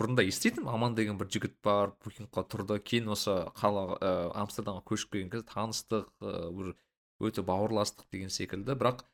бұрында 0.00 0.24
еститінмін 0.24 0.72
аман 0.72 0.94
деген 0.96 1.18
бір 1.20 1.28
жігіт 1.32 1.56
бар 1.64 1.92
букингқа 2.04 2.44
тұрды. 2.48 2.78
Кейін 2.80 3.10
осы 3.12 3.34
қала 3.58 3.86
ы, 3.98 4.12
амстердамға 4.40 4.84
көшіп 4.88 5.12
келген 5.16 5.32
кезде 5.34 5.48
таныстық 5.52 6.06
бір 6.20 6.74
өте 7.20 7.44
бауырластық 7.44 8.08
деген 8.12 8.32
секілді. 8.32 8.76
Бірақ 8.80 9.04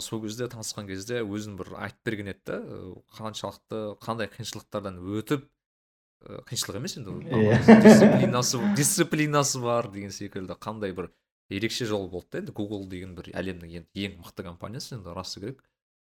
сол 0.00 0.22
кезде 0.22 0.46
танысқан 0.50 0.86
кезде 0.86 1.22
өзін 1.24 1.56
бір 1.58 1.72
айтып 1.80 2.04
берген 2.06 2.30
еді 2.34 2.44
да 2.46 2.58
қаншалықты 3.16 3.80
қандай 4.04 4.30
қиыншылықтардан 4.30 5.00
өтіп 5.18 5.48
қиыншылық 6.46 6.78
емес 6.78 6.96
енді 7.00 7.16
Иә. 7.32 7.58
дисциплинасы 7.86 8.60
дисциплинасы 8.76 9.60
бар 9.64 9.90
деген 9.90 10.12
секілді. 10.12 10.54
Қандай 10.60 10.92
бір 10.94 11.10
ерекше 11.50 11.86
жол 11.88 12.08
болды 12.12 12.28
да 12.32 12.44
енді 12.44 12.52
google 12.54 12.86
деген 12.88 13.16
бір 13.16 13.32
әлемнің 13.34 13.80
енді 13.80 14.04
ең 14.06 14.20
мықты 14.20 14.44
компаниясы 14.46 14.94
енді 14.98 15.16
расы 15.16 15.40
керек. 15.40 15.64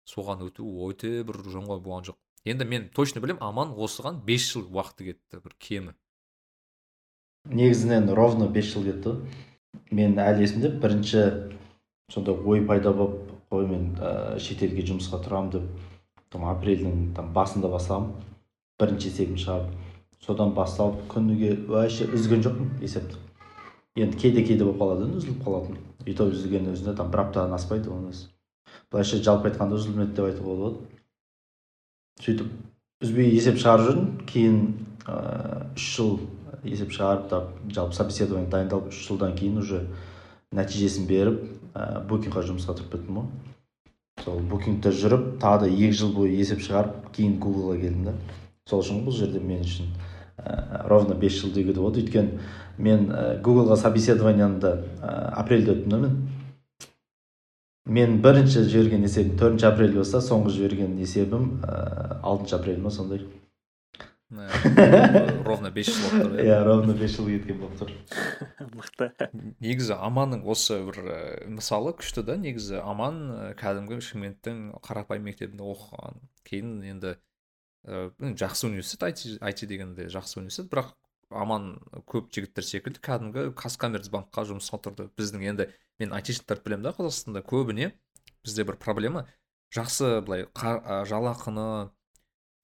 Соған 0.06 0.45
өту 0.45 0.65
өте 0.88 1.23
бір 1.27 1.41
оңай 1.49 1.82
болған 1.82 2.10
жоқ. 2.11 2.18
Енді 2.45 2.65
мен 2.69 2.90
точно 2.94 3.22
білемін 3.23 3.41
аман 3.41 3.72
осыған 3.73 4.22
5 4.26 4.44
жыл 4.52 4.68
уақыты 4.69 5.10
кетті 5.10 5.41
бір 5.41 5.56
кемі. 5.57 5.94
Негізінен 7.45 8.10
ровно 8.14 8.48
бес 8.49 8.69
жыл 8.73 8.86
кетті. 8.86 9.15
Мен 9.91 10.18
әлі 10.22 10.45
есімде 10.45 10.69
бірінші 10.69 11.23
сондай 12.14 12.38
ой 12.38 12.61
пайда 12.65 12.94
болып 12.94 13.32
қой 13.49 13.65
мен 13.69 13.95
ә, 13.98 14.38
шетелге 14.38 14.86
жұмысқа 14.86 15.23
тұрамын 15.26 15.52
деп 15.56 15.65
там 16.34 16.45
апрельдің 16.49 17.15
там 17.18 17.34
басында 17.34 17.69
бастағанмын. 17.73 18.14
Бірінші 18.82 19.10
есебін 19.10 19.41
шығарып 19.41 19.73
содан 20.26 20.53
басталып 20.57 21.02
күніге 21.11 21.56
вообще 21.69 22.06
үзген 22.14 22.45
жоқпын 22.45 22.72
есепті. 22.82 23.18
Енді 23.95 24.18
кейде 24.22 24.45
кейде 24.45 24.65
болып 24.65 24.82
қалады 24.82 25.10
үзіліп 25.18 25.44
қалатын. 25.45 25.77
И 26.06 26.14
то 26.14 26.30
үзілгеннің 26.30 26.73
өзінде 26.73 26.95
там 26.98 27.10
бір 27.14 27.27
аптадан 27.27 27.53
аспайды 27.57 27.90
оның 27.90 28.14
өзі. 28.14 28.27
Былайша 28.91 29.22
жалпы 29.23 29.49
айтқанда 29.52 29.80
үзілмеді 29.80 30.15
деп 30.18 30.30
айтуға 30.30 30.56
болады. 30.56 30.77
Сөйтіп 32.23 32.52
үзбей 33.03 33.34
есеп 33.35 33.60
шығарып 33.60 33.89
жүрдім 33.89 34.10
кейін 34.30 34.60
ыыы 35.06 35.65
үш 35.76 35.89
жыл 35.95 36.14
есеп 36.64 36.93
шығарып 36.95 37.27
та 37.30 37.41
жалпы 37.76 37.97
собеседование 37.97 38.49
дайындалып 38.49 38.89
үш 38.93 39.02
жылдан 39.07 39.35
кейін 39.38 39.60
уже 39.61 39.81
нәтижесін 40.56 41.07
беріп 41.10 41.43
ә, 41.76 42.02
букингқа 42.07 42.45
жұмысқа 42.47 42.77
тұрып 42.80 42.95
кеттім 42.95 43.19
ғой. 43.19 43.27
Сол 44.23 44.39
букингте 44.49 44.93
жүріп 44.95 45.35
тағы 45.43 45.65
да 45.65 45.69
екі 45.69 45.91
жыл 45.99 46.14
бойы 46.15 46.38
есеп 46.39 46.64
шығарып 46.64 47.11
кейін 47.15 47.38
гуглға 47.43 47.76
келдім 47.81 48.06
да. 48.07 48.14
Сол 48.69 48.81
үшін 48.81 49.03
бұл 49.06 49.18
жерде 49.18 49.41
мен 49.43 49.65
үшін 49.65 49.91
ә, 50.38 50.88
ровно 50.88 51.15
бес 51.19 51.35
жыл 51.41 51.52
деуге 51.53 51.73
де 51.73 51.81
болады. 51.81 52.06
Өйткені 52.06 52.39
мен 52.77 53.10
ә, 53.11 53.41
гуглға 53.43 53.77
собеседованияны 53.81 54.60
да 54.64 54.73
ә, 55.02 55.11
апрельде 55.41 55.76
өттім 55.76 55.91
да 55.91 56.02
мен. 56.06 56.18
Мен 57.85 58.19
бірінші 58.21 58.65
жіберген 58.65 59.05
есебім 59.05 59.37
төртінші 59.39 59.67
апрель 59.69 59.93
болса 59.95 60.21
соңғы 60.23 60.53
жіберген 60.57 60.95
есебім 61.01 61.59
ә, 61.61 62.21
алтыншы 62.25 62.57
апрель 62.57 62.81
ма 62.81 62.91
сондай. 62.93 63.21
Ә, 64.33 65.43
ровно 65.45 65.69
5 65.71 65.85
жыл 65.91 65.99
болып 66.01 66.23
тұр 66.25 66.39
иә 66.41 66.57
ровно 66.65 66.95
бес 66.97 67.13
жыл 67.13 67.29
кеткен 67.29 67.59
болып 67.61 67.77
тұр. 67.77 67.91
Мықты. 68.73 69.29
Негізі 69.61 69.93
аманның 70.01 70.41
осы 70.49 70.79
бір 70.87 70.97
ә, 71.05 71.19
мысалы 71.45 71.93
күшті 71.99 72.25
да 72.25 72.39
негізі 72.41 72.81
аман 72.81 73.53
кәдімгі 73.61 74.01
шымкенттің 74.01 74.65
қарапайым 74.81 75.29
мектебінде 75.29 75.69
оқыған. 75.69 76.19
Кейін 76.49 76.81
енді 76.89 77.15
жақсы 77.85 78.65
университет 78.65 79.13
IT, 79.13 79.37
IT 79.45 79.67
дегенде 79.69 80.09
жақсы 80.09 80.39
университет 80.41 80.71
бірақ 80.73 80.95
аман 81.30 81.80
көп 82.06 82.30
жігіттер 82.35 82.65
секілді 82.65 83.02
кәдімгі 83.06 83.47
казкоммерцбанкқа 83.57 84.45
жұмысқа 84.52 84.81
тұрды 84.85 85.10
біздің 85.18 85.47
енді 85.49 85.69
мен 85.99 86.14
айтишниктарды 86.14 86.65
білемін 86.68 86.85
да 86.89 86.95
қазақстанда 86.97 87.41
көбіне 87.45 87.93
бізде 88.45 88.65
бір 88.68 88.77
проблема. 88.77 89.26
Жақсы 89.73 90.22
былай 90.22 90.45
жалақыны 90.53 91.89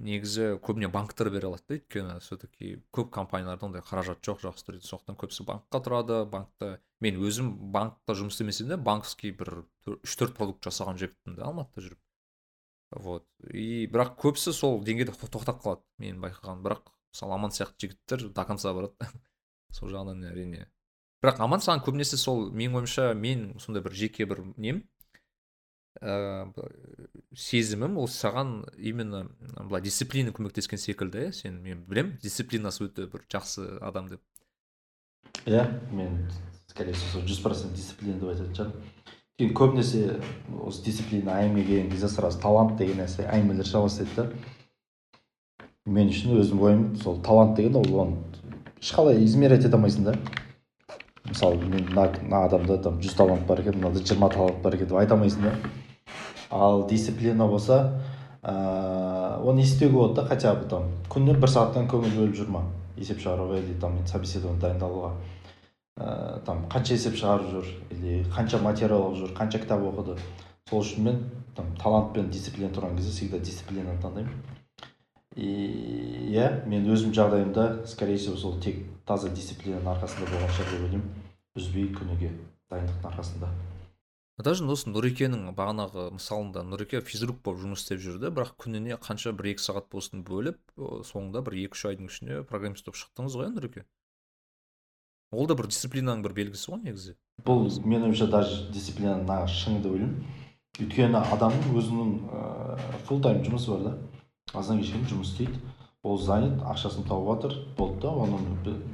негізі 0.02 0.58
көбіне 0.62 0.90
банктар 0.94 1.30
бере 1.34 1.50
алады 1.50 1.64
да 1.68 1.76
өйткені 1.78 2.20
все 2.22 2.38
таки 2.38 2.84
көп 2.94 3.10
компанияларда 3.14 3.68
ондай 3.68 3.84
қаражат 3.86 4.22
жоқ 4.26 4.46
жақсы 4.46 4.66
түрде 4.68 4.86
сондықтан 4.86 5.18
көбісі 5.18 5.46
банкқа 5.46 5.82
тұрады. 5.82 6.22
Банкта 6.30 6.80
мен 7.02 7.20
өзім 7.22 7.52
банкта 7.74 8.14
жұмыс 8.18 8.38
істемесем 8.38 8.70
де 8.70 8.78
банковский 8.78 9.34
бір 9.34 9.64
үш 9.98 10.16
төрт 10.18 10.38
продукт 10.38 10.66
жасаған 10.66 11.02
жігітпін 11.02 11.38
да 11.38 11.50
алматыда 11.50 11.86
жүріп. 11.88 12.02
Вот. 12.92 13.28
И 13.54 13.88
бірақ 13.88 14.18
көбісі 14.22 14.54
сол 14.54 14.82
деңгейде 14.84 15.14
то- 15.14 15.30
тоқтап 15.32 15.62
қалады 15.64 15.86
менің 16.02 16.20
байқағаным. 16.26 16.66
Бірақ 16.66 16.90
мысалы 17.12 17.36
аман 17.36 17.52
сияқты 17.56 17.88
жігіттер 17.88 18.30
до 18.32 18.46
конца 18.46 18.74
барады 18.74 19.10
сол 19.76 19.92
жағынан 19.92 20.24
әрине. 20.32 20.68
Бірақ 21.22 21.44
аман 21.44 21.62
саған 21.62 21.84
көбінесе 21.86 22.18
сол 22.18 22.50
менің 22.50 22.82
ойымша 22.82 23.12
мен 23.14 23.52
сондай 23.60 23.84
бір 23.86 23.94
жеке 23.94 24.26
бір 24.26 24.44
нем 24.58 24.84
ыыы 26.00 26.72
сезімім 27.36 27.98
ол 28.00 28.08
саған 28.08 28.62
именно 28.78 29.26
былай 29.60 29.84
дисциплина 29.84 30.32
көмектескен 30.32 30.80
секілді 30.80 31.28
иә 31.28 31.34
сен 31.36 31.60
мен 31.62 31.84
білемін 31.86 32.18
дисциплинасы 32.24 32.88
өте 32.88 33.06
бір 33.12 33.26
жақсы 33.30 33.68
адам 33.84 34.10
деп. 34.10 34.22
Иә 35.46 35.68
мен 35.92 36.26
скорее 36.68 36.94
всего 36.94 37.22
жүз 37.28 37.44
процент 37.44 37.76
дисциплина 37.76 38.18
деп 38.20 38.32
айтатын 38.32 38.56
шығармын. 38.56 38.90
Өйткені 39.42 39.58
көбінесе 39.58 40.02
осы 40.64 40.84
дисциплина 40.86 41.40
әңгіме 41.42 41.66
келген 41.66 41.92
кезде 41.92 42.10
сразу 42.10 42.40
талант 42.40 42.78
деген 42.78 43.02
нәрсе 43.02 43.26
әңгімелер 43.28 43.68
шыға 43.68 43.88
бастайды 43.88 44.16
да. 44.16 44.26
Мен 45.92 46.10
үшін 46.10 46.40
өзім 46.40 46.62
ойым 46.62 46.84
сол 47.02 47.20
талант 47.22 47.56
деген 47.60 47.76
ол 47.76 48.00
оны 48.06 48.18
ешқалай 48.82 49.24
измерять 49.24 49.66
ете 49.66 49.76
алмайсың 49.76 50.04
да. 50.08 50.16
Мысалы 51.28 51.58
мен 51.66 51.86
мына 51.92 52.46
адамда 52.46 52.78
там 52.78 53.00
жүз 53.00 53.16
талант 53.16 53.46
бар 53.48 53.60
екен 53.62 53.78
мынада 53.78 54.00
жиырма 54.00 54.30
талант 54.30 54.62
бар 54.64 54.76
екен 54.76 54.88
деп 54.88 54.98
айта 54.98 55.16
алмайсың 55.16 55.44
да. 55.44 55.54
Ал 56.50 56.88
дисциплина 56.88 57.48
болса 57.48 58.02
ыыы 58.44 59.50
оны 59.52 59.62
істеуге 59.62 59.94
болады 59.94 60.16
да 60.16 60.26
хотя 60.26 60.56
бы 60.56 60.66
там 60.70 60.90
күніне 61.10 61.38
бір 61.40 61.50
сағаттан 61.54 61.88
көңіл 61.92 62.18
бөліп 62.18 62.36
жүрме 62.40 62.64
есеп 62.98 63.22
шығаруға 63.22 63.60
или 63.60 63.78
там 63.80 64.00
собеседование 64.08 64.62
дайындалуға. 64.62 65.12
Ыыы 65.98 66.40
там 66.46 66.66
қанша 66.72 66.98
есеп 66.98 67.16
шығарып 67.20 67.52
жүр 67.54 67.68
или 67.92 68.24
қанша 68.34 68.62
материал 68.64 69.12
оқып 69.12 69.22
жүр 69.22 69.36
қанша 69.38 69.62
кітап 69.62 69.86
оқыды. 69.86 70.18
Сол 70.70 70.82
үшін 70.82 71.04
мен 71.06 71.22
там 71.56 71.66
талант 71.78 72.14
пен 72.14 72.30
дисциплина 72.32 72.72
тұрған 72.72 72.98
кезде 72.98 73.12
всегда 73.12 73.40
дисциплинаны 73.40 74.02
таңдаймын. 74.02 74.61
И 75.36 76.32
иә 76.32 76.66
мен 76.68 76.88
өзім 76.92 77.14
жағдайымда 77.16 77.86
скорее 77.88 78.18
всего 78.18 78.36
сол 78.38 78.60
тек 78.60 78.84
таза 79.06 79.30
дисциплинаның 79.30 79.94
арқасында 79.96 80.30
болған 80.32 80.56
шығар 80.58 80.72
деп 80.72 80.86
ойлаймын. 80.88 81.06
Үзбей 81.60 81.88
күніге 81.96 82.32
дайындықтың 82.72 83.12
арқасында. 83.12 83.52
Даже 84.42 84.66
осы 84.66 84.90
нұрекенің 84.90 85.52
бағанағы 85.54 86.08
мысалында 86.16 86.64
нұреке 86.66 87.02
физрук 87.06 87.44
болып 87.46 87.62
жұмыс 87.62 87.84
істеп 87.84 88.00
жүрді 88.02 88.32
бірақ 88.34 88.56
күніне 88.64 88.98
қанша 88.98 89.36
бір 89.38 89.52
екі 89.52 89.62
сағат 89.62 89.92
болсын 89.92 90.24
бөліп 90.26 90.58
соңында 91.06 91.44
бір 91.46 91.60
екі 91.68 91.78
үш 91.78 91.84
айдың 91.92 92.10
ішінде 92.10 92.40
программист 92.50 92.88
болып 92.88 92.98
шықтыңыз 93.04 93.38
ғой 93.38 93.52
иә 93.52 93.54
нұреке 93.58 93.84
ол 95.32 95.48
да 95.48 95.56
бір 95.56 95.70
дисциплинаның 95.72 96.24
бір 96.26 96.34
белгісі 96.40 96.74
ғой 96.74 96.82
негізі. 96.88 97.16
Бұл 97.46 97.70
менің 97.86 98.10
ойымша 98.10 98.28
даже 98.32 98.66
дисциплина 98.74 99.16
нағыз 99.22 99.54
шыңы 99.62 99.84
деп 99.84 99.94
ойлаймын. 99.94 100.26
Өйткені 100.82 101.22
адамның 101.36 101.78
өзінің 101.80 102.12
ыыы 102.32 103.00
фулл 103.08 103.22
тайм 103.24 103.40
жұмысы 103.46 103.72
бар 103.72 103.86
да. 103.86 103.94
Азаннан 104.54 104.84
кешке 104.84 104.98
дейін 104.98 105.10
жұмыс 105.14 105.34
істейді 105.34 105.60
ол 106.04 106.18
занят 106.18 106.62
ақшасын 106.66 107.08
тауып 107.08 107.36
жатыр 107.36 107.58
болды 107.78 108.02
да 108.02 108.14
оның 108.26 108.48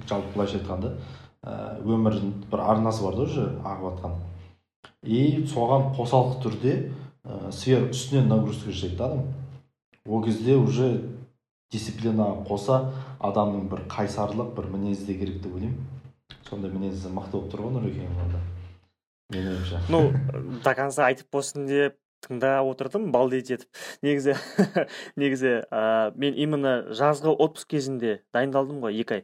жалпы 0.09 0.33
былайша 0.35 0.59
айтқанда 0.59 0.97
ыыы 1.47 1.95
өмірінің 1.97 2.33
бір 2.51 2.65
арнасы 2.73 3.03
бар 3.03 3.15
да 3.15 3.27
уже 3.29 3.45
ағып 3.63 3.85
жатқан 3.91 4.17
и 5.03 5.45
соған 5.47 5.91
қосалқы 5.95 6.41
түрде 6.43 6.73
ә, 7.23 7.51
сверх 7.51 7.91
үстінен 7.91 8.27
нагрузка 8.27 8.71
жасайды 8.71 8.97
да 8.97 9.05
адам. 9.05 9.33
Ол 10.05 10.23
кезде 10.23 10.55
уже 10.55 11.03
дисциплинаға 11.71 12.45
қоса 12.47 12.79
адамның 13.19 13.69
бір 13.71 13.85
қайсарлық 13.91 14.53
бір 14.55 14.69
мінезі 14.71 15.07
де 15.07 15.17
керек 15.19 15.41
деп 15.43 15.55
ойлаймын. 15.55 15.87
Сондай 16.49 16.71
мінезі 16.71 17.11
мықты 17.11 17.35
болып 17.35 17.51
тұр 17.53 17.65
ғой 17.67 17.75
нұрекең 17.77 18.07
ну 19.91 20.13
до 20.63 20.73
конца 20.75 21.05
айтып 21.09 21.27
болсын 21.31 21.67
деп 21.67 21.97
тыңдап 22.25 22.67
отырдым 22.71 23.11
балдеть 23.11 23.51
етіп 23.53 23.69
негізі 24.05 24.35
негізі 25.21 25.53
ә, 25.69 26.11
мен 26.15 26.35
именно 26.35 26.73
жазғы 26.95 27.33
отпуск 27.33 27.69
кезінде 27.75 28.21
дайындалдым 28.33 28.81
ғой 28.83 28.99
екі 29.03 29.19
ай. 29.19 29.23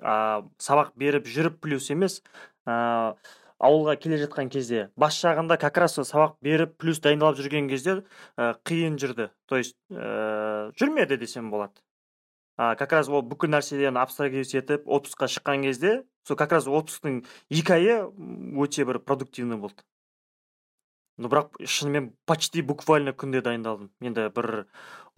Ә, 0.00 0.14
сабақ 0.62 0.94
беріп 1.00 1.28
жүріп 1.28 1.60
плюс 1.64 1.90
емес 1.90 2.20
ә, 2.66 3.14
ауылға 3.60 3.96
келе 4.00 4.20
жатқан 4.22 4.48
кезде 4.52 4.88
бас 4.96 5.18
жағында 5.20 5.58
как 5.60 5.76
раз 5.82 5.98
сабақ 5.98 6.38
беріп 6.44 6.78
плюс 6.80 7.02
дайындалып 7.04 7.42
жүрген 7.42 7.68
кезде 7.68 8.00
ә, 8.36 8.54
қиын 8.64 8.96
жүрді. 9.00 9.30
То 9.46 9.60
есть 9.60 9.76
ә, 9.90 10.72
жүрмеді 10.80 11.20
десем 11.20 11.50
болады. 11.50 11.74
А, 12.56 12.74
как 12.76 12.92
раз 12.92 13.08
ол 13.08 13.22
бүкіл 13.24 13.52
нәрседен 13.54 13.96
абстрагировать 13.96 14.52
етіп 14.52 14.88
отпускқа 14.88 15.28
шыққан 15.32 15.62
кезде 15.64 16.02
сол 16.28 16.36
как 16.36 16.52
раз 16.52 16.66
отпусктың 16.68 17.22
екі 17.48 17.72
айы 17.76 17.94
өте 18.60 18.84
бір 18.84 19.00
продуктивный 19.00 19.56
болды. 19.56 19.80
Но 21.20 21.28
бірақ 21.28 21.58
шынымен 21.60 22.10
почти 22.26 22.62
буквально 22.64 23.12
күнде 23.12 23.42
дайындалдым. 23.44 23.90
Енді 24.00 24.28
бір 24.32 24.64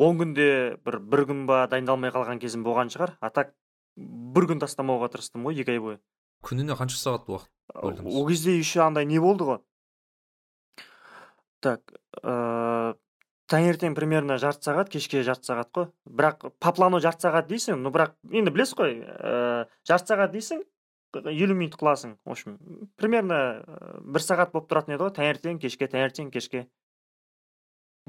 он 0.02 0.18
күнде 0.18 0.46
бір 0.82 0.98
бір 0.98 1.26
күн 1.30 1.44
ба 1.46 1.66
дайындалмай 1.70 2.10
қалған 2.10 2.40
кезім 2.42 2.64
болған 2.66 2.90
шығар. 2.90 3.14
А 3.22 3.30
так 3.30 3.54
бір 3.96 4.48
күн 4.50 4.62
тастамауға 4.64 5.12
тырыстым 5.12 5.46
ғой 5.46 5.62
екі 5.62 5.76
ай 5.76 5.82
бойы. 5.84 6.00
Күніне 6.42 6.74
қанша 6.74 6.98
сағат 6.98 7.30
уақыт 7.30 8.02
ол 8.02 8.26
кезде 8.28 8.56
еще 8.58 8.82
андай 8.82 9.06
не 9.06 9.20
болды 9.22 9.46
ғой? 9.46 9.62
Так 11.62 11.94
ыыы 12.24 12.98
таңертең 13.52 13.94
примерно 13.94 14.38
жарты 14.42 14.66
сағат 14.66 14.90
кешке 14.90 15.22
жарты 15.22 15.52
сағат 15.52 15.70
қой. 15.70 15.90
Бірақ 16.08 16.50
по 16.58 16.72
плану 16.74 16.98
жарты 16.98 17.28
сағат 17.28 17.46
дейсің 17.46 17.78
но 17.78 17.94
бірақ 17.94 18.16
енді 18.32 18.50
білесіз 18.50 18.74
ғой 18.80 18.98
ыыы 19.06 19.66
жарты 19.86 20.16
сағат 20.16 20.34
дейсің 20.34 20.64
елу 21.14 21.54
минут 21.54 21.76
қыласың 21.80 22.16
в 22.24 22.30
общем 22.30 22.58
примерно 22.96 23.38
бір 24.04 24.24
сағат 24.24 24.52
болып 24.52 24.70
тұратын 24.70 24.96
еді 24.96 25.04
ғой. 25.04 25.12
Таңертең 25.18 25.58
кешке 25.62 25.88
таңертең 25.92 26.30
кешке. 26.32 26.66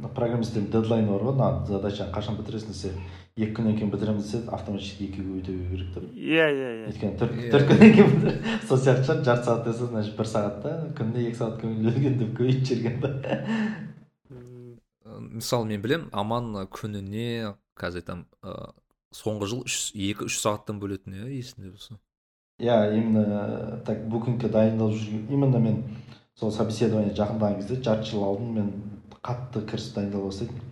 Программисттердің 0.02 0.72
дедлайны 0.74 1.12
бар 1.12 1.22
ғой. 1.28 1.36
Мына 1.38 1.66
задачаны 1.70 2.14
қашан 2.16 2.40
бітіресің 2.40 2.74
десе 2.74 2.94
екі 3.38 3.54
күннен 3.58 3.78
кейін 3.78 3.92
бітіремін 3.94 4.22
десе 4.22 4.42
автоматически 4.50 5.06
екіге 5.10 5.40
өте 5.40 5.54
керек 5.70 5.90
деп. 5.94 6.04
Иә 6.14 6.48
иә 6.50 6.70
иә. 6.74 6.88
Өйткені 6.92 7.14
төрт 7.54 7.68
күннен 7.70 7.92
кейін 7.98 8.10
сол 8.68 8.78
сияқты 8.78 9.06
шығар. 9.06 9.24
жарты 9.26 9.46
сағат 9.50 9.66
десе 9.68 9.86
значит 9.90 10.18
бір 10.18 10.28
сағатта 10.34 10.70
күніне 10.98 11.28
екі 11.30 11.38
сағат 11.42 11.66
өлген 11.70 12.18
деп 12.22 12.32
көбейтіп 12.40 12.66
жіберген 12.70 13.00
да 13.02 13.10
мысалы 15.34 15.66
мен 15.66 15.82
білем 15.82 16.08
аман 16.12 16.68
күніне 16.74 17.54
қазір 17.78 18.02
айтамын 18.02 18.26
ыыы 18.42 18.72
соңғы 19.14 19.50
жыл 19.52 19.62
үш 19.68 19.76
екі 19.94 20.26
үш 20.26 20.40
сағаттан 20.42 20.80
бөлетін 20.82 21.14
иә 21.20 21.30
есімде 21.38 21.70
болса. 21.70 22.00
Иә 22.64 22.77
именно 22.95 23.81
так 23.85 24.06
букингке 24.07 24.49
дайындалып 24.49 24.95
жүрген 24.95 25.27
именно 25.30 25.60
мен 25.60 25.84
сол 26.40 26.52
собеседование 26.52 27.14
жақындаған 27.14 27.60
кезде 27.60 27.81
жарты 27.84 28.11
жыл 28.14 28.23
алдын 28.30 28.53
мен 28.57 28.72
қатты 29.23 29.65
кірісіп 29.68 29.99
дайындала 29.99 30.31
бастайтынмын. 30.31 30.72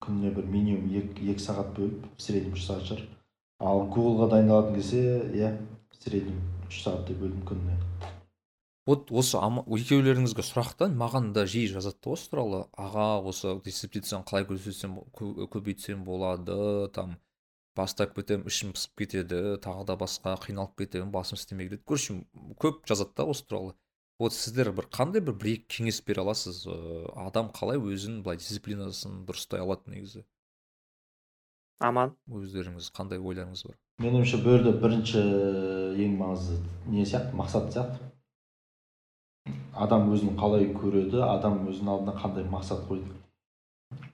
Күніне 0.00 0.30
бір 0.36 0.46
минимум 0.48 0.86
екі, 0.96 1.34
сағат 1.36 1.74
бөліп 1.76 2.06
в 2.16 2.22
среднем 2.22 2.54
үш 2.56 2.64
сағат 2.68 2.86
шығар. 2.88 3.02
Ал 3.60 3.82
гуглға 3.92 4.30
дайындалатын 4.36 4.78
кезде 4.78 5.02
иә 5.36 5.50
в 5.90 5.98
среднем 6.00 6.38
үш 6.68 6.78
сағаттай 6.84 7.18
бөлдім 7.20 7.42
күніне. 7.48 7.76
Вот 8.88 9.12
осы 9.12 9.36
екеулеріңізге 9.36 10.42
сұрақ 10.42 10.72
та 10.78 10.88
маған 10.88 11.34
да 11.36 11.44
жиі 11.46 11.68
жазады 11.74 12.08
осы 12.10 12.30
туралы. 12.30 12.62
Аға 12.80 13.20
осы 13.20 13.52
дисциплинаны 13.64 14.24
қалай 14.24 14.46
көбейтсем 14.48 16.04
болады 16.08 16.88
там 16.96 17.18
бастап 17.76 18.14
кетемін 18.16 18.48
ішім 18.50 18.74
пысып 18.74 19.04
кетеді 19.04 19.58
тағы 19.62 19.86
да 19.88 19.96
басқа 20.00 20.34
қиналып 20.42 20.76
кетемін 20.82 21.12
басым 21.14 21.38
істемей 21.38 21.68
кетеді. 21.68 21.84
Короче 21.86 22.18
көп 22.60 22.82
жазады 22.88 23.16
да 23.16 23.28
осы 23.30 23.46
туралы. 23.46 23.74
Вот 24.20 24.34
сіздер 24.36 24.72
бір 24.76 24.90
қандай 24.92 25.22
бір 25.24 25.38
бір 25.40 25.54
екі 25.54 25.78
кеңес 25.78 26.02
бере 26.04 26.20
аласыз? 26.20 26.66
Ыыы 26.68 27.08
адам 27.24 27.48
қалай 27.56 27.80
өзін 27.80 28.20
былай 28.22 28.36
дисциплинасын 28.36 29.24
дұрыстай 29.24 29.62
алады 29.64 29.94
негізі? 29.94 30.26
Аман. 31.80 32.12
Өздеріңіз 32.28 32.90
қандай 32.92 33.16
ойларыңыз 33.16 33.64
бар? 33.64 33.78
Менің 34.04 34.20
ойымша 34.20 34.42
бұл 34.44 34.58
жерде 34.58 34.74
бірінші 34.82 35.22
ең 36.04 36.18
маңызды 36.20 36.58
не 36.92 37.06
сияқты? 37.08 37.32
Мақсат 37.40 37.70
сияқты. 37.72 38.10
Адам 39.72 40.10
өзін 40.12 40.36
қалай 40.36 40.68
көреді 40.76 41.22
адам 41.24 41.62
өзінің 41.70 41.94
алдына 41.94 42.16
қандай 42.20 42.44
мақсат 42.52 42.84
қойды? 42.90 43.16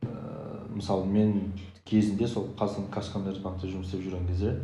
Ә, 0.06 0.12
мысалы 0.76 1.10
мен 1.10 1.50
кезінде 1.86 2.28
сол 2.28 2.50
қазақстан 2.58 2.90
казкоммерцбанкте 2.94 3.70
жұмыс 3.70 3.88
істеп 3.88 4.04
жүрген 4.04 4.26
кезде 4.28 4.56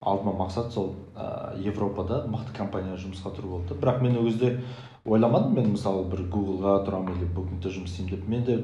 алдыма 0.00 0.32
мақсат 0.38 0.70
сол 0.72 0.94
ә, 1.16 1.56
европада 1.64 2.24
мықты 2.30 2.54
компанияға 2.56 3.00
жұмысқа 3.02 3.32
тұру 3.36 3.56
болды 3.56 3.74
бірақ 3.74 4.02
мен 4.02 4.18
ол 4.20 4.28
кезде 4.28 4.60
ойламадым 5.04 5.54
мен 5.56 5.72
мысалы 5.72 6.04
бір 6.10 6.26
гуглға 6.30 6.78
тұрамын 6.86 7.16
или 7.16 7.28
букингте 7.34 7.72
жұмыс 7.72 7.94
істеймін 7.94 8.12
деп. 8.14 8.28
Менде 8.28 8.56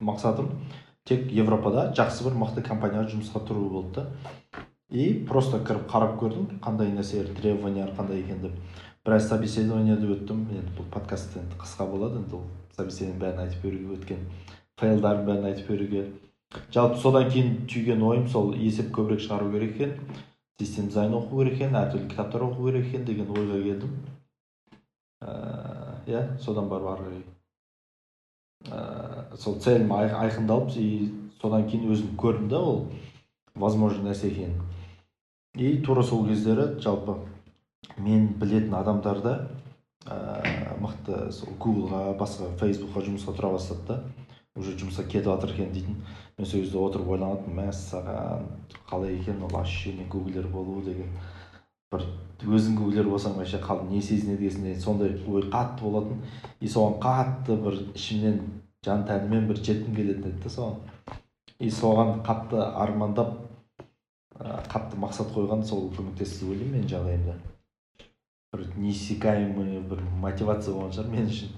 мақсатым 0.00 0.50
тек 1.04 1.32
европада 1.32 1.88
жақсы 1.96 2.26
бір 2.26 2.38
мықты 2.42 2.64
компанияға 2.66 3.10
жұмысқа 3.14 3.44
тұру 3.48 3.68
болды. 3.70 4.04
Да 4.04 4.64
и 4.90 5.24
просто 5.28 5.58
кіріп 5.64 5.86
қарап 5.90 6.18
көрдім 6.20 6.58
қандай 6.62 6.92
нәрселер 6.94 7.32
требованиялар 7.34 7.94
қандай 7.96 8.20
екен 8.20 8.42
деп. 8.42 8.58
Біраз 9.04 9.28
собеседованияда 9.28 10.06
өттім. 10.14 10.44
Енді 10.54 10.74
бұл 10.76 10.86
подкаст 10.92 11.36
енді 11.40 11.58
қысқа 11.60 11.88
болады 11.90 12.20
енді 12.22 12.38
ол 12.38 12.44
собеседованияның 12.76 13.20
бәрін 13.22 13.42
айтып 13.46 13.64
беруге 13.64 13.96
өткен 13.96 14.22
фейлдарын 14.80 15.26
бәрін 15.26 15.48
айтып 15.50 15.72
беруге. 15.72 16.04
Жалпы 16.74 17.00
содан 17.02 17.30
кейін 17.30 17.66
түйген 17.70 18.02
ойым 18.02 18.28
сол 18.28 18.54
есеп 18.54 18.92
көбірек 18.94 19.20
шығару 19.26 19.50
керек 19.52 19.74
екен 19.74 19.98
систем 20.58 20.88
дизайн 20.88 21.14
оқу 21.18 21.40
керек 21.42 21.54
екен 21.58 21.74
әртүрлі 21.74 22.10
кітаптар 22.10 22.44
оқу 22.46 22.68
керек 22.68 22.86
екен 22.86 23.04
деген 23.04 23.30
ойға 23.34 23.62
келдім. 23.62 23.94
Ыыы 25.24 26.12
иә 26.12 26.20
содан 26.38 26.68
барып 26.70 26.88
ары 26.92 27.06
қарай 27.08 27.22
ыыы 28.70 29.38
сол 29.40 29.58
целім 29.58 29.90
айқындалып 29.96 30.76
и 30.78 31.10
содан 31.40 31.66
кейін 31.68 31.90
өзім 31.90 32.14
көрдім 32.20 32.48
да 32.52 32.60
ол 32.60 32.86
возможный 33.54 34.10
нәрсе 34.10 34.30
екенін. 34.30 34.62
И 35.54 35.78
тура 35.82 36.02
сол 36.02 36.26
кездері 36.28 36.80
жалпы 36.80 37.18
мен 37.98 38.28
білетін 38.38 38.74
адамдар 38.78 39.20
да 39.22 39.34
ыыы 40.06 40.78
мықты 40.86 41.32
сол 41.32 41.58
гуглға 41.58 42.14
басқа 42.20 42.52
фейсбукқа 42.60 43.02
жұмысқа 43.08 43.34
тұра 43.34 43.56
бастады 43.56 43.86
да. 43.88 44.02
Уже 44.56 44.76
жұмысқа 44.78 45.06
кетіп 45.08 45.30
жатыр 45.30 45.54
екен 45.54 45.72
дейтін. 45.74 46.02
Мен 46.38 46.46
сол 46.46 46.60
кезде 46.62 46.78
отырып 46.78 47.08
ойланатынмын 47.14 47.68
мәссаған 47.68 48.44
қалай 48.90 49.16
екен? 49.18 49.42
ол 49.42 49.56
ощущение 49.60 50.06
гуглер 50.06 50.46
болу 50.48 50.82
деген 50.82 51.10
бір 51.94 52.04
өзің 52.42 52.76
гуглер 52.78 53.08
болсаң 53.08 53.38
вообще 53.38 53.60
не 53.90 54.02
сезінеді 54.02 54.48
екенсің 54.48 54.80
сондай 54.80 55.14
ой 55.26 55.48
қатты 55.50 55.82
болатын. 55.82 56.22
И 56.60 56.68
соған 56.68 57.00
қатты 57.02 57.56
бір 57.56 57.80
ішімнен 57.94 58.40
жан 58.84 59.06
тәніммен 59.08 59.48
бір 59.48 59.62
жеткім 59.62 59.94
келетін 59.94 60.30
еді 60.30 60.42
да 60.42 60.50
соған. 60.50 60.78
И 61.58 61.70
соған 61.70 62.22
қатты 62.26 62.60
армандап 62.62 63.38
қатты 64.38 64.98
мақсат 64.98 65.30
қойған 65.34 65.64
сол 65.66 65.90
көмектесті 65.94 66.44
деп 66.44 66.50
ойлаймын 66.50 66.74
менің 66.78 66.90
жағдайымда. 66.90 67.36
Бір 68.54 68.66
неиссякаемый 68.78 69.80
бір 69.90 70.02
мотивация 70.22 70.74
болған 70.74 70.94
шығар 70.94 71.10
мен 71.14 71.30
үшін. 71.30 71.54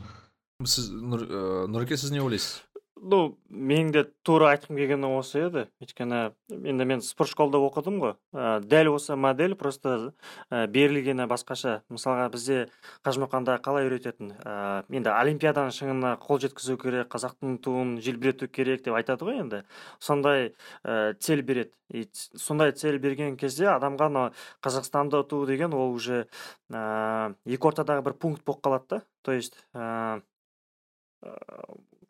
Сіз 0.64 0.90
нұреке 0.92 1.96
сіз 1.96 2.12
не 2.12 2.22
ойлайсыз? 2.24 2.65
Ну 2.96 3.36
менің 3.50 3.90
де 3.92 4.02
тура 4.24 4.50
айтқым 4.54 4.78
келгені 4.78 5.08
осы 5.18 5.42
еді. 5.46 5.64
Өйткені 5.82 6.20
енді 6.50 6.86
мен 6.88 7.02
спорт 7.04 7.30
школада 7.30 7.60
оқыдым 7.60 7.98
ғой. 8.00 8.14
Ә, 8.32 8.60
дәл 8.64 8.94
осы 8.94 9.16
модель 9.16 9.54
просто 9.54 10.12
ә, 10.50 10.66
берілгені 10.66 11.26
басқаша. 11.28 11.82
Мысалға 11.92 12.28
бізде 12.32 12.58
қажымұқанда 13.06 13.58
қалай 13.64 13.88
үйрететін? 13.88 14.32
Ә, 14.40 14.84
енді 14.90 15.12
олимпиаданың 15.12 15.74
шыңына 15.76 16.16
қол 16.22 16.40
жеткізу 16.42 16.78
керек 16.80 17.10
қазақтың 17.12 17.58
туын 17.64 17.96
желбірету 18.00 18.48
керек 18.48 18.84
деп 18.86 18.96
айтады 18.96 19.28
ғой 19.28 19.42
енді. 19.44 19.62
Сондай 19.98 20.54
ә, 20.82 21.14
цель 21.20 21.42
береді. 21.42 21.72
И 21.92 22.08
сондай 22.12 22.72
цель 22.72 22.98
берген 22.98 23.36
кезде 23.38 23.68
адамға 23.70 24.08
мына 24.10 24.30
қазақстанды 24.64 25.20
ұту 25.22 25.44
деген 25.46 25.74
ол 25.76 25.92
уже 25.94 26.24
ә, 26.72 27.34
екі 27.46 27.70
ортадағы 27.70 28.08
бір 28.08 28.16
пункт 28.18 28.42
болып 28.44 28.64
қалады 28.64 28.88
да. 28.88 29.02
То 29.22 29.32
есть 29.32 29.54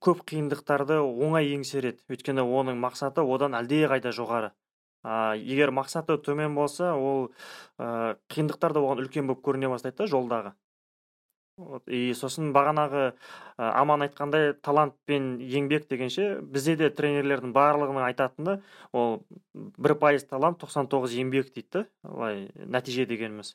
көп 0.07 0.23
қиындықтарды 0.31 1.01
оңай 1.03 1.51
еңсереді. 1.57 2.03
Өйткені 2.13 2.45
оның 2.61 2.79
мақсаты 2.83 3.25
одан 3.27 3.57
әлдеқайда 3.59 4.13
жоғары. 4.15 4.53
А, 5.03 5.35
егер 5.39 5.71
мақсаты 5.75 6.17
төмен 6.23 6.55
болса 6.55 6.93
ол 6.95 7.29
ә, 7.79 8.17
қиындықтар 8.33 8.75
да 8.75 8.83
оған 8.83 9.03
үлкен 9.05 9.27
болып 9.31 9.45
көріне 9.47 9.71
бастайды 9.71 10.03
да 10.03 10.09
жолдағы. 10.11 10.55
И 11.89 12.13
сосын 12.13 12.51
бағанағы 12.53 13.05
ә, 13.09 13.15
аман 13.69 14.05
айтқандай 14.07 14.53
талант 14.61 14.97
пен 15.09 15.37
еңбек 15.41 15.87
дегенше 15.91 16.41
бізде 16.43 16.77
де 16.77 16.91
тренерлердің 16.91 17.55
барлығының 17.57 18.09
айтатыны 18.11 18.59
ол 18.93 19.23
бір 19.55 19.97
пайыз 20.03 20.27
талант 20.29 20.61
99 20.61 21.17
еңбек 21.23 21.55
дейді 21.55 21.87
да 21.87 22.35
нәтиже 22.77 23.07
дегеніміз. 23.07 23.55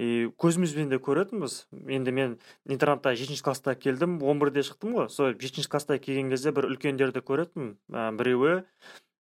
И 0.00 0.30
көзімізбен 0.40 0.88
де 0.88 0.96
көретінбіз. 1.02 1.66
Енді 1.92 2.12
мен 2.16 2.36
интернатта 2.64 3.12
жетінші 3.18 3.44
класста 3.44 3.74
келдім 3.76 4.18
он 4.24 4.40
бірде 4.40 4.64
шықтым 4.64 4.96
ғой. 4.96 5.08
Сол 5.12 5.34
жетінші 5.36 5.68
класста 5.68 5.98
келген 6.00 6.32
кезде 6.32 6.54
бір 6.56 6.70
үлкендерді 6.72 7.20
көретінмін 7.20 7.74
ә, 7.92 8.08
біреуі. 8.16 8.62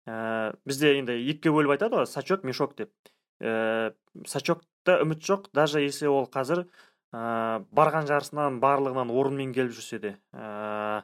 Ә, 0.05 0.53
бізде 0.69 0.93
енді 0.99 1.17
екіге 1.17 1.55
бөліп 1.55 1.77
айтады 1.77 2.03
ғой 2.03 2.09
сачок 2.09 2.45
мешок 2.45 2.77
деп. 2.77 2.93
Ә, 3.41 3.95
сачокта 4.29 5.01
үміт 5.01 5.25
жоқ 5.25 5.49
даже 5.57 5.81
если 5.81 6.11
ол 6.13 6.29
қазір 6.29 6.67
ә, 7.09 7.65
барған 7.73 8.05
жарысынан 8.11 8.61
барлығынан 8.61 9.09
орынмен 9.09 9.57
келіп 9.57 9.73
жүрсе 9.73 9.97
де. 10.03 10.15
Ә, 10.31 11.01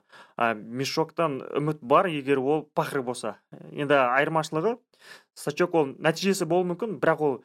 мешоктан 0.53 1.41
үміт 1.49 1.81
бар 1.81 2.13
егер 2.13 2.45
ол 2.45 2.67
пахры 2.77 3.01
болса. 3.01 3.39
Енді 3.71 3.97
айырмашылығы 4.05 4.77
сачок 5.33 5.75
ол 5.75 5.91
нәтижесі 5.97 6.47
болуы 6.49 6.73
мүмкін 6.73 6.97
бірақ 7.01 7.21
ол 7.25 7.35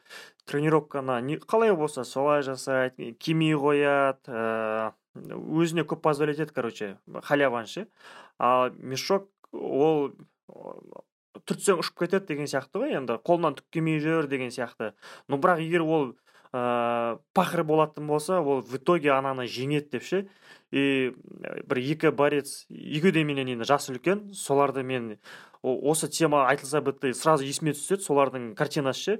тренировканы 0.47 1.21
не, 1.23 1.39
қалай 1.39 1.75
болса 1.77 2.05
солай 2.05 2.43
жасайды 2.43 3.13
кимей 3.19 3.57
қояды 3.59 4.29
ә, 4.29 4.93
өзіне 5.17 5.85
көп 5.89 6.03
позволять 6.05 6.39
етеді 6.39 6.55
короче 6.55 6.97
халяван 7.25 7.67
ше 7.67 7.89
ал 8.39 8.71
мешок 8.79 9.29
ол 9.53 10.13
түртсең 11.49 11.83
ұшып 11.83 12.05
кетеді 12.05 12.33
деген 12.33 12.49
сияқты 12.51 12.83
ғой 12.83 12.97
енді 12.99 13.19
қолынан 13.25 13.57
түк 13.59 13.69
келмей 13.73 14.01
жүр 14.03 14.29
деген 14.31 14.53
сияқты. 14.55 14.93
Но 15.29 15.39
бірақ 15.41 15.63
егер 15.65 15.85
ол 15.85 16.11
ә, 16.53 17.19
пахыр 17.35 17.65
болатын 17.65 18.07
болса 18.07 18.41
ол 18.41 18.61
в 18.63 18.77
итоге 18.77 19.13
ананы 19.15 19.47
жеңеді 19.49 19.97
деп 19.97 20.05
ше 20.05 20.27
и 20.73 21.15
бір 21.65 21.79
екі 21.81 22.11
борец 22.13 22.67
екеуі 22.69 23.13
де 23.13 23.25
менен 23.25 23.49
енді 23.49 23.65
жасы 23.69 23.95
үлкен. 23.95 24.33
Соларды 24.37 24.85
мен 24.85 25.17
осы 25.63 26.09
тема 26.09 26.45
айтылса 26.49 26.81
бітті 26.85 27.15
сразу 27.17 27.47
есіме 27.47 27.73
түседі 27.73 28.05
солардың 28.05 28.45
картинасы 28.59 29.01
ше. 29.01 29.15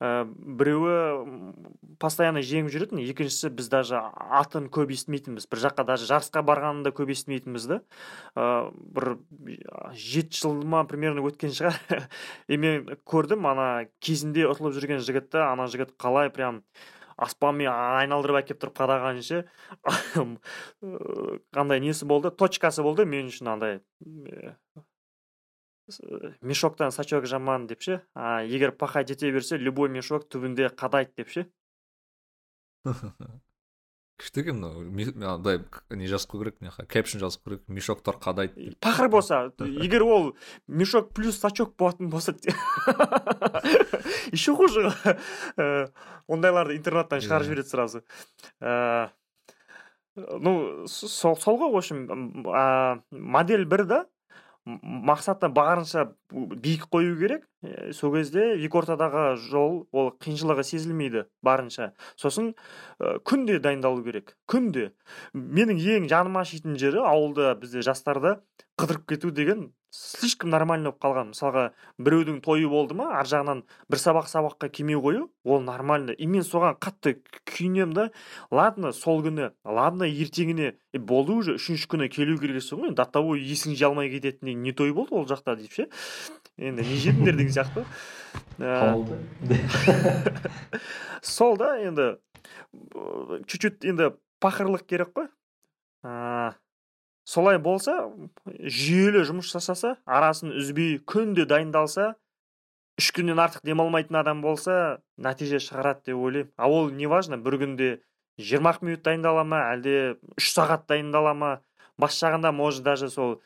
Ә, 0.00 0.26
біреуі 0.26 1.54
постоянно 2.02 2.42
жеңіп 2.44 2.72
жүретін 2.72 3.00
екіншісі 3.04 3.52
біз 3.54 3.70
даже 3.72 4.00
атын 4.00 4.68
көп 4.72 4.92
естімейтінбіз. 4.92 5.46
Бір 5.46 5.62
жаққа 5.66 5.86
даже 5.88 6.08
жарысқа 6.10 6.42
барғанын 6.44 6.92
көп 6.92 7.12
естімейтінбіз 7.14 7.66
да. 7.70 7.80
Ә, 8.34 8.70
бір 8.74 9.18
жеті 9.94 10.42
жыл 10.42 10.62
ма 10.64 10.84
примерно 10.90 11.24
өткен 11.24 11.54
шығар. 11.54 11.78
И 12.50 12.58
мен 12.60 12.88
көрдім 13.06 13.46
ана 13.48 13.86
кезінде 14.00 14.48
ұтылып 14.50 14.76
жүрген 14.76 15.04
жігітті 15.04 15.44
ана 15.46 15.68
жігіт 15.70 15.96
қалай 16.00 16.32
прям 16.34 16.64
аспанмен 17.20 17.70
айналдырып 17.70 18.40
әкеліп 18.40 18.60
тұрып 18.62 18.78
қадаған 18.80 19.20
ше? 19.24 19.42
Қандай 21.56 21.82
несі 21.84 22.08
болды? 22.08 22.32
Точкасы 22.32 22.84
болды 22.86 23.06
мен 23.08 23.28
үшін 23.32 23.52
андай 23.54 23.80
мешоктан 26.40 26.94
сачок 26.94 27.26
жаман 27.26 27.66
деп 27.70 27.82
ше? 27.84 28.00
Егер 28.46 28.72
пахать 28.72 29.08
жете 29.12 29.32
берсе 29.34 29.58
любой 29.58 29.88
мешок 29.90 30.28
түбінде 30.30 30.70
қадайды 30.72 31.12
деп 31.22 31.28
ше? 31.36 31.46
күшті 34.20 34.44
екен 34.44 34.60
мынау 34.60 35.34
андай 35.34 35.62
не 35.90 36.06
жазып 36.10 36.34
қою 36.34 36.44
керек 36.44 36.60
мына 36.60 36.86
кэпшн 36.86 37.22
жазып 37.24 37.42
қою 37.42 37.58
керек 37.58 37.68
мешоктар 37.80 38.20
қадайды 38.20 38.76
пақыр 38.84 39.08
болса 39.08 39.42
егер 39.58 40.04
ол 40.04 40.34
мешок 40.68 41.14
плюс 41.16 41.40
сачок 41.40 41.74
болатын 41.76 42.10
болса 42.12 42.36
еще 44.32 44.54
хуже. 44.54 44.92
Э, 45.56 45.88
ондайларды 46.28 46.76
интернаттан 46.78 47.22
шығарып 47.22 47.48
жібереді 47.48 47.68
сразу. 47.68 48.02
Э, 48.60 49.08
ну 50.16 50.86
сол 50.86 51.36
ғой 51.36 51.72
в 51.72 51.76
общем 51.76 52.06
модель 53.10 53.64
бір 53.64 53.84
да 53.84 54.00
мақсатты 54.66 55.48
барынша 55.48 56.12
биік 56.30 56.88
қою 56.90 57.18
керек. 57.18 57.49
Ә, 57.62 57.92
сол 57.96 58.14
кезде 58.14 58.54
екі 58.56 58.80
ортадағы 58.80 59.24
жол 59.48 59.82
ол 59.92 60.12
қиыншылығы 60.22 60.64
сезілмейді 60.66 61.26
барынша. 61.46 61.92
Сосын 62.16 62.54
ә, 62.98 63.18
күнде 63.26 63.60
дайындалу 63.60 64.04
керек 64.06 64.36
күнде. 64.50 64.90
Менің 65.34 65.82
ең 65.96 66.08
жаным 66.12 66.40
ашитын 66.40 66.78
жері 66.80 67.04
ауылда 67.04 67.54
бізде 67.60 67.84
жастарда 67.86 68.40
қыдырып 68.80 69.06
кету 69.12 69.30
деген 69.30 69.70
слишком 69.90 70.50
нормально 70.50 70.90
болып 70.90 71.02
қалған. 71.02 71.30
Мысалға 71.34 71.64
біреудің 71.98 72.38
тойы 72.44 72.68
болды 72.70 72.94
ма 72.94 73.08
ар 73.18 73.26
жағынан 73.26 73.64
бір 73.90 74.00
сабақ 74.00 74.28
сабаққа 74.30 74.70
келмей 74.70 74.96
қою 74.96 75.28
ол 75.44 75.60
нормально. 75.60 76.12
И 76.12 76.26
мен 76.26 76.42
соған 76.46 76.78
қатты 76.78 77.18
күйінемін 77.44 77.94
да 77.94 78.10
ладно 78.50 78.92
сол 78.92 79.22
күні 79.24 79.50
ладно 79.64 80.06
ертеңіне 80.06 80.76
и 80.94 80.98
болды 80.98 81.32
уже 81.32 81.56
үшінші 81.58 81.90
күні 81.90 82.08
келу 82.08 82.38
керексің 82.38 82.84
ғой 82.84 82.94
до 82.94 83.04
того 83.04 83.34
есің 83.36 83.74
жия 83.74 83.90
алмай 83.90 84.10
кететіндей 84.10 84.54
не 84.54 84.72
той 84.72 84.92
болды 84.92 85.14
ол 85.14 85.26
жақта 85.26 85.56
деп 85.58 85.72
ше. 85.74 85.88
Енді 86.56 86.86
не 86.86 86.96
жедіңдер 87.02 87.36
деген 87.50 87.54
сияқты. 87.54 87.84
Сол 91.22 91.56
да 91.56 91.78
енді 91.80 92.16
чуть 93.46 93.60
чуть 93.60 93.84
енді 93.84 94.10
пақырлық 94.40 94.86
керек 94.86 95.12
қой. 95.16 95.28
Солай 97.24 97.58
болса 97.58 98.10
жүйелі 98.46 99.24
жұмыс 99.28 99.52
жасаса 99.52 99.96
арасын 100.06 100.52
үзбей 100.56 100.98
күнде 100.98 101.46
дайындалса 101.46 102.14
үш 103.00 103.10
күннен 103.16 103.40
артық 103.40 103.64
демалмайтын 103.68 104.16
адам 104.20 104.42
болса 104.44 105.00
нәтиже 105.16 105.60
шығарады 105.62 106.10
деп 106.10 106.16
ойлаймын. 106.16 106.52
А 106.56 106.68
ол 106.68 106.90
не 106.90 107.06
важно 107.06 107.38
бір 107.38 107.58
күнде 107.60 108.00
жиырма 108.38 108.74
ақ 108.74 108.84
минут 108.84 109.02
дайындала 109.04 109.44
ма 109.44 109.60
әлде 109.74 110.16
үш 110.36 110.52
сағат 110.54 110.86
дайындала 110.88 111.34
ма? 111.34 111.60
Бас 111.98 112.16
жағында 112.16 112.52
может 112.52 112.82
даже 112.82 113.10
сол 113.10 113.40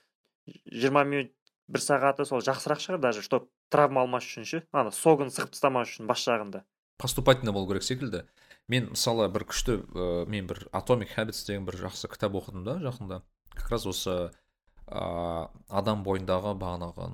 жиырма 0.70 1.04
минут 1.04 1.32
бір 1.68 1.80
сағаты 1.80 2.26
сол 2.28 2.42
жақсырақ 2.44 2.80
шығар 2.82 3.00
даже 3.00 3.22
чтоб 3.24 3.48
травма 3.72 4.04
алмас 4.04 4.26
үшін 4.28 4.46
ше. 4.48 4.62
Ана 4.72 4.92
согын 4.92 5.32
сығып 5.32 5.54
тастамас 5.54 5.88
үшін 5.88 6.08
бас 6.10 6.24
жағында. 6.26 6.64
Поступательно 6.98 7.52
болу 7.52 7.68
керек 7.68 7.82
секілді. 7.82 8.24
Мен 8.68 8.90
мысалы 8.92 9.28
бір 9.32 9.46
күшті 9.50 9.80
ә, 9.82 10.26
мен 10.30 10.46
бір 10.46 10.66
atomic 10.72 11.16
habits 11.16 11.44
деген 11.46 11.66
бір 11.66 11.80
жақсы 11.82 12.08
кітап 12.12 12.36
оқыдым 12.38 12.64
да 12.64 12.78
жақында. 12.84 13.22
Как 13.54 13.70
раз 13.70 13.86
осы 13.86 14.30
ә, 14.86 15.48
адам 15.68 16.04
бойындағы 16.04 16.54
бағанағы 16.60 17.08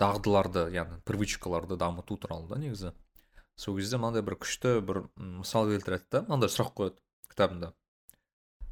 дағдыларды 0.00 0.68
яғни 0.74 1.00
привычкаларды 1.04 1.76
дамыту 1.76 2.16
туралы 2.16 2.48
да 2.48 2.58
негізі. 2.58 2.94
Сол 3.56 3.76
кезде 3.76 4.00
мынандай 4.00 4.24
бір 4.26 4.38
күшті 4.42 4.80
бір 4.80 5.04
мысал 5.16 5.68
келтіреді 5.70 6.08
да. 6.10 6.22
Мынандай 6.26 6.50
сұрақ 6.52 6.72
қояды 6.76 6.98
кітабында. 7.30 7.72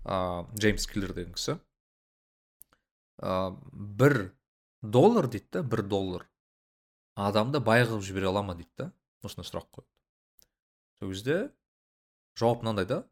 Ә, 0.04 0.46
джеймс 0.56 0.86
киллер 0.86 1.14
деген 1.14 1.36
кісі. 1.36 1.58
Ә, 3.20 3.54
бір 3.72 4.32
доллар 4.90 5.28
дейді 5.28 5.48
да 5.52 5.62
бір 5.62 5.82
доллар. 5.88 6.28
Адамды 7.14 7.60
бай 7.60 7.84
қылып 7.86 8.02
жібере 8.02 8.28
ала 8.28 8.42
ма 8.42 8.54
дейді 8.54 8.70
да? 8.78 8.92
Осындай 9.24 9.48
сұрақ 9.48 9.68
қояды 9.70 9.88
сол 10.98 11.12
кезде 11.12 11.36
жауап 12.38 12.62
мынандай 12.62 12.86
да. 12.86 13.04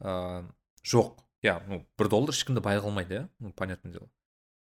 Ә, 0.00 0.44
жоқ. 0.84 1.22
Иә 1.42 1.60
ну 1.68 1.82
бір 1.98 2.08
доллар 2.08 2.34
ешкімді 2.34 2.62
бай 2.62 2.78
қылмайды 2.78 3.20
иә. 3.20 3.28
Ну 3.38 3.52
понятное 3.52 3.92
дело. 3.92 4.08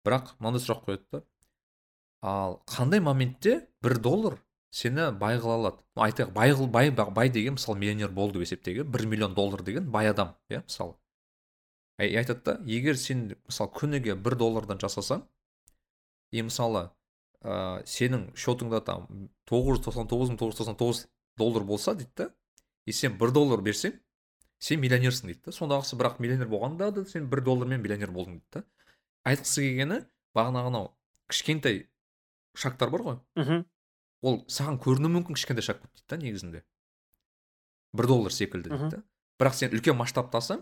Бірақ 0.06 0.36
мынандай 0.40 0.64
сұрақ 0.64 0.86
қояды 0.86 1.06
да. 1.12 1.24
Ал 2.22 2.62
қандай 2.68 3.02
моментте 3.02 3.68
бір 3.82 3.98
доллар 4.00 4.40
сені 4.72 5.12
бай 5.18 5.38
қыла 5.38 5.58
алады 5.58 5.84
айтайық 5.96 6.32
бай, 6.32 6.54
бай, 6.54 6.92
бай 6.92 7.30
деген 7.30 7.58
мысалы 7.58 7.80
миллионер 7.80 8.12
болды 8.12 8.40
деп 8.40 8.48
есептейік 8.48 8.88
бір 8.88 9.06
миллион 9.08 9.34
доллар 9.36 9.64
деген 9.64 9.90
бай 9.92 10.10
адам 10.10 10.36
иә 10.50 10.64
мысалы. 10.64 10.96
Айтады 11.98 12.42
да 12.46 12.60
егер 12.66 12.98
сен 12.98 13.36
мысалы 13.48 13.72
күніге 13.76 14.16
бір 14.16 14.36
доллардан 14.36 14.80
жасасаң 14.80 15.26
и 16.32 16.42
мысалы 16.42 16.90
ә, 17.44 17.82
сенің 17.86 18.32
счетыңда 18.36 18.82
там 18.86 19.08
тоғыз 19.50 19.80
жүз 19.80 19.86
тоқсан 19.88 20.10
тоғыз 20.12 20.32
мың 20.32 20.40
тоғыз 20.40 20.56
жүз 20.56 20.62
тоқсан 20.62 20.80
тоғыз 20.80 21.04
доллар 21.38 21.66
болса 21.68 21.96
дейді 21.96 22.12
да 22.16 22.30
и 22.86 22.94
сен 22.96 23.18
бір 23.18 23.34
доллар 23.36 23.62
берсең 23.66 23.98
сен 24.62 24.82
миллионерсің 24.82 25.32
дейді 25.32 25.50
да. 25.50 25.56
Сондағысы 25.56 25.98
бірақ 25.98 26.20
миллионер 26.22 26.50
болғанда 26.52 26.92
да 26.96 27.06
сен 27.10 27.28
бір 27.30 27.44
доллармен 27.46 27.82
миллионер 27.82 28.14
болдың 28.14 28.40
дейді 28.40 28.62
да. 28.62 28.64
Айтқысы 29.26 29.66
келгені 29.66 30.02
бағанағы 30.38 30.72
анау 30.72 30.92
кішкентай 31.32 31.86
шагтар 32.56 32.92
бар 32.94 33.06
ғой. 33.06 33.20
Мхм. 33.36 33.66
Ол 34.22 34.44
саған 34.52 34.78
көрінуі 34.82 35.16
мүмкін 35.18 35.38
кішкентай 35.38 35.66
шаг 35.66 35.82
дейді 35.82 36.06
да 36.10 36.18
негізінде. 36.22 36.64
Бір 37.94 38.08
доллар 38.08 38.34
секілді 38.34 38.70
дейді 38.70 38.90
да. 38.98 39.04
Бірақ 39.42 39.58
сен 39.58 39.74
үлкен 39.74 39.98
масштабтасаң 39.98 40.62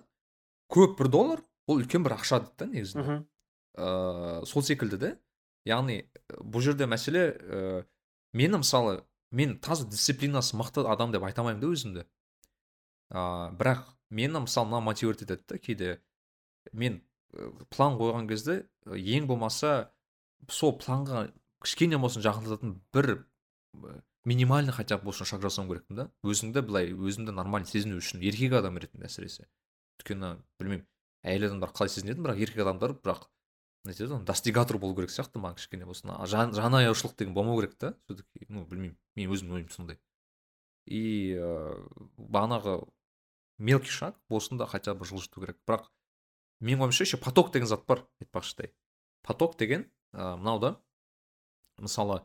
көп 0.72 0.96
бір 1.00 1.12
доллар 1.12 1.44
ол 1.68 1.82
үлкен 1.82 2.06
бір 2.08 2.16
ақша 2.16 2.40
дейді 2.46 2.56
да 2.58 2.70
негізінде. 2.72 3.18
Ыыы 3.76 4.46
сол 4.48 4.64
секілді 4.64 4.98
да 4.98 5.16
яғни 5.68 6.04
бұл 6.40 6.64
жерде 6.64 6.88
мәселе 6.90 7.24
ә, 7.36 7.86
мені 8.34 8.62
мысалы 8.64 9.04
мен 9.32 9.58
таза 9.60 9.88
дисциплинасы 9.88 10.58
мықты 10.58 10.86
адам 10.90 11.12
деп 11.12 11.24
айта 11.24 11.42
алмаймын 11.42 11.62
да 11.62 11.72
өзімді. 11.74 12.06
Ыыы 13.14 13.56
бірақ 13.60 13.86
мені 14.10 14.44
мысалы 14.46 14.70
мына 14.70 14.82
мотивировать 14.82 15.22
етеді 15.24 15.44
да 15.48 15.58
кейде. 15.58 16.02
Мен 16.72 17.02
план 17.70 17.98
қойған 18.00 18.28
кезде 18.30 18.66
ең 18.86 19.28
болмаса 19.30 19.92
сол 20.50 20.78
планға 20.80 21.30
кішкене 21.62 22.00
болсын 22.02 22.24
жақындататын 22.26 22.80
бір 22.94 23.26
минимальный 24.26 24.74
хотя 24.74 24.98
бы 24.98 25.10
болсын 25.10 25.26
шаг 25.26 25.42
жасауым 25.42 25.70
керекпін 25.70 25.96
да. 25.96 26.10
Өзіңді 26.24 26.64
былай 26.66 26.94
өзіңді 26.94 27.36
нормально 27.36 27.70
сезіну 27.70 28.00
үшін 28.02 28.24
еркек 28.26 28.54
адам 28.58 28.78
ретінде 28.82 29.06
әсіресе. 29.06 29.46
Өйткені 30.00 30.38
білмеймін 30.60 30.88
әйел 31.24 31.50
адамдар 31.50 31.74
қалай 31.76 31.94
сезінетін 31.94 32.26
бірақ 32.26 32.42
еркек 32.46 32.64
адамдар 32.66 32.96
бірақ 32.98 33.28
не 33.86 33.94
айтады 33.94 34.12
ғой 34.12 34.24
достигатор 34.28 34.78
болу 34.78 34.96
керек 34.96 35.12
сияқты 35.14 35.40
маған 35.40 35.56
кішкене 35.60 35.86
болсын 35.88 36.12
жан, 36.28 36.54
жан 36.54 36.76
аяушылық 36.76 37.16
деген 37.18 37.34
болмау 37.34 37.60
керек 37.62 37.76
та 37.80 37.94
все 38.06 38.18
таки 38.20 38.46
ну 38.50 38.66
білмеймін. 38.66 38.98
Мен 39.16 39.32
өзімнің 39.32 39.56
ойым 39.56 39.70
сондай. 39.72 40.00
И 40.86 41.36
ә, 41.40 41.78
бағанағы 42.18 42.82
мелкий 43.58 43.92
шаг 43.92 44.20
болсын 44.30 44.58
да 44.58 44.66
хотя 44.66 44.94
бы 44.94 45.06
жылжыту 45.06 45.42
керек. 45.42 45.58
Бірақ 45.68 45.88
менің 46.60 46.90
ойымша 46.90 47.08
еще 47.08 47.18
поток 47.18 47.54
деген 47.54 47.68
зат 47.68 47.86
бар 47.88 48.06
айтпақшыдай. 48.20 48.74
Поток 49.24 49.58
деген 49.58 49.88
ә, 50.14 50.36
мынау 50.36 50.60
да 50.60 50.76
мысалы 51.80 52.22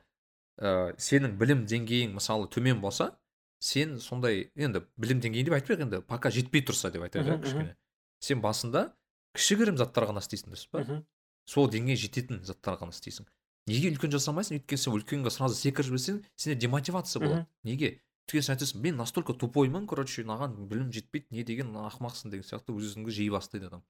ә, 0.59 0.95
сенің 0.99 1.39
білім 1.39 1.67
деңгейің 1.71 2.19
мысалы 2.19 2.49
төмен 2.51 2.81
болса 2.83 3.13
сен 3.61 4.01
сондай 4.01 4.51
енді 4.57 4.83
білім 4.97 5.23
деңгейі 5.23 5.47
деп 5.47 5.59
айтпайық 5.61 5.87
енді 5.87 6.03
пока 6.03 6.35
жетпей 6.35 6.67
тұрса 6.67 6.91
деп 6.91 7.07
айтайық 7.07 7.31
иә 7.31 7.43
кішкене. 7.47 7.77
Сен 8.21 8.43
басында 8.43 8.89
кішігірім 9.37 9.79
заттар 9.79 10.09
ғана 10.11 10.23
істейсің 10.25 10.53
дұрыс 10.53 10.67
па? 10.71 10.83
Сол 11.45 11.69
деңгейге 11.71 12.01
жететін 12.07 12.43
заттар 12.45 12.79
ғана 12.81 12.95
істейсің. 12.95 13.29
Неге 13.69 13.93
үлкен 13.95 14.13
жасамайсың? 14.13 14.59
Өйткені 14.61 14.81
сен 14.81 14.97
үлкенге 14.97 15.31
сразу 15.33 15.57
секіріп 15.57 15.89
жіберсең 15.89 16.21
сенде 16.37 16.57
демотивация 16.61 17.23
болады. 17.23 17.47
Неге? 17.65 18.01
Өйткені 18.27 18.45
сен 18.45 18.57
айтасың 18.57 18.83
мен 18.85 18.99
настолько 19.01 19.37
тупоймын 19.41 19.87
короче 19.89 20.25
маған 20.29 20.57
білім 20.69 20.91
жетпейді 20.93 21.33
не 21.33 21.45
деген 21.45 21.73
ақымақсың 21.77 22.33
деген 22.33 22.45
сияқты 22.45 22.77
өзіңді 22.77 23.13
жей 23.13 23.31
бастайды 23.33 23.71
адам. 23.71 23.85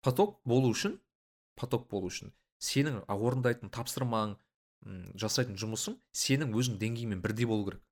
Поток 0.00 0.40
болу 0.44 0.72
үшін 0.72 0.98
поток 1.56 1.88
болу 1.90 2.08
үшін 2.08 2.32
сенің 2.60 3.02
орындайтын 3.08 3.72
тапсырмаң 3.72 4.36
жасайтын 5.16 5.56
жұмысың 5.60 5.96
сенің 6.12 6.56
өзің 6.56 6.80
деңгейіңмен 6.80 7.20
бірдей 7.24 7.48
болу 7.48 7.68
керек. 7.68 7.82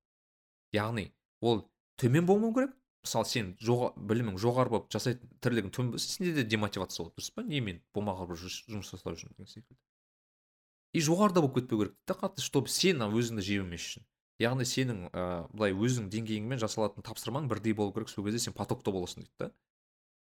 Яғни 0.72 1.10
ол 1.40 1.64
төмен 2.00 2.26
болмау 2.28 2.54
керек 2.54 2.76
мысалы 3.04 3.28
сен 3.28 3.50
жоға, 3.60 3.90
білімің 3.96 4.38
жоғары 4.40 4.72
болып 4.72 4.86
жасайтын 4.92 5.30
тірлігің 5.44 5.72
төмен 5.76 5.92
болса 5.94 6.08
сенде 6.14 6.32
де 6.38 6.44
демотивация 6.48 7.04
болады 7.04 7.20
дұрыс 7.20 7.34
па? 7.34 7.44
Не 7.44 7.60
мен 7.60 7.82
болмаған 7.94 8.30
бір 8.30 8.40
жұмыс 8.40 8.90
жасап 8.90 9.18
жүрмін 9.18 9.36
деген 9.36 9.50
секілді. 9.50 9.78
И 10.94 11.02
жоғарыда 11.04 11.42
болып 11.44 11.58
кетпеу 11.58 11.82
керек 11.82 11.94
да 12.08 12.16
қатты 12.18 12.44
чтобы 12.44 12.72
сен 12.72 13.04
өзіңді 13.04 13.44
жебемес 13.44 13.84
үшін. 13.88 14.06
Яғни 14.42 14.66
сенің 14.66 15.04
ә, 15.10 15.24
былай 15.54 15.74
өзің 15.74 16.08
деңгейіңмен 16.10 16.58
жасалатын 16.62 17.04
тапсырмаң 17.06 17.46
бірдей 17.50 17.74
болу 17.74 17.92
керек 17.94 18.10
сол 18.10 18.26
кезде 18.26 18.40
сен 18.46 18.54
потокта 18.56 18.90
боласың 18.94 19.22
дейді 19.22 19.34
да. 19.44 19.50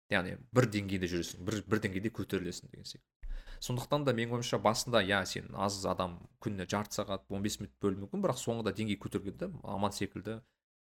Яғни 0.09 0.37
бір 0.55 0.69
деңгейде 0.73 1.09
жүресің 1.09 1.45
бір, 1.45 1.61
бір 1.69 1.81
деңгейде 1.83 2.13
көтерілесің 2.13 2.71
деген 2.71 2.89
секілді. 2.89 3.29
Сондықтан 3.59 4.05
да 4.07 4.13
менің 4.15 4.39
ойымша 4.39 4.57
басында 4.63 5.01
иә 5.05 5.19
сен 5.29 5.49
аз 5.53 5.81
адам 5.85 6.15
күніне 6.41 6.65
жарты 6.69 7.01
сағат 7.01 7.25
15 7.29 7.59
минут 7.59 7.73
бөлуі 7.83 8.05
мүмкін 8.05 8.23
бірақ 8.23 8.39
соңында 8.39 8.73
деңгей 8.77 8.97
көтергенде 9.03 9.51
аман 9.67 9.93
секілді 9.93 10.39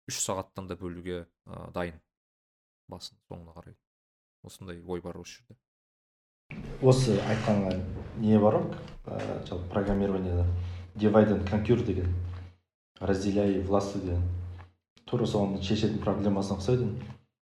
үш 0.10 0.22
сағаттан 0.22 0.68
да 0.68 0.78
бөлуге 0.80 1.26
ә, 1.46 1.72
дайын 1.74 2.00
басын 2.88 3.18
соңына 3.30 3.56
қарай 3.58 3.76
осындай 4.44 4.82
ой 4.82 5.02
бар 5.02 5.18
осы 5.18 5.42
жерде 5.42 5.58
осы 6.82 7.20
айтқаныңа 7.34 7.76
не 8.22 8.40
бар 8.40 8.60
ғой 8.62 8.72
ә, 9.06 9.44
жалпы 9.50 9.70
программированияда 9.74 10.46
divide 10.96 11.32
and 11.34 11.50
conquer 11.50 11.84
деген 11.84 12.14
разделяй 13.00 13.62
властвуй 13.62 14.02
деген. 14.02 14.22
Тура 15.06 15.28
соның 15.30 15.62
шешетін 15.62 16.00
проблемасына 16.02 16.58
ұқсайды 16.58 16.88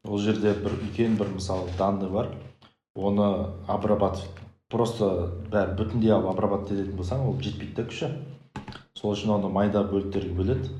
ол 0.04 0.18
жерде 0.20 0.52
бір 0.52 0.74
үлкен 0.76 1.16
бір 1.16 1.30
мысалы 1.36 1.70
данный 1.78 2.10
бар. 2.10 2.32
Оны 2.94 3.52
обрабатывать 3.68 4.28
просто 4.68 5.30
бәрі 5.52 5.76
бүтіндей 5.78 6.12
алып 6.12 6.32
обрабатывать 6.34 6.80
ететін 6.80 6.96
болсаң 6.98 7.24
ол 7.28 7.38
жетпейді 7.40 7.76
да 7.76 7.86
күші. 7.88 8.10
Сол 8.98 9.14
үшін 9.14 9.36
оны 9.38 9.48
майда 9.52 9.84
бөліктерге 9.86 10.34
бөледі 10.34 10.74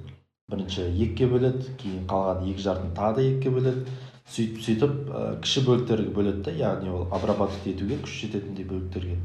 бірінші 0.50 0.86
екіге 0.88 1.28
бөледі 1.32 1.76
кейін 1.80 2.04
қалған 2.10 2.44
екі 2.50 2.64
жартыны 2.66 2.92
тағы 2.96 3.16
да 3.18 3.24
екіге 3.30 3.54
бөледі. 3.56 3.96
Сөйтіп 4.26 4.62
сөйтіп 4.66 4.94
ә, 5.06 5.24
кіші 5.42 5.62
бөліктерге 5.68 6.12
бөледі 6.14 6.42
да 6.48 6.54
яғни 6.58 6.90
ол 6.90 7.06
обрабатывать 7.14 7.68
етуге 7.70 8.00
күш 8.02 8.18
жететіндей 8.24 8.66
бөліктерге. 8.66 9.20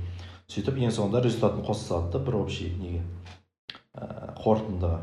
Сөйтіп 0.52 0.78
ең 0.78 0.94
соңында 0.94 1.24
результатын 1.26 1.66
қоса 1.66 1.88
салады 1.88 2.18
да 2.18 2.24
бір 2.26 2.40
общий 2.44 2.70
неге? 2.78 3.02
Ә, 3.98 4.34
қорытындыға 4.38 5.02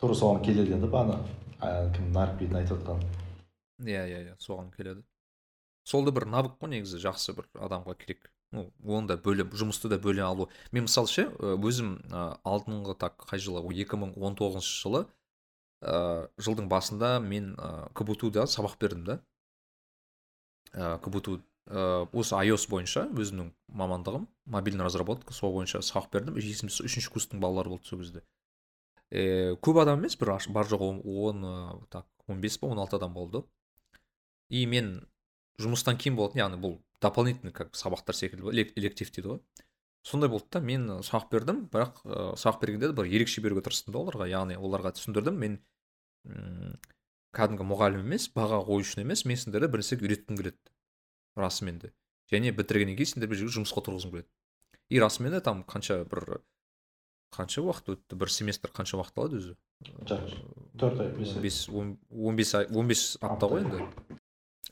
тура 0.00 0.16
соған 0.16 0.44
келеді 0.44 0.76
енді 0.78 0.92
бағана. 0.92 1.20
Ә, 1.60 1.90
кім 1.96 2.12
нарикбидің 2.16 2.62
айтып 2.62 2.80
отқан 2.80 3.04
иә 3.78 4.04
иә 4.10 4.22
иә 4.26 4.34
соған 4.42 4.70
келеді. 4.74 5.04
Сол 5.84 6.04
да 6.04 6.12
бір 6.12 6.26
навык 6.26 6.58
қой 6.58 6.74
негізі 6.74 6.98
жақсы 7.02 7.34
бір 7.36 7.46
адамға 7.54 7.94
керек. 8.00 8.30
Ну 8.52 8.68
оны 8.84 9.08
да 9.10 9.16
бөле 9.20 9.44
жұмысты 9.44 9.90
да 9.92 9.98
бөле 10.00 10.22
алу. 10.24 10.48
Мен 10.72 10.86
мысалы 10.86 11.10
ше 11.10 11.26
өзім 11.38 11.98
ә, 12.08 12.38
алдыңғы 12.48 12.96
так 13.00 13.18
қай 13.28 13.42
жылы? 13.42 13.62
Екі 13.74 14.00
мың 14.00 14.14
он 14.16 14.38
тоғызыншы 14.38 14.80
жылы 14.82 15.04
ә, 15.82 16.28
жылдың 16.40 16.68
басында 16.70 17.18
мен 17.20 17.54
ә, 17.56 17.88
кбту 17.92 18.30
да 18.32 18.46
сабақ 18.46 18.78
бердім 18.80 19.04
да. 19.04 19.18
Ә, 20.72 20.96
кбту 21.04 21.38
ә, 21.68 22.08
осы 22.12 22.40
iOS 22.40 22.68
бойынша 22.72 23.08
өзімнің 23.12 23.52
мамандығым 23.68 24.26
мобильный 24.46 24.88
разработка 24.88 25.36
сол 25.36 25.52
бойынша 25.52 25.82
сабақ 25.84 26.10
бердім. 26.12 26.40
Есімде 26.40 26.72
үшінші 26.88 27.12
курстың 27.12 27.44
балалары 27.44 27.76
болды 27.76 27.90
сол 27.90 28.00
кезде. 28.00 28.24
Е, 29.10 29.56
көп 29.60 29.82
адам 29.82 30.00
емес 30.02 30.16
бір 30.20 30.34
бар 30.52 30.68
жоғы 30.68 30.90
он, 31.04 31.44
ә, 31.44 31.54
так 31.92 32.06
он 32.26 32.40
бес 32.40 32.58
па 32.58 32.68
он 32.68 32.78
алты 32.78 32.96
адам 32.96 33.14
болды. 33.14 33.44
И 34.48 34.64
мен 34.66 35.06
жұмыстан 35.60 35.98
кейін 36.00 36.16
болатын 36.16 36.40
яғни 36.40 36.60
бұл 36.60 36.78
дополнительный 37.00 37.52
как 37.52 37.74
сабақтар 37.76 38.14
секілді 38.14 38.50
электив 38.76 39.10
дейді 39.10 39.28
ғой. 39.28 39.40
Сондай 40.02 40.30
болды 40.30 40.46
да 40.52 40.60
мен 40.60 40.86
сабақ 41.04 41.30
бердім 41.30 41.64
бірақ 41.72 42.02
ә, 42.04 42.34
сабақ 42.36 42.60
бергенде 42.62 42.88
де 42.88 42.96
бір 42.96 43.10
ерекше 43.10 43.42
беруге 43.44 43.62
тырыстым 43.66 43.92
да 43.92 44.02
оларға 44.02 44.28
яғни 44.30 44.56
оларға 44.56 44.94
түсіндірдім. 44.96 45.38
Мен 45.38 45.58
м, 46.24 46.78
кәдімгі 47.36 47.66
мұғалім 47.68 48.06
емес 48.06 48.28
баға 48.34 48.62
қою 48.66 48.86
үшін 48.86 49.04
емес 49.04 49.24
мен 49.28 49.36
сендерді 49.36 49.70
бір 49.72 49.82
нәрсеге 49.82 50.06
үйреткім 50.06 50.38
келеді 50.38 50.72
расымен 51.36 51.82
де. 51.82 51.92
Және 52.32 52.54
бітіргеннен 52.56 52.96
кейін 52.96 53.12
сендерді 53.14 53.34
бір 53.34 53.42
жерге 53.42 53.56
жұмысқа 53.58 53.84
тұрғызғым 53.84 54.16
келеді. 54.16 54.30
И 54.88 55.00
расымен 55.02 55.36
де 55.36 55.40
там 55.44 55.64
қанша 55.68 56.04
бір 56.08 56.40
қанша 57.34 57.62
уақыт 57.66 57.92
өтті? 57.94 58.16
бір 58.16 58.32
семестр 58.32 58.72
қанша 58.72 58.96
уақыт 58.96 59.20
алады 59.20 59.42
өзі? 59.42 59.56
Төрт 60.78 61.00
ай. 61.04 61.10
Бес 61.42 61.68
он 61.68 61.92
ай 61.92 61.92
бес 61.92 62.08
он 62.10 62.36
бес 62.36 62.54
ай 62.54 62.66
он 62.72 62.88
бес 62.88 63.18
апта 63.20 63.50
ғой 63.50 63.66
енді. 63.66 63.84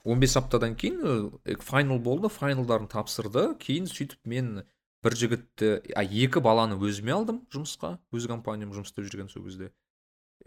Он 0.04 0.20
бес 0.20 0.36
аптадан 0.36 0.76
кейін 0.76 1.32
ә, 1.44 1.56
файнал 1.62 1.98
болды 1.98 2.28
файналдарын 2.28 2.88
тапсырды. 2.88 3.54
Кейін 3.62 3.88
сөйтіп 3.90 4.20
мен 4.24 4.64
бір 5.04 5.16
жігітті 5.16 5.70
а 5.94 6.02
екі 6.04 6.42
баланы 6.42 6.78
өзіме 6.80 7.14
алдым 7.14 7.42
жұмысқа 7.54 7.96
өз 8.12 8.26
компаниям 8.30 8.72
жұмыс 8.74 8.90
істеп 8.90 9.06
жүрген 9.06 9.30
сол 9.30 9.44
кезде. 9.46 9.70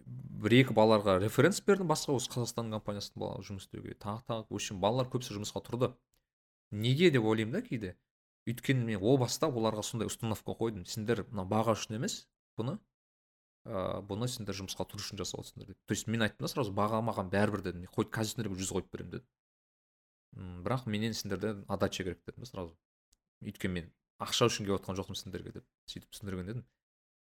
Бір 0.05 0.57
екі 0.61 0.75
балаларға 0.75 1.19
референс 1.23 1.61
бердім 1.65 1.89
басқа 1.91 2.15
осы 2.17 2.31
қазақстан 2.33 2.71
компаниясында 2.73 3.19
бала 3.23 3.45
жұмыс 3.45 3.67
істеуге. 3.67 3.95
Тағы 3.99 4.23
тағы 4.27 4.45
в 4.49 4.59
общем 4.59 4.79
балалар 4.83 5.09
көбісі 5.11 5.37
жұмысқа 5.37 5.63
тұрды. 5.65 5.93
Неге 6.71 7.11
деп 7.11 7.25
ойлаймын 7.25 7.59
да 7.59 7.61
кейде. 7.61 7.95
Өйткені 8.47 8.85
мен 8.85 9.01
о 9.03 9.17
баста 9.17 9.47
оларға 9.47 9.83
сондай 9.83 10.07
установка 10.09 10.55
қойдым. 10.57 10.85
Сендер 10.87 11.25
мына 11.29 11.45
баға 11.49 11.75
үшін 11.77 11.99
емес 11.99 12.23
бұны 12.57 12.79
ыыы 13.67 14.01
бұны 14.09 14.29
сендер 14.31 14.57
жұмысқа 14.57 14.87
тұру 14.89 15.03
үшін 15.03 15.19
жасап 15.19 15.43
отырсыңдар 15.43 15.73
деп. 15.73 15.77
То 15.85 15.93
есть 15.93 16.07
мен 16.07 16.23
айттым 16.25 16.47
да 16.47 16.51
сразу 16.51 16.73
баға 16.73 17.01
маған 17.05 17.29
бәрібір 17.29 17.63
дедім. 17.67 17.85
Хоть 17.93 18.09
казиноге 18.09 18.55
жүз 18.55 18.71
қойып 18.77 18.89
беремін 18.93 19.11
дедім. 19.17 19.27
Бірақ 20.35 20.85
менен 20.87 21.13
сендерден 21.13 21.65
отдача 21.67 22.03
керек 22.03 22.21
дедім 22.25 22.45
сразу. 22.45 22.75
Өйткені 23.41 23.73
мен 23.73 23.91
ақша 24.19 24.49
үшін 24.49 24.67
келіп 24.67 24.79
жатқан 24.79 24.99
жоқпын 24.99 25.17
сендерге 25.19 25.53
деп 25.59 25.65
сөйтіп 25.89 26.11
түсіндірген 26.11 26.51
едім. 26.53 26.65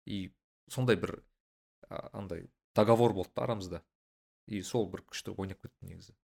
И 0.05 0.33
сондай 0.69 0.97
бір 0.97 1.21
андай 1.89 2.47
договор 2.75 3.13
болды 3.13 3.31
да 3.35 3.45
арамызда. 3.47 3.83
И 4.47 4.61
сол 4.61 4.89
бір 4.89 5.03
күшті 5.07 5.35
ойнап 5.37 5.61
кетті 5.61 5.91
негізі. 5.91 6.15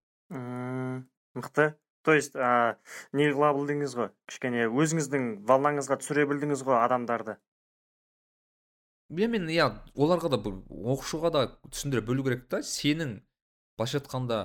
Мықты. 1.34 1.74
То 2.04 2.12
есть 2.12 2.36
ә, 2.36 2.76
не 3.16 3.30
қыла 3.32 3.54
білдіңіз 3.56 3.94
ғой 3.96 4.10
кішкене 4.28 4.66
өзіңіздің 4.68 5.46
волнаңызға 5.48 5.96
түсіре 6.02 6.26
білдіңіз 6.28 6.60
ғой 6.66 6.76
адамдарды? 6.82 7.38
Иә 9.08 9.28
мен 9.32 9.48
иә 9.48 9.70
оларға 9.96 10.34
да 10.34 10.38
бір 10.44 10.58
оқушыға 10.68 11.30
да 11.32 11.44
түсіндіре 11.64 12.04
білу 12.04 12.26
керек 12.26 12.44
та. 12.52 12.60
Сенің 12.60 13.22
былайша 13.78 14.02
айтқанда 14.02 14.40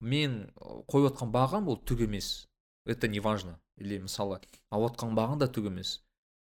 мен 0.00 0.50
қойып 0.58 1.12
отқан 1.12 1.32
бағам 1.34 1.68
ол 1.68 1.78
түк 1.78 2.04
емес. 2.06 2.48
Это 2.86 3.08
не 3.08 3.20
важно. 3.20 3.58
Или 3.76 3.98
мысалы 3.98 4.40
алып 4.70 4.92
отқан 4.92 5.14
бағаң 5.16 5.38
да 5.42 5.48
түк 5.48 5.68
емес. 5.70 6.00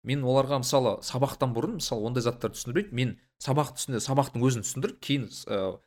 Мен 0.07 0.23
оларға 0.23 0.61
мысалы 0.63 0.99
сабақтан 1.03 1.55
бұрын 1.57 1.79
мысалы 1.81 2.07
ондай 2.07 2.23
заттарды 2.23 2.59
түсіндірмейді 2.59 2.95
мен 2.95 3.17
сабақ 3.43 3.75
түсінде 3.77 4.01
сабақтың 4.03 4.45
өзін 4.47 4.65
түсіндіріп 4.67 5.01
кейін 5.03 5.27
ә, 5.51 5.79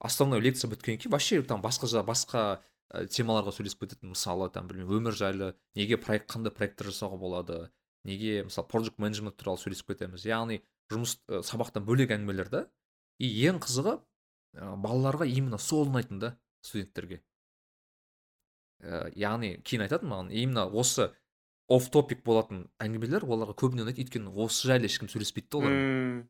основной 0.00 0.40
лекция 0.40 0.70
біткеннен 0.72 1.02
кейін 1.02 1.12
вообще 1.12 1.42
там 1.42 1.60
басқа 1.62 2.02
басқа 2.06 2.44
ә, 2.88 3.04
темаларға 3.12 3.52
сөйлесіп 3.52 3.84
кететін 3.84 4.14
мысалы 4.14 4.48
там 4.50 4.68
білмеймін 4.70 5.02
өмір 5.02 5.16
жайлы 5.16 5.52
неге 5.76 5.98
проект 6.00 6.30
қандай 6.32 6.54
проекттер 6.54 6.88
жасауға 6.88 7.20
болады 7.20 7.60
неге 8.08 8.44
мысалы 8.48 8.68
project 8.72 8.96
менеджмент 8.98 9.36
туралы 9.36 9.60
сөйлесіп 9.60 9.92
кетеміз. 9.92 10.24
Яғни 10.24 10.62
жұмыс 10.92 11.18
ә, 11.28 11.42
сабақтан 11.44 11.84
бөлек 11.84 12.12
әңгімелер 12.16 12.48
да. 12.52 12.66
И 13.20 13.28
ең 13.44 13.60
қызығы 13.60 13.98
ә, 13.98 14.74
балаларға 14.80 15.28
именно 15.28 15.58
сол 15.60 15.88
ұнайтын 15.90 16.22
да. 16.24 16.36
Студенттерге 16.64 17.22
ә, 18.82 19.08
яғни 19.18 19.56
кейін 19.62 19.86
айтады 19.86 20.08
маған 20.08 20.30
именно 20.32 20.66
осы 20.66 21.10
офф 21.68 21.90
топик 21.92 22.22
болатын 22.24 22.66
әңгімелер 22.80 23.26
оларға 23.28 23.54
көбіне 23.58 23.84
ұнайды. 23.84 24.04
Өйткені 24.04 24.32
осы 24.44 24.70
жайлы 24.70 24.88
ешкім 24.88 25.10
сөйлеспейді 25.12 25.50
да 25.52 25.58
олармен. 25.58 26.20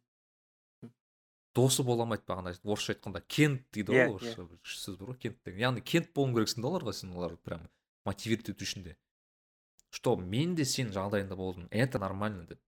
М, 0.83 0.93
досы 1.55 1.85
бола 1.87 2.07
алмайды 2.07 2.27
бағана 2.27 2.55
орысша 2.65 2.97
айтқанда. 2.97 3.23
Кент 3.29 3.67
дейді 3.73 3.95
Иә, 3.95 4.09
ғой 4.09 4.17
орысша 4.17 4.47
бір 4.47 4.59
күшті 4.65 4.83
сөз 4.83 4.97
бар 4.99 5.13
ғой 5.13 5.21
кент 5.23 5.39
деген. 5.45 5.61
Яғни 5.63 5.85
кент 5.85 6.11
болуың 6.15 6.35
керексің 6.39 6.65
да 6.65 6.73
оларға 6.73 6.95
сен 6.97 7.13
оларды 7.15 7.39
прям 7.45 7.69
мотивировать 8.05 8.51
ету 8.51 8.65
үшін 8.67 8.89
де. 8.89 8.97
Что 9.91 10.17
мен 10.17 10.55
де 10.57 10.67
сенің 10.69 10.93
жағдайыңда 10.97 11.37
болдым 11.37 11.69
это 11.71 11.99
нормально 11.99 12.47
деп. 12.47 12.61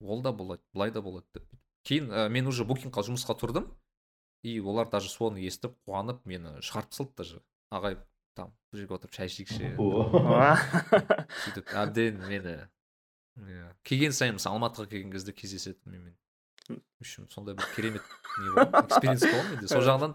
Ол 0.00 0.22
да 0.22 0.32
болады 0.32 0.62
былай 0.72 0.90
да 0.90 1.02
болады 1.02 1.26
деп. 1.34 1.46
Кейін 1.86 2.10
ә, 2.10 2.28
мен 2.28 2.46
уже 2.46 2.64
букингқа 2.64 3.06
жұмысқа 3.06 3.38
тұрдым. 3.38 3.70
И 4.42 4.58
олар 4.60 4.88
даже 4.90 5.08
соны 5.10 5.38
естіп 5.42 5.76
қуанып 5.86 6.24
мені 6.26 6.56
шығарып 6.62 6.90
тастады 6.90 7.14
даже. 7.16 7.42
Ағай 7.72 7.96
там 8.36 8.52
бір 8.72 8.82
жерге 8.82 8.94
отырып 8.98 9.14
шай 9.14 9.30
ішейікші 9.30 9.74
сөйтіп 11.44 11.72
әбден 11.76 12.18
мені 12.26 12.56
иә 13.36 13.68
келген 13.86 14.12
сайын 14.16 14.36
мысалы 14.38 14.56
алматыға 14.58 14.88
келген 14.90 15.12
кезде 15.14 15.32
кездеседі 15.36 15.78
менімен 15.86 16.16
в 16.68 17.02
общем 17.02 17.26
сондай 17.30 17.54
бір 17.58 17.66
керемет 17.76 18.02
не 18.38 18.50
болған 18.54 18.86
экспириенс 18.86 19.24
болған 19.26 19.48
менде. 19.50 19.68
Сол 19.68 19.82
жағынан 19.82 20.12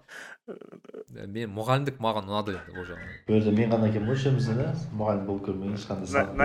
мен 1.36 1.52
мұғалімдік 1.54 2.00
маған 2.02 2.30
ұнады 2.32 2.56
енді 2.56 2.72
ол 2.80 2.88
жағынан. 2.88 3.18
Бұл 3.28 3.42
жерде 3.42 3.54
мен 3.58 3.74
ғана 3.76 3.90
екенмін 3.92 4.10
ғой 4.14 4.18
үшеумізде 4.22 4.68
мұғалім 4.96 5.26
болып 5.28 5.44
көрмеген 5.50 5.76
ешқандай 5.78 6.08
На- 6.08 6.24
сабақ 6.24 6.40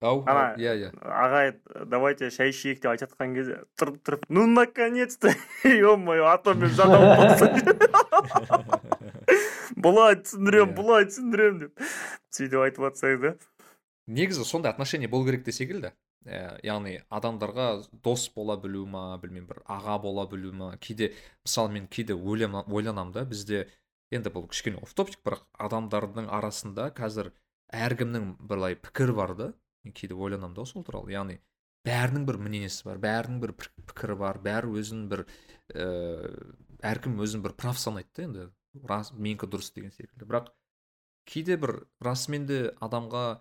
ау 0.00 0.22
Ана- 0.26 0.54
иә 0.58 0.74
иә. 0.78 0.90
ағай 1.02 1.52
давайте 1.86 2.30
шай 2.30 2.50
ішейік 2.52 2.80
деп 2.82 2.90
айтып 2.92 3.10
жатқан 3.14 3.34
кезде 3.34 3.56
тұрып 3.80 3.96
тұрып 4.06 4.26
ну 4.28 4.46
наконец 4.46 5.16
то 5.18 5.28
е 5.64 5.96
мое 5.96 6.22
а 6.30 6.38
то 6.38 6.54
мен 6.54 6.70
былай 9.76 10.16
түсіндіремін 10.22 10.72
Иә. 10.72 10.76
былай 10.76 11.06
түсіндіремін 11.08 11.58
деп. 11.64 11.82
Сөйтіп 12.34 12.62
айтып 12.64 12.84
жатсаң 12.88 13.20
да. 13.22 13.32
Негізі 14.08 14.44
сондай 14.44 14.72
отношение 14.72 15.08
болу 15.08 15.26
керек 15.28 15.44
те 15.44 15.52
секілді 15.52 15.90
ә, 16.26 16.58
яғни 16.64 17.02
адамдарға 17.10 17.84
дос 18.04 18.28
бола 18.34 18.56
білу 18.60 18.86
ма 18.86 19.18
білмеймін 19.22 19.48
бір 19.50 19.62
аға 19.68 19.98
бола 20.02 20.26
білу 20.30 20.52
ма. 20.52 20.70
Кейде 20.80 21.12
мысалы 21.46 21.72
мен 21.72 21.86
кейде 21.88 22.14
ойлана- 22.14 22.64
ойланамын 22.68 23.12
да 23.12 23.24
бізде 23.24 23.66
енді 24.10 24.30
бұл 24.32 24.48
кішкене 24.48 24.80
офф 24.82 24.94
топик 24.94 25.18
бірақ 25.24 25.44
адамдардың 25.58 26.28
арасында 26.32 26.90
қазір 26.96 27.32
әркімнің 27.72 28.36
былай 28.40 28.74
пікірі 28.80 29.12
бар 29.14 29.34
да. 29.36 29.52
Кейде 29.94 30.14
ойланамын 30.14 30.54
да 30.54 30.64
сол 30.66 30.84
туралы. 30.84 31.12
Яғни 31.12 31.38
бәрінің 31.86 32.24
бір 32.28 32.38
мнениесі 32.42 32.84
бар 32.88 32.98
бәрінің 33.02 33.40
бір 33.40 33.54
пікірі 33.58 34.16
бар 34.20 34.38
бәрі 34.44 34.72
өзін 34.80 35.08
бір 35.08 35.24
ііі 35.72 36.54
әркім 36.84 37.18
өзін 37.24 37.42
бір 37.42 37.54
прав 37.58 37.78
санайды 37.78 38.08
да 38.16 38.22
енді. 38.28 38.48
Рас 38.88 39.12
менікі 39.12 39.48
дұрыс 39.50 39.72
деген 39.74 39.90
секілді. 39.90 40.26
Бірақ 40.28 40.50
кейде 41.26 41.56
бір 41.56 41.86
расымен 42.04 42.46
де 42.46 42.58
адамға 42.84 43.40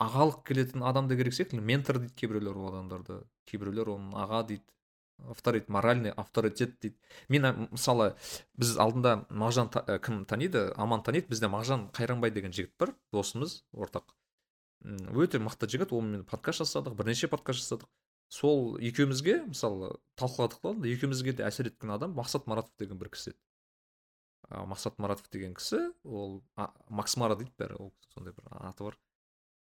ағалық 0.00 0.44
келетін 0.46 0.84
адам 0.86 1.08
да 1.08 1.16
керек 1.18 1.34
секілді. 1.34 1.64
Ментор 1.64 1.98
дейді 1.98 2.14
кейбіреулер 2.16 2.56
ол 2.56 2.68
адамдарды. 2.70 3.22
Кейбіреулер 3.50 3.90
оны 3.96 4.14
аға 4.16 4.44
дейді 4.46 4.64
авторитет 5.28 5.68
моральный 5.68 6.14
авторитет 6.16 6.78
дейді. 6.80 6.96
Мен 7.28 7.44
ә, 7.44 7.52
мысалы 7.74 8.14
біз 8.56 8.76
алдында 8.80 9.26
мағжан 9.28 9.68
та- 9.68 9.84
ә, 9.84 9.98
кім 9.98 10.24
таниды? 10.24 10.72
Аман 10.76 11.02
таниды. 11.02 11.28
Бізде 11.28 11.50
мағжан 11.52 11.90
қайранбай 11.92 12.30
деген 12.30 12.52
жігіт 12.52 12.72
бар 12.78 12.94
досымыз 13.12 13.64
ортақ. 13.74 14.14
Өте 14.84 15.38
мықты 15.40 15.68
жігіт. 15.68 15.92
Онымен 15.92 16.24
подкаст 16.24 16.62
жасадық 16.62 16.94
бірнеше 16.96 17.28
подкаст 17.28 17.60
жасадық. 17.60 17.88
Сол 18.30 18.78
екеумізге 18.78 19.42
мысалы 19.44 19.98
талқыладық 20.16 20.60
та 20.62 20.72
екеумізге 20.88 21.34
де 21.36 21.44
әсер 21.44 21.68
еткен 21.68 21.90
адам 21.90 22.14
мақсат 22.16 22.46
маратов 22.46 22.72
деген 22.78 22.98
бір 22.98 23.10
кісі 23.10 23.32
еді. 23.34 23.38
Мақсат 24.48 24.96
маратов 24.98 25.28
деген 25.30 25.54
кісі 25.54 25.92
ол 26.04 26.42
а, 26.56 26.70
макс 26.88 27.16
мара 27.16 27.36
дейді 27.36 27.52
бәрі 27.58 27.76
ол 27.76 27.92
сондай 28.14 28.32
бір 28.32 28.46
аты 28.50 28.86
бар. 28.86 28.98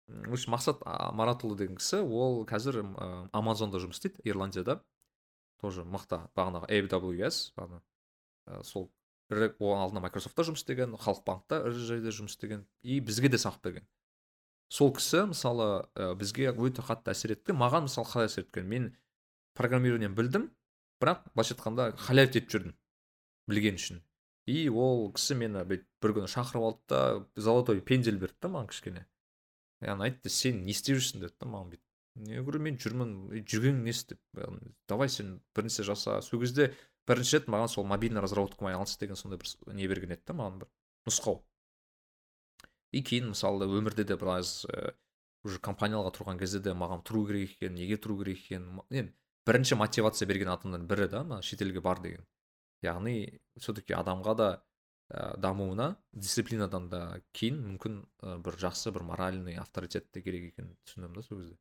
В 0.07 0.33
общем 0.33 0.55
мақсат 0.57 0.83
маратұлы 1.15 1.55
деген 1.55 1.77
кісі 1.79 2.01
ол 2.03 2.43
қазір 2.49 2.81
м, 2.83 3.29
амазонда 3.31 3.79
жұмыс 3.79 4.01
істейді 4.01 4.25
ирландияда. 4.25 4.81
Тоже 5.61 5.85
мықты 5.85 6.25
бағанағы 6.35 6.67
AWS 6.67 7.53
бағана 7.55 7.81
ә, 8.49 8.63
сол 8.63 8.89
ірі 9.31 9.53
оған 9.59 9.85
алдында 9.85 10.03
майкрософтта 10.03 10.43
жұмыс 10.45 10.65
істеген 10.65 10.97
халық 10.99 11.23
банкта 11.25 11.61
ірі 11.69 11.85
жерде 11.85 12.11
жұмыс 12.13 12.35
істеген. 12.35 12.65
И 12.81 12.99
бізге 12.99 13.29
де 13.29 13.37
сабақ 13.37 13.61
берген. 13.63 13.87
Сол 14.69 14.91
кісі 14.95 15.25
мысалы 15.31 15.85
ә, 15.95 16.13
бізге 16.17 16.51
өте 16.51 16.85
қатты 16.85 17.13
әсер 17.13 17.35
етті. 17.35 17.55
Маған 17.57 17.87
мысалы 17.89 18.09
қалай 18.09 18.29
әсер 18.29 18.45
еткен 18.45 18.67
мен 18.69 18.91
программированиені 19.57 20.15
білдім 20.15 20.49
бірақ 21.01 21.25
былайша 21.33 21.55
айтқанда 21.55 21.91
халявить 21.97 22.39
етіп 22.41 22.53
жүрдім 22.55 22.75
білген 23.51 23.79
үшін. 23.81 24.03
И 24.45 24.69
ол 24.69 25.11
кісі 25.15 25.37
мені 25.41 25.65
бүйтіп 25.65 25.89
бір 26.01 26.15
күні 26.19 26.29
шақырып 26.29 26.65
алды 26.69 26.81
да 26.89 26.99
золотой 27.35 27.81
пендель 27.81 28.19
берді 28.21 28.37
да 28.45 28.51
маған 28.53 28.69
кішкене 28.69 29.05
яғни 29.81 30.05
айтты 30.09 30.29
сен 30.29 30.63
не 30.65 30.73
істеп 30.75 30.99
жүрсің 30.99 31.23
деді 31.23 31.33
да 31.41 31.49
маған 31.49 31.71
бүйтіп 31.73 32.31
я 32.31 32.41
говорю 32.41 32.61
мен 32.63 32.77
жүрмін 32.79 33.15
«Е, 33.33 33.41
жүргенің 33.43 33.81
несі 33.83 34.13
деп 34.13 34.43
давай 34.87 35.09
сен 35.11 35.39
бір 35.55 35.67
нәрсе 35.67 35.83
жаса 35.87 36.21
сол 36.23 36.39
кезде 36.43 36.69
бірінші 37.09 37.39
рет 37.39 37.49
маған 37.51 37.71
сол 37.73 37.87
мобильный 37.89 38.23
разработкамен 38.23 38.73
айналыс 38.73 38.97
деген 39.01 39.19
сондай 39.19 39.41
бір 39.41 39.75
не 39.75 39.89
берген 39.91 40.15
еді 40.15 40.23
да 40.27 40.37
маған 40.37 40.61
бір 40.63 40.69
нұсқау. 41.09 41.41
И 42.95 43.03
кейін 43.03 43.33
мысалы 43.33 43.67
өмірде 43.67 44.05
де 44.07 44.15
біраз 44.15 44.63
ә, 44.71 44.93
уже 45.43 45.59
компанияларға 45.59 46.13
тұрған 46.15 46.39
кезде 46.39 46.61
де 46.63 46.73
маған 46.73 47.03
тұру 47.05 47.25
керек 47.27 47.57
екен 47.57 47.75
неге 47.75 47.99
тұру 48.01 48.17
керек 48.21 48.39
екен 48.45 48.69
енді 48.89 49.11
бірінші 49.45 49.77
мотивация 49.77 50.27
берген 50.29 50.53
адамдардың 50.53 50.87
бірі 50.89 51.09
да 51.11 51.23
мына 51.27 51.41
шетелге 51.45 51.83
бар 51.83 52.01
деген. 52.01 52.23
Яғни 52.83 53.39
все 53.59 53.73
таки 53.73 53.93
адамға 53.97 54.35
да 54.35 54.47
ә, 55.09 55.35
дамуына 55.37 55.95
дисциплинадан 56.13 56.89
да 56.89 57.01
кейін 57.33 57.61
мүмкін 57.67 57.99
ә, 58.23 58.37
бір 58.41 58.57
жақсы 58.63 58.93
бір 58.95 59.05
моральный 59.11 59.59
авторитет 59.61 60.09
те 60.11 60.21
керек 60.25 60.49
екенін 60.53 60.73
түсіндім 60.87 61.13
да 61.13 61.23
сол 61.25 61.41
кезде. 61.43 61.57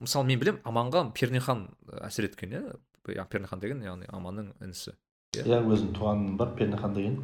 Мысалы 0.00 0.30
мен 0.30 0.40
білем 0.40 0.62
аманға 0.64 1.10
пернехан 1.12 1.68
әсер 2.00 2.30
еткен 2.30 2.56
иә? 2.56 2.64
Пернехан 3.04 3.60
деген 3.60 3.84
яғни 3.84 4.08
аманның 4.08 4.54
інісі 4.64 4.94
иә? 5.36 5.60
Өзімнің 5.60 5.94
туғаным 5.98 6.36
бар 6.40 6.54
пернехан 6.56 6.96
деген. 6.96 7.20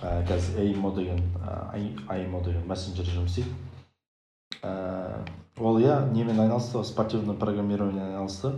Қазір 0.00 0.60
эймо 0.64 0.90
деген 0.96 1.20
аймо 2.08 2.40
деген 2.44 2.66
мессенджер 2.68 3.06
жұмыс 3.08 3.38
істейді 3.38 3.52
ол 5.60 5.78
иә 5.78 6.00
немен 6.12 6.40
айналысты 6.40 6.82
спортивный 6.84 7.36
программированиемен 7.36 8.14
айналысты 8.14 8.52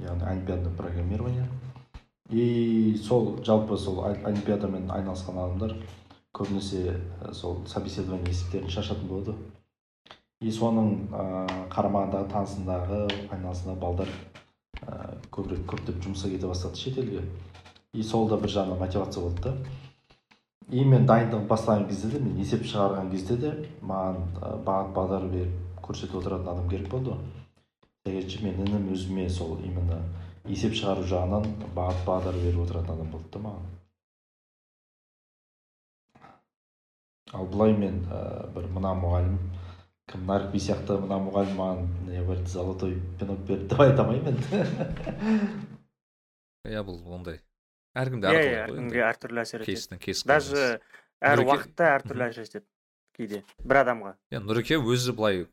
яғни 0.00 0.24
олимпиадный 0.24 0.72
программирование 0.76 1.46
и 2.30 2.96
сол 3.02 3.42
жалпы 3.44 3.76
сол 3.76 3.98
ол- 4.00 4.24
олимпиадамен 4.24 4.90
айналысқан 4.90 5.38
адамдар 5.38 5.76
көбінесе 6.34 7.00
сол 7.32 7.66
собеседование 7.66 8.30
есептерін 8.30 8.70
шашатын 8.70 9.08
болады 9.08 9.34
и 10.40 10.50
соның 10.50 11.08
ә, 11.12 11.24
қарамағындағы 11.74 12.30
танысындағы 12.32 13.00
айналасындағы 13.34 13.80
балдар 13.80 14.08
көбірек 15.34 15.66
көптеп 15.68 16.00
жұмысқа 16.04 16.30
кете 16.32 16.46
бастады 16.46 16.76
шетелге 16.80 17.24
и 17.92 18.02
сол 18.02 18.28
да 18.28 18.38
бір 18.40 18.54
жағынан 18.54 18.78
мотивация 18.80 19.22
болды 19.22 19.42
да 19.42 19.54
и 20.70 20.84
мен 20.86 21.06
дайындық 21.06 21.46
бастаған 21.50 21.88
кезде 21.88 22.12
де 22.12 22.20
мен 22.22 22.38
есеп 22.38 22.62
шығарған 22.70 23.10
кезде 23.10 23.36
де 23.42 23.50
маған 23.82 24.20
бағыт 24.66 24.92
бағдар 24.94 25.26
беріп 25.32 25.82
көрсетіп 25.86 26.20
отыратын 26.20 26.52
адам 26.52 26.68
керек 26.70 26.88
болды. 26.92 27.16
Себебі 28.06 28.44
мен 28.44 28.60
інім 28.66 28.92
өзіме 28.94 29.28
сол 29.28 29.58
именно 29.66 29.98
есеп 30.46 30.76
шығару 30.78 31.02
жағынан 31.10 31.48
бағыт 31.74 32.04
бағдар 32.06 32.38
беріп 32.44 32.62
отыратын 32.66 32.94
адам 32.94 33.10
болды 33.16 33.32
да 33.34 33.42
маған. 33.48 33.66
Ал 37.34 37.46
былай 37.50 37.74
мен 37.74 38.00
ә, 38.06 38.22
бір 38.54 38.70
мына 38.74 38.94
мұғалім 39.02 39.36
кім 40.10 40.24
нарик 40.26 40.50
би 40.54 40.62
сияқты 40.62 40.98
мына 41.02 41.18
мұғалім 41.26 41.58
маған 41.58 41.78
не 42.06 42.46
золотой 42.46 42.96
пинок 43.18 43.42
берді 43.46 43.68
деп 43.74 43.80
айта 43.80 44.02
алмаймын. 44.06 44.38
Енді 46.64 46.74
иә 46.74 46.82
бұл 46.86 46.98
ондай 47.10 47.38
әркімде 48.00 48.30
иә 48.34 48.42
иә 48.44 48.60
әркімге 48.66 49.02
әртүрлі 49.10 49.42
әсер 49.44 49.64
етеді. 49.66 50.22
Даже 50.28 50.64
әр 51.20 51.42
уақытта 51.44 51.90
әртүрлі 51.98 52.26
әсер 52.30 52.46
етеді 52.48 52.66
кейде 53.16 53.42
бір 53.64 53.82
адамға. 53.84 54.14
Иә 54.32 54.40
нұреке 54.44 54.78
өзі 54.80 55.12
былай 55.18 55.44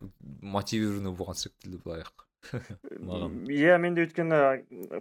мотивированный 0.56 1.14
болған 1.18 1.40
секілді 1.42 1.82
былай 1.84 2.06
маған. 2.48 3.34
Иә 3.52 3.76
мен 3.82 3.96
де 3.98 4.06
өйткені 4.06 4.38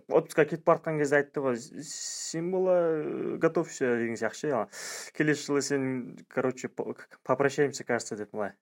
отпускқа 0.08 0.46
кетіп 0.48 0.64
бара 0.66 0.80
жатқан 0.80 0.98
кезде 0.98 1.20
айтты 1.20 1.42
ғой 1.44 1.58
сен 1.60 2.48
бала 2.50 2.74
э, 2.80 3.36
готовься 3.38 3.92
деген 4.00 4.16
сияқты 4.18 4.50
ше. 4.50 5.12
Келесі 5.14 5.44
жылы 5.46 5.62
сен 5.62 6.16
короче 6.32 6.68
по- 6.68 6.96
попрощаемся 7.22 7.84
кажется 7.84 8.16
деп 8.16 8.32
былай. 8.32 8.56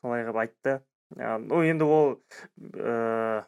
Солай 0.00 0.22
қылып 0.28 0.42
айтты. 0.44 0.76
Ну 1.16 1.62
енді 1.64 1.84
ол 1.84 2.06
ә, 2.60 3.44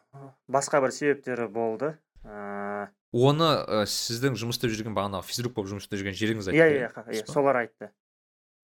басқа 0.51 0.81
бір 0.83 0.91
себептері 0.93 1.47
болды. 1.47 1.95
Оны 2.25 3.49
ә, 3.63 3.83
сіздің 3.89 4.35
жұмыс 4.39 4.57
істеп 4.57 4.73
жүрген 4.73 4.95
бағанағы 4.97 5.27
физрук 5.29 5.53
болып 5.55 5.71
жұмыс 5.73 5.85
істеп 5.85 6.01
жүрген 6.01 6.17
жеріңіз 6.17 6.49
айтты 6.49 6.59
иә 6.59 6.67
иә 6.73 6.89
иә 6.89 7.21
па? 7.25 7.31
солар 7.31 7.61
айтты 7.61 7.91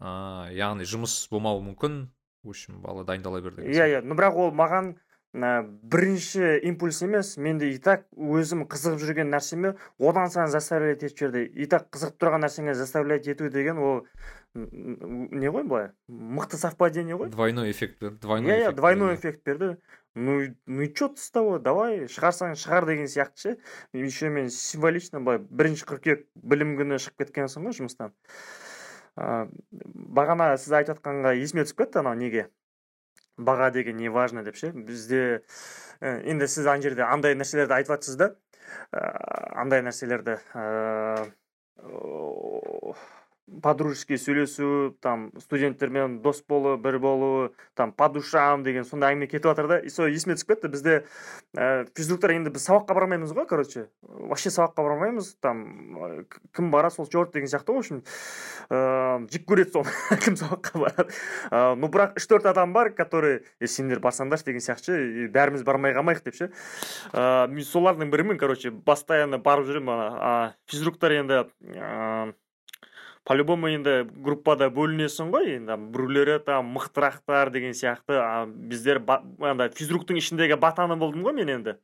а 0.02 0.50
яғни 0.56 0.88
жұмыс 0.90 1.16
болмауы 1.32 1.62
мүмкін 1.70 2.02
в 2.44 2.50
общем 2.50 2.82
бала 2.82 3.06
дайындала 3.06 3.42
бер 3.42 3.56
деген 3.56 3.72
иә 3.72 3.88
иә 3.94 4.02
ну 4.02 4.18
бірақ 4.18 4.40
ол 4.42 4.52
маған 4.52 4.96
бірінші 5.34 6.60
импульс 6.68 7.02
емес 7.02 7.38
менде 7.38 7.70
и 7.72 7.78
так 7.80 8.04
өзім 8.12 8.66
қызығып 8.68 9.00
жүрген 9.00 9.30
нәрсеме 9.32 9.78
одан 9.98 10.28
сайын 10.28 10.52
заставлять 10.52 11.04
етіп 11.04 11.18
жіберді. 11.18 11.44
И 11.56 11.68
так 11.72 11.88
қызығып 11.88 12.18
тұрған 12.20 12.44
нәрсеңе 12.44 12.74
заставлять 12.76 13.28
ету 13.32 13.48
деген 13.50 13.80
ол 13.80 14.02
не 14.54 15.48
ғой 15.48 15.64
былай? 15.64 15.90
Мықты 16.10 16.60
совпадение 16.60 17.16
ғой? 17.16 17.30
Двойной 17.32 17.72
эффект 17.72 18.02
берді 18.02 18.20
двойной 18.20 18.52
иә 18.52 18.60
иә 18.66 18.72
двойной 18.76 19.16
эффект 19.16 19.46
берді. 19.46 19.78
Ну 20.16 20.54
ну 20.68 20.82
и 20.82 20.94
че 20.94 21.08
ты 21.08 21.22
с 21.22 21.32
того? 21.32 21.60
Давай 21.60 22.10
шығарсаң 22.12 22.60
шығар 22.60 22.86
деген 22.86 23.08
сияқты 23.08 23.40
ше. 23.40 23.58
Еще 23.94 24.30
мен 24.30 24.50
символично 24.50 25.22
былай 25.22 25.40
бірінші 25.40 25.88
қыркүйек 25.88 26.28
білім 26.36 26.76
күні 26.76 27.00
шығып 27.00 27.24
кеткенсің 27.24 27.70
ғой 27.70 27.78
жұмыстан. 27.80 28.12
Ә, 29.16 29.48
бағана 29.72 30.58
сіз 30.58 30.76
айтып 30.76 31.00
жатқанға 31.00 31.38
есіме 31.40 31.64
түсіп 31.64 31.86
кетті 31.86 32.04
анау 32.04 32.20
неге? 32.20 32.50
Баға 33.48 33.72
деген 33.74 33.98
не 33.98 34.10
важно 34.10 34.44
деп 34.44 34.58
ше? 34.60 34.72
Бізде 34.76 35.42
ә, 36.02 36.18
енді 36.30 36.48
сіз 36.48 36.68
ана 36.68 36.82
жерде 36.82 37.06
андай 37.08 37.36
нәрселерді 37.38 37.78
айтып 37.80 37.96
жатсыз 37.98 38.20
да 38.22 38.32
ә, 38.92 39.06
андай 39.64 39.84
нәрселерді 39.86 40.40
ә, 43.48 43.62
подружески 43.62 44.18
сөйлесу 44.18 44.96
там 45.02 45.32
студенттермен 45.40 46.20
дос 46.22 46.42
болу 46.48 46.78
бір 46.78 47.00
болу 47.00 47.54
там 47.76 47.92
по 47.92 48.08
душам 48.10 48.64
деген 48.64 48.86
сондай 48.86 49.16
әңгіме 49.16 49.28
кетіп 49.28 49.50
жатыр 49.52 49.68
да. 49.68 49.80
И 49.80 49.90
сол 49.90 50.08
есіме 50.08 50.36
түсіп 50.38 50.54
кетті. 50.54 50.72
Бізде 50.72 50.96
ә, 51.56 51.88
физруктар 51.98 52.32
енді 52.36 52.54
біз 52.54 52.68
сабаққа 52.68 52.96
бармаймыз 52.96 53.34
ғой 53.36 53.48
короче. 53.50 53.88
Вообще 54.02 54.50
сабаққа 54.50 54.86
бармаймыз. 54.88 55.36
Там 55.42 55.64
ә, 55.98 56.24
к- 56.24 56.40
кім 56.56 56.72
барады 56.72 56.96
сол 56.96 57.08
черт 57.08 57.34
деген 57.34 57.50
сияқты 57.52 57.76
ғой 57.76 57.76
в 57.76 57.80
общем. 57.80 58.04
Ыыы 58.70 59.28
жек 59.32 59.46
көреді 59.50 59.72
соны 59.76 60.18
кім 60.26 60.38
сабаққа 60.40 60.84
барады. 60.86 61.18
Ә, 61.52 61.76
ну 61.76 61.92
бірақ 61.92 62.18
үш 62.22 62.28
төрт 62.28 62.48
адам 62.48 62.74
бар 62.74 62.92
который 62.96 63.42
е 63.60 63.68
сендер 63.68 64.00
барсаңдаршы 64.00 64.48
деген 64.48 64.64
сияқты 64.64 64.96
ше 64.96 65.28
бәріміз 65.34 65.66
бармай 65.68 65.96
қалмайық 65.98 66.24
деп 66.24 66.40
ше. 66.40 66.52
Ә, 67.12 67.48
мен 67.52 67.66
солардың 67.68 68.12
бірімін 68.14 68.40
короче 68.40 68.72
постоянно 68.72 69.42
барып 69.42 69.68
жүремін 69.68 69.92
ана 69.92 70.56
физруктар 70.72 71.12
енді 71.20 71.44
ә, 71.76 72.34
по 73.24 73.36
любому 73.38 73.70
енді 73.70 74.08
группада 74.26 74.70
бөлінесің 74.74 75.30
ғой 75.34 75.56
енді 75.60 75.78
біреулері 75.94 76.40
там 76.46 76.72
мықтырақтар 76.76 77.52
деген 77.54 77.76
сияқты. 77.78 78.18
А 78.18 78.46
біздер 78.46 79.00
ба- 79.00 79.22
анда 79.40 79.70
физруктың 79.70 80.18
ішіндегі 80.18 80.58
батаны 80.58 80.98
болдым 80.98 81.24
ғой 81.24 81.34
мен 81.38 81.50
енді. 81.50 81.76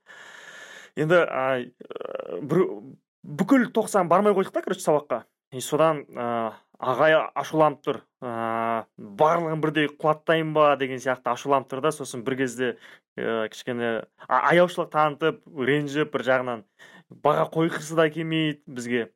Енді 0.98 1.20
а, 1.30 1.62
ә, 1.62 2.42
бір- 2.42 2.96
бүкіл 3.24 3.68
тоқсан 3.70 4.10
бармай 4.10 4.34
қойдық 4.34 4.52
та 4.52 4.62
короче 4.62 4.82
сабаққа. 4.82 5.24
И 5.54 5.62
содан 5.62 6.06
ә, 6.10 6.54
ағай 6.80 7.14
ашуланып 7.36 7.84
тұр. 7.86 8.02
Ә, 8.22 8.86
барлығын 8.98 9.62
бірдей 9.62 9.88
құлаттайын 9.94 10.54
ба 10.54 10.76
деген 10.76 10.98
сияқты 10.98 11.32
ашуланып 11.32 11.70
тұр 11.70 11.82
да 11.86 11.92
сосын 11.94 12.24
бір 12.26 12.36
кезде 12.42 12.78
ә, 13.16 13.46
кішкене 13.54 14.08
аяушылық 14.28 14.90
танытып 14.90 15.46
ренжіп 15.54 16.12
бір 16.18 16.26
жағынан. 16.26 16.66
Баға 17.14 17.46
қойғысы 17.54 17.96
да 17.96 18.10
келмейді 18.10 18.64
бізге. 18.66 19.12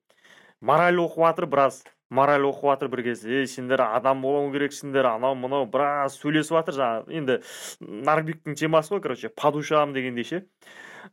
Мораль 0.62 1.02
оқып 1.02 1.26
жатыр 1.26 1.50
біраз. 1.50 1.82
Мораль 2.12 2.46
оқып 2.46 2.68
жатыр 2.74 2.92
бір 2.92 3.04
кезде 3.08 3.42
ей 3.42 3.48
сендер 3.48 3.82
адам 3.88 4.22
болу 4.22 4.52
керексіңдер 4.54 5.08
анау 5.16 5.36
мынау 5.40 5.66
біраз 5.72 6.20
сөйлесіп 6.20 6.60
жатыр 6.60 6.78
жаңағы. 6.78 7.18
Енді 7.18 7.40
нарбиктің 7.80 8.60
темасы 8.60 8.94
ғой 8.96 9.02
короче 9.08 9.32
по 9.32 9.52
душам 9.56 9.96
дегендей 9.96 10.28
ше. 10.28 10.44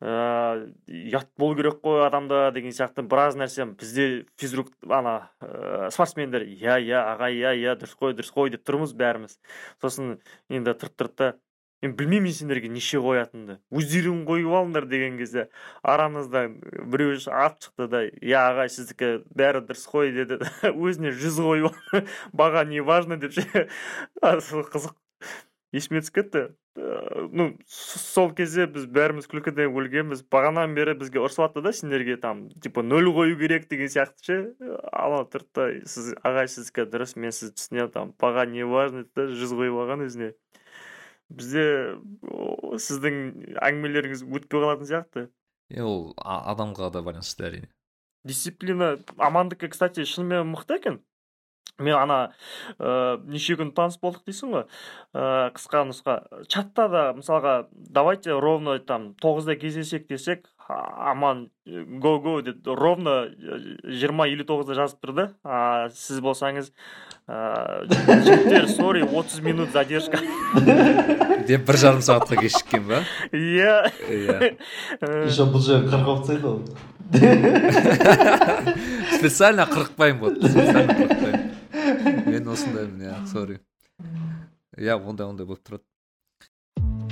Ыыы 0.05 0.69
ұят 1.09 1.31
болу 1.41 1.57
керек 1.57 1.81
қой 1.83 2.05
адамда 2.07 2.51
деген 2.53 2.75
сияқты 2.77 3.07
біраз 3.09 3.39
нәрсе 3.41 3.65
бізде 3.73 4.27
физрук 4.37 4.69
ана 4.85 5.31
ыыы 5.41 5.89
спортсмендер 5.95 6.45
иә 6.45 6.77
иә 6.85 7.01
аға 7.15 7.31
иә 7.33 7.55
иә 7.57 7.79
дұрыс 7.81 7.97
қой 7.97 8.13
дұрыс 8.19 8.35
қой 8.35 8.53
деп 8.53 8.67
тұрмыз 8.69 8.93
бәріміз. 8.99 9.39
Сосын 9.81 10.19
енді 10.51 10.77
тұрып 10.77 10.99
тұрды 11.01 11.17
да 11.23 11.31
мен 11.83 11.95
білмеймін 11.99 12.35
сендерге 12.35 12.71
неше 12.73 13.01
қоятынымды. 13.03 13.59
Өздерің 13.71 14.25
қойып 14.29 14.55
алыңдар 14.61 14.89
деген 14.91 15.19
кезде 15.21 15.49
арамызда 15.83 16.49
біреу 16.91 17.19
атып 17.19 17.69
шықты 17.69 17.89
да 17.93 18.05
иә 18.09 18.45
ағай 18.53 18.73
сіздікі 18.75 19.11
бәрі 19.39 19.63
дұрыс 19.69 19.87
қой 19.91 20.15
деді 20.17 20.41
өзіне 20.75 21.15
жүз 21.15 21.43
қойып 21.45 22.09
баға 22.35 22.65
не 22.69 22.83
важно 22.83 23.21
деп 23.21 23.37
қызық 23.39 24.97
есіме 25.73 26.01
түсіп 26.03 26.15
кетті. 26.15 26.43
Э, 26.79 27.29
ну 27.33 27.49
сол 27.69 28.31
кезде 28.37 28.67
біз 28.71 28.87
бәріміз 28.95 29.27
күлкіден 29.29 29.73
өлгенбіз. 29.75 30.23
Бағанадан 30.33 30.77
бері 30.77 30.95
бізге 31.01 31.21
ұрысып 31.21 31.45
жатты 31.45 31.63
да 31.65 31.73
сендерге 31.77 32.17
там 32.23 32.47
типа 32.63 32.85
нөл 32.87 33.11
қою 33.17 33.37
керек 33.41 33.69
деген 33.69 33.91
сияқты 33.93 34.25
ше. 34.25 34.39
Анау 34.93 35.27
тұрды 35.29 35.49
да 35.59 35.69
сіз 35.89 36.15
ағай 36.23 36.49
сіздікі 36.49 36.89
дұрыс 36.93 37.17
мен 37.19 37.35
сізді 37.35 37.59
түсінемін 37.59 37.93
там 37.95 38.15
баға 38.21 38.47
не 38.49 38.65
важно 38.65 39.05
деді 39.05 39.15
да 39.19 39.41
жүз 39.43 39.57
қойып 39.59 39.81
алған 39.85 40.07
өзіне. 40.07 40.33
Бізде 41.29 41.65
сіздің 42.81 43.19
әңгімелеріңіз 43.61 44.25
өтпей 44.25 44.63
қалатын 44.63 44.89
сияқты. 44.89 45.27
Е 45.69 45.85
ол 45.85 46.15
адамға 46.19 46.91
да 46.95 47.03
байланысты 47.05 47.49
әрине. 47.49 47.69
Дисциплина 48.25 48.97
амандікі 49.17 49.71
кстати 49.73 50.05
шынымен 50.09 50.49
мықты 50.55 50.81
екен. 50.81 51.01
Мен 51.79 51.95
ана 51.95 52.33
ә, 52.79 53.21
неше 53.31 53.55
күн 53.61 53.71
таныс 53.77 54.01
болдық 54.03 54.25
дейсің 54.27 54.55
ғой. 54.57 54.65
Ә, 55.15 55.53
қысқа 55.55 55.85
нұсқа. 55.87 56.17
Чатта 56.51 56.89
да 56.91 57.03
мысалға 57.15 57.69
давайте 57.71 58.35
ровно 58.35 58.79
там 58.81 59.13
тоғызда 59.23 59.55
кездесек 59.61 60.09
десек 60.09 60.49
аман 60.69 61.49
го 61.67 62.21
го 62.21 62.41
деп 62.43 62.67
ровно 62.67 63.29
жиырма 63.85 64.29
елу 64.29 64.45
тоғызда 64.45 64.77
жазып 64.77 65.01
тұр 65.05 65.15
да 65.17 65.27
а, 65.45 65.89
сіз 65.95 66.21
болсаңыз 66.21 66.73
жігіттер 67.29 68.69
сори 68.73 69.03
отыз 69.03 69.41
минут 69.45 69.73
задержка. 69.73 70.19
Деп 71.49 71.67
бір 71.69 71.77
жарым 71.81 72.01
сағатқа 72.05 72.41
кешіккен 72.41 72.87
ба? 72.89 73.03
Иә. 73.33 73.93
Иә. 74.09 74.57
Э, 75.01 75.27
еще 75.29 75.45
бұл 75.49 75.61
жерге 75.65 75.93
қырқып 75.93 76.23
тастайды 76.25 76.47
ол 76.49 76.63
специально 79.19 79.69
қырықпаймын 79.69 80.21
вот 80.21 80.37
специально 80.37 80.93
қырықпаймын. 80.93 81.41
Мен 82.29 82.49
осындаймын 82.49 83.01
иә 83.09 83.27
сори 83.29 83.61
иә 84.77 84.97
ондай 84.97 85.27
ондай 85.29 85.47
болып 85.47 85.65
тұрады. 85.65 85.85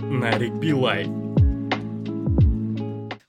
Нарик 0.00 0.54
билай. 0.60 1.08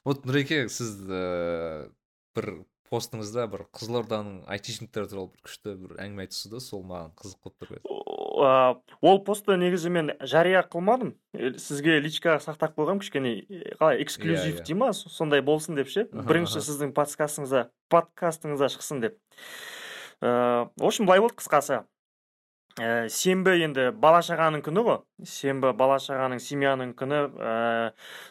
Вот 0.08 0.24
нұреке 0.28 0.66
сіз 0.72 0.96
ііі 1.04 1.92
бір 2.38 2.50
постыңызда 2.88 3.48
бір 3.52 3.66
қызылорданың 3.76 4.46
айтишниктері 4.48 5.12
туралы 5.12 5.34
бір 5.34 5.46
күшті 5.50 5.76
бір 5.84 5.98
әңгіме 6.06 6.28
айтыпсыз 6.28 6.54
да 6.54 6.62
сол 6.64 6.86
маған 6.88 7.12
қызық 7.20 7.42
болып 7.44 7.66
тұр 7.66 7.80
ол 8.38 9.20
постты 9.26 9.58
негізі 9.58 9.90
мен 9.90 10.12
жария 10.22 10.62
қылмадым. 10.62 11.16
Э, 11.34 11.56
сізге 11.58 11.98
личкаға 12.04 12.38
сақтап 12.44 12.76
қойғанмын 12.78 13.02
кішкене 13.02 13.32
э, 13.50 13.76
қалай 13.80 14.02
эксклюзив 14.04 14.60
Иә, 14.60 14.62
иә. 14.62 14.66
дей 14.66 14.78
ма? 14.78 14.92
Со- 14.94 15.10
сондай 15.10 15.42
болсын 15.42 15.76
деп 15.76 15.90
ше? 15.90 16.06
Бірінші 16.12 16.62
сіздің 16.62 16.94
подкастыңызда 16.98 17.68
подкастыңызда 17.90 18.70
шықсын 18.76 19.02
деп. 19.02 19.18
Ыыы 20.22 20.70
в 20.78 20.86
общем 20.86 21.10
былай 21.10 21.20
болды 21.20 21.42
қысқасы. 21.42 21.84
Ә, 22.78 23.10
сенбі 23.10 23.56
енді 23.66 23.90
бала 23.98 24.22
шағаның 24.26 24.62
күні 24.66 24.84
ғой. 24.86 25.00
Сенбі 25.26 25.72
бала 25.78 25.98
шағаның 26.02 26.42
семьяның 26.44 26.94
күні 26.98 27.20
ә, 27.34 27.54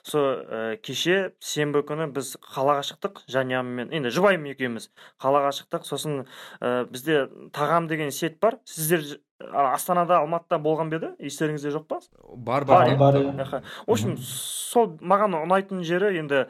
со 0.06 0.22
ә, 0.22 0.60
кеше 0.82 1.32
сенбі 1.42 1.82
күні 1.86 2.08
біз 2.14 2.36
қалаға 2.46 2.84
шықтық 2.90 3.24
жанұяммен. 3.32 3.90
Енді 3.96 4.12
жұбайым 4.14 4.46
екеуміз 4.52 4.90
қалаға 5.22 5.52
шықтық. 5.58 5.86
Сосын 5.88 6.24
ә, 6.60 6.86
бізде 6.90 7.26
тағам 7.56 7.90
деген 7.90 8.14
сет 8.14 8.38
бар. 8.40 8.60
Сіздер 8.64 9.18
астанада 9.38 10.20
алматыда 10.22 10.58
болған 10.62 10.88
ба 10.90 10.96
еді? 10.96 11.10
Естеріңізде 11.20 11.72
жоқ 11.74 11.84
па? 11.90 11.98
Бар 12.36 12.64
Бар, 12.64 12.94
бар 12.96 13.18
в 13.20 13.90
общем 13.90 14.16
сол 14.20 14.96
маған 15.00 15.36
ұнайтын 15.42 15.82
жері 15.84 16.14
енді 16.16 16.46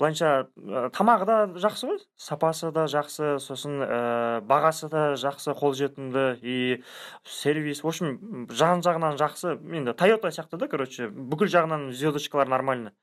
былайынша 0.00 0.30
ә, 0.56 0.88
тамағы 0.96 1.28
да 1.28 1.36
жақсы 1.60 1.90
ғой. 1.90 1.98
Сапасы 2.16 2.72
да 2.72 2.86
жақсы 2.88 3.36
сосын 3.42 3.82
ә, 3.84 4.00
бағасы 4.48 4.88
да 4.92 5.12
жақсы 5.20 5.52
қолжетімді 5.58 6.38
и 6.40 6.82
сервис. 7.24 7.84
В 7.84 7.92
общем 7.92 8.48
жан 8.50 8.80
жағынан 8.80 9.20
жақсы. 9.20 9.58
Енді 9.76 9.92
тойота 9.92 10.32
сияқты 10.32 10.56
да 10.56 10.68
короче 10.72 11.10
бүкіл 11.12 11.52
жағынан 11.52 11.92
звездочкалар 11.92 12.48
нормально. 12.48 12.96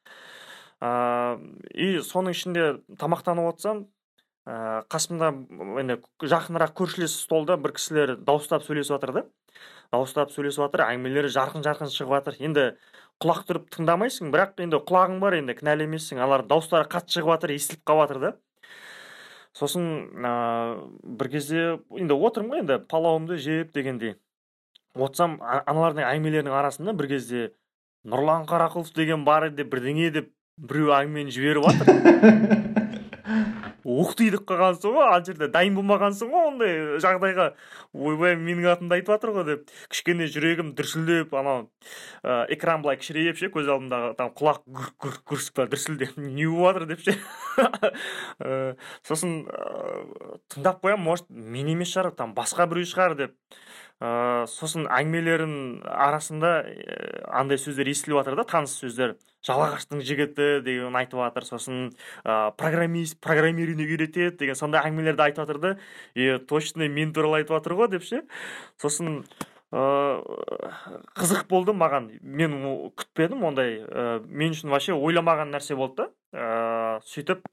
Ә, 0.82 1.38
и 1.76 2.00
соның 2.02 2.34
ішінде 2.34 2.68
тамақтанып 2.98 3.54
отырсам 3.54 3.86
ә, 4.50 4.84
қасымда 4.90 5.30
енді 5.82 6.00
жақынырақ 6.24 6.74
көршілес 6.78 7.14
столда 7.24 7.58
бір 7.62 7.76
кісілер 7.78 8.16
дауыстап 8.26 8.66
сөйлесіп 8.66 8.96
жатыр 8.96 9.14
да. 9.14 9.24
Дауыстап 9.94 10.34
сөйлесіп 10.34 10.64
жатыр 10.66 10.86
әңгімелері 10.88 11.30
жарқын 11.34 11.66
жарқын 11.66 11.92
шығып 11.94 12.16
жатыр. 12.18 12.38
Енді 12.50 12.66
құлақ 13.22 13.44
түріп 13.50 13.68
тыңдамайсың 13.76 14.32
бірақ 14.34 14.62
енді 14.66 14.82
құлағың 14.90 15.20
бар 15.22 15.38
енді 15.40 15.58
кінәлі 15.60 15.86
емессің. 15.90 16.22
Алар 16.24 16.46
дауыстары 16.50 16.90
қатты 16.90 17.20
шығып 17.20 17.34
жатыр 17.36 17.56
естіліп 17.58 17.84
қалып 17.90 18.08
жатыр 18.08 18.22
да. 18.24 18.34
Сосын 19.58 19.86
ә, 20.24 20.34
бір 21.04 21.32
кезде 21.36 21.64
енді 21.98 22.18
отырмын 22.18 22.56
ғой 22.56 22.64
енді 22.64 22.82
палауымды 22.90 23.38
жеп 23.42 23.74
дегендей. 23.76 24.16
Отырсам 24.96 25.40
аналардың 25.42 26.06
әңгімелерінің 26.08 26.58
арасында 26.58 26.96
бір 26.98 27.10
кезде 27.14 27.50
нұрлан 28.08 28.48
қарақұлов 28.50 28.94
деген 28.96 29.26
бар 29.26 29.50
деп 29.54 29.70
бірдеңе 29.74 30.10
деп 30.16 30.32
біреу 30.58 30.94
әңгімені 30.96 31.34
жіберіп 31.34 31.70
жатыр. 31.70 32.86
деп 33.90 34.46
қалғансың 34.50 34.94
ғой 34.96 35.08
ана 35.08 35.26
жерде 35.26 35.48
дайын 35.52 35.76
болмағансың 35.78 36.30
ғой 36.34 36.48
ондай 36.52 37.00
жағдайға. 37.04 37.48
Ойбай 37.94 38.36
менің 38.38 38.70
атымды 38.74 39.00
айтып 39.00 39.14
жатыр 39.16 39.34
ғой 39.38 39.46
деп 39.48 39.74
кішкене 39.90 40.28
жүрегім 40.30 40.74
дүрсілдеп 40.78 41.34
анау 41.34 41.70
ә, 42.24 42.46
экран 42.54 42.84
былай 42.84 43.00
кішірейіп 43.02 43.40
ше 43.40 43.50
көз 43.54 43.72
алдымдағы 43.74 44.14
там 44.20 44.32
құлақ 44.38 44.62
гүрк 44.68 44.96
гүрк 45.02 45.24
гүрк 45.34 45.74
дүрсілдеп 45.74 46.18
не 46.18 46.48
болып 46.48 46.84
жатыр 46.84 46.88
деп 46.94 47.06
ше. 47.08 47.18
Ә, 48.40 48.76
сосын 49.08 49.44
ә, 49.50 50.38
тыңдап 50.54 50.84
қоямын 50.84 51.04
может 51.04 51.30
мен 51.30 51.68
емес 51.74 51.92
шығар 51.94 52.14
там 52.16 52.36
басқа 52.38 52.70
біреу 52.70 52.88
шығар 52.88 53.18
деп. 53.20 53.36
Ә, 54.00 54.46
сосын 54.48 54.88
әңгімелерін 54.88 55.82
арасында 55.84 56.52
ә, 56.64 57.00
андай 57.42 57.60
сөздер 57.60 57.90
естіліп 57.92 58.22
жатыр 58.22 58.40
да 58.40 58.46
таныс 58.48 58.78
сөздер. 58.80 59.16
Жалағаштың 59.46 60.02
жігіті 60.04 60.48
деген 60.66 60.96
айтып 61.00 61.20
жатыр 61.20 61.48
сосын 61.48 61.92
ә, 62.24 62.52
программист 62.60 63.20
программирование 63.24 63.88
үйретеді 63.88 64.38
деген 64.40 64.60
сондай 64.60 64.84
әңгімелерді 64.88 65.26
айтып 65.28 65.44
жатыр 65.46 65.62
да. 65.64 65.76
Е 66.16 66.40
точно 66.40 66.88
мен 66.88 67.14
туралы 67.14 67.42
айтып 67.44 67.60
жатыр 67.60 67.78
ғой 67.80 67.92
деп 67.92 68.08
ше. 68.08 68.24
Сосын 68.82 69.24
ыыы 69.72 70.70
қызық 71.20 71.46
болды 71.52 71.76
маған. 71.76 72.10
Мен 72.24 72.56
күтпедім 73.00 73.44
ондай 73.52 73.82
ә, 73.84 74.24
мен 74.26 74.56
үшін 74.56 74.72
вообще 74.72 74.96
ойламаған 74.96 75.52
нәрсе 75.56 75.76
болды 75.80 76.08
да. 76.08 76.10
Ә, 76.34 77.04
сөйтіп 77.08 77.46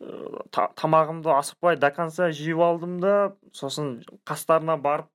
тамағымды 0.00 1.32
асықпай 1.34 1.76
до 1.76 1.90
конца 1.90 2.30
жеп 2.30 2.60
алдым 2.62 2.98
да 3.02 3.34
сосын 3.52 3.96
қастарына 4.28 4.76
барып 4.78 5.08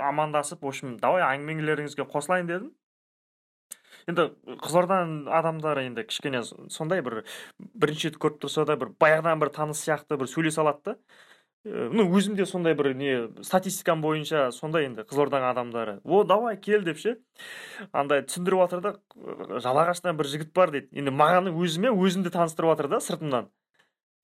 амандасып 0.00 0.62
в 0.64 0.70
общем 0.70 0.96
давай 0.98 1.22
әңгімелеріңізге 1.26 2.06
қосылайын 2.08 2.48
дедім. 2.48 2.70
Енді 4.08 4.30
қызылорданың 4.64 5.28
адамдары 5.28 5.84
енді 5.90 6.06
кішкене 6.08 6.40
сондай 6.72 7.04
бір 7.04 7.24
бірінші 7.58 8.08
рет 8.08 8.16
көріп 8.22 8.40
тұрса 8.46 8.64
да 8.64 8.78
бір 8.80 8.94
баяғыдан 8.96 9.42
бір 9.44 9.52
таныс 9.52 9.84
сияқты 9.84 10.16
бір 10.16 10.32
сөйлесе 10.32 10.64
алады 10.64 10.80
да. 10.94 10.96
Ну 11.64 12.08
өзім 12.08 12.38
де 12.40 12.46
сондай 12.48 12.72
бір 12.72 12.94
не 12.96 13.28
статистикам 13.44 14.00
бойынша 14.00 14.48
сондай 14.56 14.88
енді 14.88 15.04
қызылорданың 15.04 15.50
адамдары. 15.52 16.00
О 16.04 16.24
давай 16.24 16.56
кел 16.56 16.80
деп 16.80 16.96
ше 16.96 17.18
андай 17.92 18.24
түсіндіріп 18.24 18.64
жатыр 18.64 18.80
да 18.80 19.60
жалағаштан 19.60 20.16
бір 20.16 20.32
жігіт 20.32 20.54
бар 20.56 20.72
дейді. 20.72 20.88
Енді 20.96 21.12
маған 21.12 21.52
өзіме 21.52 21.92
өзімді 21.92 22.32
таныстырып 22.32 22.72
жатыр 22.72 22.88
да 22.96 23.04
сыртымнан. 23.04 23.52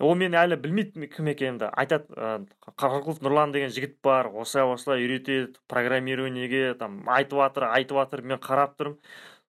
Ол 0.01 0.15
мен 0.19 0.35
әлі 0.37 0.59
білмейді 0.61 1.09
кім 1.13 1.31
екенімді. 1.33 1.71
Айтады 1.73 2.47
қарақұлов 2.67 3.23
нұрлан 3.25 3.55
деген 3.55 3.73
жігіт 3.73 3.97
бар 4.05 4.29
осылай 4.29 4.69
осылай 4.75 5.07
үйретеді 5.07 5.57
программированиеге 5.73 6.75
там 6.81 7.01
айтып 7.09 7.41
жатыр 7.41 7.71
айтып 7.71 8.03
жатыр 8.03 8.23
мен 8.23 8.43
қарап 8.43 8.77
тұрмын 8.77 8.99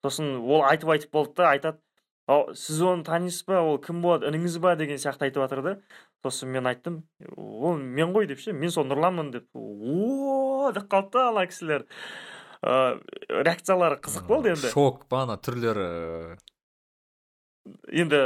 сосын 0.05 0.37
ол 0.39 0.63
айтып 0.67 0.93
айтып 0.95 1.11
болды 1.11 1.35
да 1.41 1.51
айтады 1.51 1.81
ау 2.27 2.53
сіз 2.55 2.81
оны 2.83 3.03
танисыз 3.07 3.45
ба? 3.47 3.61
Ол 3.63 3.79
кім 3.83 4.01
болады? 4.03 4.27
Ініңіз 4.31 4.59
ба? 4.63 4.75
деген 4.79 4.99
сияқты 4.99 5.27
айтып 5.27 5.43
жатыр 5.43 5.63
да. 5.63 5.75
Сосын 6.23 6.51
мен 6.51 6.67
айттым 6.67 7.03
ол 7.35 7.77
мен 7.77 8.13
ғой 8.15 8.27
деп 8.27 8.39
ше 8.43 8.53
мен 8.53 8.71
сол 8.71 8.87
нұрланмын 8.87 9.31
деп 9.31 9.47
о 9.55 10.71
деп 10.75 10.87
қалды 10.91 11.15
да 11.15 11.29
ана 11.29 11.45
кісілер 11.47 11.87
ыыы 12.63 13.43
реакциялары 13.43 13.99
қызық 14.01 14.27
болды 14.27 14.55
енді. 14.55 14.71
шок 14.71 15.05
па 15.07 15.23
ана 15.23 15.37
түрлері? 15.37 16.37
Енді 17.87 18.21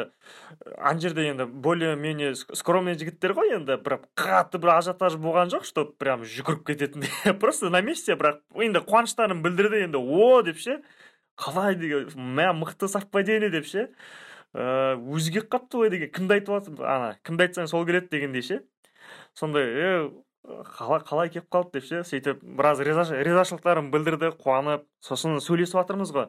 ана 0.77 0.99
жерде 0.99 1.27
енді 1.29 1.45
более 1.45 1.95
менее 1.95 2.33
скромный 2.35 2.97
жігіттер 2.99 3.35
ғой 3.37 3.55
енді 3.57 3.77
бірақ 3.83 4.07
қатты 4.15 4.61
бір 4.61 4.75
ажиотаж 4.77 5.19
болған 5.21 5.53
жоқ 5.53 5.67
чтобы 5.69 5.95
прям 5.97 6.25
жүгіріп 6.25 6.65
кететіндей 6.67 7.35
просто 7.43 7.69
на 7.69 7.81
месте 7.81 8.15
бірақ 8.15 8.41
енді 8.55 8.83
қуаныштарын 8.87 9.43
білдірді 9.45 9.85
енді 9.89 10.01
о! 10.01 10.41
деп 10.41 10.57
ше 10.57 10.81
қалай? 11.37 11.75
деген 11.75 12.11
мә 12.15 12.51
мықты 12.55 12.87
совпадение 12.91 13.49
деп 13.49 13.65
ше 13.65 13.89
ыыы 14.51 15.15
өзі 15.15 15.31
келіп 15.37 15.47
қалыпты 15.51 15.79
ғой 15.79 15.91
деген 15.93 16.11
кімді 16.11 16.35
айтып 16.35 16.57
жатыр 16.57 16.83
ана 16.83 17.11
кімді 17.23 17.47
айтсаң 17.47 17.69
сол 17.71 17.85
келеді 17.87 18.11
дегендей 18.11 18.43
ше. 18.43 18.57
Сондай 19.33 19.63
е 19.63 19.91
қалай 20.75 21.03
қалай 21.07 21.31
келіп 21.31 21.47
қалды? 21.47 21.79
деп 21.79 21.87
ше. 21.87 22.01
Сөйтіп 22.03 22.43
біраз 22.43 22.81
ризашылықтарын 22.83 23.91
білдірді 23.93 24.33
қуанып 24.43 24.83
сосын 24.99 25.39
сөйлесіп 25.39 25.79
жатырмыз 25.79 26.11
ғой. 26.11 26.27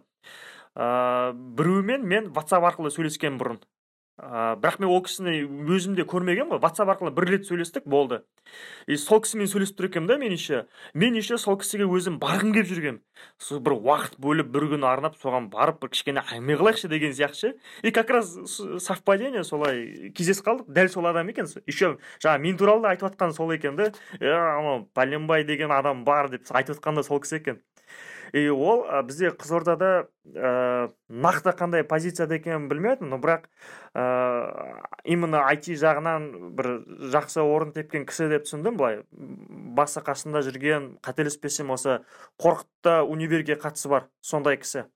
Ыыы 0.77 1.37
біреумен 1.59 2.09
мен 2.09 2.33
ватсап 2.33 2.65
арқылы 2.65 2.91
сөйлескенмін 2.95 3.41
бұрын. 3.43 3.63
Ә, 4.23 4.55
бірақ 4.61 4.77
мен 4.79 4.91
ол 4.93 5.01
кісіні 5.03 5.33
өзім 5.73 5.95
де 5.97 6.05
көрмегенмін 6.07 6.53
ғой. 6.53 6.61
Ватсап 6.63 6.91
арқылы 6.93 7.11
бір 7.17 7.25
рет 7.33 7.47
сөйлестік 7.49 7.87
болды. 7.89 8.21
И 8.87 8.99
сол 9.01 9.23
кісімен 9.25 9.49
сөйлесіп 9.49 9.79
тұр 9.79 9.89
екенмін 9.89 10.11
да 10.11 10.19
мен 10.21 10.35
еще 10.37 10.67
мен 10.95 11.17
еще 11.17 11.39
сол 11.41 11.57
кісіге 11.59 11.89
өзім 11.89 12.19
барғым 12.21 12.53
келіп 12.53 12.69
жүргенмін 12.69 13.01
сол 13.41 13.63
бір 13.65 13.75
уақыт 13.81 14.19
бөліп 14.23 14.53
бір 14.53 14.69
күн 14.75 14.85
арнап 14.87 15.17
соған 15.17 15.49
барып 15.51 15.81
бір 15.81 15.93
кішкене 15.97 16.23
әңгіме 16.29 16.59
қылайықшы 16.61 16.93
деген 16.93 17.17
сияқты 17.17 17.41
ше. 17.41 17.55
И 17.83 17.91
как 17.91 18.11
раз 18.11 18.37
совпадение 18.85 19.45
солай 19.45 20.13
кездесіп 20.15 20.47
қалдық. 20.47 20.69
Дәл 20.69 20.93
сол 20.93 21.09
адам 21.09 21.33
екен. 21.33 21.49
Еще 21.67 21.97
жаңа 22.21 22.39
мен 22.39 22.61
туралы 22.61 22.83
да 22.83 22.93
айтып 22.93 23.09
жатқан 23.09 23.33
сол 23.33 23.51
екен 23.57 23.77
да. 23.77 23.93
Анау 24.21 24.91
пәленбай 24.95 25.45
деген 25.45 25.73
адам 25.73 26.05
бар 26.05 26.29
деп 26.29 26.47
айтып 26.53 26.77
жатқан 26.77 27.01
да 27.01 27.03
сол 27.03 27.19
кісі 27.19 27.41
екен. 27.41 27.63
И 28.33 28.49
ол 28.49 28.85
бізде 29.05 29.31
қызылордада 29.37 30.09
ә, 30.25 30.89
нақты 31.09 31.53
қандай 31.57 31.85
позицияда 31.85 32.39
екенін 32.39 32.69
білмедім 32.71 33.11
но 33.13 33.19
бірақ 33.21 33.45
ә, 33.93 34.83
именно 35.05 35.45
айти 35.45 35.77
жағынан 35.77 36.55
бір 36.57 36.71
жақсы 37.13 37.45
орын 37.45 37.75
тепкен 37.77 38.07
кісі 38.09 38.31
деп 38.33 38.49
түсіндім. 38.49 38.79
Былай 38.81 39.03
басы 39.13 40.01
қасында 40.01 40.41
жүрген 40.47 40.97
қателеспесем 41.05 41.75
осы 41.77 42.01
қорқытта 42.41 43.03
универге 43.05 43.59
қатысы 43.61 43.93
бар 43.93 44.09
сондай 44.25 44.57
кісі. 44.57 44.89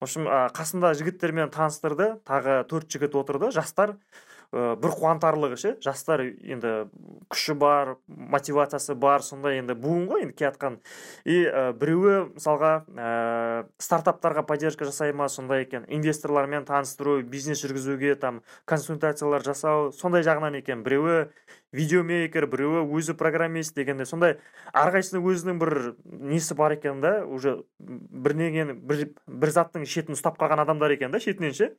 В 0.00 0.08
общем 0.08 0.26
қасында 0.56 0.94
жігіттермен 0.96 1.52
таныстырды 1.52 2.14
тағы 2.24 2.62
төрт 2.68 2.88
жігіт 2.88 3.14
отырды 3.20 3.52
жастар. 3.52 3.94
ә, 3.94 4.33
бір 4.54 4.94
қуантарлығы 4.94 5.56
ше? 5.58 5.72
Жастар 5.82 6.22
енді 6.22 6.86
күші 7.32 7.56
бар 7.58 7.94
мотивациясы 8.06 8.94
бар 8.94 9.24
сондай 9.26 9.58
енді 9.58 9.74
буын 9.78 10.06
ғой 10.10 10.26
енді 10.26 10.36
келатқан 10.38 10.78
и 11.24 11.40
ә, 11.42 11.72
біреуі 11.74 12.36
мысалға 12.36 12.72
ә, 12.86 13.66
стартаптарға 13.82 14.44
поддержка 14.46 14.86
жасай 14.86 15.12
ма 15.12 15.28
сондай 15.28 15.64
екен. 15.66 15.88
Инвесторлармен 15.88 16.66
таныстыру 16.68 17.20
бизнес 17.22 17.64
жүргізуге 17.64 18.14
там 18.20 18.42
консультациялар 18.70 19.42
жасау 19.42 19.90
сондай 19.92 20.22
жағынан 20.26 20.60
екен. 20.60 20.84
Біреуі 20.86 21.26
видеомейкер 21.74 22.46
біреуі 22.46 22.84
өзі 22.94 23.16
программист 23.18 23.74
дегенде. 23.74 24.06
Сондай 24.06 24.38
әрқайсысының 24.70 25.26
өзінің 25.32 25.58
бір 25.62 25.74
несі 26.04 26.54
бар 26.54 26.76
екен 26.78 27.02
да 27.02 27.24
уже 27.26 27.64
бірнеген 27.80 28.76
бір, 28.86 29.08
бір 29.26 29.54
заттың 29.56 29.88
шетін 29.88 30.14
ұстап 30.14 30.38
қалған 30.38 30.62
адамдар 30.62 30.94
екен 30.94 31.10
да 31.10 31.18
шетінен 31.18 31.56
ше? 31.56 31.74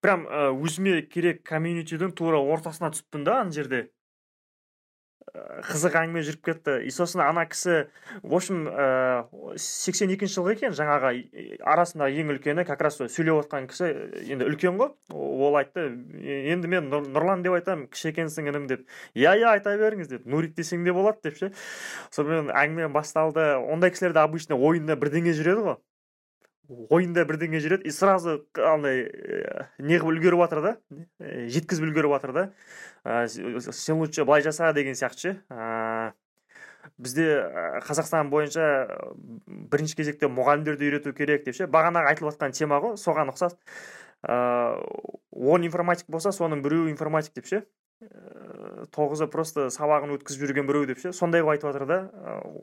Прям 0.00 0.26
өзіме 0.56 1.00
керек 1.06 1.44
комьюнитидің 1.48 2.12
тура 2.16 2.40
ортасына 2.40 2.92
түсіппін 2.94 3.24
да 3.28 3.40
ана 3.44 3.54
жерде. 3.54 3.88
Қызық 5.30 5.94
әңгіме 5.94 6.24
жүріп 6.26 6.40
кетті. 6.42 6.72
И 6.82 6.90
сосын 6.90 7.20
ана 7.22 7.44
кісі 7.46 7.84
в 8.24 8.32
общем 8.34 8.64
сексен 9.60 10.10
екінші 10.10 10.40
жылғы 10.40 10.56
екен 10.56 10.74
жаңағы 10.74 11.12
арасындағы 11.70 12.18
ең 12.18 12.32
үлкені 12.34 12.64
как 12.66 12.82
раз 12.82 12.98
сөйлеп 12.98 13.44
отқан 13.44 13.68
кісі 13.70 13.92
енді 14.26 14.48
үлкен 14.48 14.80
ғой. 14.80 14.90
Ол 15.14 15.58
айтты 15.60 15.86
енді 16.50 16.72
мен 16.72 16.90
нұрлан 16.90 17.44
деп 17.44 17.54
айтамын 17.60 17.86
кіші 17.92 18.10
екенсің 18.10 18.50
інім 18.50 18.66
деп. 18.72 18.88
Иә 19.14 19.36
иә 19.38 19.52
айта 19.52 19.76
беріңіз 19.78 20.10
деп. 20.10 20.26
Нурик 20.26 20.56
десең 20.58 20.82
де 20.88 20.96
болады 20.96 21.22
деп 21.28 21.38
ше. 21.38 21.52
Сонымен 22.10 22.50
әңгіме 22.50 22.90
басталды. 22.90 23.52
Ондай 23.60 23.94
кісілерде 23.94 24.24
обычно 24.24 24.58
ойында 24.58 24.98
бірдеңе 24.98 25.36
жүреді 25.36 25.68
ғой. 25.68 25.78
Ойында 26.70 27.24
бірдеңе 27.26 27.58
жүреді 27.62 27.88
и 27.88 27.92
сразу 27.94 28.38
андай 28.54 29.04
не 29.78 29.98
қылып 29.98 30.20
үлгеріп 30.20 30.42
жатыр 30.44 30.60
да 30.64 30.72
жеткізіп 31.20 31.88
үлгеріп 31.88 32.14
жатыр 32.14 32.32
да. 32.36 32.44
Сен 33.26 33.98
лучше 33.98 34.24
былай 34.24 34.42
жаса 34.46 34.72
деген 34.76 34.94
сияқты 34.94 35.20
ше. 35.20 36.12
Бізде 37.00 37.26
қазақстан 37.86 38.30
бойынша 38.32 38.66
бірінші 39.46 39.98
кезекте 39.98 40.30
мұғалімдерді 40.30 40.86
үйрету 40.86 41.12
керек 41.16 41.44
деп 41.44 41.58
ше. 41.58 41.66
Бағанағы 41.66 42.14
айтылып 42.14 42.36
жатқан 42.36 42.54
тема 42.56 42.80
ғой 42.80 42.96
соған 43.00 43.32
ұқсас. 43.34 43.56
Он 44.22 45.64
информатик 45.66 46.08
болса 46.08 46.32
соның 46.32 46.62
біреуі 46.64 46.92
информатик 46.92 47.34
деп 47.34 47.50
ше. 47.50 47.64
Тоғызы 48.96 49.26
просто 49.28 49.66
сабағын 49.68 50.14
өткізіп 50.14 50.46
жүрген 50.48 50.64
біреу 50.68 50.86
деп 50.88 51.02
ше? 51.02 51.10
Сондай 51.12 51.42
қылып 51.42 51.52
айтып 51.52 51.68
жатыр 51.68 51.84
да. 51.86 51.98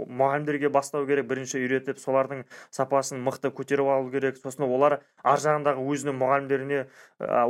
Мұғалімдерге 0.10 0.72
бастау 0.74 1.06
керек 1.06 1.28
бірінші 1.30 1.60
үйретіп 1.62 2.00
солардың 2.02 2.42
сапасын 2.74 3.22
мықты 3.22 3.52
көтеріп 3.54 3.92
алу 3.94 4.10
керек. 4.10 4.40
Сосын 4.42 4.66
олар 4.66 4.98
ар 5.22 5.44
жағындағы 5.44 5.86
өзінің 5.94 6.18
мұғалімдеріне 6.18 6.82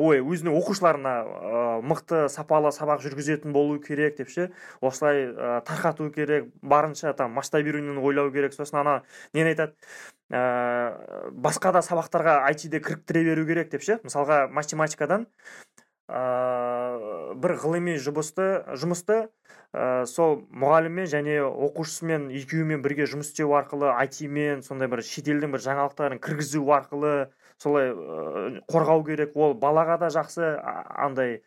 ой 0.04 0.20
өзінің 0.20 0.58
оқушыларына 0.60 1.16
мықты 1.88 2.26
сапалы 2.34 2.74
сабақ 2.76 3.06
жүргізетін 3.06 3.56
болу 3.56 3.80
керек 3.80 4.20
деп 4.20 4.36
ше? 4.36 4.50
Осылай 4.82 5.32
тарқату 5.64 6.10
керек 6.12 6.52
барынша 6.62 7.16
там 7.16 7.32
масштабированиені 7.40 8.04
ойлау 8.04 8.34
керек. 8.36 8.52
Сосын 8.58 8.84
ана 8.84 9.00
нені 9.32 9.56
айтады? 9.56 9.80
Ә, 10.28 11.32
басқа 11.32 11.72
да 11.72 11.80
сабақтарға 11.80 12.42
айтиде 12.50 12.82
кіріктіре 12.84 13.24
беру 13.30 13.48
керек 13.48 13.72
деп 13.72 13.86
ше? 13.88 14.02
Мысалға 14.04 14.50
математикадан 14.52 15.30
ә, 16.08 17.34
бір 17.36 17.58
ғылыми 17.62 17.98
жұмысты 18.00 18.48
жұмысты 18.80 19.18
ә, 19.76 20.06
сол 20.08 20.40
мұғаліммен 20.56 21.10
және 21.12 21.42
оқушысымен 21.44 22.30
екеуімен 22.32 22.84
бірге 22.84 23.08
жұмыс 23.12 23.34
істеу 23.34 23.52
арқылы 23.60 23.92
айтимен 23.92 24.64
сондай 24.64 24.88
бір 24.92 25.04
шетелдің 25.04 25.52
бір 25.52 25.64
жаңалықтарын 25.66 26.22
кіргізу 26.24 26.64
арқылы 26.78 27.14
солай 27.60 27.92
ә, 27.92 28.62
қорғау 28.72 29.04
керек. 29.06 29.36
Ол 29.36 29.58
балаға 29.60 29.98
да 30.00 30.12
жақсы 30.14 30.54
андай 30.64 31.42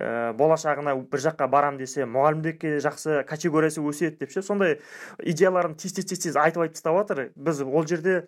ә, 0.00 0.32
болашағына 0.38 0.96
бір 1.10 1.24
жаққа 1.28 1.50
барам 1.52 1.76
десе 1.76 2.08
мұғалімдікке 2.08 2.78
жақсы 2.84 3.20
категориясы 3.28 3.84
өседі 3.84 4.24
деп 4.24 4.32
ше 4.32 4.42
сондай 4.46 4.78
идеяларын 5.20 5.76
тез 5.76 5.92
тез 5.98 6.08
тез 6.08 6.24
тез 6.24 6.40
айтып 6.40 6.64
айтып 6.64 6.80
тастап 6.80 7.00
жатыр 7.02 7.30
біз 7.36 7.62
ол 7.66 7.86
жерде 7.86 8.22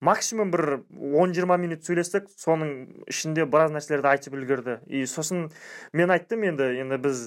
максимум 0.00 0.50
бір 0.52 0.64
10-20 0.94 1.58
минут 1.58 1.84
сөйлестік 1.86 2.28
соның 2.38 2.72
ішінде 3.10 3.46
біраз 3.50 3.74
нәрселерді 3.74 4.12
айтып 4.12 4.38
үлгерді. 4.38 4.78
И 4.86 5.04
сосын 5.10 5.48
мен 5.92 6.14
айттым 6.14 6.44
енді 6.46 6.70
енді 6.84 7.00
біз 7.02 7.24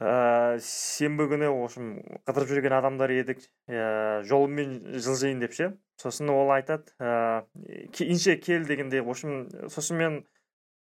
ә, 0.00 0.58
сенбі 0.64 1.28
күні 1.30 1.50
в 1.52 1.62
общем 1.66 1.92
қыдырып 2.24 2.54
жүрген 2.54 2.76
адамдар 2.80 3.12
едік 3.12 3.44
ә, 3.68 4.22
жолыммен 4.28 4.96
жылжиын 4.96 5.42
деп 5.44 5.56
ше. 5.56 5.74
Сосын 6.00 6.32
ол 6.32 6.52
айтады 6.54 6.88
ә, 6.98 7.44
инше 8.00 8.36
кел 8.40 8.64
дегенде 8.64 9.02
в 9.02 9.10
общем 9.12 9.48
сосын 9.68 10.00
мен 10.00 10.20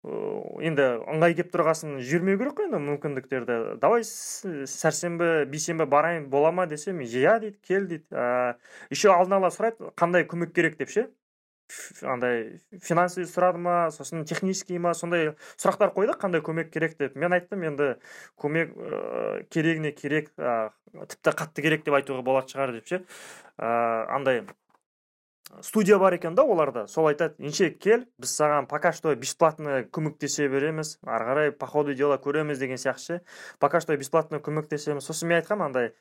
енді 0.07 0.85
ыңғай 1.11 1.35
келіп 1.35 1.51
тұрғасын 1.55 1.97
жібермеу 1.99 2.39
керек 2.39 2.57
қой 2.59 2.69
енді 2.69 2.79
мүмкіндіктерді. 2.85 3.57
Давай 3.83 4.05
сәрсенбі 4.07 5.47
бейсенбі 5.51 5.87
барайын 5.91 6.29
бола 6.31 6.53
ма 6.55 6.67
десем 6.71 7.01
иә 7.03 7.39
дейді 7.43 7.59
кел 7.67 7.89
дейді. 7.91 8.07
Ә, 8.13 8.55
еще 8.91 9.11
алдын 9.11 9.41
ала 9.41 9.51
сұрайды 9.51 9.91
қандай 9.99 10.27
көмек 10.29 10.53
керек? 10.55 10.77
деп 10.79 10.93
ше? 10.93 11.09
Андай 12.07 12.61
финансовый 12.79 13.27
сұрады 13.27 13.59
ма 13.59 13.91
сосын 13.91 14.25
технический 14.25 14.79
ма 14.79 14.95
сондай 14.95 15.33
сұрақтар 15.59 15.91
қойды 15.97 16.15
қандай 16.21 16.45
көмек 16.45 16.71
керек? 16.71 16.95
деп. 16.99 17.17
Мен 17.17 17.35
айттым 17.35 17.67
енді 17.67 17.97
көмек 18.39 18.77
ә, 18.77 19.43
керегіне 19.51 19.91
керек? 19.91 20.31
Ә, 20.39 20.71
тіпті 20.95 21.35
қатты 21.35 21.67
керек 21.67 21.83
деп 21.85 21.99
айтуға 21.99 22.23
болатын 22.23 22.55
шығар 22.55 22.77
деп 22.79 22.87
ше. 22.87 23.03
Ә, 23.59 24.07
андай 24.15 24.45
студия 25.63 25.99
бар 25.99 26.13
екен 26.13 26.35
да 26.35 26.43
оларда. 26.43 26.87
Сол 26.87 27.07
айтады 27.09 27.35
ендеше 27.39 27.71
кел 27.71 28.05
біз 28.19 28.33
саған 28.35 28.67
пока 28.67 28.93
что 28.93 29.15
бесплатно 29.15 29.85
көмектесе 29.85 30.49
береміз. 30.49 30.99
Ары 31.07 31.25
қарай 31.25 31.53
по 31.53 31.67
ходу 31.67 31.95
дела 31.95 32.19
көреміз 32.19 32.59
деген 32.59 32.77
сияқты 32.77 32.99
ше. 32.99 33.21
Пока 33.59 33.81
что 33.81 33.97
бесплатно 33.97 34.39
көмектесеміз 34.39 35.01
сосын 35.01 35.29
мен 35.29 35.41
айтқанмын 35.41 35.67
андай 35.67 35.93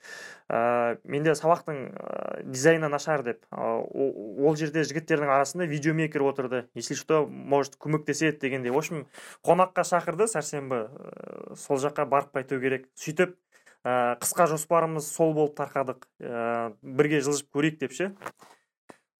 ә, 0.49 0.97
менде 1.03 1.35
сабақтың 1.35 1.93
ә, 1.93 2.43
дизайны 2.43 2.89
нашар 2.89 3.23
деп. 3.23 3.45
О- 3.51 3.85
ол 3.85 4.55
жерде 4.55 4.83
жігіттердің 4.83 5.29
арасында 5.29 5.65
видеомейкер 5.65 6.23
отырды. 6.23 6.65
Если 6.73 6.95
что 6.95 7.25
может 7.25 7.77
көмектеседі 7.77 8.39
дегендей. 8.41 8.71
В 8.71 8.77
общем 8.77 9.05
қонаққа 9.45 9.85
шақырды 9.85 10.27
сәрсенбі. 10.27 10.89
Ә, 10.89 11.55
сол 11.55 11.77
жаққа 11.77 12.05
барып 12.05 12.35
қайту 12.35 12.59
керек. 12.59 12.89
Сөйтіп 12.95 13.37
ә, 13.85 14.17
қысқа 14.19 14.49
жоспарымыз 14.51 15.07
сол 15.07 15.33
болып 15.33 15.55
тарқадық. 15.55 16.09
Ә, 16.19 16.73
бірге 16.81 17.21
жылжып 17.21 17.53
көрейік 17.53 17.79
деп 17.79 17.93
ше. 17.93 18.11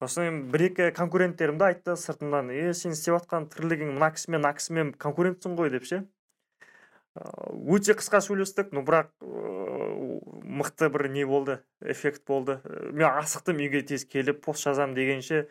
Сосын 0.02 0.42
бір 0.52 0.66
екі 0.68 0.90
конкуренттерім 0.96 1.58
де 1.60 1.70
айтты 1.70 1.96
сыртымнан 1.96 2.50
е 2.52 2.74
сен 2.76 2.92
істеп 2.92 3.16
жатқан 3.16 3.48
тірлігің 3.52 3.94
мына 3.96 4.10
кісімен 4.12 4.42
мына 4.42 4.52
кісімен 4.58 4.92
конкурентсің 5.00 5.56
ғой 5.56 5.72
деп 5.72 5.86
ше? 5.88 6.02
Ыыы, 7.16 7.78
өте 7.78 7.96
қысқа 7.96 8.20
сөйлестік 8.20 8.74
но 8.76 8.82
бірақ 8.84 9.08
ыыы, 9.24 10.20
мықты 10.44 10.90
бір 10.92 11.08
не 11.08 11.24
болды 11.24 11.62
эффект 11.80 12.26
болды. 12.28 12.60
Ә, 12.64 12.92
мен 12.92 13.08
асықтым 13.08 13.62
үйге 13.64 13.80
тез 13.88 14.04
келіп 14.04 14.42
пост 14.44 14.66
жазамын 14.68 14.94
дегенше 14.98 15.46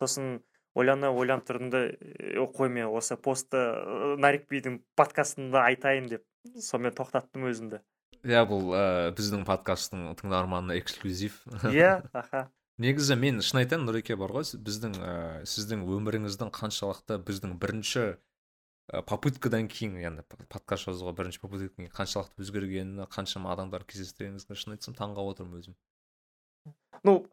сосын 0.00 0.40
ойлана 0.74 1.10
ойланып 1.12 1.44
тұрдым 1.50 1.70
да 1.72 1.84
«Е, 1.90 2.40
қой 2.56 2.70
мен 2.72 2.88
осы 2.88 3.18
постты 3.20 3.60
нарик 4.16 4.48
бидің 4.48 4.80
подкастында 4.96 5.66
айтайын 5.68 6.08
деп 6.08 6.24
сонымен 6.56 6.96
тоқтаттым 6.96 7.50
өзімді. 7.50 7.82
Иә 8.24 8.46
бұл 8.48 8.72
ә, 8.76 8.84
біздің 9.16 9.44
подкасттың 9.48 10.08
тыңдарманына 10.20 10.78
эксклюзив. 10.80 11.40
Иә 11.68 12.00
аха. 12.12 12.48
Негізі 12.80 13.16
мен 13.20 13.42
шын 13.44 13.60
айтайын 13.60 13.84
нұреке 13.84 14.16
бар 14.16 14.32
ғой 14.32 14.46
біздің 14.66 14.96
ә, 14.96 15.12
сіздің 15.48 15.84
өміріңіздің 15.98 16.52
қаншалықты 16.56 17.18
біздің 17.28 17.58
бірінші 17.60 18.04
ә, 18.08 19.02
попыткадан 19.04 19.68
кейін 19.68 19.98
яғни 20.00 20.24
подкаст 20.48 20.88
жазуға 20.88 21.12
бірінші 21.18 21.42
попыткадан 21.42 21.76
кейін 21.76 21.92
қаншалықты 21.96 22.44
өзгергеніне 22.46 23.08
қаншама 23.12 23.52
адамдар 23.52 23.84
кездестіргеніңізге 23.90 24.56
шын 24.62 24.76
айтсам 24.76 24.96
таңғалып 24.96 25.36
отырмын 25.36 25.60
өзім. 25.60 25.76
Ну 27.04 27.26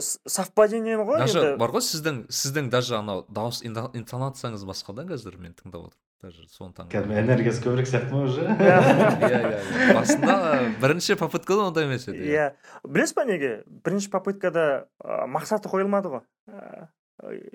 совпадение 0.00 0.98
ғой 1.00 1.18
даже 1.24 1.38
енді. 1.38 1.56
бар 1.60 1.72
ғой 1.74 1.84
сіздің 1.84 2.22
сіздің 2.28 2.70
даже 2.70 2.96
анау 2.98 3.24
дауыс 3.28 3.62
интонацияңыз 3.64 4.64
басқа 4.68 4.94
да 4.96 5.06
қазір 5.08 5.38
мен 5.40 5.54
тыңдап 5.56 5.90
отырмын. 5.90 6.06
Даже 6.20 6.44
соны 6.52 6.74
таң 6.76 6.90
кәдімгі 6.92 7.16
энергиясы 7.22 7.62
көбірек 7.64 7.88
сияқты 7.88 8.12
ма 8.12 8.26
уже? 8.28 8.44
Иә. 8.44 8.74
Иә 9.24 9.38
иә 9.40 9.94
басында 9.96 10.34
бірінші 10.82 11.16
попыткада 11.16 11.70
ондай 11.70 11.86
емес 11.88 12.04
еді 12.10 12.26
иә. 12.28 12.50
Білесіз 12.84 13.16
ба 13.16 13.24
неге? 13.24 13.52
Бірінші 13.86 14.10
попыткада 14.12 14.66
ә, 15.00 15.24
мақсаты 15.32 15.72
қойылмады 15.72 16.12
ғой. 16.12 16.22
Ә, 16.52 16.90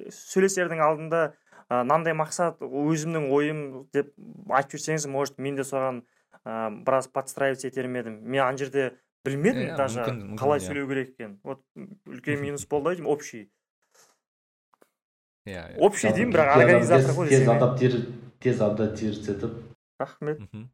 сөйлесердің 0.10 0.82
алдында 0.82 1.22
ә, 1.70 1.84
мынандай 1.84 2.18
мақсат 2.18 2.66
өзімнің 2.66 3.30
ойым 3.38 3.62
деп 3.94 4.10
айтып 4.50 4.80
жүрсеңіз 4.80 5.06
может 5.14 5.38
мен 5.38 5.62
де 5.62 5.66
соған 5.68 6.02
ә, 6.42 6.74
біраз 6.82 7.06
подстраиваться 7.14 7.70
етер 7.70 7.86
ме 7.86 8.02
едім. 8.02 8.18
Мен 8.26 8.48
ана 8.48 8.58
жерде 8.58 8.96
білмедім 9.26 9.66
Иә, 9.68 9.76
даже 9.78 10.00
мүмкін- 10.00 10.22
мүмкін, 10.22 10.38
қалай 10.42 10.60
иә. 10.62 10.66
сөйлеу 10.68 10.88
керек 10.92 11.10
екенін 11.16 11.40
вот 11.44 11.62
үлкен 12.06 12.42
минус 12.46 12.66
болды 12.70 12.90
ау 12.90 12.96
деймін 12.96 13.12
общий. 13.12 13.50
Иә 15.46 15.64
иә 15.76 15.80
общий 15.86 16.10
деймін 16.14 16.34
бірақ 16.34 16.56
организатор 16.58 17.10
тез- 17.12 17.18
ғой 17.20 17.30
тез 17.30 17.48
адаптир 17.54 17.92
тез 18.42 18.62
адаптироваться 18.62 19.32
етіп 19.36 19.54
рахмет. 20.00 20.40
Мхм. 20.40 20.70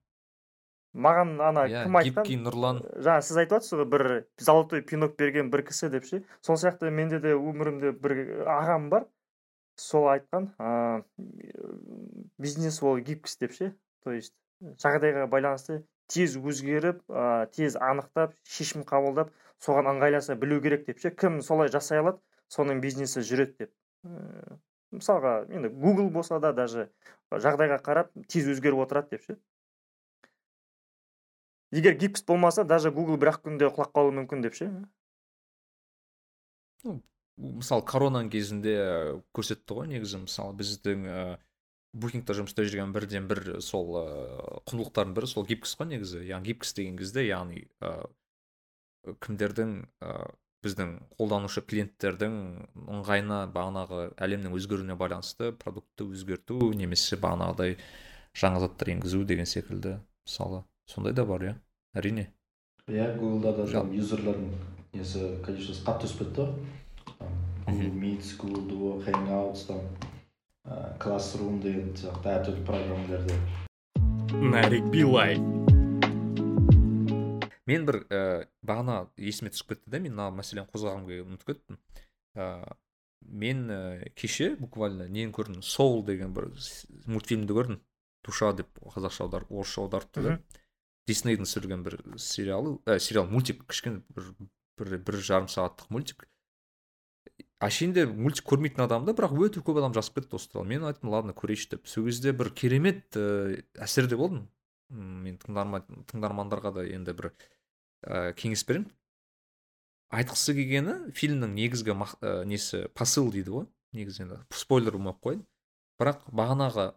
маған 0.96 1.30
ана 1.40 1.62
кім 1.72 1.96
айтқан? 1.96 2.24
гибкий 2.24 2.38
нұрлан. 2.40 2.80
Жаңа 3.00 3.22
сіз 3.24 3.38
айтып 3.44 3.58
жатсыз 3.60 3.80
ғой 3.80 3.86
бір 3.94 4.04
золотой 4.40 4.82
пинок 4.82 5.16
берген 5.20 5.50
бір 5.52 5.64
кісі 5.68 5.90
деп 5.92 6.04
ше. 6.08 6.24
Сол 6.42 6.56
сияқты 6.60 6.90
менде 6.92 7.20
де 7.24 7.32
өмірімде 7.36 7.92
бір 7.96 8.44
ағам 8.48 8.90
бар. 8.90 9.06
Сол 9.80 10.10
айтқан 10.12 10.50
ә, 10.60 11.04
бизнес 12.38 12.82
ол 12.84 12.98
гибкость 13.00 13.40
деп 13.40 13.54
ше. 13.54 13.74
То 14.04 14.12
есть 14.12 14.34
жағдайға 14.62 15.28
байланысты 15.32 15.84
тез 16.12 16.36
өзгеріп 16.38 17.02
ә, 17.08 17.48
тез 17.56 17.78
анықтап 17.80 18.36
шешім 18.44 18.84
қабылдап 18.88 19.32
соған 19.64 19.90
ыңғайласа 19.94 20.36
білу 20.40 20.60
керек 20.64 20.86
деп 20.88 21.00
ше? 21.00 21.12
Кім 21.12 21.40
солай 21.46 21.72
жасай 21.74 22.02
алады 22.04 22.20
соның 22.52 22.82
бизнесі 22.84 23.24
жүреді 23.26 23.66
деп. 23.66 23.74
Ә, 24.06 24.58
мысалға 24.92 25.36
енді 25.50 25.72
google 25.72 26.10
болса 26.12 26.40
да 26.44 26.52
даже 26.54 26.90
жағдайға 27.32 27.80
қарап 27.86 28.12
тез 28.28 28.50
өзгеріп 28.52 28.84
отырады 28.86 29.16
деп 29.16 29.28
ше? 29.28 29.38
Егер 31.72 31.96
гибкость 31.96 32.28
болмаса 32.28 32.66
даже 32.66 32.92
google 32.92 33.18
бір 33.18 33.32
ақ 33.32 33.46
күнде 33.46 33.70
құлап 33.72 33.94
қалуы 33.96 34.12
мүмкін 34.18 34.44
деп 34.44 34.58
ше? 34.58 34.68
Мысалы 37.42 37.86
коронаның 37.88 38.28
кезінде 38.34 38.76
көрсетті 39.34 39.78
ғой 39.78 39.88
негізі 39.94 40.26
мысалы 40.26 40.58
біздің 40.60 41.08
букингта 41.94 42.36
жұмыста 42.38 42.64
жүрген 42.66 42.94
бірден 42.96 43.28
бір 43.28 43.60
сол 43.64 43.96
ә, 44.00 44.06
құндылықтардың 44.70 45.16
бірі 45.18 45.30
сол 45.30 45.46
гибкость 45.48 45.80
қой 45.80 45.90
негізі. 45.92 46.22
Яғни 46.28 46.52
гибкость 46.52 46.78
деген 46.78 46.98
кезде 47.00 47.26
яғни 47.28 47.66
ә, 47.84 48.08
кімдердің 49.26 49.74
ә, 50.04 50.14
біздің 50.64 50.94
қолданушы 51.18 51.64
клиенттердің 51.66 52.36
ыңғайына 52.98 53.40
бағанағы 53.54 54.12
әлемнің 54.22 54.56
өзгеруіне 54.56 54.96
байланысты 55.00 55.52
продуктты 55.58 56.06
өзгерту 56.06 56.72
немесе 56.78 57.18
бағанағыдай 57.18 57.80
жаңа 58.38 58.62
заттар 58.64 58.94
енгізу 58.94 59.24
деген 59.26 59.50
секілді 59.50 59.98
мысалы. 60.28 60.64
Сондай 60.88 61.14
да 61.18 61.26
бар 61.26 61.48
иә. 61.48 61.56
Әрине. 61.98 62.30
Иә 62.88 63.18
гуглда 63.18 63.56
да 63.58 63.68
там 63.72 63.92
юзерлердің 63.96 64.54
несі 64.94 65.34
количествосы 65.44 65.84
қатты 65.88 66.08
өсіп 66.08 66.24
кетті 66.24 66.46
ғой 66.46 66.82
meets 67.68 68.36
google 68.38 68.64
duo 68.68 69.02
hangouts 69.06 69.66
там. 69.68 69.82
Ә, 70.66 70.98
classroom 71.02 71.62
деген 71.64 71.94
сияқты 71.98 72.36
әртүрлі 72.36 72.66
программаларды 72.68 73.40
нарик 74.52 74.92
билай 74.94 75.40
мен 77.70 77.90
бір 77.90 78.04
ә, 78.10 78.22
бағана 78.66 79.04
есіме 79.18 79.54
түсіп 79.54 79.76
кетті 79.76 79.96
да 79.96 80.04
мен 80.04 80.16
мына 80.16 80.32
мәселені 80.42 80.70
қозғағым 80.72 81.08
келген 81.08 81.32
ұмытып 81.32 81.54
кеттім 81.54 81.82
ә, 82.36 82.48
мен 83.22 83.70
ә, 83.70 84.10
кеше 84.16 84.56
буквально 84.60 85.08
нені 85.08 85.32
көрдім? 85.34 85.62
Соул 85.62 86.04
деген 86.06 86.34
бір 86.34 86.50
мультфильмді 87.06 87.56
көрдім. 87.58 87.80
Душа 88.26 88.52
деп 88.54 88.82
қазақша 88.82 89.26
аударып 89.26 89.52
орысша 89.52 89.82
аударыпты 89.86 90.24
да. 90.26 90.36
Диснейдің 91.10 91.48
түсірген 91.48 91.86
бір 91.86 91.98
сериалы 92.22 92.78
ә, 92.86 93.00
сериал 93.00 93.30
мультик 93.30 93.64
кішкене 93.70 94.04
бір, 94.14 94.34
бір, 94.78 94.98
бір 95.06 95.22
жарым 95.22 95.50
сағаттық 95.52 95.90
мультик. 95.94 96.28
Әшейінде 97.62 98.08
мультик 98.10 98.48
көрмейтін 98.50 98.86
адамды 98.88 99.14
бірақ 99.18 99.36
өте 99.46 99.62
көп 99.66 99.80
адам 99.82 99.94
жазып 99.94 100.18
кетті 100.18 100.38
осы 100.38 100.50
туралы. 100.50 100.70
Мен 100.72 100.86
айттым 100.88 101.12
ладно 101.14 101.36
көрейінші 101.38 101.76
деп. 101.76 101.88
Сол 101.90 102.08
кезде 102.08 102.34
бір 102.34 102.50
керемет 102.58 103.18
ә, 103.20 103.62
әсерде 103.78 104.18
болдым. 104.18 104.48
Мен 104.90 105.38
тыңдарман 105.42 105.86
тыңдармандарға 106.10 106.74
да 106.80 106.86
енді 106.90 107.14
бір 107.18 107.30
ә, 107.32 108.34
кеңес 108.38 108.66
беремін. 108.68 108.90
Айтқысы 110.12 110.56
келгені 110.58 110.96
фильмнің 111.16 111.54
негізгі 111.56 111.96
мақ, 111.96 112.18
ә, 112.20 112.42
несі 112.50 112.88
посыл 112.98 113.30
дейді 113.32 113.54
ғой. 113.54 113.68
Негізі 113.96 114.26
енді 114.26 114.42
спойлер 114.58 114.98
болмай 114.98 115.14
ақ 115.14 115.22
қояйын. 115.28 115.44
Бірақ 116.02 116.26
бағанағы 116.34 116.88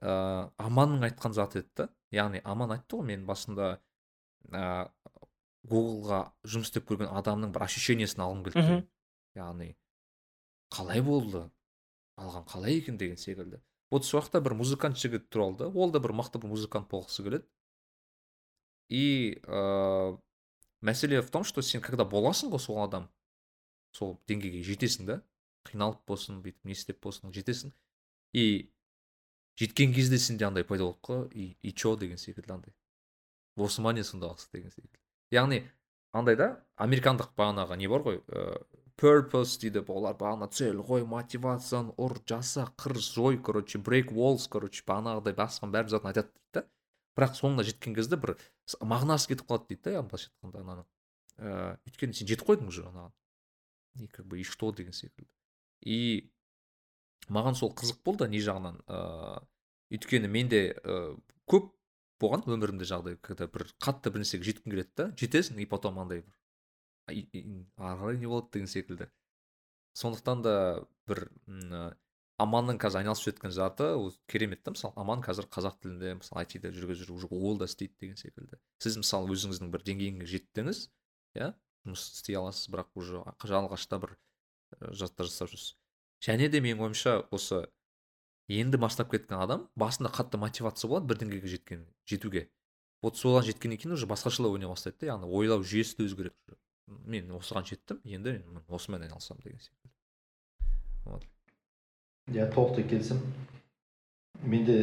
ә, 0.00 0.14
аманның 0.56 1.10
айтқан 1.10 1.36
заты 1.36 1.62
еді 1.62 1.84
да. 1.84 1.88
Яғни 2.16 2.40
аман 2.48 2.72
айтты 2.78 2.96
ғой 2.96 3.10
мен 3.12 3.26
басында 3.28 3.74
ә, 4.50 4.88
гуглға 5.68 6.22
жұмыс 6.48 6.72
істеп 6.72 6.88
көрген 6.88 7.12
адамның 7.12 7.52
бір 7.52 7.66
ощущениесін 7.68 8.24
алғым 8.24 8.48
келді. 8.48 8.80
Яғни 9.36 9.74
қалай 10.70 11.02
болды? 11.02 11.48
Алған 12.18 12.46
қалай 12.48 12.78
екен 12.78 12.98
деген 12.98 13.16
секілді. 13.16 13.60
Вот 13.90 14.04
сол 14.04 14.20
жақта 14.20 14.40
бір 14.44 14.54
музыкант 14.58 14.98
жігіт 15.00 15.30
туралы 15.32 15.56
да 15.56 15.68
ол 15.68 15.92
да 15.92 16.00
бір 16.00 16.12
мықты 16.12 16.40
бір 16.42 16.52
музыкант 16.52 16.90
болғысы 16.90 17.24
келеді. 17.24 17.46
И 18.88 19.40
ә, 19.44 20.18
мәселе 20.80 21.22
в 21.22 21.30
том 21.30 21.44
что 21.44 21.62
сен 21.62 21.80
когда 21.80 22.04
боласың 22.04 22.50
ғой 22.52 22.60
сол 22.60 22.82
адам 22.82 23.08
сол 23.92 24.18
деңгейге 24.28 24.64
жетесің 24.66 25.06
да 25.08 25.22
қиналып 25.68 26.04
болсын 26.08 26.42
бүйтіп 26.42 26.64
не 26.68 26.76
істеп 26.76 27.00
болсын 27.02 27.32
жетесің. 27.32 27.72
И 28.32 28.70
жеткен 29.56 29.94
кезде 29.94 30.18
сенде 30.18 30.46
андай 30.46 30.64
пайда 30.64 30.84
болады 30.84 31.28
ғой. 31.32 31.56
И, 31.62 31.72
че 31.72 31.96
деген 31.96 32.18
секілді 32.18 32.52
андай. 32.52 32.74
Осы 33.56 33.80
ма 33.80 33.92
не 33.92 34.04
сонда 34.04 34.34
деген 34.52 34.70
секілді. 34.70 34.98
Яғни 35.32 35.62
андай 36.12 36.36
да 36.36 36.64
американдық 36.76 37.32
бағанағы 37.36 37.76
не 37.76 37.88
бар 37.88 38.04
ғой 38.04 38.20
ә, 38.28 38.62
purpose 38.98 39.60
дейді 39.62 39.84
олар 39.94 40.16
бағана 40.18 40.48
цель 40.50 40.80
ғой 40.82 41.04
мотивацияны 41.06 41.94
ұр 41.96 42.18
жаса 42.26 42.66
қыр 42.76 42.98
жой 42.98 43.38
короче 43.38 43.78
break 43.78 44.10
walls 44.12 44.48
короче 44.50 44.82
бағанағыдай 44.88 45.36
басқан 45.38 45.72
бәрін 45.74 45.94
затын 45.94 46.10
айтады 46.10 46.32
дейді 46.34 46.54
да. 46.58 46.64
Бірақ 47.18 47.38
соңына 47.38 47.66
жеткен 47.66 47.94
кезде 47.94 48.18
бір 48.18 48.34
мағынасы 48.82 49.30
кетіп 49.30 49.46
қалады 49.50 49.70
дейді 49.70 49.94
да 49.94 50.02
былайша 50.02 50.30
айтқанда 50.32 50.64
ананың 50.64 50.88
ыыы 51.38 51.78
өйткені 51.86 52.18
сен 52.18 52.30
жетіп 52.30 52.50
қойдың 52.50 52.68
уже 52.68 52.82
анаған. 52.86 53.14
И 53.98 54.06
как 54.06 54.26
бы 54.26 54.40
и 54.40 54.44
что 54.44 54.72
деген 54.72 54.92
секілді. 54.92 55.30
И 55.80 56.30
маған 57.28 57.54
сол 57.54 57.72
қызық 57.74 58.02
болды 58.04 58.28
не 58.28 58.42
жағынан 58.42 58.82
ыыы 58.86 59.40
өйткені 59.94 60.28
менде 60.28 60.60
ә, 60.82 61.16
көп 61.46 61.70
болған 62.20 62.44
өмірімде 62.46 62.86
жағдай 62.88 63.16
когда 63.22 63.46
бір 63.46 63.68
қатты 63.82 64.10
бір 64.10 64.24
нәрсеге 64.24 64.50
жеткің 64.50 64.74
келеді 64.74 64.90
да 64.96 65.06
жетесің 65.18 65.62
и 65.62 65.66
потом 65.66 65.98
андай 66.02 66.22
бір 66.22 66.34
ары 67.08 67.64
қарай 67.76 68.18
не 68.18 68.28
болады 68.28 68.52
деген 68.52 68.68
секілді. 68.68 69.08
Сондықтан 69.98 70.42
да 70.44 70.54
бір 71.08 71.28
аманның 72.38 72.78
қазір 72.78 73.02
айналысып 73.02 73.32
жатқан 73.32 73.50
заты 73.50 73.88
ол 73.98 74.12
керемет 74.30 74.62
та 74.62 74.70
мысалы. 74.70 74.92
Аман 74.96 75.22
қазір 75.24 75.48
қазақ 75.50 75.80
тілінде 75.82 76.14
мысалы 76.20 76.44
айтида 76.44 76.70
жүргізіп 76.70 77.08
жүр 77.08 77.16
уже 77.16 77.28
ол 77.32 77.58
да 77.58 77.66
істейді 77.66 77.96
деген 78.00 78.16
секілді. 78.20 78.60
Сіз 78.78 79.00
мысалы 79.00 79.32
өзіңіздің 79.34 79.72
бір 79.74 79.82
деңгейіңізге 79.88 80.28
жеттіңіз 80.34 80.84
иә 81.38 81.50
жұмыс 81.88 82.04
істей 82.14 82.38
аласыз 82.38 82.70
бірақ 82.70 82.94
уже 82.94 83.24
алғашта 83.58 83.98
бір 83.98 84.14
заттар 84.92 85.26
жасап 85.26 85.50
жүрсіз. 85.50 85.74
Және 86.22 86.48
де 86.52 86.60
менің 86.62 86.86
ойымша 86.86 87.24
осы 87.34 87.64
енді 88.46 88.78
бастап 88.78 89.10
кеткен 89.10 89.42
адам 89.42 89.66
басында 89.74 90.12
қатты 90.14 90.38
мотивация 90.38 90.88
болады 90.90 91.10
бір 91.10 91.22
деңгейге 91.24 91.50
жеткен 91.56 91.86
жетуге. 92.06 92.48
Вот 93.02 93.18
соған 93.18 93.44
жеткеннен 93.46 93.78
кейін 93.78 93.94
уже 93.94 94.06
басқашалау 94.10 94.54
ойнай 94.54 94.70
бастайды 94.70 95.04
да 95.04 95.12
яғни 95.12 95.28
ойлау 95.30 95.62
жүйесі 95.62 95.98
де 95.98 96.06
өзгереді 96.08 96.56
мен 97.06 97.30
осыған 97.36 97.66
жеттім 97.68 98.00
енді 98.04 98.34
осымен 98.68 99.04
айналысамын 99.06 99.42
деген 99.44 99.60
секілді. 99.60 99.92
Вот. 101.04 101.26
Иә 102.32 102.48
толықтай 102.52 102.86
келісемін. 102.88 103.34
Менде 104.42 104.78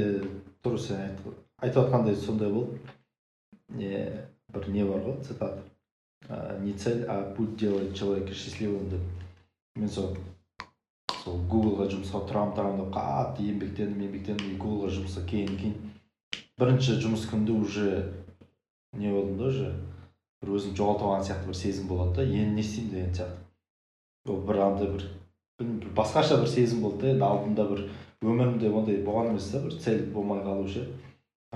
дұрыс 0.66 0.90
сен 0.90 1.02
айтып 1.02 1.80
жатқандай 1.80 2.16
сондай 2.20 2.52
болды. 2.52 2.80
Не 3.70 4.28
бір 4.54 4.70
не 4.70 4.86
бар 4.86 5.04
ғой 5.06 5.20
цитата. 5.24 5.64
Не 6.62 6.74
цель 6.74 7.06
а 7.08 7.34
путь 7.36 7.56
делает 7.58 7.96
человека 7.96 8.34
счастливым 8.34 8.90
деп. 8.90 9.02
Мен 9.76 9.90
сол 9.90 10.16
сол 11.24 11.42
гуглға 11.50 11.90
жұмысқа 11.94 12.26
тұрамын 12.30 12.56
тұрамын 12.58 12.84
деп 12.84 12.94
қатты 12.96 13.50
еңбектендім 13.50 14.08
еңбектендім. 14.08 14.54
И 14.54 14.58
гуглға 14.62 14.94
жұмысқа 14.98 15.26
келгеннен 15.30 15.60
кейін 15.62 15.92
бірінші 16.60 17.00
жұмыс 17.04 17.26
күнінде 17.30 17.52
уже 17.52 18.14
не 18.94 19.12
болдым 19.12 19.38
да 19.38 19.46
уже. 19.52 19.74
Бір 20.46 20.58
өзімді 20.60 20.80
жоғалтып 20.80 21.08
алған 21.10 21.26
сияқты 21.28 21.50
бір 21.50 21.58
сезім 21.60 21.88
болады 21.90 22.16
да. 22.16 22.26
Енді 22.26 22.56
не 22.56 22.62
істеймін 22.62 22.92
деген 22.94 23.14
сияқты. 23.18 23.38
Ол 24.30 24.42
бір 24.48 24.62
андай 24.66 24.88
бір 24.94 25.06
білмеймін 25.60 25.96
басқаша 25.98 26.38
бір 26.42 26.50
сезім 26.50 26.82
болды 26.86 27.02
да. 27.06 27.12
Енді 27.14 27.26
алдымда 27.30 27.66
бір 27.72 27.84
өмірімде 28.26 28.72
ондай 28.72 29.02
болған 29.06 29.34
емес 29.34 29.50
та. 29.52 29.64
Бір 29.66 29.78
цель 29.82 30.06
болмай 30.14 30.44
қалу 30.46 30.68
ше 30.70 30.88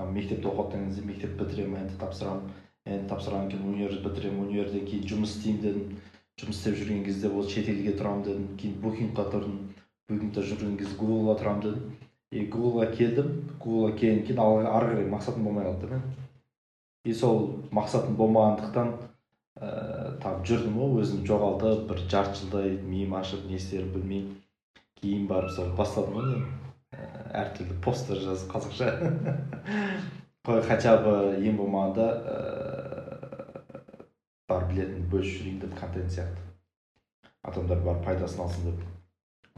мектепте 0.00 0.48
оқып 0.48 0.72
кезде 0.72 1.02
мектеп 1.04 1.36
бітіремін 1.40 1.82
енді 1.82 1.98
тапсырамын 2.00 2.46
енді 2.86 3.08
тапсырғаннан 3.10 3.50
кейін 3.50 3.66
универ 3.68 3.98
бітіремін 4.04 4.46
универден 4.46 4.86
кейін 4.86 5.08
жұмыс 5.10 5.34
істеймін 5.36 5.60
дедім. 5.64 5.98
Жұмыс 6.40 6.60
істеп 6.60 6.78
жүрген 6.80 7.04
кезде 7.04 7.28
ол 7.28 7.48
шетелге 7.48 7.92
тұрамын 7.98 8.24
дедім. 8.24 8.46
Кейін 8.56 8.78
букингқа 8.80 9.26
тұрдым. 9.34 9.58
Букингта 10.08 10.44
жүрген 10.46 10.78
кезде 10.80 10.96
гуглға 10.96 11.36
тұрамын 11.42 11.66
дедім. 11.66 11.98
И 12.32 12.46
гуглға 12.46 12.88
келдім. 12.96 13.34
Гуглға 13.60 13.92
келгеннен 13.98 14.26
кейін 14.30 14.40
ары 14.40 14.94
қарай 14.94 15.10
мақсатым 15.12 15.44
болмай 15.44 15.68
қалды 15.68 15.90
да. 15.90 15.98
мен 15.98 16.29
и 17.04 17.14
сол 17.14 17.66
мақсатым 17.70 18.16
болмағандықтан 18.20 18.92
ыыы 19.60 20.12
там 20.22 20.44
жүрдім 20.44 20.76
ғой 20.80 21.02
өзім 21.02 21.24
жоғалтып 21.28 21.86
бір 21.90 22.04
жарты 22.12 22.42
жылдай 22.42 22.76
миым 22.80 23.16
ашып 23.18 23.46
не 23.48 23.56
істерімді 23.56 23.98
білмей 23.98 24.24
кейін 25.00 25.26
барып 25.30 25.54
сол 25.56 25.72
бастадым 25.76 26.18
ғой 26.18 26.28
мен. 26.34 26.46
Әртүрлі 27.40 27.76
посттар 27.84 28.20
жазып 28.20 28.52
қазақша. 28.52 28.88
Қой 30.46 30.62
хотя 30.64 30.96
бы 31.04 31.12
ең 31.40 31.58
болмағанда 31.60 32.06
бар 34.50 34.66
білетінін 34.70 35.08
бөлісіп 35.12 35.42
жүрейін 35.42 35.60
деп 35.64 35.76
контент 35.78 36.12
сияқты. 36.14 36.46
Адамдар 37.46 37.80
бар 37.84 38.00
пайдасын 38.04 38.44
алсын 38.44 38.70
деп. 38.70 38.80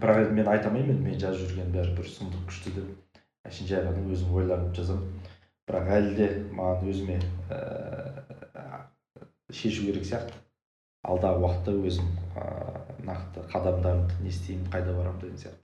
Бірақ 0.02 0.24
енді 0.27 0.39
мен 0.40 0.51
айта 0.51 0.69
алмаймын 0.70 0.97
енді 0.97 1.09
мен 1.09 1.20
жазып 1.23 1.51
жүрген 1.51 1.73
бәрі 1.74 1.97
бір 1.97 2.10
сұмдық 2.12 2.44
күшті 2.51 2.74
деп. 2.77 3.20
Әшейін 3.48 3.70
жай 3.70 3.86
ғана 3.86 4.05
өзім 4.12 4.35
ойланып 4.39 4.74
жазамын. 4.77 5.31
Бірақ 5.68 5.90
әлі 5.97 6.14
де 6.18 6.28
маған 6.56 6.89
өзіме 6.93 7.18
ә, 7.51 8.86
шешу 9.51 9.86
керек 9.89 10.06
сияқты. 10.09 10.39
Алдағы 11.02 11.43
уақытта 11.43 11.74
өзім 11.82 12.09
ә, 12.39 12.47
нақты 13.06 13.44
қадамдарымды 13.51 14.22
не 14.22 14.30
істеймін 14.30 14.70
қайда 14.70 14.94
барамын 14.97 15.20
деген 15.22 15.39
сияқты. 15.40 15.62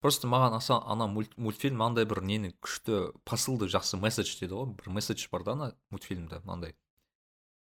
Просто 0.00 0.28
маған 0.30 0.54
аса 0.56 0.78
ана 0.86 1.08
мультфильм 1.10 1.82
андай 1.82 2.06
бір 2.06 2.22
нені 2.22 2.52
күшті 2.62 3.12
посылды 3.26 3.66
жақсы 3.66 3.98
месседж 3.98 4.36
дейді 4.38 4.54
ғой. 4.54 4.74
Бір 4.78 4.92
месседж 4.94 5.26
бар 5.32 5.42
да 5.42 5.56
ана 5.56 5.70
мультфильмде 5.90 6.38
мынандай. 6.44 6.76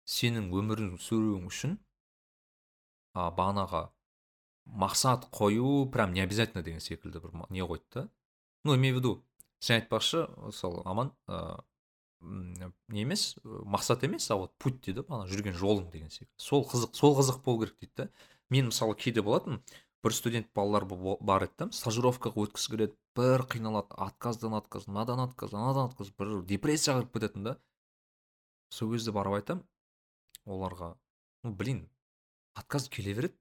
Сенің 0.09 0.49
өмірің 0.49 0.95
сүруің 0.99 1.45
үшін 1.51 1.77
а, 3.13 3.29
бағанағы 3.29 3.85
мақсат 4.65 5.29
қою 5.31 5.91
прям 5.91 6.13
не 6.13 6.21
обязательно 6.21 6.63
деген 6.63 6.81
секілді 6.81 7.21
бір 7.21 7.37
не 7.49 7.61
қойды 7.61 7.85
да. 7.93 8.09
Ну 8.63 8.75
имею 8.75 8.95
в 8.95 8.97
виду 8.97 9.23
сен 9.59 9.79
айтпақшы 9.79 10.25
мысалы 10.41 10.81
аман 10.85 11.13
ә, 11.27 11.61
не 12.23 13.01
емес 13.03 13.35
мақсат 13.43 14.03
емес 14.07 14.29
а 14.31 14.37
вот 14.39 14.53
путь 14.57 14.81
дейді 14.85 15.03
ана 15.09 15.27
жүрген 15.27 15.57
жолың 15.59 15.89
деген 15.91 16.09
секілді. 16.09 16.31
Сол 16.37 16.63
қызық 16.67 16.95
сол 16.95 17.17
қызық 17.19 17.43
болу 17.43 17.65
керек 17.65 17.79
дейді 17.79 17.93
да 17.97 18.09
мен 18.49 18.69
мысалы 18.71 18.95
кейде 18.95 19.21
болатын 19.21 19.61
бір 20.03 20.15
студент 20.15 20.47
балалар 20.55 20.85
бар 21.21 21.47
еді 21.47 21.65
да 21.65 21.69
стажировкаға 21.75 22.47
өткісі 22.47 22.73
келеді 22.75 22.97
бір 23.15 23.45
қиналады 23.51 23.95
отказдан 24.07 24.55
отказ 24.57 24.87
мынадан 24.87 25.23
отказ 25.27 25.53
анадан 25.53 25.91
отказ 25.91 26.11
бір 26.17 26.41
депрессияға 26.47 27.03
кіріп 27.03 27.13
кететін 27.19 27.47
да 27.47 27.57
сол 28.69 28.91
кезде 28.91 29.13
барып 29.15 29.39
айтамын 29.39 29.63
оларға 30.45 30.93
ну 31.43 31.53
блин 31.55 31.87
отказ 32.55 32.89
келе 32.89 33.15
береді 33.15 33.39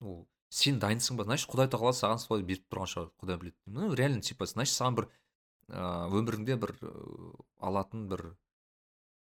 ол 0.00 0.26
сен 0.54 0.78
дайынсың 0.78 1.18
ба? 1.18 1.24
Значит 1.26 1.50
құдай 1.50 1.70
тағала 1.70 1.94
саған 1.96 2.20
солай 2.22 2.44
беріп 2.46 2.68
тұрған 2.70 2.90
шығар 2.92 3.10
құдай 3.18 3.40
біледі 3.40 3.74
ну 3.74 3.94
реально 3.94 4.22
типа 4.22 4.46
значит 4.46 4.76
саған 4.76 5.00
бір 5.00 5.08
ыыы 5.68 6.20
өміріңде 6.20 6.56
бір 6.62 6.74
алатын 7.58 8.08
бір 8.10 8.26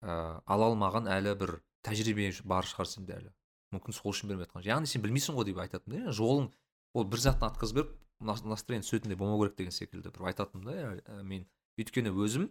ыыы 0.04 0.40
ала 0.44 0.70
алмаған 0.70 1.10
әлі 1.10 1.34
бір 1.40 1.58
тәжірибе 1.86 2.30
бар 2.44 2.68
шығар 2.68 2.90
сенде 2.90 3.18
әлі 3.18 3.34
мүмкін 3.74 3.96
сол 3.96 4.12
үшін 4.12 4.30
бермей 4.30 4.46
жатқан 4.46 4.64
яғни 4.66 4.90
сен 4.90 5.02
білмейсің 5.04 5.36
ғой 5.36 5.50
деп 5.50 5.60
айтатын 5.64 5.96
да 5.96 6.14
жолың 6.14 6.50
ол 6.94 7.06
бір 7.10 7.24
заттан 7.24 7.50
отказ 7.50 7.74
беріп 7.74 7.92
настроение 8.20 8.84
түсетіндей 8.84 9.16
болмау 9.18 9.42
керек 9.42 9.56
деген 9.58 9.72
секілді 9.72 10.12
бір 10.14 10.28
айтатынмын 10.30 11.02
да 11.04 11.22
мен. 11.22 11.46
Өйткені 11.78 12.12
өзім 12.14 12.48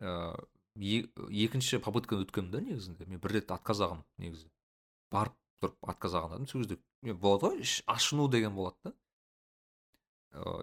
ыыы 0.00 1.08
екінші 1.46 1.80
попытканы 1.82 2.26
өткенмін 2.26 2.52
да 2.52 2.60
негізінде. 2.60 3.06
Мен 3.08 3.20
бір 3.20 3.38
рет 3.38 3.50
отказ 3.50 3.80
алғанмын 3.80 4.04
негізі. 4.20 4.50
Барып 5.10 5.36
тұрып 5.62 5.90
отказ 5.92 6.14
алған 6.20 6.46
сол 6.48 6.64
кезде 6.64 7.14
болады 7.14 7.50
ғой 7.50 7.64
ашыну 7.86 8.28
деген 8.28 8.54
болады 8.54 8.76
да. 8.84 8.94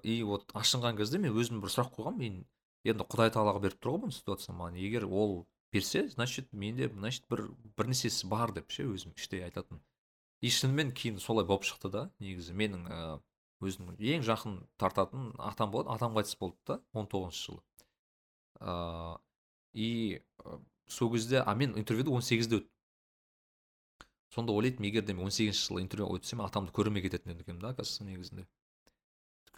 И 0.03 0.23
вот 0.23 0.51
ашынған 0.55 0.97
кезде 0.97 1.19
мен 1.19 1.35
өзіме 1.35 1.61
бір 1.63 1.73
сұрақ 1.73 1.93
қойғанмын. 1.97 2.17
Мен 2.19 2.45
енді 2.87 3.03
құдай 3.03 3.31
тағалаға 3.35 3.61
беріп 3.65 3.81
тұр 3.83 3.95
ғой 3.95 4.01
бұл 4.05 4.13
ситуация 4.15 4.55
маған. 4.55 4.79
Егер 4.79 5.05
ол 5.05 5.47
берсе 5.73 6.07
значит 6.09 6.51
менде 6.53 6.87
значит 6.89 7.25
бір 7.29 7.49
бір 7.77 7.91
нәрсесі 7.91 8.29
бар 8.31 8.53
деп 8.55 8.71
ше 8.71 8.87
өзім 8.87 9.15
іштей 9.17 9.43
айтатын. 9.43 9.81
И 10.41 10.49
шынымен 10.49 10.93
кейін 10.95 11.19
солай 11.19 11.45
болып 11.45 11.67
шықты 11.67 11.91
да 11.91 12.09
негізі. 12.19 12.53
Менің 12.53 12.87
ыыы 12.87 13.19
өзімнің 13.67 13.97
ең 13.97 14.23
жақын 14.23 14.57
тартатын 14.77 15.31
атам 15.41 15.71
болады 15.73 15.89
атам 15.89 16.15
қайтыс 16.15 16.37
болды 16.39 16.57
да 16.67 16.81
он 16.93 17.07
тоғызыншы 17.09 17.51
жылы. 17.51 17.61
Ыыы 18.61 19.17
и 19.73 20.21
сол 20.87 21.11
кезде 21.11 21.41
а 21.41 21.55
мен 21.55 21.77
интервьюді 21.77 22.11
он 22.11 22.21
сегізде 22.21 22.63
сонда 24.33 24.53
ойлайтынмын 24.53 24.87
егер 24.89 25.05
де 25.05 25.13
мен 25.13 25.25
он 25.25 25.31
сегізінші 25.31 25.65
жылы 25.67 25.81
интервьюға 25.81 26.21
өтсем 26.21 26.41
атамды 26.45 26.71
көрмей 26.71 27.01
кететін 27.01 27.33
екенмін 27.33 27.61
да 27.61 27.73
оказывается 27.73 28.05
негізінде. 28.05 28.47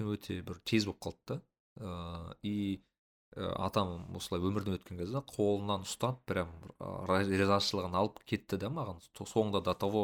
Өте 0.08 0.40
бір 0.46 0.62
тез 0.66 0.86
болып 0.88 1.02
қалды 1.04 1.20
да. 1.28 1.42
Ыыы 1.80 2.36
и 2.44 2.56
атам 3.36 4.08
осылай 4.18 4.42
өмірден 4.42 4.80
өткен 4.80 4.98
кезде 5.00 5.22
қолынан 5.34 5.86
ұстап 5.86 6.24
прям 6.26 6.50
ризашылығын 6.80 8.00
алып 8.00 8.24
кетті 8.26 8.58
да 8.58 8.72
маған. 8.74 9.04
Соңында 9.20 9.62
до 9.66 9.74
того 9.74 10.04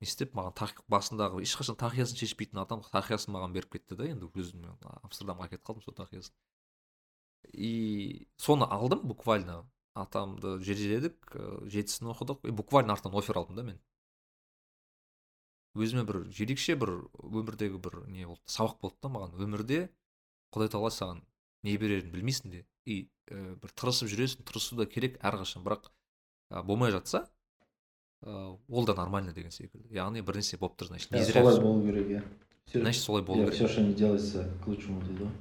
не 0.00 0.08
істеп 0.08 0.32
маған 0.34 0.72
басындағы 0.90 1.42
ешқашан 1.44 1.76
тақиясын 1.78 2.18
шешпейтін 2.22 2.62
адам 2.64 2.82
тақиясын 2.86 3.34
маған 3.34 3.52
беріп 3.54 3.76
кетті 3.76 3.98
да 3.98 4.08
енді 4.08 4.30
өзім 4.32 4.64
амстердамға 5.02 5.50
кетіп 5.52 5.68
қалдым 5.68 5.84
сол 5.84 5.98
тақиясын 6.00 6.34
и 7.52 8.28
соны 8.36 8.64
алдым 8.64 9.06
буквально. 9.06 9.64
Атамды 9.94 10.56
жереледік 10.64 11.34
жетісін 11.68 12.12
оқыдық. 12.14 12.46
И 12.48 12.50
буквально 12.50 12.94
артынан 12.94 13.18
офер 13.18 13.36
алдым 13.36 13.56
да 13.56 13.62
мен. 13.62 13.80
Өзіме 15.74 16.04
бір 16.08 16.22
ерекше 16.32 16.76
бір 16.78 16.94
өмірдегі 17.22 17.80
бір 17.82 18.02
не 18.08 18.26
болды 18.26 18.42
сабақ 18.46 18.80
болды 18.82 18.98
да 19.02 19.12
маған. 19.12 19.36
Өмірде 19.40 19.80
құдай 20.52 20.72
тағала 20.72 20.92
саған 20.92 21.22
не 21.62 21.76
берерін 21.78 22.12
білмейсің 22.12 22.52
де. 22.52 22.64
И 22.84 23.08
ә, 23.30 23.54
бір 23.60 23.74
тырысып 23.78 24.10
жүресің 24.12 24.44
тырысу 24.48 24.76
да 24.76 24.86
керек 24.86 25.18
әрқашан. 25.22 25.64
Бірақ 25.64 25.88
ә, 26.50 26.62
болмай 26.62 26.92
жатса 26.92 27.28
ә, 28.22 28.58
ол 28.68 28.84
да 28.86 28.94
нормально 28.94 29.32
деген 29.32 29.50
секілді. 29.50 29.88
Яғни 29.94 30.22
бір 30.22 30.40
нәрсе 30.42 30.58
болып 30.58 30.76
тұр 30.80 30.92
значит 30.92 31.12
не 31.12 31.24
зря 31.24 31.44
солай 31.44 31.60
болу 31.62 31.86
керек 31.86 32.10
иә. 32.10 32.22
Значит 32.72 33.02
солай 33.02 33.22
болу 33.22 33.44
керек. 33.44 33.54
все 33.54 33.68
что 33.68 33.80
не 33.80 33.94
делается 33.94 34.50
к 34.64 34.66
лучшему 34.66 35.00
дейді 35.02 35.24
ғой 35.24 35.32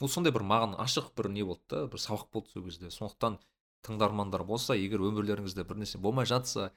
ол 0.00 0.08
сондай 0.08 0.32
бір 0.32 0.44
маған 0.48 0.76
ашық 0.80 1.12
бір 1.16 1.28
не 1.28 1.44
болды 1.44 1.60
да 1.68 1.86
бір 1.92 2.00
сабақ 2.00 2.30
болды 2.32 2.50
сол 2.54 2.64
кезде. 2.64 2.90
Сондықтан 2.90 3.38
тыңдармандар 3.84 4.44
болса 4.48 4.74
егер 4.74 5.02
өмірлеріңізде 5.04 5.64
бір 5.68 5.82
нәрсе 5.82 6.00
болмай 6.00 6.26
жатса 6.26 6.70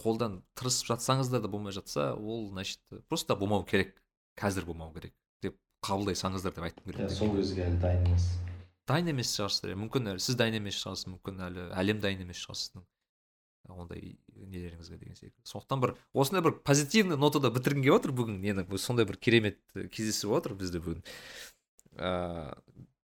қолдан 0.00 0.40
тырысып 0.56 0.94
жатсаңыз 0.94 1.30
да 1.30 1.40
болмай 1.48 1.72
жатса 1.72 2.14
ол 2.14 2.48
значит 2.50 2.80
просто 3.08 3.36
болмау 3.36 3.64
керек. 3.64 3.94
Қазір 4.34 4.64
болмау 4.66 4.92
керек 4.94 5.14
деп 5.42 5.54
қабылдай 5.84 6.16
салыңыздар 6.18 6.56
деп 6.56 6.64
айтқым 6.66 6.90
келеді 6.90 7.06
иә 7.06 7.14
сол 7.14 7.36
кезге 7.36 7.68
әлі 7.68 7.78
дайын 7.82 8.08
емес. 8.08 8.26
Дайын 8.88 9.12
емес 9.12 9.30
шығарсыздар 9.36 9.74
иә 9.74 9.78
мүмкін 9.84 10.10
әлі 10.14 10.24
сіз 10.24 10.36
дайын 10.40 10.58
емес 10.58 10.80
шығарсыз 10.80 11.06
мүмкін 11.12 11.44
әлі 11.46 11.68
әлем 11.78 12.00
дайын 12.02 12.24
емес 12.26 12.40
шығар 12.42 12.58
сіздің 12.58 12.82
ондай 13.70 14.18
нелеріңізге 14.34 14.98
деген 14.98 15.16
секілді. 15.16 15.40
Сондықтан 15.48 15.80
бір 15.80 15.94
осындай 16.12 16.42
бір 16.44 16.58
позитивный 16.68 17.16
нотада 17.16 17.48
бітіргім 17.54 17.86
келіп 17.86 17.96
отыр 17.96 18.12
бүгін. 18.12 18.42
Нені 18.42 18.66
сондай 18.76 19.06
бір 19.08 19.16
керемет 19.16 19.56
кездесіп 19.72 20.34
отыр 20.36 20.52
бізде 20.58 20.82
бүгін. 20.84 21.00
Ыыы 21.96 22.52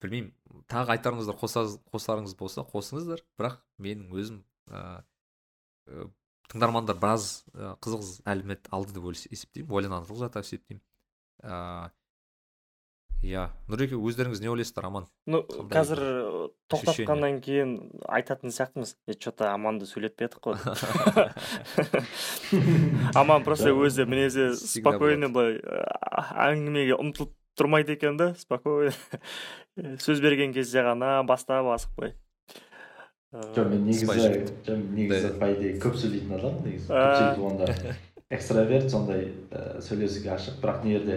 білмеймін 0.05 0.35
тағы 0.69 0.99
айтарыңыздар 0.99 1.39
қосарыңыз 1.41 2.37
болса 2.37 2.67
қосыңыздар. 2.69 3.25
Бірақ 3.41 3.57
менің 3.81 4.13
өзім 4.13 4.43
ыыы 4.69 6.11
тыңдармандар 6.53 6.99
біраз 7.01 7.45
қызық 7.55 8.25
әлеумет 8.29 8.69
алды 8.75 8.97
деп 8.97 9.09
есептеймін 9.13 9.77
ойланарлық 9.81 10.21
зат 10.21 10.41
есептеймін. 10.43 10.83
Ыыы 11.45 11.93
иә 13.25 13.47
нұреке 13.73 13.97
өздеріңіз 13.97 14.43
не 14.43 14.51
ойлайсыздар 14.53 14.85
аман? 14.89 15.07
Ну 15.31 15.41
қазір 15.73 16.01
тоқтатқаннан 16.73 17.39
кейін 17.45 17.71
айтатын 18.05 18.53
сияқтымыз. 18.53 18.95
Е 19.09 19.17
че 19.17 19.33
то 19.33 19.49
аманды 19.49 19.89
сөйлетпедік 19.89 20.41
қой. 20.45 20.57
Аман 23.21 23.45
просто 23.45 23.73
өзі 23.73 24.05
мінезі 24.11 24.53
спокойный 24.61 25.33
былай 25.33 25.53
әңгімеге 26.51 26.95
ұмтылып 27.01 27.33
тұрмайды 27.59 27.97
екен 27.97 28.15
да 28.21 28.27
спокойно. 28.39 28.93
Сөз 30.05 30.21
берген 30.21 30.53
кезде 30.53 30.85
ғана 30.85 31.23
бастап 31.27 31.67
асықпай. 31.73 32.15
Жоқ 33.35 33.69
мен 33.69 33.85
негізі 33.87 34.47
негізі 34.95 35.31
по 35.41 35.49
идее 35.51 35.75
көп 35.83 35.97
сөйлейтін 35.99 36.37
адаммын 36.37 36.69
негізі 36.69 36.93
көп 36.93 37.15
сөйтіп 37.19 37.47
онда. 37.49 37.95
Экстраверт 38.35 38.91
сондай 38.91 39.27
сөйлесуге 39.83 40.31
ашық 40.37 40.61
бірақ 40.63 40.85
мына 40.85 40.99
жерде 40.99 41.17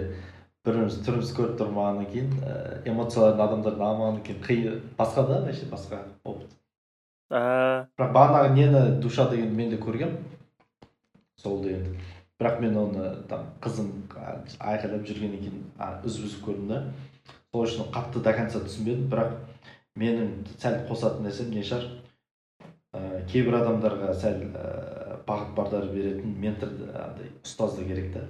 біріміз 0.65 0.97
түріміз 1.05 1.33
көріп 1.37 1.59
тұрмағаннан 1.61 2.09
кейін 2.11 2.31
ііі 2.41 2.91
эмоцияларын 2.91 3.43
адамдардың 3.45 3.85
алмағаннан 3.85 4.23
кейін 4.25 4.41
қиын 4.47 4.79
басқа 4.97 5.27
да 5.29 5.41
вообще 5.45 5.69
басқа 5.69 5.99
опыт. 6.25 6.49
Бірақ 7.29 8.11
бағанағы 8.17 8.53
нені 8.55 8.81
душа 9.01 9.29
дегенді 9.29 9.55
мен 9.55 9.69
де 9.69 9.77
көргенмін. 9.77 10.17
Сол 11.37 11.61
деген 11.61 11.99
бірақ 12.41 12.59
мен 12.65 12.77
оны 12.81 13.13
там 13.29 13.45
қызым 13.61 13.93
айқайлап 14.57 15.05
жүргеннен 15.05 15.45
кейін 15.45 15.63
үзіп 16.03 16.27
үзіп 16.31 16.49
көрдім 16.49 16.67
да. 16.73 16.81
Сол 17.53 17.63
үшін 17.69 17.93
қатты 17.93 18.25
до 18.25 18.33
конца 18.33 18.59
түсінбедім. 18.65 19.07
Бірақ 19.13 19.37
менің 19.97 20.35
сәл 20.57 20.81
қосатын 20.89 21.29
нәрсем 21.29 21.53
не 21.53 21.63
шығар. 21.63 21.87
Ә, 22.97 23.23
кейбір 23.29 23.59
адамдарға 23.61 24.13
сәл 24.17 24.43
ә, 24.51 25.17
бағыт 25.27 25.53
бағдар 25.57 25.89
беретін 25.93 26.37
ментор 26.41 26.73
андай 26.93 27.31
ұстаз 27.43 27.77
да 27.77 27.85
керек 27.87 28.13
та. 28.15 28.25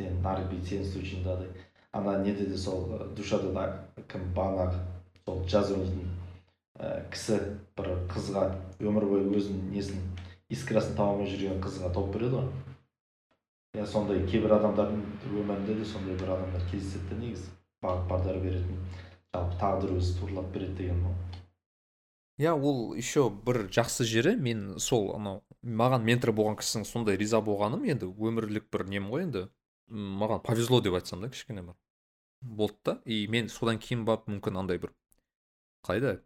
Сен 0.00 0.18
бүйт 0.24 0.68
сенің 0.68 0.90
случайыңда 0.90 1.38
ана 1.94 2.18
неде 2.18 2.46
де 2.46 2.58
сол 2.58 2.88
душада 3.16 3.52
да 3.54 3.64
кім 4.10 4.26
бағанағы 4.34 4.80
сол 5.24 5.44
джаз 5.46 5.70
ойнайтын 5.72 6.08
ә, 6.78 7.04
кісі 7.10 7.38
бір 7.78 7.92
қызға 8.10 8.48
өмір 8.82 9.06
бойы 9.10 9.28
өзінің 9.38 9.68
несін 9.70 10.00
искрасын 10.50 10.96
таба 10.98 11.14
алмай 11.14 11.30
жүрген 11.30 11.62
қызға 11.62 11.92
тауып 11.94 12.16
береді 12.16 12.40
ғой. 12.40 12.48
Иә 13.78 13.86
сондай 13.86 14.24
кейбір 14.26 14.56
адамдардың 14.58 15.06
өмірінде 15.30 15.78
де 15.78 15.86
сондай 15.86 16.18
бір 16.18 16.34
адамдар 16.34 16.66
кездеседі 16.72 17.12
да 17.12 17.20
негізі. 17.22 17.54
Бағыт 17.84 18.10
бағдар 18.10 18.42
беретін 18.42 18.82
жалпы 19.34 19.58
тағдыр 19.62 19.96
өзі 20.00 20.18
туралап 20.18 20.52
береді 20.54 20.82
деген 20.82 21.02
иә 22.38 22.52
ол 22.54 22.94
еще 22.94 23.28
бір 23.30 23.68
жақсы 23.70 24.04
жері 24.08 24.34
мен 24.36 24.78
сол 24.78 25.14
анау 25.14 25.42
маған 25.62 26.04
ментор 26.04 26.32
болған 26.34 26.58
кісінің 26.60 26.86
сондай 26.88 27.18
риза 27.20 27.40
болғаным 27.44 27.84
енді 27.86 28.10
өмірлік 28.10 28.70
бір 28.72 28.86
нем 28.90 29.08
ғой 29.12 29.28
енді. 29.28 29.48
Маған 29.88 30.40
повезло 30.42 30.80
деп 30.80 30.94
айтсам 30.96 31.20
да 31.20 31.28
кішкене 31.28 31.62
бір 31.62 31.74
болды 32.40 32.78
да. 32.84 32.98
И 33.04 33.26
мен 33.28 33.48
содан 33.48 33.78
кейін 33.78 34.04
барып 34.04 34.28
мүмкін 34.28 34.58
андай 34.64 34.78
бір 34.78 34.94
қалай 35.86 36.20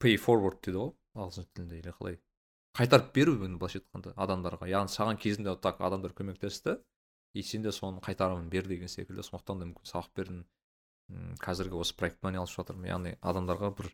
pay 0.00 0.16
forward 0.16 0.60
дейді 0.64 0.78
ғой 0.80 0.92
ағылшын 1.14 1.46
тілінде 1.54 1.78
или 1.80 1.92
қалай. 1.94 2.18
Қайтарып 2.78 3.12
беру 3.14 3.34
былайша 3.36 3.80
айтқанда 3.80 4.14
адамдарға. 4.16 4.68
Яғни 4.70 4.92
саған 4.94 5.18
кезінде 5.20 5.56
так 5.60 5.80
адамдар 5.80 6.14
көмектесті 6.16 6.78
и 7.34 7.42
сен 7.42 7.62
де 7.62 7.72
соның 7.74 8.00
қайтарымын 8.04 8.48
бер 8.50 8.68
деген 8.70 8.88
секілді. 8.88 9.22
Сондықтан 9.26 9.60
да 9.60 9.68
мүмкін 9.70 9.90
сабақ 9.90 10.14
бердім 10.16 10.44
қазіргі 11.42 11.80
осы 11.82 11.96
проектпен 11.98 12.30
айналысып 12.30 12.62
жатырмын 12.62 12.90
яғни 12.90 13.16
адамдарға 13.20 13.72
бір 13.76 13.90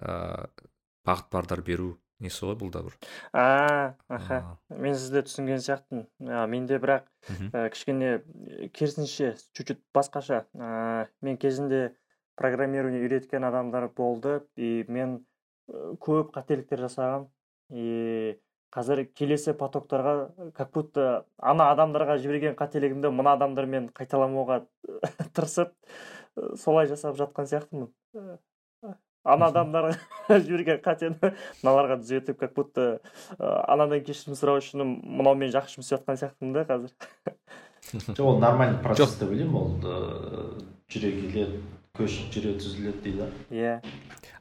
ыыы 0.00 0.70
бағыт 1.06 1.30
бағдар 1.30 1.62
беру 1.66 1.94
несі 2.22 2.46
ғой 2.48 2.56
бұл 2.58 2.72
да 2.72 2.82
бір 2.86 2.96
а. 3.32 3.94
аха. 4.08 4.40
Мен 4.70 4.96
сізді 4.96 5.22
түсінген 5.26 5.60
сияқтымын. 5.64 6.06
Менде 6.50 6.80
бірақ 6.82 7.06
ә, 7.52 7.68
кішкене 7.74 8.22
керісінше 8.72 9.34
чуть 9.52 9.72
чуть 9.72 9.82
басқаша. 9.94 10.44
Ә, 10.56 11.06
мен 11.20 11.36
кезінде 11.36 11.96
программирование 12.36 13.04
үйреткен 13.04 13.44
адамдар 13.44 13.88
болды. 13.88 14.40
И 14.56 14.84
мен 14.88 15.20
көп 15.68 16.32
қателіктер 16.34 16.86
жасағам. 16.86 17.28
И 17.70 18.40
қазір 18.72 19.06
келесі 19.16 19.54
потоктарға 19.56 20.50
как 20.56 20.72
будто 20.74 21.24
ана 21.38 21.70
адамдарға 21.74 22.18
жіберген 22.22 22.56
қателігімді 22.58 23.12
мына 23.14 23.36
адамдармен 23.36 23.90
қайталамауға 23.96 24.62
тырысып 25.36 25.72
солай 26.60 26.88
жасап 26.90 27.16
жатқан 27.20 27.48
сияқтымын. 27.48 27.90
Ана 29.26 29.50
адамдарға 29.50 30.38
жіберген 30.46 30.82
қатені 30.84 31.32
мыналарға 31.62 31.98
түзетіп 32.02 32.40
как 32.40 32.54
будто 32.56 32.88
анадан 33.38 34.04
кешірім 34.06 34.38
сұрау 34.38 34.60
үшін 34.62 34.84
мынаумен 34.86 35.52
жақсы 35.54 35.76
жұмыс 35.76 35.90
істеп 35.90 36.04
жатқан 36.04 36.20
сияқтымын 36.22 36.54
да 36.56 36.66
қазір. 36.68 36.94
Жоқ 38.16 38.22
ол 38.26 38.38
нормальный 38.42 38.78
процесс 38.84 39.18
деп 39.20 39.32
ойлаймын 39.34 39.56
ол 39.60 40.62
жүре 40.92 41.12
келеді 41.20 41.62
көш 41.96 42.16
жүре 42.34 42.54
түзіледі 42.60 43.02
дейді. 43.04 43.28
Иә. 43.50 43.76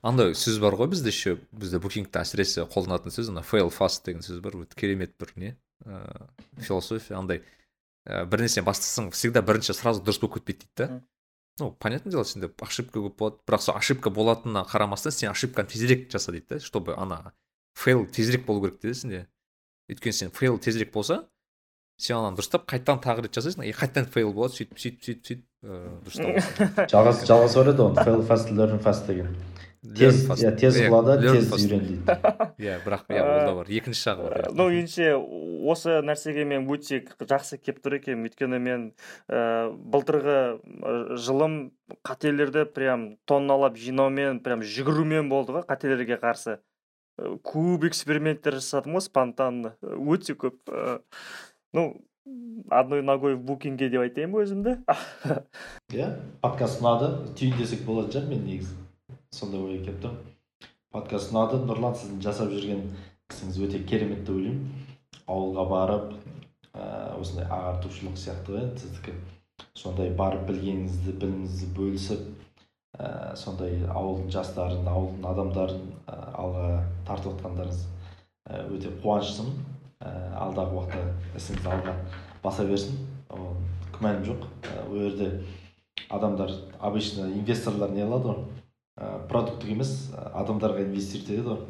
Андай 0.06 0.36
сөз 0.38 0.60
бар 0.62 0.78
ғой 0.78 0.92
бізде 0.92 1.14
еще 1.14 1.38
бізде 1.56 1.80
букингте 1.82 2.22
әсіресе 2.22 2.66
қолданатын 2.70 3.14
сөз 3.16 3.32
ана 3.32 3.46
fail 3.46 3.72
fast 3.74 4.06
деген 4.06 4.26
сөз 4.26 4.42
бар 4.44 4.58
өте 4.60 4.78
керемет 4.78 5.16
бір 5.20 5.34
не 5.36 5.52
ыыы 5.86 6.66
философия 6.66 7.18
андай 7.18 7.42
бір 8.06 8.46
нәрсе 8.46 8.62
бастасаң 8.66 9.10
всегда 9.16 9.42
бірінші 9.46 9.74
сразу 9.74 10.04
дұрыс 10.06 10.20
болып 10.22 10.40
кетпейді 10.40 10.68
дейді 10.68 10.82
да. 10.82 11.02
Ну 11.60 11.72
понятное 11.72 12.12
дело 12.12 12.24
сенде 12.24 12.50
ошибка 12.62 13.00
көп 13.00 13.16
болады 13.18 13.38
бірақ 13.48 13.62
сол 13.62 13.78
ошибка 13.78 14.10
болатынына 14.10 14.66
қарамастан 14.68 15.12
сен 15.12 15.32
ошибканы 15.32 15.70
тезірек 15.70 16.12
жаса 16.12 16.32
дейді 16.32 16.46
да 16.50 16.60
чтобы 16.60 16.96
ана 16.96 17.34
фейл 17.74 18.06
тезірек 18.06 18.46
болу 18.46 18.62
керек 18.62 18.82
дейді 18.82 19.00
сенде 19.00 19.28
өйткені 19.90 20.12
сен 20.14 20.32
фейл 20.32 20.58
тезірек 20.60 20.92
болса 20.92 21.26
сен 21.98 22.18
ананы 22.18 22.36
дұрыстап 22.36 22.66
қайтадан 22.68 23.00
тағы 23.04 23.24
рет 23.26 23.38
жасайсың 23.38 23.64
и 23.64 23.72
қайтадан 23.72 24.10
фейл 24.12 24.34
болады 24.36 24.58
сөйтіп 24.58 24.82
сөйтіп 24.84 25.06
сөйтіп 25.06 25.26
сөйтіп 25.30 25.46
ыыы 25.64 25.94
дұрыстап 26.08 26.90
жалғас 26.92 27.24
жалғаса 27.30 27.64
береді 27.64 27.86
оны 27.86 28.04
fail 28.04 28.26
fast 28.28 28.52
learn 28.52 28.82
fast 28.84 29.08
деген 29.08 29.32
тез 29.98 30.24
иә 30.30 30.52
тез 30.58 30.80
қылады 30.80 31.18
тез 31.22 31.52
иә 32.62 32.80
бірақ 32.86 33.06
иә 33.10 33.22
ол 33.22 33.40
да 33.46 33.54
бар. 33.60 33.70
Екінші 33.70 34.10
жағы 34.10 34.28
бар 34.30 34.48
ну 34.54 34.68
меніңше 34.72 35.12
осы 35.72 36.00
нәрсеге 36.06 36.46
мен 36.48 36.68
өте 36.72 37.02
жақсы 37.20 37.60
келіп 37.62 37.82
тұр 37.86 37.98
екенмін 38.00 38.30
өйткені 38.30 38.62
мен 38.62 38.88
ә, 39.30 39.70
былтырғы 39.74 40.38
жылым 41.22 41.60
қателерді 42.08 42.66
прям 42.66 43.16
тонналап 43.30 43.78
жинаумен 43.78 44.42
прям 44.46 44.64
жүгірумен 44.66 45.30
болды 45.30 45.58
ғой 45.58 45.68
қателерге 45.70 46.20
қарсы. 46.22 46.60
Көп 47.16 47.86
эксперименттер 47.88 48.58
жасадым 48.60 48.98
ғой 48.98 49.06
спонтанно. 49.06 49.76
Өте 49.82 50.36
көп 50.36 50.60
ну 51.74 51.86
одной 52.70 53.02
ногой 53.02 53.36
в 53.36 53.44
букинге 53.44 53.90
деп 53.90 54.02
айтайын 54.02 54.34
ба 54.34 54.42
өзімді? 54.44 54.80
Иә 55.94 56.10
подкаст 56.42 56.82
ұнады. 56.82 57.12
Түйіндесек 57.38 57.86
болатын 57.86 58.18
шығар 58.18 58.32
мен 58.34 58.44
негізі. 58.50 58.85
Сондай 59.36 59.62
ойға 59.62 59.84
келіп 59.90 60.02
тұрмын 60.06 60.36
подкаст 60.96 61.34
ұнады 61.34 61.58
нұрлан 61.68 61.96
сіздің 62.00 62.22
жасап 62.24 62.54
жүрген 62.54 62.86
ісіңіз 63.34 63.58
өте 63.66 63.82
керемет 63.84 64.22
деп 64.24 64.38
ойлаймын. 64.38 64.86
Ауылға 65.28 65.66
барып 65.68 66.14
ә, 66.72 66.86
осындай 67.20 67.50
ағартушылық 67.52 68.16
сияқты 68.22 68.56
ғой 68.56 68.70
сіздікі. 68.80 69.16
Сондай 69.76 70.14
барып 70.16 70.46
білгеніңізді 70.48 71.18
біліміңізді 71.20 71.70
бөлісіп 71.76 72.24
ә, 72.96 73.36
сондай 73.36 73.82
ауылдың 73.92 74.32
жастарын 74.38 74.88
ауылдың 74.88 75.28
адамдарын 75.34 75.84
ә, 76.08 76.18
алға 76.40 76.66
тартып 77.10 77.36
отқандарыңыз 77.36 77.84
ә, 78.48 78.64
өте 78.72 78.96
қуаныштымын. 79.04 79.64
Ә, 80.00 80.16
алдағы 80.48 80.80
уақытта 80.80 81.40
ісіңіз 81.42 81.72
алға 81.76 81.98
баса 82.44 82.64
берсін. 82.70 83.02
Ол 83.36 83.58
күмәнім 83.98 84.30
жоқ. 84.32 84.48
Ә, 84.64 84.86
ол 84.88 85.10
жерде 85.10 85.34
адамдар 86.08 86.56
обычно 86.80 87.28
инвесторлар 87.34 87.92
не 87.92 88.08
қылады 88.08 88.32
ғой? 88.32 88.46
Ә, 88.98 89.28
продукттық 89.30 89.72
емес 89.76 90.12
адамдарға 90.16 90.86
инвестировать 90.88 91.30
етеді 91.30 91.48
ғой. 91.50 91.64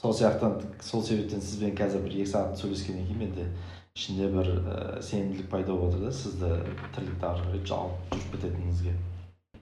Сол 0.00 0.12
сияқтан 0.14 0.60
сол 0.82 1.02
себептен 1.02 1.40
сізбен 1.40 1.74
қазір 1.78 2.04
бір 2.04 2.18
екі 2.20 2.30
сағат 2.34 2.60
сөйлескеннен 2.60 3.06
кейін 3.08 3.22
менде 3.22 3.48
ішінде 3.94 4.28
бір 4.34 4.50
ә, 4.58 5.02
сенімділік 5.02 5.48
пайда 5.50 5.72
болып 5.72 5.94
отыр 5.94 6.08
да 6.08 6.12
сізді 6.12 6.50
тірлікті 6.96 7.28
ары 7.30 7.44
қарай 7.46 7.74
алып 7.78 8.14
жүріп 8.14 8.32
кететініңізге. 8.34 8.94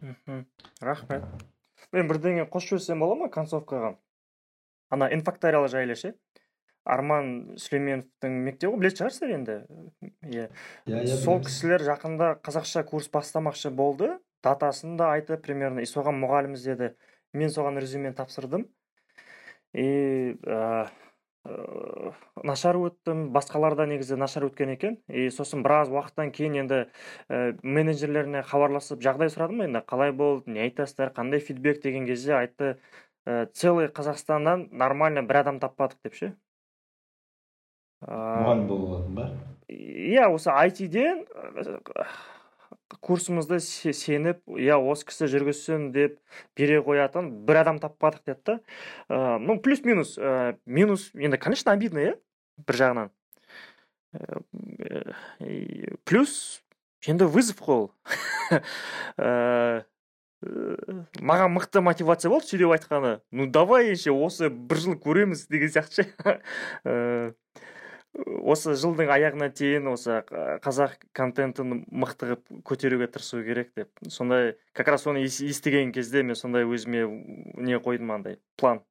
Мхм. 0.02 0.44
Рахмет. 0.80 1.26
Мен 1.92 2.08
бірдеңе 2.08 2.46
қосып 2.50 2.74
жіберсем 2.74 3.04
бола 3.04 3.18
ма 3.20 3.28
концовкаға? 3.30 3.94
Ана 4.90 5.08
инфакториал 5.14 5.68
жайлы 5.68 5.94
ше? 5.96 6.14
Арман 6.84 7.54
сүлейменовтің 7.60 8.40
мектебі 8.48 8.72
ғой 8.72 8.80
білетін 8.82 9.02
шығарсыздар 9.02 9.34
енді? 9.36 9.56
Иә. 10.26 10.48
Иә 10.90 11.04
иә 11.04 11.18
сол 11.22 11.38
кісілер 11.44 11.84
жақында 11.86 12.32
қазақша 12.42 12.82
курс 12.88 13.06
бастамақшы 13.12 13.70
болды. 13.70 14.16
Датасын 14.44 14.96
да 14.96 15.12
айтып 15.16 15.44
примерно 15.44 15.82
и 15.82 15.88
соған 15.88 16.18
мұғалім 16.22 16.56
іздеді. 16.58 16.92
Мен 17.32 17.52
соған 17.52 17.80
резюмені 17.80 18.16
тапсырдым. 18.16 18.66
И 19.72 20.36
ә, 20.44 20.88
ә, 21.46 22.12
нашар 22.44 22.76
өттім. 22.76 23.30
Басқалар 23.32 23.76
да 23.78 23.86
негізі 23.88 24.18
нашар 24.20 24.48
өткен 24.50 24.74
екен. 24.74 24.98
И 25.08 25.30
сосын 25.32 25.64
біраз 25.64 25.92
уақыттан 25.92 26.34
кейін 26.34 26.58
енді 26.64 26.82
ә, 27.28 27.56
менеджерлеріне 27.62 28.44
хабарласып 28.44 29.00
жағдай 29.04 29.32
сұрадым 29.32 29.64
енді 29.68 29.84
қалай 29.88 30.12
болды 30.12 30.52
не 30.52 30.66
айтасыздар 30.66 31.14
қандай 31.16 31.40
фидбек 31.40 31.80
деген 31.82 32.06
кезде 32.06 32.36
айтты 32.36 32.76
ә, 33.24 33.46
целый 33.54 33.88
қазақстаннан 33.88 34.68
нормально 34.72 35.22
бір 35.22 35.44
адам 35.46 35.62
таппадық 35.62 36.04
деп 36.04 36.18
ше. 36.18 36.34
Мұғалім 38.02 38.66
болып 38.66 38.92
алатын 38.92 39.14
ба 39.14 39.30
иә 39.72 40.26
осы 40.28 40.50
айтиден 40.50 41.24
курсымызды 43.00 43.58
сеніп 43.60 44.42
иә 44.52 44.76
осы 44.76 45.06
кісі 45.08 45.28
жүргізсін 45.32 45.92
деп 45.94 46.18
бере 46.58 46.80
қоятын 46.84 47.30
бір 47.46 47.62
адам 47.62 47.78
таппадық 47.82 48.26
деді 48.26 48.40
да 48.44 48.58
ә, 49.08 49.38
ну 49.38 49.58
плюс 49.60 49.84
минус 49.84 50.18
ә, 50.18 50.56
минус 50.66 51.10
енді 51.14 51.38
конечно 51.38 51.72
обидно 51.72 51.98
иә 52.04 52.14
бір 52.66 52.80
жағынан. 52.82 53.10
Ә, 54.12 54.42
плюс 56.04 56.62
енді 57.06 57.24
вызов 57.24 57.62
қой 57.62 57.86
ол. 57.86 57.92
Маған 60.42 61.52
мықты 61.54 61.80
мотивация 61.86 62.30
болды 62.32 62.50
сөйлеп 62.50 62.72
айтқаны. 62.74 63.20
Ну 63.30 63.46
давай 63.46 63.92
еще 63.92 64.10
осы 64.10 64.50
бір 64.50 64.80
жыл 64.82 64.96
көреміз 64.98 65.46
деген 65.48 65.70
сияқты. 65.70 66.02
Ше 66.02 67.34
осы 68.12 68.74
жылдың 68.76 69.08
аяғына 69.12 69.48
дейін 69.56 69.88
осы 69.94 70.18
қазақ 70.64 70.98
контентін 71.16 71.82
мықты 71.88 72.28
қылып 72.28 72.62
көтеруге 72.68 73.08
тырысу 73.08 73.40
керек 73.44 73.72
деп. 73.76 73.88
Сондай 74.08 74.56
как 74.76 74.88
раз 74.92 75.06
соны 75.06 75.22
естіген 75.24 75.92
кезде 75.92 76.22
мен 76.22 76.36
сондай 76.36 76.66
өзіме 76.68 77.06
не 77.56 77.80
қойдым 77.80 78.12
андай 78.12 78.38
план. 78.60 78.82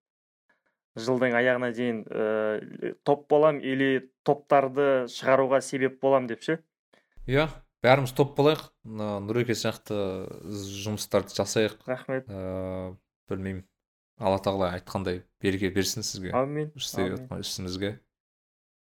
Жылдың 0.97 1.37
аяғына 1.37 1.71
дейін 1.71 2.03
ә, 2.09 2.95
топ 3.07 3.29
болам 3.29 3.61
или 3.61 4.09
топтарды 4.27 5.07
шығаруға 5.13 5.61
себеп 5.63 6.01
болам 6.01 6.27
деп 6.27 6.41
ше? 6.43 6.57
Иә 7.29 7.47
бәріміз 7.85 8.11
топ 8.17 8.33
болайық. 8.35 8.71
Нұреке 8.83 9.55
сияқты 9.55 10.27
жұмыстарды 10.81 11.37
жасайық. 11.37 11.77
Рахмет. 11.87 12.27
Ыыы 12.27 12.97
білмеймін. 13.31 13.67
Алла 14.19 14.41
тағала 14.43 14.73
айтқандай 14.75 15.23
береке 15.41 15.69
берсін 15.71 16.03
сізге. 16.03 16.33
Әумин 16.35 16.73
істеп 16.75 17.15
жатқан 17.15 17.45
ісіңізге 17.45 17.99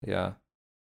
иә. 0.05 0.35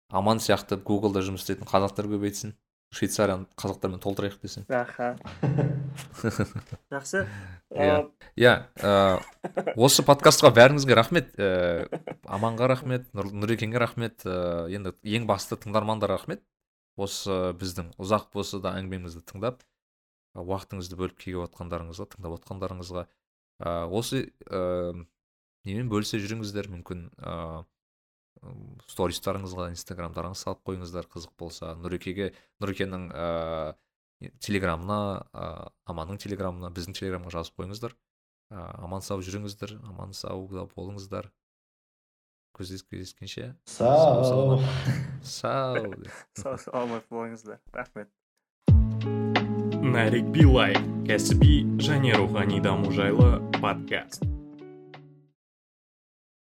Аман 0.09 0.41
сияқты 0.41 0.79
гуглда 0.81 1.21
жұмыс 1.25 1.45
істейтін 1.45 1.69
қазақтар 1.69 2.09
көбейтсін. 2.09 2.55
Швейцарияны 2.89 3.45
қазақтармен 3.61 4.01
толтырайық 4.01 4.39
десең. 4.41 4.65
Аха. 4.73 5.19
Жақсы. 6.93 7.27
Иә. 7.77 8.07
Иә 8.41 8.55
осы 9.77 10.05
подкастқа 10.09 10.55
бәріңізге 10.57 10.97
рахмет. 10.97 11.35
Ііі 11.37 12.01
аманға 12.25 12.71
рахмет 12.73 13.11
нұрекеңге 13.13 13.83
рахмет. 13.83 14.25
Ыыы 14.25 14.73
енді 14.79 14.95
ең 15.05 15.29
басты 15.29 15.61
тыңдармандарға 15.61 16.17
рахмет. 16.17 16.45
Осы 16.97 17.53
біздің 17.61 17.93
ұзақ 18.01 18.31
болса 18.33 18.63
да 18.65 18.73
әңгімемізді 18.81 19.21
тыңдап 19.29 19.61
уақытыңызды 20.39 20.97
бөліп 20.99 21.21
келіп 21.21 21.45
отқандарыңызға 21.45 22.09
тыңдап 22.15 22.39
отқандарыңызға 22.41 23.05
осы 23.93 24.31
ыыы 24.49 25.05
немен 25.69 25.93
бөлісе 25.93 26.21
жүріңіздер? 26.25 26.73
Мүмкін 26.73 27.11
ыыы 27.21 27.67
стористарыңызға 28.89 29.71
инстаграмдарыңызға 29.75 30.43
салып 30.45 30.63
қойыңыздар 30.69 31.09
қызық 31.11 31.35
болса. 31.39 31.73
Нұрекеге 31.83 32.33
нұрекенің 32.63 33.09
ыыы 33.13 34.31
телеграмына 34.43 35.01
ыыы 35.33 35.73
аманның 35.91 36.21
телеграмына 36.23 36.71
біздің 36.75 36.99
телеграмға 36.99 37.35
жазып 37.39 37.59
қойыңыздар. 37.61 37.97
Ыыы 38.53 38.71
аман 38.85 39.05
сау 39.05 39.23
жүріңіздер 39.25 39.79
аман 39.83 40.15
сау 40.17 40.47
болыңыздар. 40.49 41.31
Кездескенше. 42.59 43.55
Сау. 43.67 44.61
Сау. 45.23 45.95
Саламат 46.35 47.05
болыңыздар. 47.13 47.61
Рахмет. 47.73 48.11
Нарик 49.79 50.27
билай 50.35 50.75
кәсіби 51.07 51.63
және 51.79 52.17
рухани 52.19 52.61
даму 52.61 52.91
жайлы 52.93 53.39
подкаст. 53.61 54.27